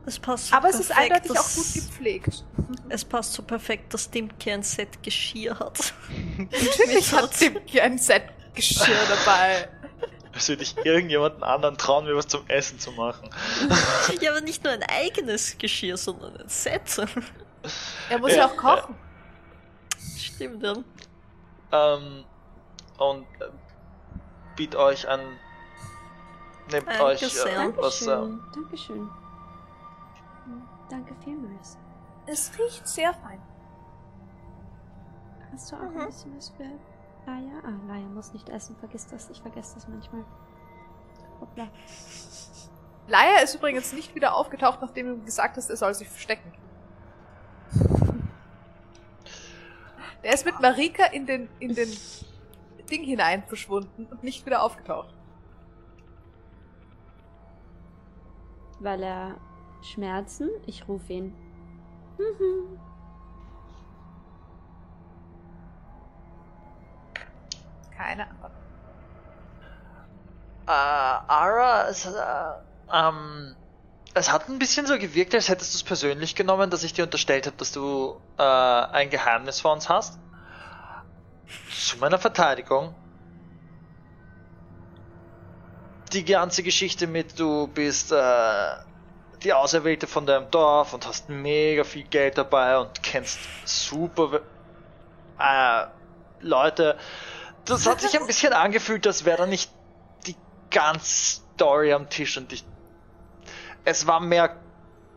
[0.06, 2.46] Es passt so Aber es ist perfekt, eindeutig auch gut gepflegt.
[2.88, 5.94] Es passt so perfekt, dass Dimki ein Set Geschirr hat.
[6.38, 9.68] Natürlich hat Dimki ein Set Geschirr dabei.
[10.38, 13.30] Es würde ich irgendjemanden anderen trauen, mir was zum Essen zu machen.
[14.22, 16.84] ja, aber nicht nur ein eigenes Geschirr, sondern ein Set.
[18.10, 18.96] Er muss ja, Ja, auch kochen.
[20.18, 20.76] Stimmt, ja.
[21.72, 22.24] Ähm,
[22.98, 23.50] und äh,
[24.56, 25.20] biet euch an.
[26.72, 27.26] Nehmt Danke euch äh,
[27.76, 28.02] was.
[28.04, 28.42] Äh, Dankeschön.
[28.54, 29.10] Dankeschön.
[30.46, 31.78] Hm, Danke vielmals.
[32.26, 33.42] Es riecht sehr fein.
[35.52, 36.00] Hast du auch Mhm.
[36.02, 36.64] ein bisschen was für
[37.28, 37.62] Laia?
[37.64, 38.78] Ah, Laia muss nicht essen.
[38.78, 39.30] Vergiss das.
[39.30, 40.24] Ich vergesse das manchmal.
[41.42, 41.68] Hoppla.
[43.08, 46.54] Laia ist übrigens nicht wieder aufgetaucht, nachdem du ihm gesagt hast, er soll sich verstecken.
[50.24, 51.90] Der ist mit Marika in den, in den
[52.90, 55.14] Ding hinein verschwunden und nicht wieder aufgetaucht.
[58.80, 59.36] Weil er
[59.82, 60.50] Schmerzen?
[60.66, 61.36] Ich rufe ihn.
[62.18, 62.80] Mhm.
[67.98, 68.52] Keine Ahnung.
[70.68, 72.14] äh, Ara, es, äh,
[72.94, 73.56] ähm,
[74.14, 77.04] es hat ein bisschen so gewirkt, als hättest du es persönlich genommen, dass ich dir
[77.04, 80.20] unterstellt habe, dass du äh, ein Geheimnis vor uns hast.
[81.72, 82.94] Zu meiner Verteidigung.
[86.14, 88.68] Die ganze Geschichte mit, du bist äh,
[89.44, 94.42] die Auserwählte von deinem Dorf und hast mega viel Geld dabei und kennst super
[95.40, 95.86] äh,
[96.40, 96.98] Leute.
[97.68, 99.70] Das hat sich ein bisschen angefühlt, als wäre da nicht
[100.26, 100.36] die
[100.72, 102.64] ganze Story am Tisch und ich.
[103.84, 104.56] Es war mehr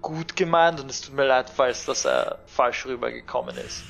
[0.03, 3.85] gut gemeint und es tut mir leid, falls das äh, falsch rübergekommen ist.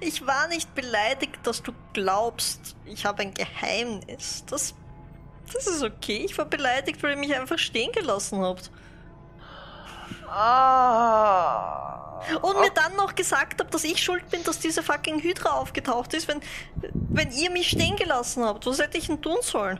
[0.00, 4.44] Ich war nicht beleidigt, dass du glaubst, ich habe ein Geheimnis.
[4.46, 4.74] Das,
[5.52, 6.18] das ist okay.
[6.24, 8.70] Ich war beleidigt, weil ihr mich einfach stehen gelassen habt.
[10.36, 12.20] Ah.
[12.42, 16.12] Und mir dann noch gesagt habt, dass ich schuld bin, dass diese fucking Hydra aufgetaucht
[16.14, 16.40] ist, wenn,
[16.92, 18.66] wenn ihr mich stehen gelassen habt.
[18.66, 19.78] Was hätte ich denn tun sollen?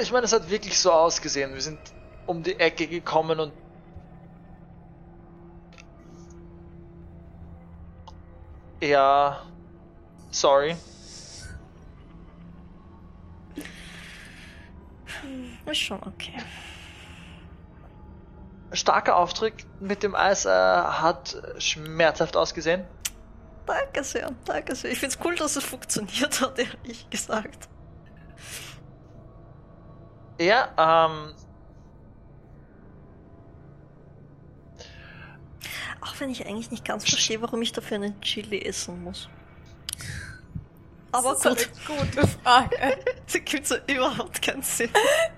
[0.00, 1.52] Ich meine, es hat wirklich so ausgesehen.
[1.52, 1.80] Wir sind
[2.26, 3.52] um die Ecke gekommen und.
[8.80, 9.42] Ja.
[10.30, 10.76] Sorry.
[15.66, 16.34] Ist schon okay.
[18.72, 22.84] Starker Auftritt mit dem Eis äh, hat schmerzhaft ausgesehen.
[23.66, 24.90] Danke sehr, danke sehr.
[24.90, 27.68] Ich find's cool, dass es funktioniert hat, ehrlich gesagt.
[30.40, 31.34] Ja, ähm.
[36.00, 39.28] Auch wenn ich eigentlich nicht ganz verstehe, warum ich dafür einen Chili essen muss.
[41.10, 42.76] Aber das ist gut, eine gute Frage.
[43.26, 44.90] das gibt so überhaupt keinen Sinn.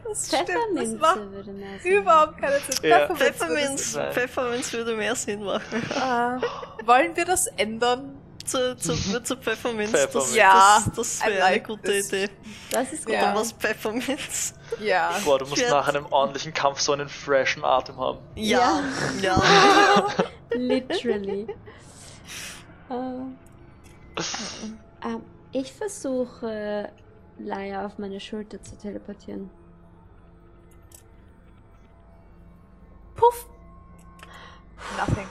[0.05, 1.93] Das Pfefferminze macht würde mehr Sinn.
[1.93, 2.91] überhaupt keinen Sinn.
[2.91, 3.15] Ja.
[3.15, 5.83] Pfefferminz würde Pfefferminz, würde mehr Sinn machen.
[5.91, 8.17] Äh, wollen wir das ändern?
[8.45, 10.13] Zu, zu, zu Pfefferminz, Pfefferminz.
[10.13, 12.09] Das, Ja, das, das wäre like eine gute this.
[12.09, 12.29] Idee.
[12.73, 13.15] Das ist gut.
[13.15, 13.21] Ja.
[13.21, 14.55] Dann was Pfefferminz.
[14.81, 15.15] Ja.
[15.25, 18.19] Boah, du musst nach einem ordentlichen Kampf so einen freshen Atem haben.
[18.35, 18.83] Ja,
[19.21, 19.41] ja.
[20.51, 21.47] Literally.
[22.91, 22.95] äh,
[25.05, 26.93] ähm, ich versuche,
[27.39, 29.51] Laia auf meine Schulter zu teleportieren.
[33.15, 33.49] Puff.
[34.97, 35.27] Nothing.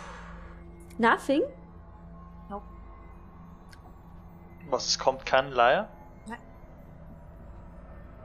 [0.97, 1.43] Nothing?
[4.69, 5.89] Was, es kommt kein Leier?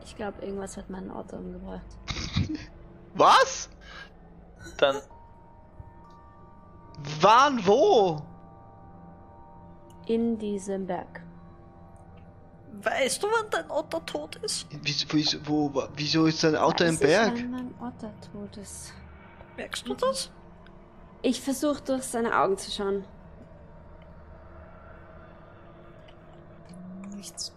[0.04, 1.86] Ich glaube, irgendwas hat meinen Auto umgebracht.
[3.14, 3.70] Was?
[4.76, 5.00] Dann
[7.20, 7.66] Wann?
[7.66, 8.20] Wo?
[10.06, 11.22] In diesem Berg.
[12.82, 14.66] Weißt du, wann dein Otto tot ist?
[14.82, 17.34] Wieso, wieso, wo, wieso ist dein Auto im Weiß ich, Berg?
[17.36, 18.92] wann mein Otter tot ist.
[19.56, 20.30] Merkst du das?
[21.22, 23.04] Ich versuche durch seine Augen zu schauen.
[27.14, 27.54] Nichts.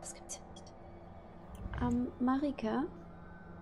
[0.00, 0.72] Das gibt's ja nicht.
[1.82, 2.84] Ähm, Marika,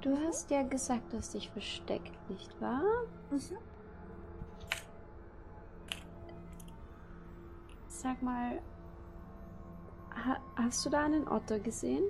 [0.03, 2.83] du hast ja gesagt, du hast dich versteckt, nicht wahr?
[3.31, 3.41] Mhm.
[7.89, 8.61] Sag mal,
[10.27, 12.05] ha hast du da einen Otter gesehen?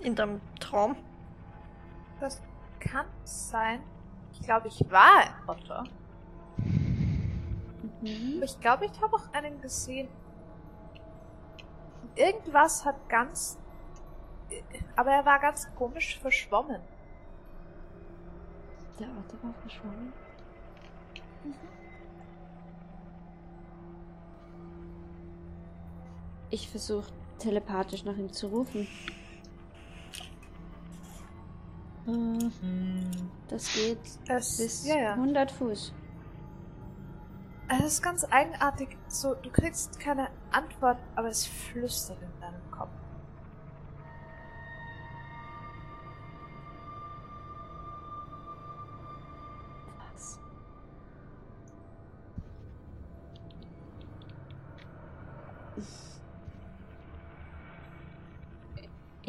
[0.00, 0.96] In deinem Traum?
[2.20, 2.42] Das
[2.78, 3.82] kann sein.
[4.32, 5.84] Ich glaube, ich war ein Otter.
[8.00, 8.42] Mhm.
[8.42, 10.08] Ich glaube, ich habe auch einen gesehen.
[12.14, 13.58] Irgendwas hat ganz.
[14.96, 16.80] Aber er war ganz komisch verschwommen.
[18.98, 20.12] Der Otter war verschwunden.
[26.50, 28.86] Ich versuche telepathisch nach ihm zu rufen.
[33.48, 33.98] Das geht
[34.28, 35.12] Es, bis ja, ja.
[35.14, 35.92] 100 Fuß.
[37.68, 38.96] Es ist ganz eigenartig.
[39.06, 42.69] So, du kriegst keine Antwort, aber es flüstert in deinem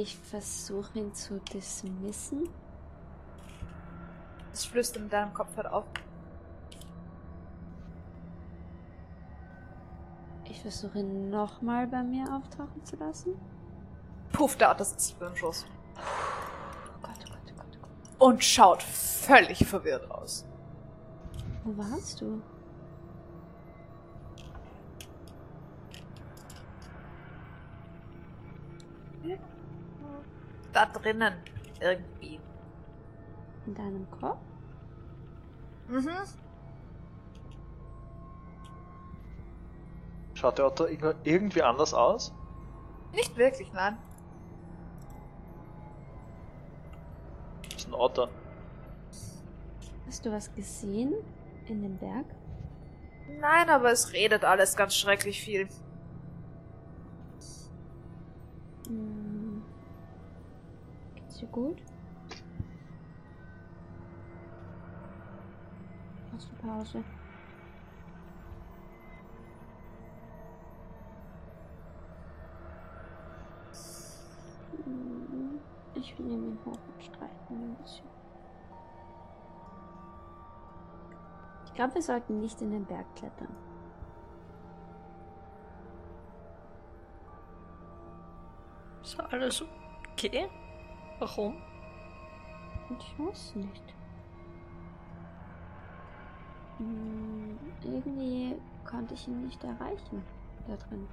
[0.01, 2.49] Ich versuche ihn zu dismissen.
[4.49, 5.85] Das Flüstern in deinem Kopf hört auf.
[10.45, 13.35] Ich versuche ihn nochmal bei mir auftauchen zu lassen.
[14.31, 15.67] Puff, der Otter sitzt für den Schoß.
[15.97, 18.27] Oh Gott, oh Gott, oh Gott, oh Gott.
[18.27, 20.47] Und schaut völlig verwirrt aus.
[21.63, 22.41] Wo warst du?
[30.73, 31.33] Da drinnen.
[31.79, 32.39] Irgendwie.
[33.65, 34.37] In deinem Kopf?
[35.87, 36.09] Mhm.
[40.33, 42.33] schaut der Otto irg- irgendwie anders aus?
[43.13, 43.95] Nicht wirklich, nein.
[47.63, 48.29] Das ist ein Otter.
[50.07, 51.13] Hast du was gesehen?
[51.67, 52.25] In dem Berg?
[53.39, 55.67] Nein, aber es redet alles ganz schrecklich viel.
[58.87, 59.30] Hm.
[61.41, 61.81] Dir gut?
[66.31, 67.03] Machst du Pause?
[74.85, 75.59] Hm,
[75.95, 78.05] Ich nehme ihn hoch und streiche ihn ein bisschen.
[81.65, 83.55] Ich glaube, wir sollten nicht in den Berg klettern.
[89.01, 89.63] Ist alles
[90.13, 90.47] okay?
[91.21, 91.55] Warum?
[92.97, 93.83] Ich weiß nicht.
[96.79, 100.23] Hm, irgendwie konnte ich ihn nicht erreichen
[100.67, 101.07] da drin.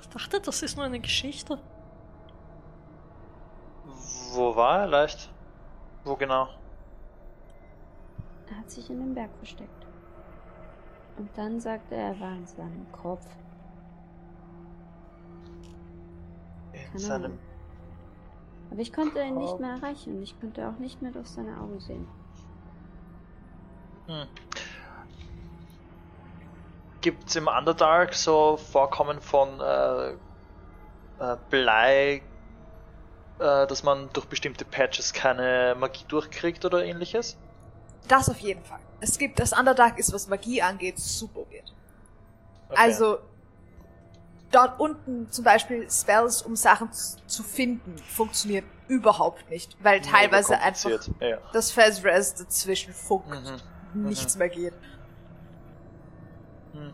[0.00, 1.58] Ich dachte, das ist nur eine Geschichte.
[4.34, 5.32] Wo war er leicht?
[6.04, 6.48] Wo genau?
[8.48, 9.86] Er hat sich in den Berg versteckt.
[11.16, 13.26] Und dann sagte er, er war in seinem Kopf.
[16.92, 17.24] Keine seinem.
[17.24, 17.38] Ahnung.
[18.70, 21.58] Aber ich konnte ihn nicht mehr erreichen und ich konnte auch nicht mehr durch seine
[21.58, 22.06] Augen sehen.
[24.06, 24.26] Hm.
[27.00, 30.10] Gibt's im Underdark so Vorkommen von äh,
[31.20, 32.22] äh, Blei,
[33.38, 37.38] äh, dass man durch bestimmte Patches keine Magie durchkriegt oder ähnliches?
[38.08, 38.80] Das auf jeden Fall.
[39.00, 41.72] Es gibt, das Underdark ist, was Magie angeht, super weird.
[42.68, 42.76] Okay.
[42.76, 43.18] Also,
[44.50, 50.90] dort unten zum Beispiel Spells, um Sachen zu finden, funktionieren überhaupt nicht, weil teilweise einfach
[50.90, 51.20] kompliziert.
[51.20, 51.38] Ja.
[51.52, 53.28] das Fast Res dazwischen funkt,
[53.94, 54.06] Mhm.
[54.08, 54.72] nichts mehr geht.
[56.72, 56.92] Hm.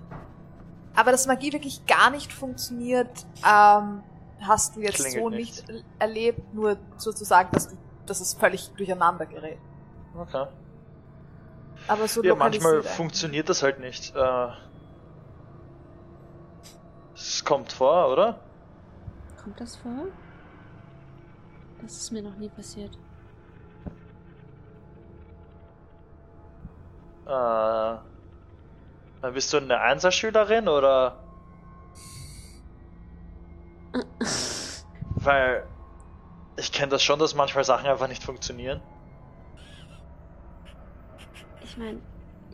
[0.97, 4.02] Aber dass Magie wirklich gar nicht funktioniert, ähm,
[4.41, 5.66] hast du jetzt Klingelt so nichts.
[5.68, 7.76] nicht erlebt, nur sozusagen, dass du,
[8.07, 9.58] dass es völlig durcheinander gerät.
[10.16, 10.47] Okay.
[11.89, 14.15] Aber so Ja, manchmal funktioniert das halt nicht.
[14.15, 14.49] Äh,
[17.24, 18.38] es kommt vor, oder?
[19.42, 20.06] Kommt das vor?
[21.80, 22.98] Das ist mir noch nie passiert.
[27.26, 27.94] Äh,
[29.26, 31.18] äh, bist du eine Einserschülerin oder?
[35.16, 35.66] Weil
[36.56, 38.82] ich kenne das schon, dass manchmal Sachen einfach nicht funktionieren.
[41.62, 42.00] Ich meine,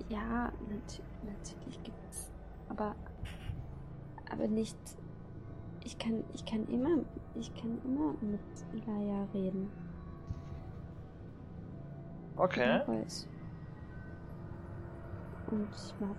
[0.08, 2.30] ja, nat natürlich gibt's.
[2.68, 2.94] Aber.
[4.30, 4.76] Aber nicht.
[5.84, 7.02] Ich kann, ich kann immer.
[7.34, 9.70] Ich kann immer mit Laia reden.
[12.36, 12.80] Okay.
[15.50, 16.16] Und ich mag.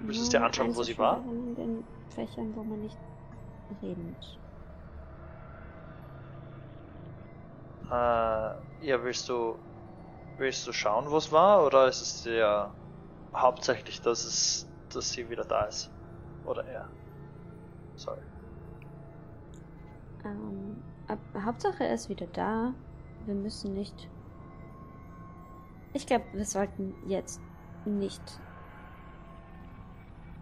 [0.00, 1.18] Willst du dir anschauen, wo sie war?
[1.24, 2.98] In den Fächern, wo man nicht
[3.82, 4.38] reden muss.
[7.90, 9.56] Äh, ja, willst du
[10.38, 12.70] willst du schauen, wo es war, oder ist es dir
[13.34, 15.90] hauptsächlich, dass es, dass sie wieder da ist?
[16.46, 16.88] Oder er?
[17.96, 18.20] Sorry.
[20.24, 22.72] Ähm, ab, Hauptsache er ist wieder da.
[23.26, 24.08] Wir müssen nicht.
[25.92, 27.40] Ich glaube, wir sollten jetzt
[27.84, 28.22] nicht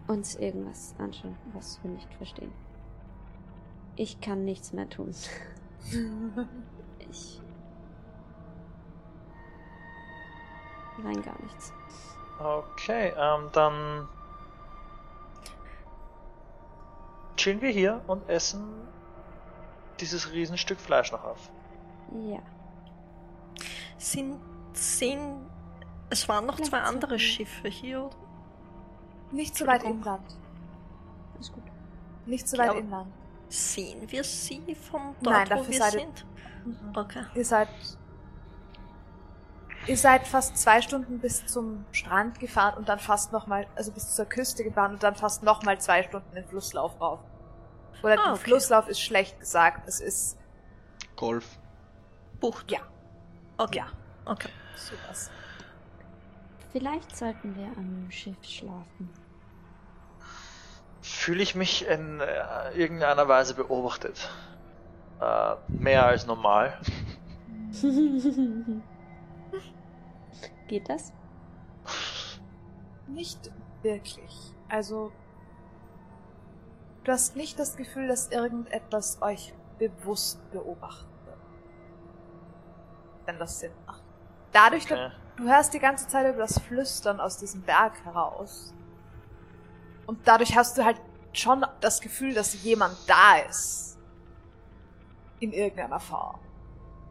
[0.07, 2.51] uns irgendwas anschauen, was wir nicht verstehen.
[3.95, 5.11] Ich kann nichts mehr tun.
[7.09, 7.41] ich.
[11.01, 11.73] Nein, gar nichts.
[12.39, 14.07] Okay, ähm, dann
[17.37, 18.63] chillen wir hier und essen
[19.99, 21.49] dieses Riesenstück Fleisch noch auf.
[22.29, 22.39] Ja.
[23.97, 24.39] Sind,
[24.73, 25.45] sind,
[26.09, 28.15] es waren noch Vielleicht zwei andere Schiffe hier, oder?
[29.31, 30.37] Nicht so weit inland.
[31.39, 31.63] Ist gut.
[32.25, 33.11] Nicht so weit Glaub- inland.
[33.47, 36.25] Sehen wir sie vom dort, Nein, wo dafür wir seid ihr- sind?
[36.95, 37.23] Okay.
[37.35, 37.67] Ihr seid.
[39.87, 44.15] Ihr seid fast zwei Stunden bis zum Strand gefahren und dann fast nochmal, also bis
[44.15, 47.19] zur Küste gefahren und dann fast nochmal zwei Stunden den Flusslauf rauf.
[48.01, 48.41] Oder Ah, den okay.
[48.43, 49.87] Flusslauf ist schlecht gesagt.
[49.87, 50.37] Es ist
[51.15, 51.45] Golf.
[52.39, 52.71] Bucht.
[52.71, 52.79] Ja.
[53.57, 53.77] Okay.
[53.79, 53.87] Ja.
[54.25, 54.49] Okay.
[54.75, 55.29] sowas.
[56.71, 59.09] Vielleicht sollten wir am Schiff schlafen.
[61.01, 64.29] Fühle ich mich in äh, irgendeiner Weise beobachtet?
[65.21, 66.77] Äh, mehr als normal.
[70.67, 71.13] Geht das?
[73.07, 74.53] Nicht wirklich.
[74.69, 75.11] Also.
[77.03, 81.37] Du hast nicht das Gefühl, dass irgendetwas euch bewusst beobachten wird.
[83.25, 84.03] Wenn das Sinn macht.
[84.51, 85.11] Dadurch, Okay.
[85.37, 88.73] Du hörst die ganze Zeit über das Flüstern aus diesem Berg heraus.
[90.07, 91.01] Und dadurch hast du halt
[91.33, 93.97] schon das Gefühl, dass jemand da ist.
[95.41, 96.39] In irgendeiner Form.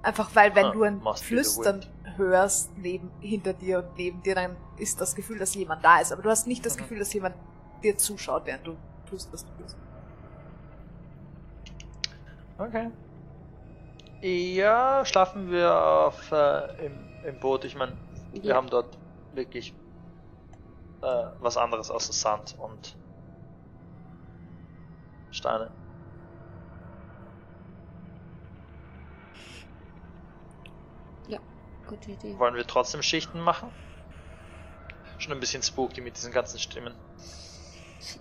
[0.03, 1.85] Einfach weil, wenn Huh, du ein Flüstern
[2.17, 6.13] hörst neben, hinter dir und neben dir, dann ist das Gefühl, dass jemand da ist.
[6.13, 6.79] Aber du hast nicht das Mhm.
[6.79, 7.37] Gefühl, dass jemand
[7.83, 8.77] dir zuschaut, während du
[9.07, 9.77] tust, was du tust.
[12.59, 12.91] Okay.
[14.23, 17.65] Ja, schlafen wir auf, äh, im, im Boot.
[17.65, 17.97] Ich meine,
[18.33, 18.57] wir Ja.
[18.57, 18.99] haben dort
[19.33, 19.73] wirklich
[21.03, 22.97] äh, was anderes außer Sand und
[25.31, 25.71] Steine.
[31.95, 32.39] Gute Idee.
[32.39, 33.71] Wollen wir trotzdem Schichten machen?
[35.19, 36.93] Schon ein bisschen spooky mit diesen ganzen Stimmen.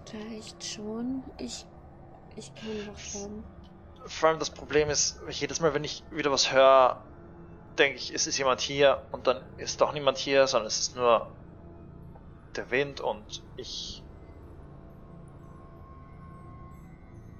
[0.05, 1.23] Vielleicht schon.
[1.39, 1.65] Ich.
[2.35, 3.43] Ich kann doch schon.
[4.05, 7.03] Vor allem das Problem ist, jedes Mal, wenn ich wieder was höre,
[7.79, 10.95] denke ich, es ist jemand hier und dann ist doch niemand hier, sondern es ist
[10.95, 11.31] nur
[12.55, 14.03] der Wind und ich.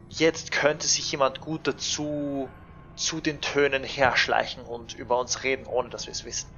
[0.09, 2.49] Jetzt könnte sich jemand gut dazu
[2.95, 6.49] zu den Tönen herschleichen und über uns reden, ohne dass wir es wissen.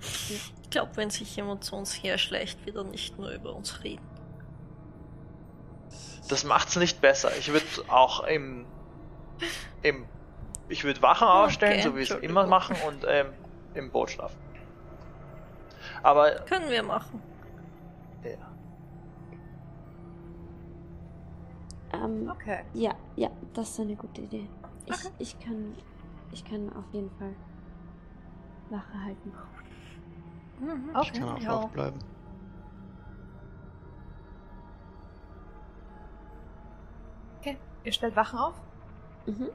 [0.00, 4.04] Ich glaube, wenn sich jemand zu uns herschleicht, wird er nicht nur über uns reden.
[6.28, 7.36] Das macht's nicht besser.
[7.38, 8.66] Ich würde auch im,
[9.82, 10.06] im
[10.68, 13.32] ich würde Wachen aufstellen, Okay, so wie wir es immer machen und ähm,
[13.74, 14.36] im Boot schlafen.
[16.02, 17.22] Aber Können wir machen.
[22.04, 22.64] Ähm, Okay.
[22.74, 24.48] ja, ja, das ist eine gute Idee.
[24.86, 25.08] Ich, Okay.
[25.18, 25.74] ich kann,
[26.32, 27.34] ich kann auf jeden Fall
[28.70, 29.32] Wache halten.
[30.60, 30.90] Mhm.
[31.02, 31.56] Ich kann auch Ja.
[31.56, 32.00] aufbleiben.
[37.40, 37.58] Okay.
[37.84, 38.54] Ihr stellt Wachen auf?
[39.26, 39.48] Mhm.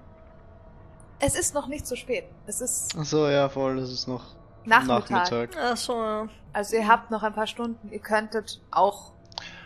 [1.19, 2.25] Es ist noch nicht so spät.
[2.47, 4.23] Es ist Achso, ja, voll, das ist noch
[4.65, 5.09] Nachmittag.
[5.09, 5.49] Nachmittag.
[5.59, 6.27] Ach so, ja.
[6.53, 7.91] Also ihr habt noch ein paar Stunden.
[7.91, 9.13] Ihr könntet auch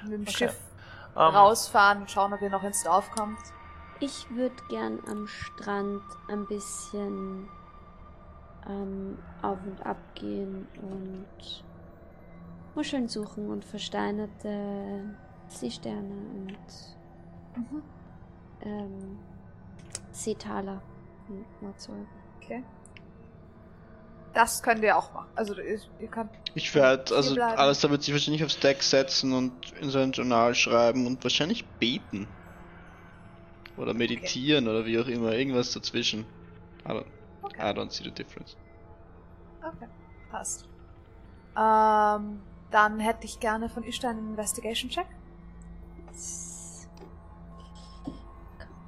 [0.04, 0.32] mit dem Okay.
[0.32, 0.60] Schiff
[1.16, 3.40] rausfahren und schauen, ob ihr noch ins Dorf kommt.
[4.00, 7.48] Ich würde gern am Strand ein bisschen
[8.68, 11.64] ähm, auf und ab gehen und
[12.76, 15.16] Muscheln suchen und versteinerte
[15.48, 16.58] Seesterne und
[17.56, 17.82] Mhm.
[18.64, 19.18] ähm,
[20.12, 20.82] Seetaler
[21.30, 22.06] und whatsoever.
[22.42, 22.64] Okay.
[24.36, 25.30] Das könnt ihr auch machen.
[25.36, 26.30] Also ihr, ihr könnt.
[26.54, 27.58] Ich werde, also bleiben.
[27.58, 31.66] alles da wird sich wahrscheinlich aufs Deck setzen und in sein Journal schreiben und wahrscheinlich
[31.66, 32.28] beten.
[33.78, 36.26] Oder meditieren oder wie auch immer, irgendwas dazwischen.
[36.86, 37.06] I don't,
[37.44, 37.62] Okay.
[37.62, 38.56] I don't see the difference.
[39.64, 39.88] Okay.
[40.32, 40.66] Passt.
[41.56, 42.42] Ähm,
[42.72, 45.08] dann hätte ich gerne von Ishtar einen Investigation-Check.
[46.12, 46.90] Yes.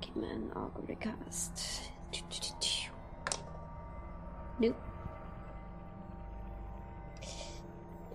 [0.02, 1.92] Gib mir einen Augenblick hast.
[4.60, 4.76] Nope.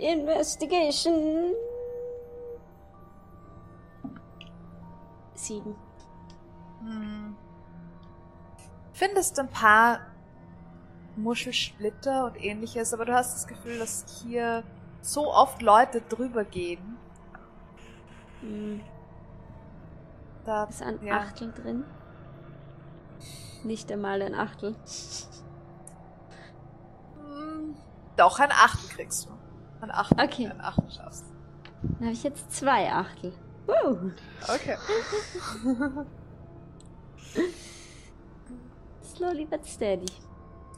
[0.03, 1.53] Investigation.
[5.35, 5.75] Sieben.
[6.81, 7.37] Hm.
[8.93, 10.01] Findest ein paar
[11.17, 14.63] Muschelsplitter und ähnliches, aber du hast das Gefühl, dass hier
[15.01, 16.97] so oft Leute drüber gehen.
[18.41, 18.81] Hm,
[20.45, 21.19] Da, Ist ein ja.
[21.19, 21.85] Achtel drin?
[23.65, 24.75] Nicht einmal ein Achtel.
[27.21, 27.77] Hm,
[28.17, 29.31] Doch, ein Achtel kriegst du.
[29.83, 30.25] Ein Achtel.
[30.25, 30.47] Okay.
[30.47, 31.25] Ein Achtel schaffst.
[31.83, 33.33] Dann habe ich jetzt zwei Achtel.
[33.67, 34.13] Woo.
[34.49, 34.77] Okay.
[39.03, 40.07] Slowly but steady.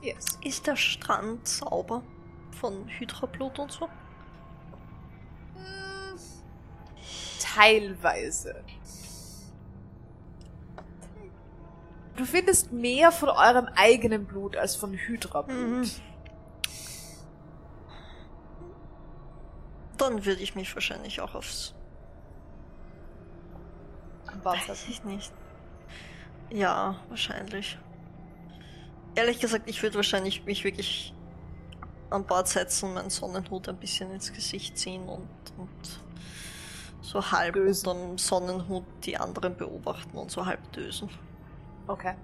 [0.02, 0.38] Yes.
[0.42, 2.02] Ist der Strand sauber
[2.50, 3.88] von Hydrablut und so?
[5.54, 6.18] Hm,
[7.40, 8.64] Teilweise.
[12.16, 15.56] Du findest mehr von eurem eigenen Blut als von Hydra-Blut.
[15.58, 15.90] Mhm.
[19.98, 21.74] Dann würde ich mich wahrscheinlich auch aufs.
[24.42, 25.32] Bord Weiß ich nicht.
[26.50, 27.78] Ja, wahrscheinlich.
[29.14, 31.14] Ehrlich gesagt, ich würde wahrscheinlich mich wirklich
[32.10, 36.00] an Bord setzen, meinen Sonnenhut ein bisschen ins Gesicht ziehen und, und
[37.00, 37.88] so halb Dösen.
[37.88, 41.08] unterm Sonnenhut die anderen beobachten und so halb dösen.
[41.86, 42.14] Okay.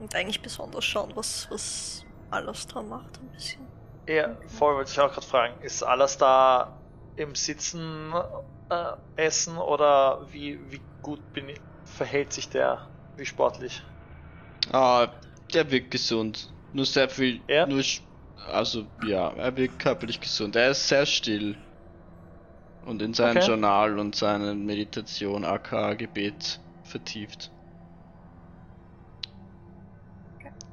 [0.00, 3.70] Und eigentlich besonders schauen, was, was alles dran macht, ein bisschen.
[4.08, 5.60] Ja, voll wollte ich auch gerade fragen.
[5.62, 6.82] Ist alles da
[7.16, 8.12] im Sitzen
[8.68, 12.90] äh, essen oder wie, wie gut bin ich, verhält sich der?
[13.16, 13.82] Wie sportlich?
[14.72, 15.12] Ah,
[15.52, 16.54] der wirkt gesund.
[16.72, 17.66] Nur sehr viel, Ja?
[17.66, 17.82] nur,
[18.36, 20.56] also ja, er wirkt körperlich gesund.
[20.56, 21.56] Er ist sehr still.
[22.82, 23.40] Und in sein Okay.
[23.40, 27.54] Journal und seine Meditation, aka Gebet, vertieft.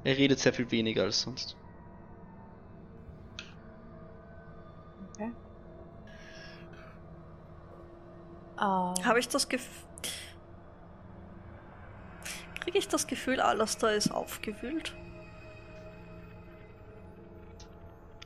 [0.08, 1.58] Er redet sehr viel weniger als sonst.
[5.12, 5.34] Okay.
[8.58, 9.86] Ähm, Habe ich das Gefühl.
[12.62, 14.96] Kriege ich das Gefühl, alles da ist aufgewühlt?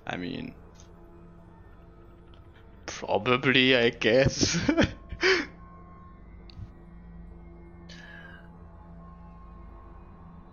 [0.07, 0.53] I mean.
[2.85, 4.59] Probably, I guess.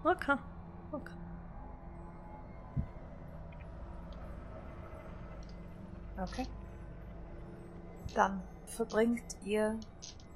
[0.05, 0.39] Okay.
[6.21, 6.47] Okay.
[8.15, 9.79] Dann verbringt ihr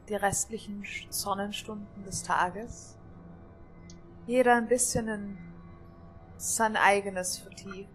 [0.08, 2.96] die restlichen Sonnenstunden des Tages.
[4.26, 5.38] Jeder ein bisschen in
[6.36, 7.88] sein eigenes vertieft.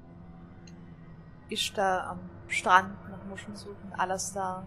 [1.49, 4.65] Ishtar am Strand nach Muscheln suchen, alles da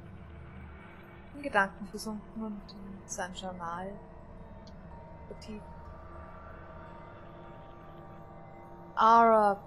[1.34, 3.92] in Gedanken versunken und in sein Journal
[5.28, 5.64] vertieft.
[8.94, 9.60] Ara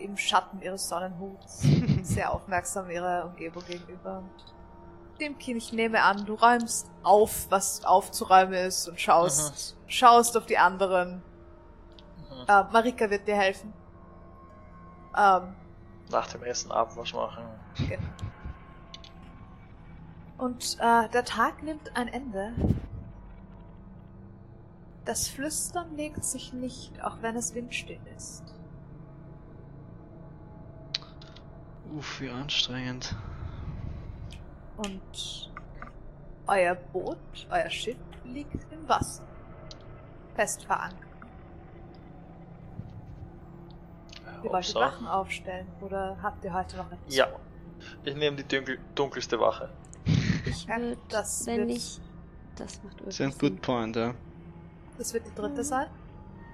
[0.00, 1.62] im Schatten ihres Sonnenhuts
[2.02, 4.18] sehr aufmerksam ihrer Umgebung gegenüber.
[4.18, 4.54] Und
[5.20, 10.58] Dimkin, ich nehme an, du räumst auf, was aufzuräumen ist und schaust, schaust auf die
[10.58, 11.22] anderen.
[12.48, 13.72] Äh, Marika wird dir helfen.
[15.16, 15.54] Ähm,
[16.10, 17.44] Nach dem Essen Abwasch machen.
[17.76, 18.02] Genau.
[20.38, 22.54] Und äh, der Tag nimmt ein Ende.
[25.04, 28.42] Das Flüstern legt sich nicht, auch wenn es windstill ist.
[31.96, 33.14] Uff, wie anstrengend.
[34.76, 35.50] Und
[36.46, 37.18] euer Boot,
[37.50, 39.24] euer Schiff liegt im Wasser.
[40.34, 40.96] Fest verankert.
[44.42, 47.26] Ihr wolltet Hauptsache- Wachen aufstellen oder habt ihr heute noch etwas Ja.
[47.26, 47.40] vor?
[48.04, 49.68] Ich nehme die dunkel, dunkelste Wache.
[50.46, 52.00] Ich würde, das wenn wird- ich.
[52.56, 54.14] Das macht Das ist ein good point, ja.
[54.98, 55.86] Das wird die dritte sein?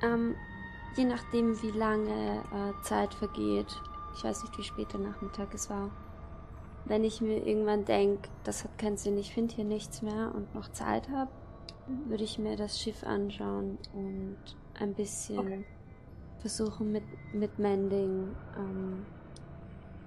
[0.02, 0.34] Ähm,
[0.96, 3.66] je nachdem, wie lange äh, Zeit vergeht,
[4.16, 5.90] ich weiß nicht, wie spät der Nachmittag es war.
[6.84, 10.54] Wenn ich mir irgendwann denke, das hat keinen Sinn, ich finde hier nichts mehr und
[10.54, 11.30] noch Zeit habe,
[12.06, 14.38] würde ich mir das Schiff anschauen und
[14.78, 15.64] ein bisschen Okay.
[16.40, 17.02] versuchen mit,
[17.34, 19.06] mit Mending ähm,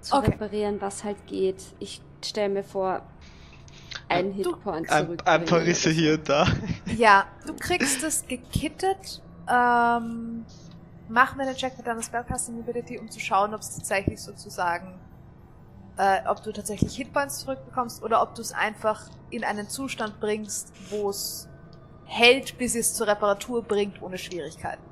[0.00, 0.32] zu Okay.
[0.32, 1.62] reparieren, was halt geht.
[1.78, 3.02] Ich stelle mir vor,
[4.08, 5.22] einen Hitpoint Ein, zurück.
[5.26, 6.46] ein paar Risse hier und da.
[6.86, 9.22] Ja, du kriegst es gekittet.
[9.48, 10.44] Ähm,
[11.10, 14.98] mach mir einen Check mit deiner Spellcasting Ability, um zu schauen, ob es tatsächlich sozusagen,
[15.96, 20.72] äh, ob du tatsächlich Hitpoints zurückbekommst oder ob du es einfach in einen Zustand bringst,
[20.90, 21.48] wo es
[22.04, 24.82] hält, bis es zur Reparatur bringt, ohne Schwierigkeiten.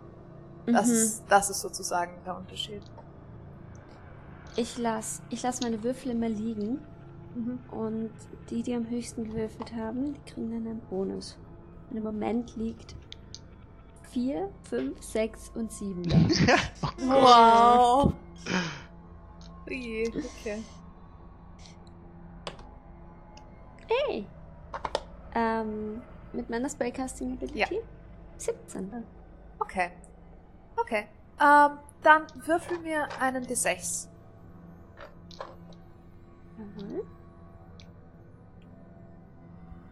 [0.67, 0.93] Das, Mhm.
[0.93, 2.83] ist, das ist sozusagen der Unterschied.
[4.57, 6.81] Ich lasse ich lass meine Würfel immer liegen
[7.35, 7.59] Mhm.
[7.71, 8.11] und
[8.51, 11.39] die, die am höchsten gewürfelt haben, die kriegen dann einen Bonus.
[11.91, 12.95] Und im Moment liegt
[14.13, 16.17] 4, 5, 6 und 7 da.
[16.99, 18.15] Wow.
[19.69, 20.63] Ui, okay.
[23.87, 24.27] Hey!
[25.35, 27.59] Ähm, mit meiner Spellcasting Ability?
[27.59, 27.69] Ja.
[28.37, 29.05] 17.
[29.59, 29.91] Okay.
[30.77, 31.07] Okay.
[31.41, 34.09] Ähm, dann würfel mir einen D6.
[36.59, 37.05] Jawohl.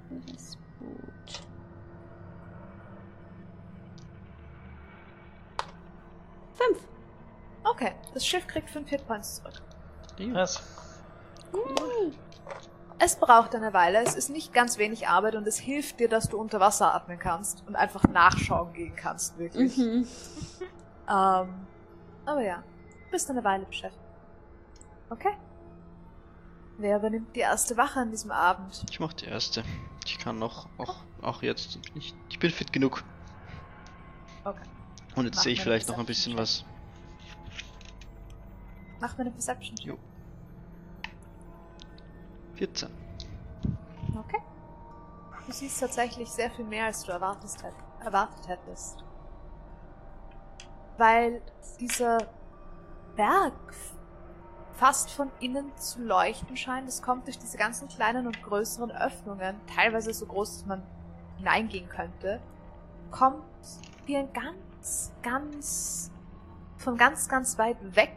[0.09, 0.59] Für das
[6.57, 6.81] Fünf.
[7.65, 9.63] Okay, das Schiff kriegt 5 Hitpoints zurück.
[10.19, 10.63] Yes.
[11.53, 12.13] Yay.
[12.99, 16.31] Es braucht eine Weile, es ist nicht ganz wenig Arbeit und es hilft dir, dass
[16.31, 19.77] du unter Wasser atmen kannst und einfach nachschauen gehen kannst, wirklich.
[19.77, 20.07] Mhm.
[21.09, 21.69] Ähm,
[22.25, 22.65] aber ja,
[23.05, 24.03] du bist eine Weile beschäftigt.
[25.09, 25.37] Okay.
[26.79, 28.85] Wer übernimmt die erste Wache an diesem Abend?
[28.91, 29.63] Ich mach die erste.
[30.05, 31.79] Ich kann noch, auch, auch jetzt.
[31.95, 33.05] Ich, ich bin fit genug.
[34.45, 34.65] Okay.
[35.17, 36.65] Und jetzt Mach sehe ich vielleicht noch ein bisschen was.
[39.01, 39.77] Mach mir eine Perception.
[39.79, 39.97] Jo.
[42.55, 42.89] 14.
[44.19, 44.41] Okay.
[45.47, 49.05] Du siehst tatsächlich sehr viel mehr, als du erwartet, hätt- erwartet hättest.
[50.97, 51.43] Weil
[51.81, 52.19] dieser
[53.17, 53.53] Berg
[54.75, 56.89] fast von innen zu leuchten scheint.
[56.89, 60.83] Es kommt durch diese ganzen kleinen und größeren Öffnungen, teilweise so groß, dass man
[61.39, 62.41] hineingehen könnte,
[63.11, 63.43] kommt
[64.05, 64.57] wie ein ganz,
[65.23, 66.11] ganz,
[66.79, 68.17] von ganz, ganz weit weg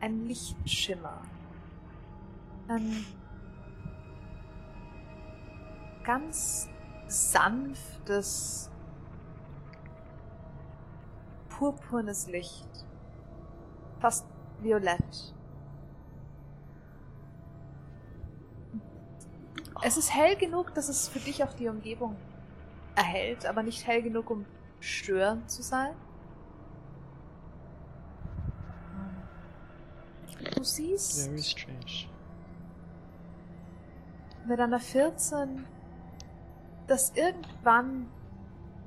[0.00, 1.22] ein Lichtschimmer.
[2.68, 3.04] Ein
[6.04, 6.68] ganz
[7.06, 8.70] sanftes,
[11.48, 12.68] purpurnes Licht.
[14.00, 14.26] Fast
[14.60, 15.34] violett.
[19.84, 22.16] Es ist hell genug, dass es für dich auch die Umgebung
[22.94, 24.44] erhält, aber nicht hell genug, um
[24.82, 25.94] störend zu sein.
[30.56, 32.08] Du siehst Very strange.
[34.44, 35.64] mit einer 14,
[36.88, 38.08] dass irgendwann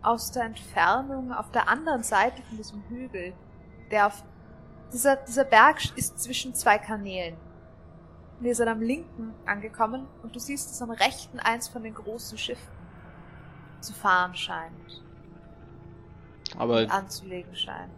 [0.02, 3.34] aus der Entfernung auf der anderen Seite von diesem Hügel,
[3.90, 4.24] der auf
[4.92, 7.38] dieser, dieser Berg ist zwischen zwei Kanälen.
[8.40, 11.94] Und ihr seid am linken angekommen und du siehst, dass am rechten eins von den
[11.94, 12.74] großen Schiffen
[13.80, 15.04] zu fahren scheint,
[16.58, 17.92] Aber anzulegen scheint.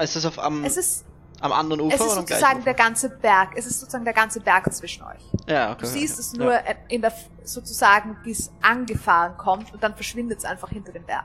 [0.00, 1.04] ist das auf am, Es ist,
[1.40, 2.64] am anderen Ufer es ist oder am gleichen sozusagen Ufer?
[2.64, 5.22] der ganze Berg, es ist sozusagen der ganze Berg zwischen euch.
[5.48, 5.80] ja, okay.
[5.80, 6.20] Du siehst okay.
[6.20, 6.60] es nur Ja.
[6.88, 7.12] in der,
[7.44, 11.24] sozusagen, wie es angefahren kommt und dann verschwindet es einfach hinter dem Berg.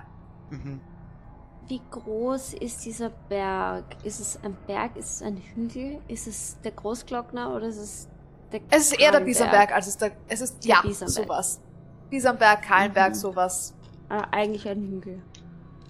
[0.50, 0.80] Mhm.
[1.68, 3.86] Wie groß ist dieser Berg?
[4.04, 4.96] Ist es ein Berg?
[4.98, 6.02] Ist es ein Hügel?
[6.10, 8.08] Ist es der Großglockner oder ist es
[8.52, 9.22] der Es ist eher der?
[9.22, 11.26] Biesenberg, als es der, es ist, Der ja, Biesenberg.
[11.26, 11.62] sowas.
[12.10, 13.16] Biesenberg, Kahlenberg, Mhm.
[13.16, 13.74] sowas.
[14.10, 15.22] Ah, eigentlich ein Hügel.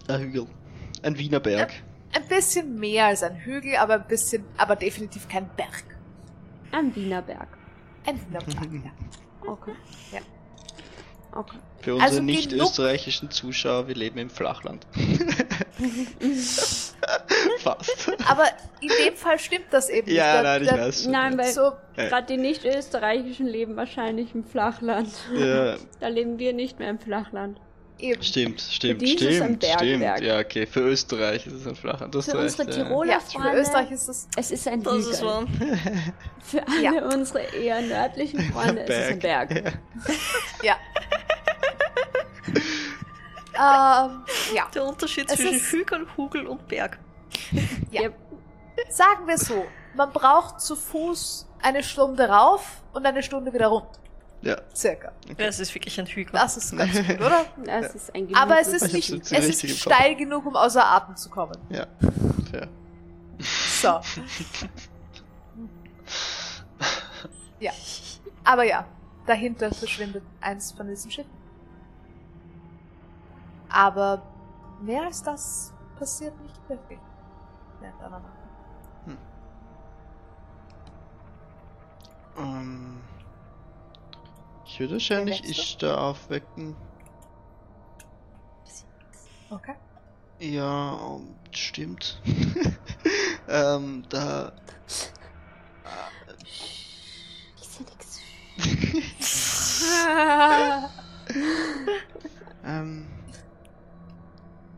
[0.08, 0.48] Ein Hügel.
[1.02, 1.72] Ein Wiener Berg.
[2.16, 5.84] Ein bisschen mehr als ein Hügel, aber ein bisschen, aber definitiv kein Berg.
[6.72, 7.48] Ein Wiener Berg.
[8.06, 8.92] Ein Wiener Berg, ja.
[9.52, 9.74] Okay.
[10.12, 10.20] Ja.
[11.36, 11.58] Okay.
[11.82, 14.86] Für unsere Also nicht österreichischen Zuschauer, wir leben im Flachland.
[17.60, 18.12] Fast.
[18.30, 18.46] Aber
[18.82, 20.18] in dem Fall stimmt das eben nicht.
[20.18, 21.08] Ja, nein, ich weiß.
[21.08, 25.10] Nein, weil So, gerade die Nicht-Österreichischen leben wahrscheinlich im Flachland.
[25.36, 27.60] Ja, Da leben wir nicht mehr im Flachland.
[28.04, 28.22] Eben.
[28.22, 30.20] Stimmt, stimmt, die ist es ein stimmt, stimmt.
[30.22, 32.84] Ja, okay, für Österreich ist es ein hast Für recht, unsere ja.
[32.86, 34.28] Tiroler Ja, für Freunde, Österreich ist es.
[34.36, 35.10] es ist ein Das Hügel.
[35.12, 35.20] ist.
[36.44, 36.92] Für alle Ja.
[37.06, 39.74] unsere eher nördlichen Freunde ist es ein Berg.
[40.64, 40.76] Ja.
[44.08, 44.24] ähm,
[44.54, 44.68] ja.
[44.76, 47.00] Der Unterschied Es zwischen ist- Hügel, Hugel und Berg.
[47.92, 48.10] Ja.
[48.90, 49.66] Sagen wir so,
[49.96, 54.00] man braucht zu Fuß eine Stunde rauf und eine Stunde wieder runter.
[54.44, 55.12] Ja, Circa.
[55.38, 56.34] Ja, es ist wirklich ein Hügel.
[56.34, 57.46] Das ist ganz gut, oder?
[57.66, 59.96] Das ist ein Aber es ist Ich nicht, es ist Kopf.
[59.96, 61.58] steil genug, um außer Atem zu kommen.
[61.70, 61.88] ja,
[62.52, 62.68] fair.
[63.40, 64.00] So.
[67.60, 67.72] Ja.
[68.44, 68.86] Aber ja,
[69.26, 71.32] dahinter verschwindet eins von diesen Schiffen.
[73.70, 74.22] Aber
[74.82, 77.00] mehr als das passiert nicht wirklich.
[77.80, 78.24] während einer Nacht.
[82.38, 83.02] Ähm,
[84.66, 85.50] ich würde wahrscheinlich du?
[85.50, 86.76] Ishtar aufwecken.
[89.50, 89.76] Okay.
[90.40, 92.22] Ja, um, stimmt.
[93.48, 94.52] ähm, da.
[97.56, 98.22] Ich seh nix.
[102.66, 103.08] Ähm.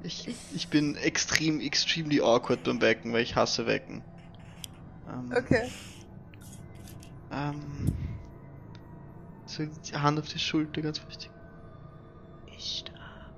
[0.04, 4.04] Ich, ich bin extrem, extremely awkward beim Wecken, weil ich hasse Wecken.
[5.10, 5.68] Ähm, okay.
[7.32, 8.15] Ähm.
[9.56, 11.32] So, die Hand auf die Schulter, ganz wichtig.
[12.58, 13.32] Ishtar.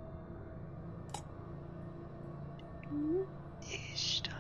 [3.93, 4.33] Ishtar.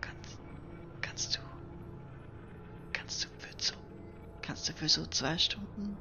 [0.00, 0.40] Kannst,
[1.00, 1.40] kannst du.
[2.92, 3.74] Kannst du für so.
[4.40, 5.96] Kannst du für so zwei Stunden.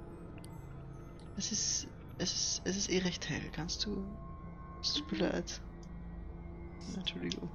[1.38, 1.88] Es ist.
[2.18, 2.62] Es ist.
[2.66, 3.52] Es ist eh recht hell.
[3.52, 4.04] Kannst du.
[4.82, 5.62] Es tut mir leid.
[6.96, 7.52] Entschuldigung.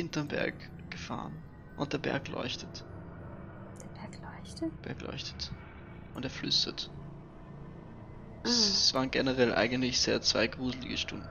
[0.00, 0.54] Hinterm Berg
[0.90, 1.34] gefahren.
[1.76, 2.84] Und der Berg leuchtet.
[3.82, 4.62] Der Berg leuchtet.
[4.62, 5.52] Der Berg leuchtet.
[6.14, 6.90] Und er flüstert.
[8.42, 8.48] Ah.
[8.48, 11.28] Es waren generell eigentlich sehr zwei gruselige Stunden.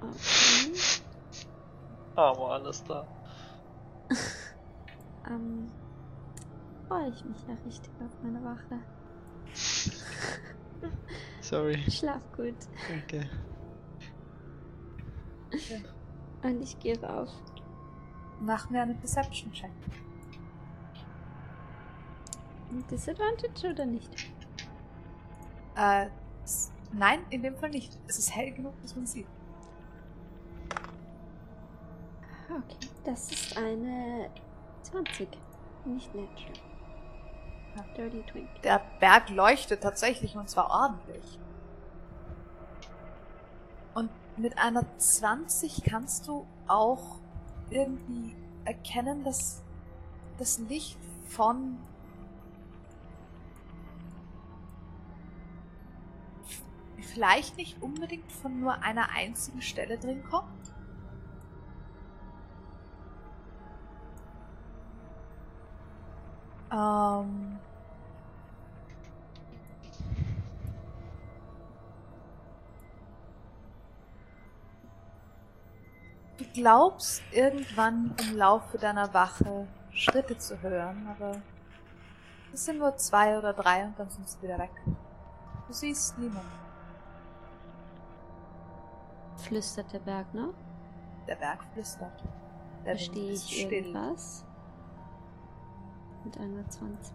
[0.00, 0.72] Okay.
[2.16, 3.06] Aber alles da.
[5.30, 5.70] Ähm.
[6.88, 8.80] Freue ich mich ja richtig auf meine Wache.
[11.40, 11.78] Sorry.
[11.90, 12.56] Schlaf gut.
[12.88, 13.30] Danke.
[16.42, 17.28] Und ich gehe rauf.
[18.40, 19.70] Mach mir einen Perception-Check.
[22.90, 24.10] Disadvantage oder nicht?
[25.76, 26.06] Äh,
[26.92, 27.98] nein, in dem Fall nicht.
[28.08, 29.26] Es ist hell genug, dass man sieht.
[32.48, 32.88] Okay.
[33.04, 34.30] Das ist eine
[34.82, 35.28] 20.
[35.84, 36.52] Nicht natural.
[37.76, 37.82] Ja.
[37.96, 38.48] Dirty Twink.
[38.62, 41.38] Der Berg leuchtet tatsächlich und zwar ordentlich.
[44.36, 47.20] Mit einer 20 kannst du auch
[47.70, 49.62] irgendwie erkennen, dass
[50.38, 51.78] das Licht von
[57.12, 60.72] vielleicht nicht unbedingt von nur einer einzigen Stelle drin kommt.
[66.72, 67.58] Ähm,
[76.38, 81.42] Du glaubst irgendwann im Laufe deiner Wache Schritte zu hören, aber
[82.52, 84.72] es sind nur zwei oder drei und dann sind sie wieder weg.
[85.66, 86.62] Du siehst niemanden.
[89.36, 90.54] Flüstert der Berg noch?
[91.26, 92.22] Der Berg flüstert.
[92.84, 93.72] Der Verstehe ich still.
[93.72, 94.44] irgendwas?
[96.24, 97.14] Mit einer 20.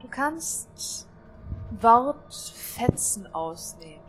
[0.00, 1.08] Du kannst
[1.80, 4.04] Wortfetzen ausnehmen.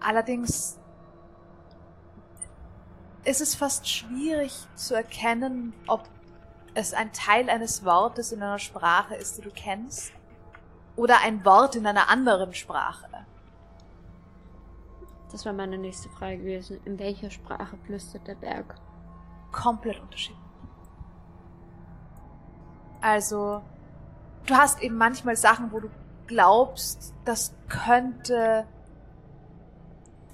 [0.00, 0.78] Allerdings
[3.28, 6.08] ist es fast schwierig zu erkennen, ob
[6.74, 10.12] es ein Teil eines Wortes in einer Sprache ist, die du kennst,
[10.96, 13.06] oder ein Wort in einer anderen Sprache.
[15.30, 16.80] Das war meine nächste Frage gewesen.
[16.84, 18.74] In welcher Sprache flüstert der Berg?
[19.52, 20.38] komplett unterschiedlich.
[23.00, 23.62] Also,
[24.46, 25.88] du hast eben manchmal Sachen, wo du
[26.26, 28.66] glaubst, das könnte,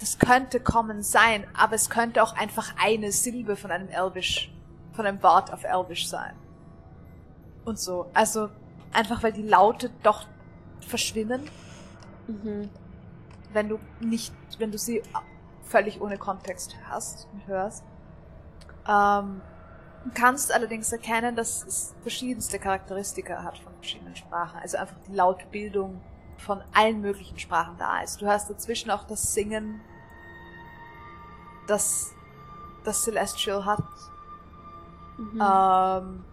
[0.01, 4.53] das könnte kommen sein, aber es könnte auch einfach eine Silbe von einem Elvish,
[4.93, 6.35] von einem Wort auf Elvish sein.
[7.65, 8.11] Und so.
[8.13, 8.51] Also,
[8.93, 10.27] einfach weil die Laute doch
[10.81, 11.43] verschwimmen,
[12.27, 12.71] Mhm.
[13.53, 15.03] wenn du nicht, wenn du sie
[15.63, 17.85] völlig ohne Kontext hast und hörst.
[18.89, 19.41] Ähm,
[20.05, 24.59] Du kannst allerdings erkennen, dass es verschiedenste Charakteristika hat von verschiedenen Sprachen.
[24.61, 25.99] Also einfach die Lautbildung
[26.45, 28.21] von allen möglichen Sprachen da ist.
[28.21, 29.81] Du hast dazwischen auch das Singen,
[31.67, 32.15] das
[32.85, 33.83] das Celestial hat.
[35.17, 35.41] Mhm.
[35.41, 36.25] Ähm,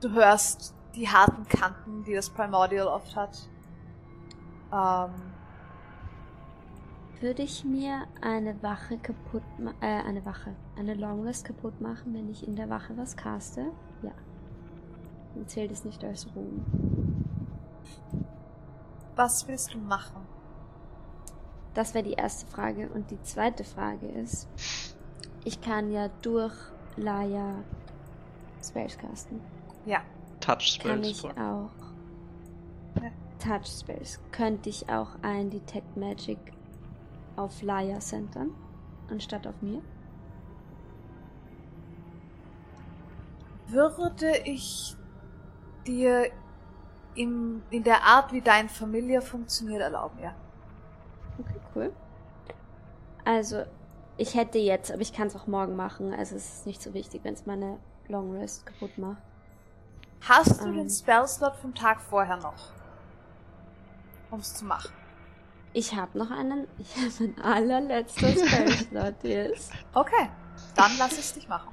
[0.00, 3.48] du hörst die harten Kanten, die das Primordial oft hat.
[4.72, 5.10] Ähm,
[7.20, 12.14] Würde ich mir eine Wache kaputt ma äh, eine Wache, eine Long Rest kaputt machen,
[12.14, 13.66] wenn ich in der Wache was caste?
[14.02, 14.12] Ja.
[15.34, 16.64] Dann zählt es nicht als Ruhm.
[19.20, 20.26] Was willst du machen?
[21.74, 22.88] Das wäre die erste Frage.
[22.88, 24.48] Und die zweite Frage ist,
[25.44, 26.54] ich kann ja durch
[26.96, 27.56] Laia
[28.64, 29.40] Spells casten.
[29.84, 29.98] Ja.
[30.40, 31.08] Touch Kann Spells.
[31.08, 31.70] ich vor- auch
[33.02, 33.10] Ja.
[33.38, 34.18] Touch Spells.
[34.32, 36.38] Könnte ich auch ein Detect Magic
[37.36, 38.50] auf Laia centern,
[39.10, 39.82] anstatt auf mir?
[43.68, 44.96] Würde ich
[45.86, 46.30] dir
[47.14, 50.34] im, in der Art, wie dein Familie funktioniert, erlauben, ja.
[51.38, 51.92] Okay, cool.
[53.24, 53.64] Also,
[54.16, 56.12] ich hätte jetzt, aber ich kann es auch morgen machen.
[56.12, 59.22] Also es ist nicht so wichtig, wenn es meine Long Rest kaputt macht.
[60.28, 60.74] Hast du Ähm.
[60.76, 62.72] den Spellslot vom Tag vorher noch?
[64.30, 64.90] Um es zu machen.
[65.72, 69.72] Ich habe noch einen, ich habe ein allerletzter Spellslot jetzt.
[69.94, 70.28] Okay,
[70.74, 71.72] dann lass es dich machen.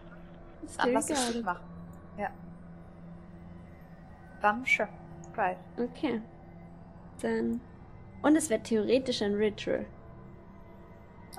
[0.77, 1.65] Dann lass es dich machen.
[2.17, 2.29] Ja.
[4.41, 4.87] Dann sure.
[5.37, 5.57] Right.
[5.77, 6.21] Okay.
[7.21, 7.61] Dann.
[8.23, 9.85] Und es wäre theoretisch ein Ritual.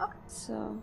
[0.01, 0.17] Okay.
[0.29, 0.77] So.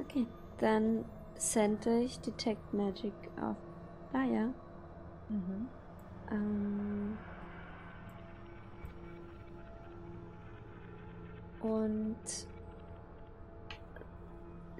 [0.00, 0.26] Okay.
[0.58, 1.04] Dann
[1.36, 3.56] center ich Detect Magic auf
[4.12, 4.52] Laia.
[5.28, 5.68] Mhm.
[6.32, 7.18] Ähm.
[11.60, 12.48] Und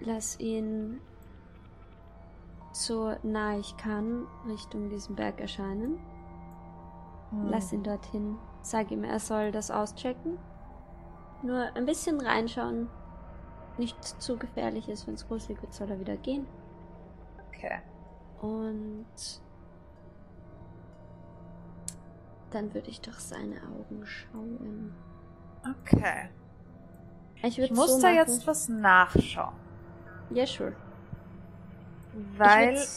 [0.01, 1.01] lass ihn
[2.73, 5.99] so nah ich kann Richtung diesem Berg erscheinen.
[7.45, 8.39] Lass ihn dorthin.
[8.63, 10.39] Sag ihm, er soll das auschecken.
[11.43, 12.89] Nur ein bisschen reinschauen.
[13.79, 16.47] Nicht zu gefährlich ist, wenn es gruselig wird, soll er wieder gehen.
[17.49, 17.79] Okay.
[18.41, 19.07] Und
[22.51, 24.95] dann würde ich durch seine Augen schauen.
[25.83, 26.31] Okay.
[27.43, 28.17] Ich Ich muss so da machen.
[28.17, 29.55] jetzt was nachschauen.
[30.31, 30.75] Ja, sure.
[32.37, 32.71] Weil.
[32.75, 32.89] ich würde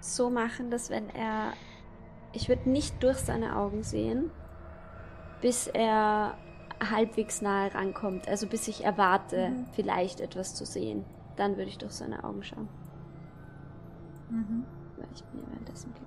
[0.00, 1.52] so machen, dass wenn er.
[2.32, 4.30] Ich würde nicht durch seine Augen sehen,
[5.40, 6.36] bis er
[6.90, 8.28] halbwegs nahe rankommt.
[8.28, 9.66] Also bis ich erwarte, Mhm.
[9.72, 11.04] vielleicht etwas zu sehen.
[11.36, 12.68] Dann würde ich durch seine Augen schauen.
[14.28, 14.64] Mhm.
[14.96, 16.06] Weil ich bin ja währenddessen blick.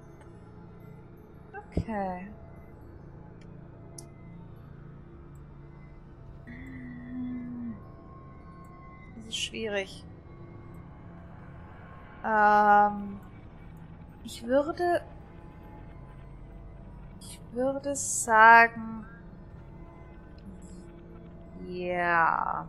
[1.86, 2.28] Okay.
[9.18, 10.04] Das ist schwierig.
[12.26, 13.20] Ähm,
[14.24, 15.02] ich würde.
[17.22, 19.06] Ich würde sagen.
[21.68, 22.68] Ja.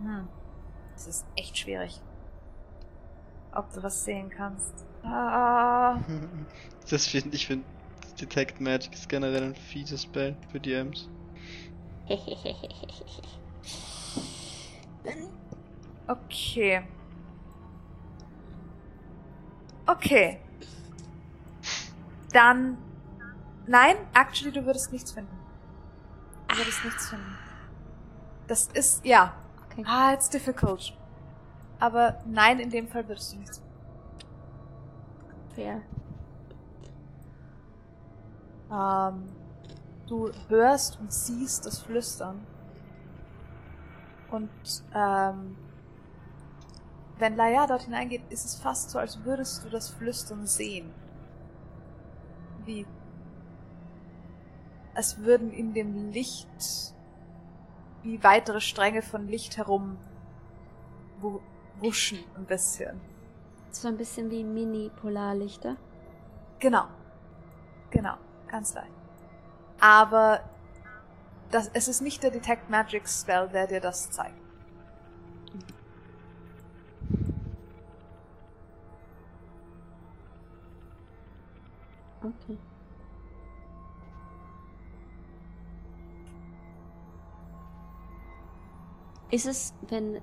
[0.00, 0.28] Hm.
[0.94, 2.00] Das ist echt schwierig.
[3.52, 4.86] Ob du was sehen kannst.
[5.02, 5.98] Ah.
[6.90, 7.66] Das finde ich finde
[8.18, 11.06] Detect Magic ist generell ein fieses Spell für DMs.
[16.06, 16.82] Okay.
[19.86, 20.40] Okay.
[22.32, 22.78] Dann.
[23.66, 25.36] Nein, actually, du würdest nichts finden.
[26.48, 27.36] Du würdest nichts finden.
[28.46, 29.34] Das ist, ja.
[29.66, 29.84] Okay.
[29.86, 30.94] Ah, it's difficult.
[31.78, 33.68] Aber nein, in dem Fall würdest du nichts finden.
[35.54, 35.82] Fair.
[38.70, 39.28] Ähm,
[40.06, 42.46] du hörst und siehst das Flüstern.
[44.30, 44.50] Und
[44.94, 45.56] ähm,
[47.18, 50.92] wenn Laia dort hineingeht, ist es fast so, als würdest du das Flüstern sehen.
[52.64, 52.86] Wie
[54.94, 56.48] als würden in dem Licht
[58.02, 59.96] wie weitere Stränge von Licht herum
[61.20, 61.40] wu-
[61.78, 63.00] wuschen ein bisschen.
[63.70, 65.76] So ein bisschen wie Mini-Polarlichter.
[66.58, 66.84] Genau.
[67.90, 68.14] Genau.
[68.48, 68.90] Ganz leicht.
[69.80, 70.40] Aber
[71.50, 74.34] das, es ist nicht der Detect Magic Spell, der dir das zeigt.
[82.22, 82.58] Okay.
[89.30, 90.20] Ist es, wenn,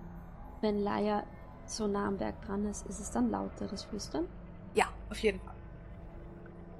[0.62, 1.24] wenn Laia
[1.66, 4.28] so nah am Berg dran ist, ist es dann lauter, das Flüstern?
[4.74, 5.56] Ja, auf jeden Fall.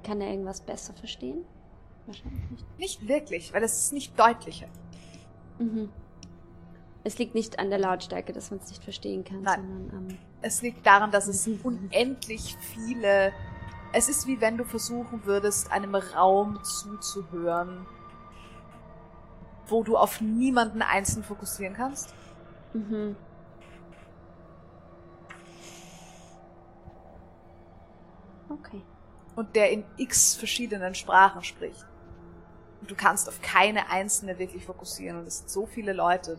[0.04, 1.46] Kann er irgendwas besser verstehen?
[2.06, 2.80] Wahrscheinlich nicht.
[2.80, 4.68] Nicht wirklich, weil es ist nicht deutlicher.
[5.60, 5.90] Mhm.
[7.04, 9.62] Es liegt nicht an der Lautstärke, dass man es nicht verstehen kann, Nein.
[9.62, 10.18] sondern am.
[10.42, 13.32] Es liegt daran, dass es unendlich viele.
[13.94, 17.86] Es ist wie wenn du versuchen würdest, einem Raum zuzuhören,
[19.68, 22.14] wo du auf niemanden einzeln fokussieren kannst.
[22.74, 23.16] Mhm.
[28.50, 28.82] Okay.
[29.36, 31.86] Und der in x verschiedenen Sprachen spricht.
[32.82, 35.20] Und du kannst auf keine einzelne wirklich fokussieren.
[35.20, 36.38] Und es sind so viele Leute.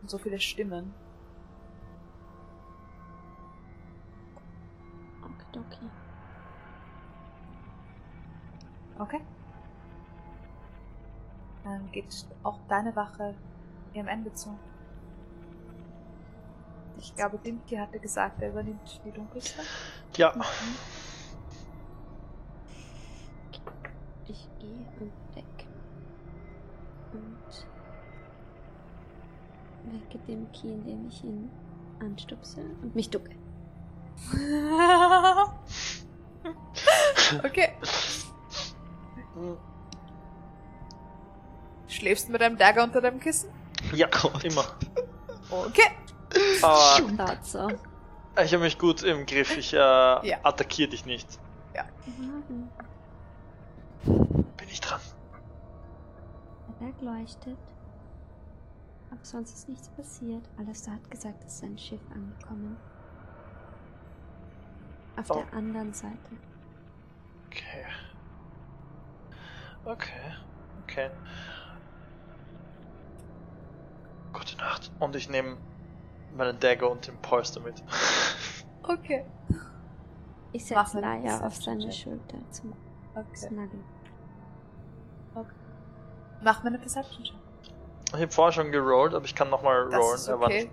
[0.00, 0.94] Und so viele Stimmen.
[5.22, 5.90] Okidoki.
[8.98, 9.20] Okay.
[11.64, 13.34] Dann geht auch deine Wache
[13.92, 14.58] ihrem Ende zu.
[16.98, 19.62] Ich glaube, Dimki hatte gesagt, er übernimmt die Dunkelste.
[20.16, 20.34] Ja,
[24.30, 25.66] Ich gehe an Deck.
[27.12, 27.36] Und
[29.92, 31.50] wecke dem Key, indem ich ihn
[31.98, 33.32] anstupse und mich ducke.
[37.44, 37.72] okay.
[41.88, 43.50] Schläfst du mit deinem Dagger unter deinem Kissen?
[43.92, 44.06] ja,
[44.44, 44.64] immer.
[45.50, 45.90] Okay.
[46.62, 47.66] Aber Laut so.
[48.40, 49.56] ich habe mich gut im Griff.
[49.56, 51.40] Ich äh, attackiere dich nicht.
[52.06, 52.68] Mhm.
[54.70, 55.00] Bin ich dran?
[56.68, 57.58] Der Berg leuchtet.
[59.10, 60.48] Aber sonst ist nichts passiert.
[60.58, 62.76] Alistair hat gesagt, es ist ein Schiff angekommen.
[65.18, 65.34] Auf Oh.
[65.42, 66.14] der anderen Seite.
[67.48, 67.84] Okay.
[69.84, 70.34] Okay.
[70.84, 71.10] Okay.
[74.32, 74.92] Gute Nacht.
[75.00, 75.56] Und ich nehme
[76.36, 77.82] meinen Dagger und den Polster mit.
[78.82, 79.24] Okay.
[80.52, 81.92] Ich setze Laia auf seine.
[81.92, 82.72] Schulter zum
[83.14, 83.36] Okay.
[83.36, 83.84] Snuggeln.
[86.42, 87.24] Mach mir eine Perception.
[87.24, 90.14] Ich habe vorher schon gerollt, aber ich kann nochmal Das rollen.
[90.16, 90.70] ist Er war okay.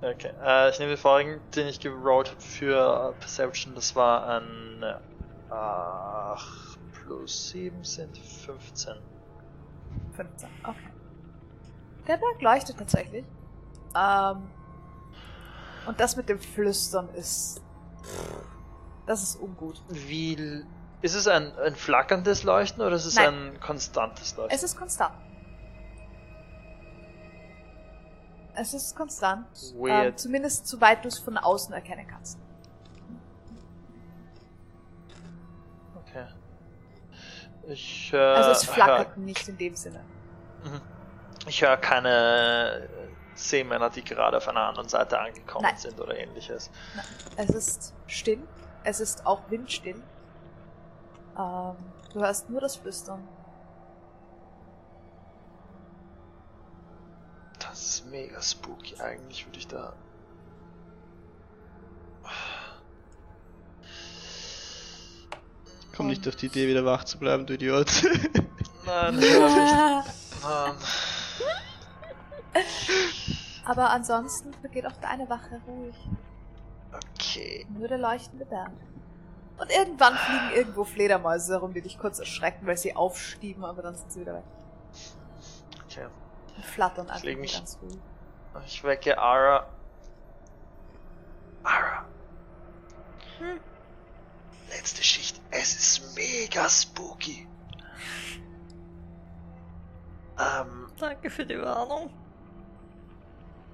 [0.00, 0.32] Okay.
[0.44, 3.74] Äh, ich nehme den vorigen, den ich gerollt habe für äh, Perception.
[3.74, 8.94] Das war ein äh, 8 plus 7 sind 15.
[10.12, 10.48] 15.
[10.62, 10.76] Okay.
[12.06, 13.24] Der Berg leuchtet tatsächlich.
[13.96, 14.50] Ähm,
[15.86, 17.60] und das mit dem Flüstern ist.
[19.06, 19.82] Das ist ungut.
[19.88, 20.64] Wie.
[21.00, 23.52] Ist es ein, ein flackerndes Leuchten oder ist es Nein.
[23.52, 24.54] ein konstantes Leuchten?
[24.54, 25.14] Es ist konstant.
[28.54, 29.46] Es ist konstant.
[29.76, 30.06] Weird.
[30.06, 32.38] Ähm, zumindest soweit du es von außen erkennen kannst.
[35.94, 36.26] Okay.
[37.68, 40.00] Ich, äh, Also es flackert hör, nicht in dem Sinne.
[41.46, 42.88] ich höre keine äh,
[43.36, 45.76] Seemänner, die gerade auf einer anderen Seite angekommen Nein.
[45.76, 46.70] sind oder ähnliches.
[47.36, 48.40] Es ist still.
[48.82, 50.02] Es ist auch windstill.
[51.38, 51.76] Ähm,
[52.12, 53.26] du hörst nur das Flüstern.
[57.58, 59.00] Das ist mega spooky.
[59.00, 59.92] Eigentlich würde ich da.
[65.96, 67.90] Komm nicht auf die Idee, wieder wach zu bleiben, du Idiot.
[68.86, 69.32] Nein, nicht.
[70.42, 70.74] Nein.
[73.64, 75.96] Aber ansonsten begeht auch deine Wache ruhig.
[76.92, 77.66] Okay.
[77.76, 78.70] Nur der leuchtende Berg.
[79.58, 83.96] Und irgendwann fliegen irgendwo Fledermäuse herum, die dich kurz erschrecken, weil sie aufstieben, aber dann
[83.96, 84.44] sind sie wieder weg.
[85.84, 86.06] okay.
[86.56, 87.98] Und flattern einfach mich- ganz ruhig.
[88.66, 89.66] Ich wecke Ara.
[91.64, 92.04] Ara.
[93.38, 93.60] Hm.
[94.70, 95.40] Letzte Schicht.
[95.50, 97.46] Es ist mega spooky.
[100.38, 102.10] Ähm, Danke für die Warnung.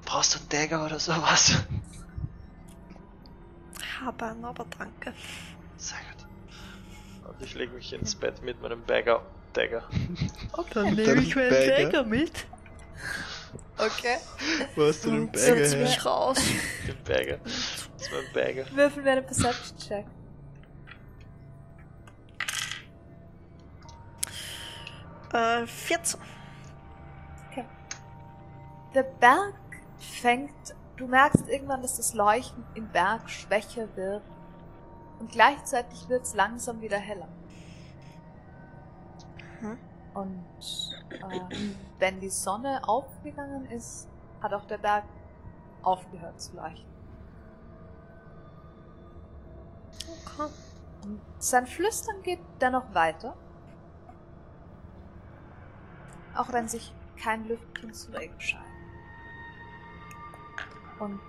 [0.05, 1.63] brauchst du einen Dagger oder sowas?
[4.05, 5.15] Habe einen, aber danke.
[5.85, 7.29] Sehr gut.
[7.29, 9.23] Und ich lege mich ins Bett mit meinem Bagger.
[9.53, 9.83] Dagger.
[10.53, 10.91] Okay.
[10.93, 12.05] nehme ich meinen Bagger.
[12.05, 12.47] mit.
[13.77, 14.17] okay.
[14.77, 15.83] Wo hast du den Und Bagger setz her?
[15.83, 16.39] mich raus.
[16.87, 17.39] Den Bagger.
[17.39, 18.65] Das ist mein Bagger.
[18.75, 20.07] Würfel mir einen Perception-Check.
[25.33, 26.21] Äh, 14.
[28.95, 29.55] Der Berg
[29.99, 30.53] fängt,
[30.97, 34.23] du merkst irgendwann, dass das Leuchten im Berg schwächer wird
[35.19, 37.29] und gleichzeitig wird es langsam wieder heller.
[39.61, 39.79] Mhm.
[40.15, 40.45] Und
[41.11, 41.41] äh,
[41.99, 44.09] wenn die Sonne aufgegangen ist,
[44.41, 45.05] hat auch der Berg
[45.83, 46.95] aufgehört zu leuchten.
[50.39, 50.53] Okay.
[51.03, 53.37] Und sein Flüstern geht dennoch weiter.
[56.35, 58.65] Auch wenn sich kein Lüftchen zu regen scheint.
[60.99, 61.21] Und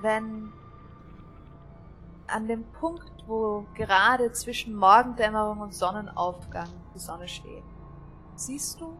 [0.00, 0.52] wenn
[2.28, 7.64] an dem Punkt, wo gerade zwischen Morgendämmerung und Sonnenaufgang die Sonne steht,
[8.34, 8.96] siehst du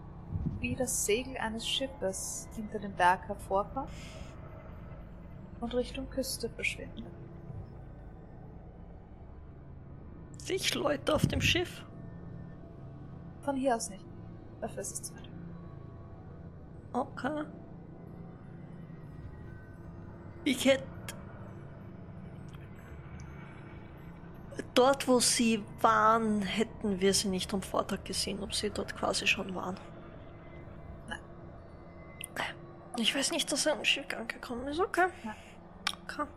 [0.61, 3.91] wie das Segel eines Schiffes hinter dem Berg hervorkommt
[5.61, 7.05] und Richtung Küste verschwindet.
[10.39, 11.85] Sehe ich Leute auf dem Schiff?
[13.43, 14.05] Von hier aus nicht.
[14.61, 15.31] Dafür ist es zu weit.
[16.93, 17.45] Okay.
[20.45, 20.96] Ich hätte.
[24.77, 29.27] Dort, wo sie waren, hätten wir sie nicht am Vortag gesehen, ob sie dort quasi
[29.27, 29.81] schon waren.
[31.09, 31.19] Nein.
[32.99, 35.07] Ich weiß nicht, dass er ein Schiff angekommen ist, okay.
[35.25, 35.35] Nein.
[36.05, 36.29] Okay.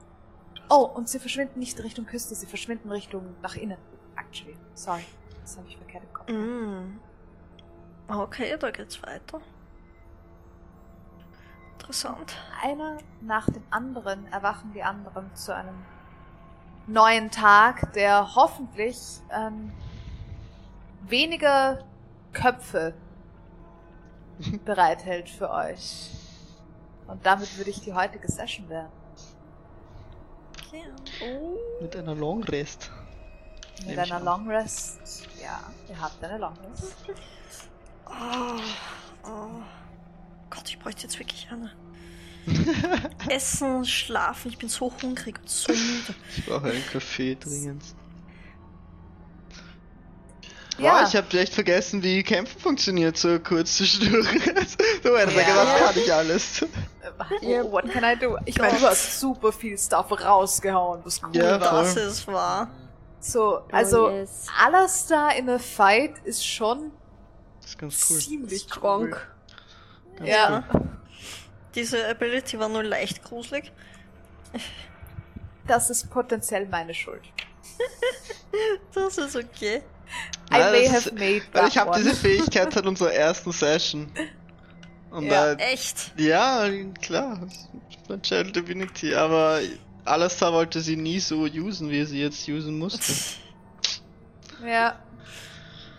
[0.70, 3.78] Oh, und sie verschwinden nicht Richtung Küste, sie verschwinden Richtung nach innen.
[4.16, 4.58] Actually.
[4.74, 5.04] Sorry.
[5.42, 6.30] Das habe ich verkehrt im Kopf.
[6.30, 7.00] Mm.
[8.08, 9.42] Okay, da geht's weiter.
[11.74, 12.38] Interessant.
[12.64, 15.84] Einer nach dem anderen erwachen die anderen zu einem
[16.90, 18.98] neuen Tag, der hoffentlich
[19.32, 19.72] ähm,
[21.08, 21.84] weniger
[22.34, 22.94] Köpfe
[24.66, 26.12] bereithält für euch.
[27.08, 28.92] Und damit würde ich die heutige Session werden.
[30.58, 30.84] Okay.
[31.82, 32.92] Mit einer Long Rest.
[33.86, 34.20] Mit einer.
[34.20, 35.28] Long Rest.
[35.42, 35.60] Ja,
[35.90, 36.96] ihr habt eine Long Rest.
[38.06, 38.60] Oh,
[39.24, 39.62] oh.
[40.50, 41.72] Gott, ich bräuchte jetzt wirklich eine.
[43.30, 46.16] Essen, schlafen, ich bin so hungrig und so müde.
[46.38, 47.84] Ich brauche einen Kaffee dringend.
[50.78, 51.02] Ja.
[51.02, 54.28] Wow, ich habe echt vergessen, wie Kämpfen funktioniert, so kurz zwischendurch.
[55.04, 55.56] so, ja, Ja.
[55.56, 56.66] was kann ich alles?
[57.42, 58.38] Oh, what can I do?
[58.46, 61.84] Ich meine, du hast super viel Stuff rausgehauen, was cool Ja, war.
[61.84, 62.02] Voll.
[62.04, 62.70] es war.
[63.20, 64.46] So, also Oh, yes.
[64.58, 66.92] Alastar in a Fight ist schon
[67.62, 68.18] Das ist ganz cool.
[68.20, 68.80] ziemlich cool.
[68.80, 69.28] Gronk.
[70.16, 70.64] Ganz Ja.
[70.74, 70.90] cool.
[71.80, 73.72] Diese Ability war nur leicht gruselig.
[75.68, 77.22] Das ist potenziell meine Schuld.
[78.94, 79.82] Das ist okay.
[80.52, 83.52] I Ja, may have ist- made Weil that ich habe diese Fähigkeit seit unserer ersten
[83.52, 84.12] Session.
[85.12, 85.52] Und Ja.
[85.54, 86.12] äh, Echt.
[86.18, 86.68] ja,
[87.02, 87.48] klar,
[88.08, 89.60] von Channel Divinity, aber
[90.06, 93.14] Alastar wollte sie nie so usen, wie er sie jetzt usen musste.
[94.66, 95.00] Ja,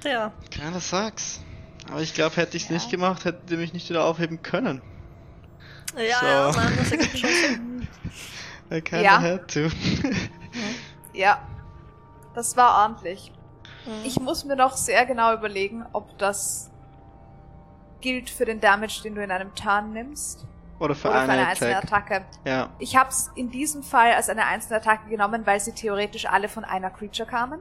[0.04, 0.32] Ja.
[0.50, 1.40] Keiner sag's.
[1.90, 2.74] Aber ich glaube, hätte ich's Ja.
[2.74, 4.82] nicht gemacht, hätte die mich nicht wieder aufheben können.
[5.96, 6.26] Ja, So.
[6.26, 7.88] ja, nein, das ergibt schon Sinn.
[8.72, 9.20] I kinda Ja.
[9.20, 9.68] had to.
[11.12, 11.40] ja.
[12.34, 13.32] Das war ordentlich.
[13.86, 13.92] Mhm.
[14.04, 16.70] Ich muss mir noch sehr genau überlegen, ob das
[18.00, 20.46] gilt für den Damage, den du in einem Turn nimmst.
[20.78, 22.10] Oder für oder für eine, eine einzelne Attack.
[22.10, 22.24] Attacke.
[22.44, 22.70] Ja.
[22.78, 26.64] Ich hab's in diesem Fall als eine einzelne Attacke genommen, weil sie theoretisch alle von
[26.64, 27.60] einer Creature kamen.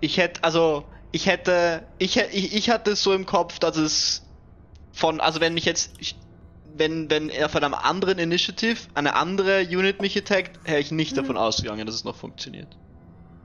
[0.00, 4.22] Ich hätte, also, ich hätte, ich, ich, ich hatte so im Kopf, dass es
[4.92, 6.14] von, also wenn mich jetzt, ich,
[6.76, 11.12] wenn, wenn er von einem anderen Initiative eine andere Unit mich attackt, wäre ich nicht
[11.12, 11.16] Mhm.
[11.20, 12.68] davon ausgegangen, dass es noch funktioniert.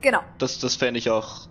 [0.00, 1.46] Genau, Das, das fände ich auch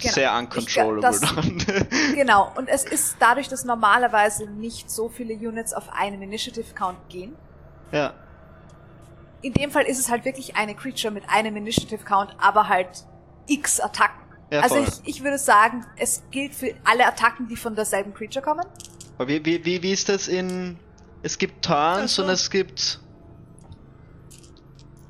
[0.00, 0.14] Genau.
[0.14, 2.52] sehr Ich uncontrollable glaub, das- genau.
[2.56, 7.34] Und es ist dadurch, dass normalerweise nicht so viele Units auf einen Initiative Count gehen.
[7.92, 8.12] ja.
[9.40, 12.88] In dem Fall ist es halt wirklich eine Creature mit einem Initiative Count, aber halt
[13.46, 14.20] x Attacken.
[14.50, 18.44] Ja, also ich, ich würde sagen, es gilt für alle Attacken, die von derselben Creature
[18.44, 18.64] kommen.
[19.18, 20.78] Aber wie, wie, wie, wie ist das in,
[21.22, 22.22] es gibt Turns Ach so.
[22.22, 23.00] und es gibt,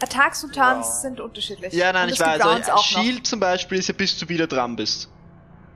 [0.03, 0.95] Attacks und Turns Wow.
[1.03, 1.73] sind unterschiedlich.
[1.75, 2.85] ja nein, und ich weiß, also, auch noch.
[2.85, 5.11] Shield zum Beispiel ist ja bis du wieder dran bist.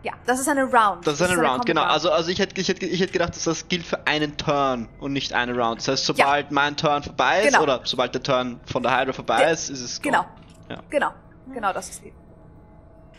[0.04, 1.06] Ja, das ist eine Round.
[1.06, 1.80] Das ist eine Round, Common genau.
[1.82, 1.92] Round.
[1.92, 4.88] Also, also ich hätte, ich, hätte, ich hätte gedacht, dass das gilt für einen Turn
[4.98, 5.78] und nicht eine Round.
[5.80, 7.62] Das heißt, sobald mein Turn vorbei ist, Genau.
[7.62, 10.22] oder sobald der Turn von der Hydra vorbei ist, ist es Genau.
[10.22, 10.28] gone.
[10.70, 10.82] Ja.
[10.90, 11.10] Genau.
[11.52, 12.14] Genau, das ist lieb.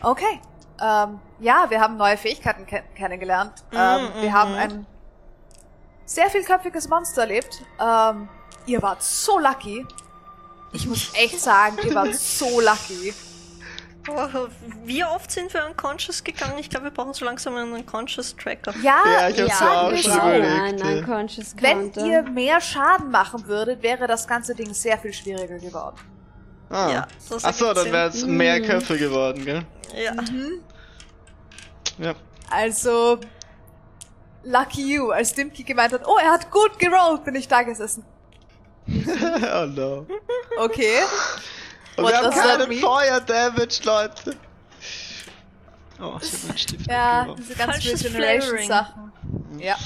[0.02, 0.40] Okay.
[0.82, 3.52] Ähm, ja, wir haben neue Fähigkeiten ke kennengelernt.
[3.72, 4.32] ähm, wir mhm.
[4.32, 4.86] haben ein
[6.06, 7.62] sehr vielköpfiges Monster erlebt.
[7.80, 8.28] Ähm,
[8.66, 9.86] ihr wart so lucky.
[10.72, 13.14] Ich muss echt sagen, ihr wart so lucky.
[14.06, 14.48] Oh,
[14.84, 16.58] wie oft sind wir unconscious gegangen?
[16.58, 18.74] Ich glaube, wir brauchen so langsam einen unconscious Tracker.
[18.82, 20.82] Ja, Ja, ich hab's ja, auch wir schon überlegt.
[20.84, 25.96] Unconscious wenn ihr mehr Schaden machen würdet, wäre das ganze Ding sehr viel schwieriger geworden.
[26.68, 26.90] Ah.
[26.90, 27.06] Ja,
[27.42, 28.64] Achso, dann wäre es mehr Mhm.
[28.64, 29.62] Köpfe geworden, gell?
[29.96, 30.12] Ja.
[31.98, 32.14] Ja.
[32.50, 33.20] Also,
[34.44, 35.10] lucky you.
[35.10, 38.04] Als Dimki gemeint hat, oh, er hat gut gerollt, bin ich da gesessen.
[38.86, 40.06] oh no.
[40.58, 41.00] Okay.
[41.96, 42.80] Und What wir haben keinen mean?
[42.80, 44.36] Feuer-Damage, Leute.
[46.00, 47.44] Oh, ich hab meinen Stift Ja, weggeworfen.
[47.44, 49.12] diese ganzen Regeneration-Sachen.
[49.58, 49.76] Ja.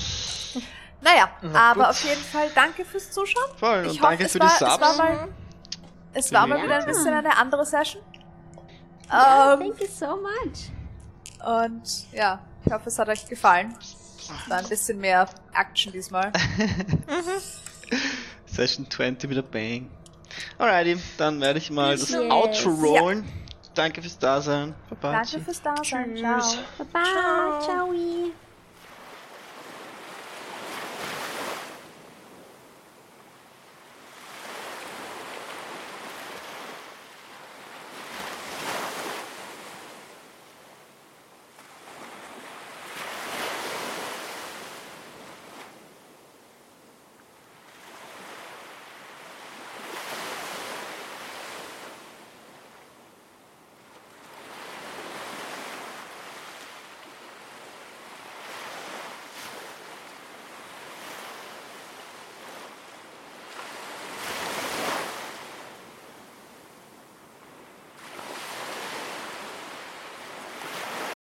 [1.00, 1.90] Naja, Na aber gut.
[1.90, 3.44] auf jeden Fall danke fürs Zuschauen.
[3.56, 4.98] Voll, Ich und hoffe, danke es für war, die es war Subs.
[4.98, 5.28] mal,
[6.14, 6.64] es war mal Ja.
[6.64, 8.02] wieder ein bisschen eine andere Session.
[9.10, 10.70] ja, Ähm, thank you so much.
[11.46, 13.76] und ja, ich hoffe, es hat euch gefallen.
[14.48, 16.32] War ein bisschen mehr Action diesmal.
[18.46, 19.88] Session 20 mit a Bang.
[20.58, 22.30] Alrighty, dann werde ich mal das Yes.
[22.30, 23.24] Outro rollen.
[23.74, 24.74] Danke fürs Dasein.
[24.90, 25.12] Baba.
[25.12, 26.16] Danke fürs Dasein.
[26.16, 26.42] Ciao.
[26.92, 27.92] Baba, ciao.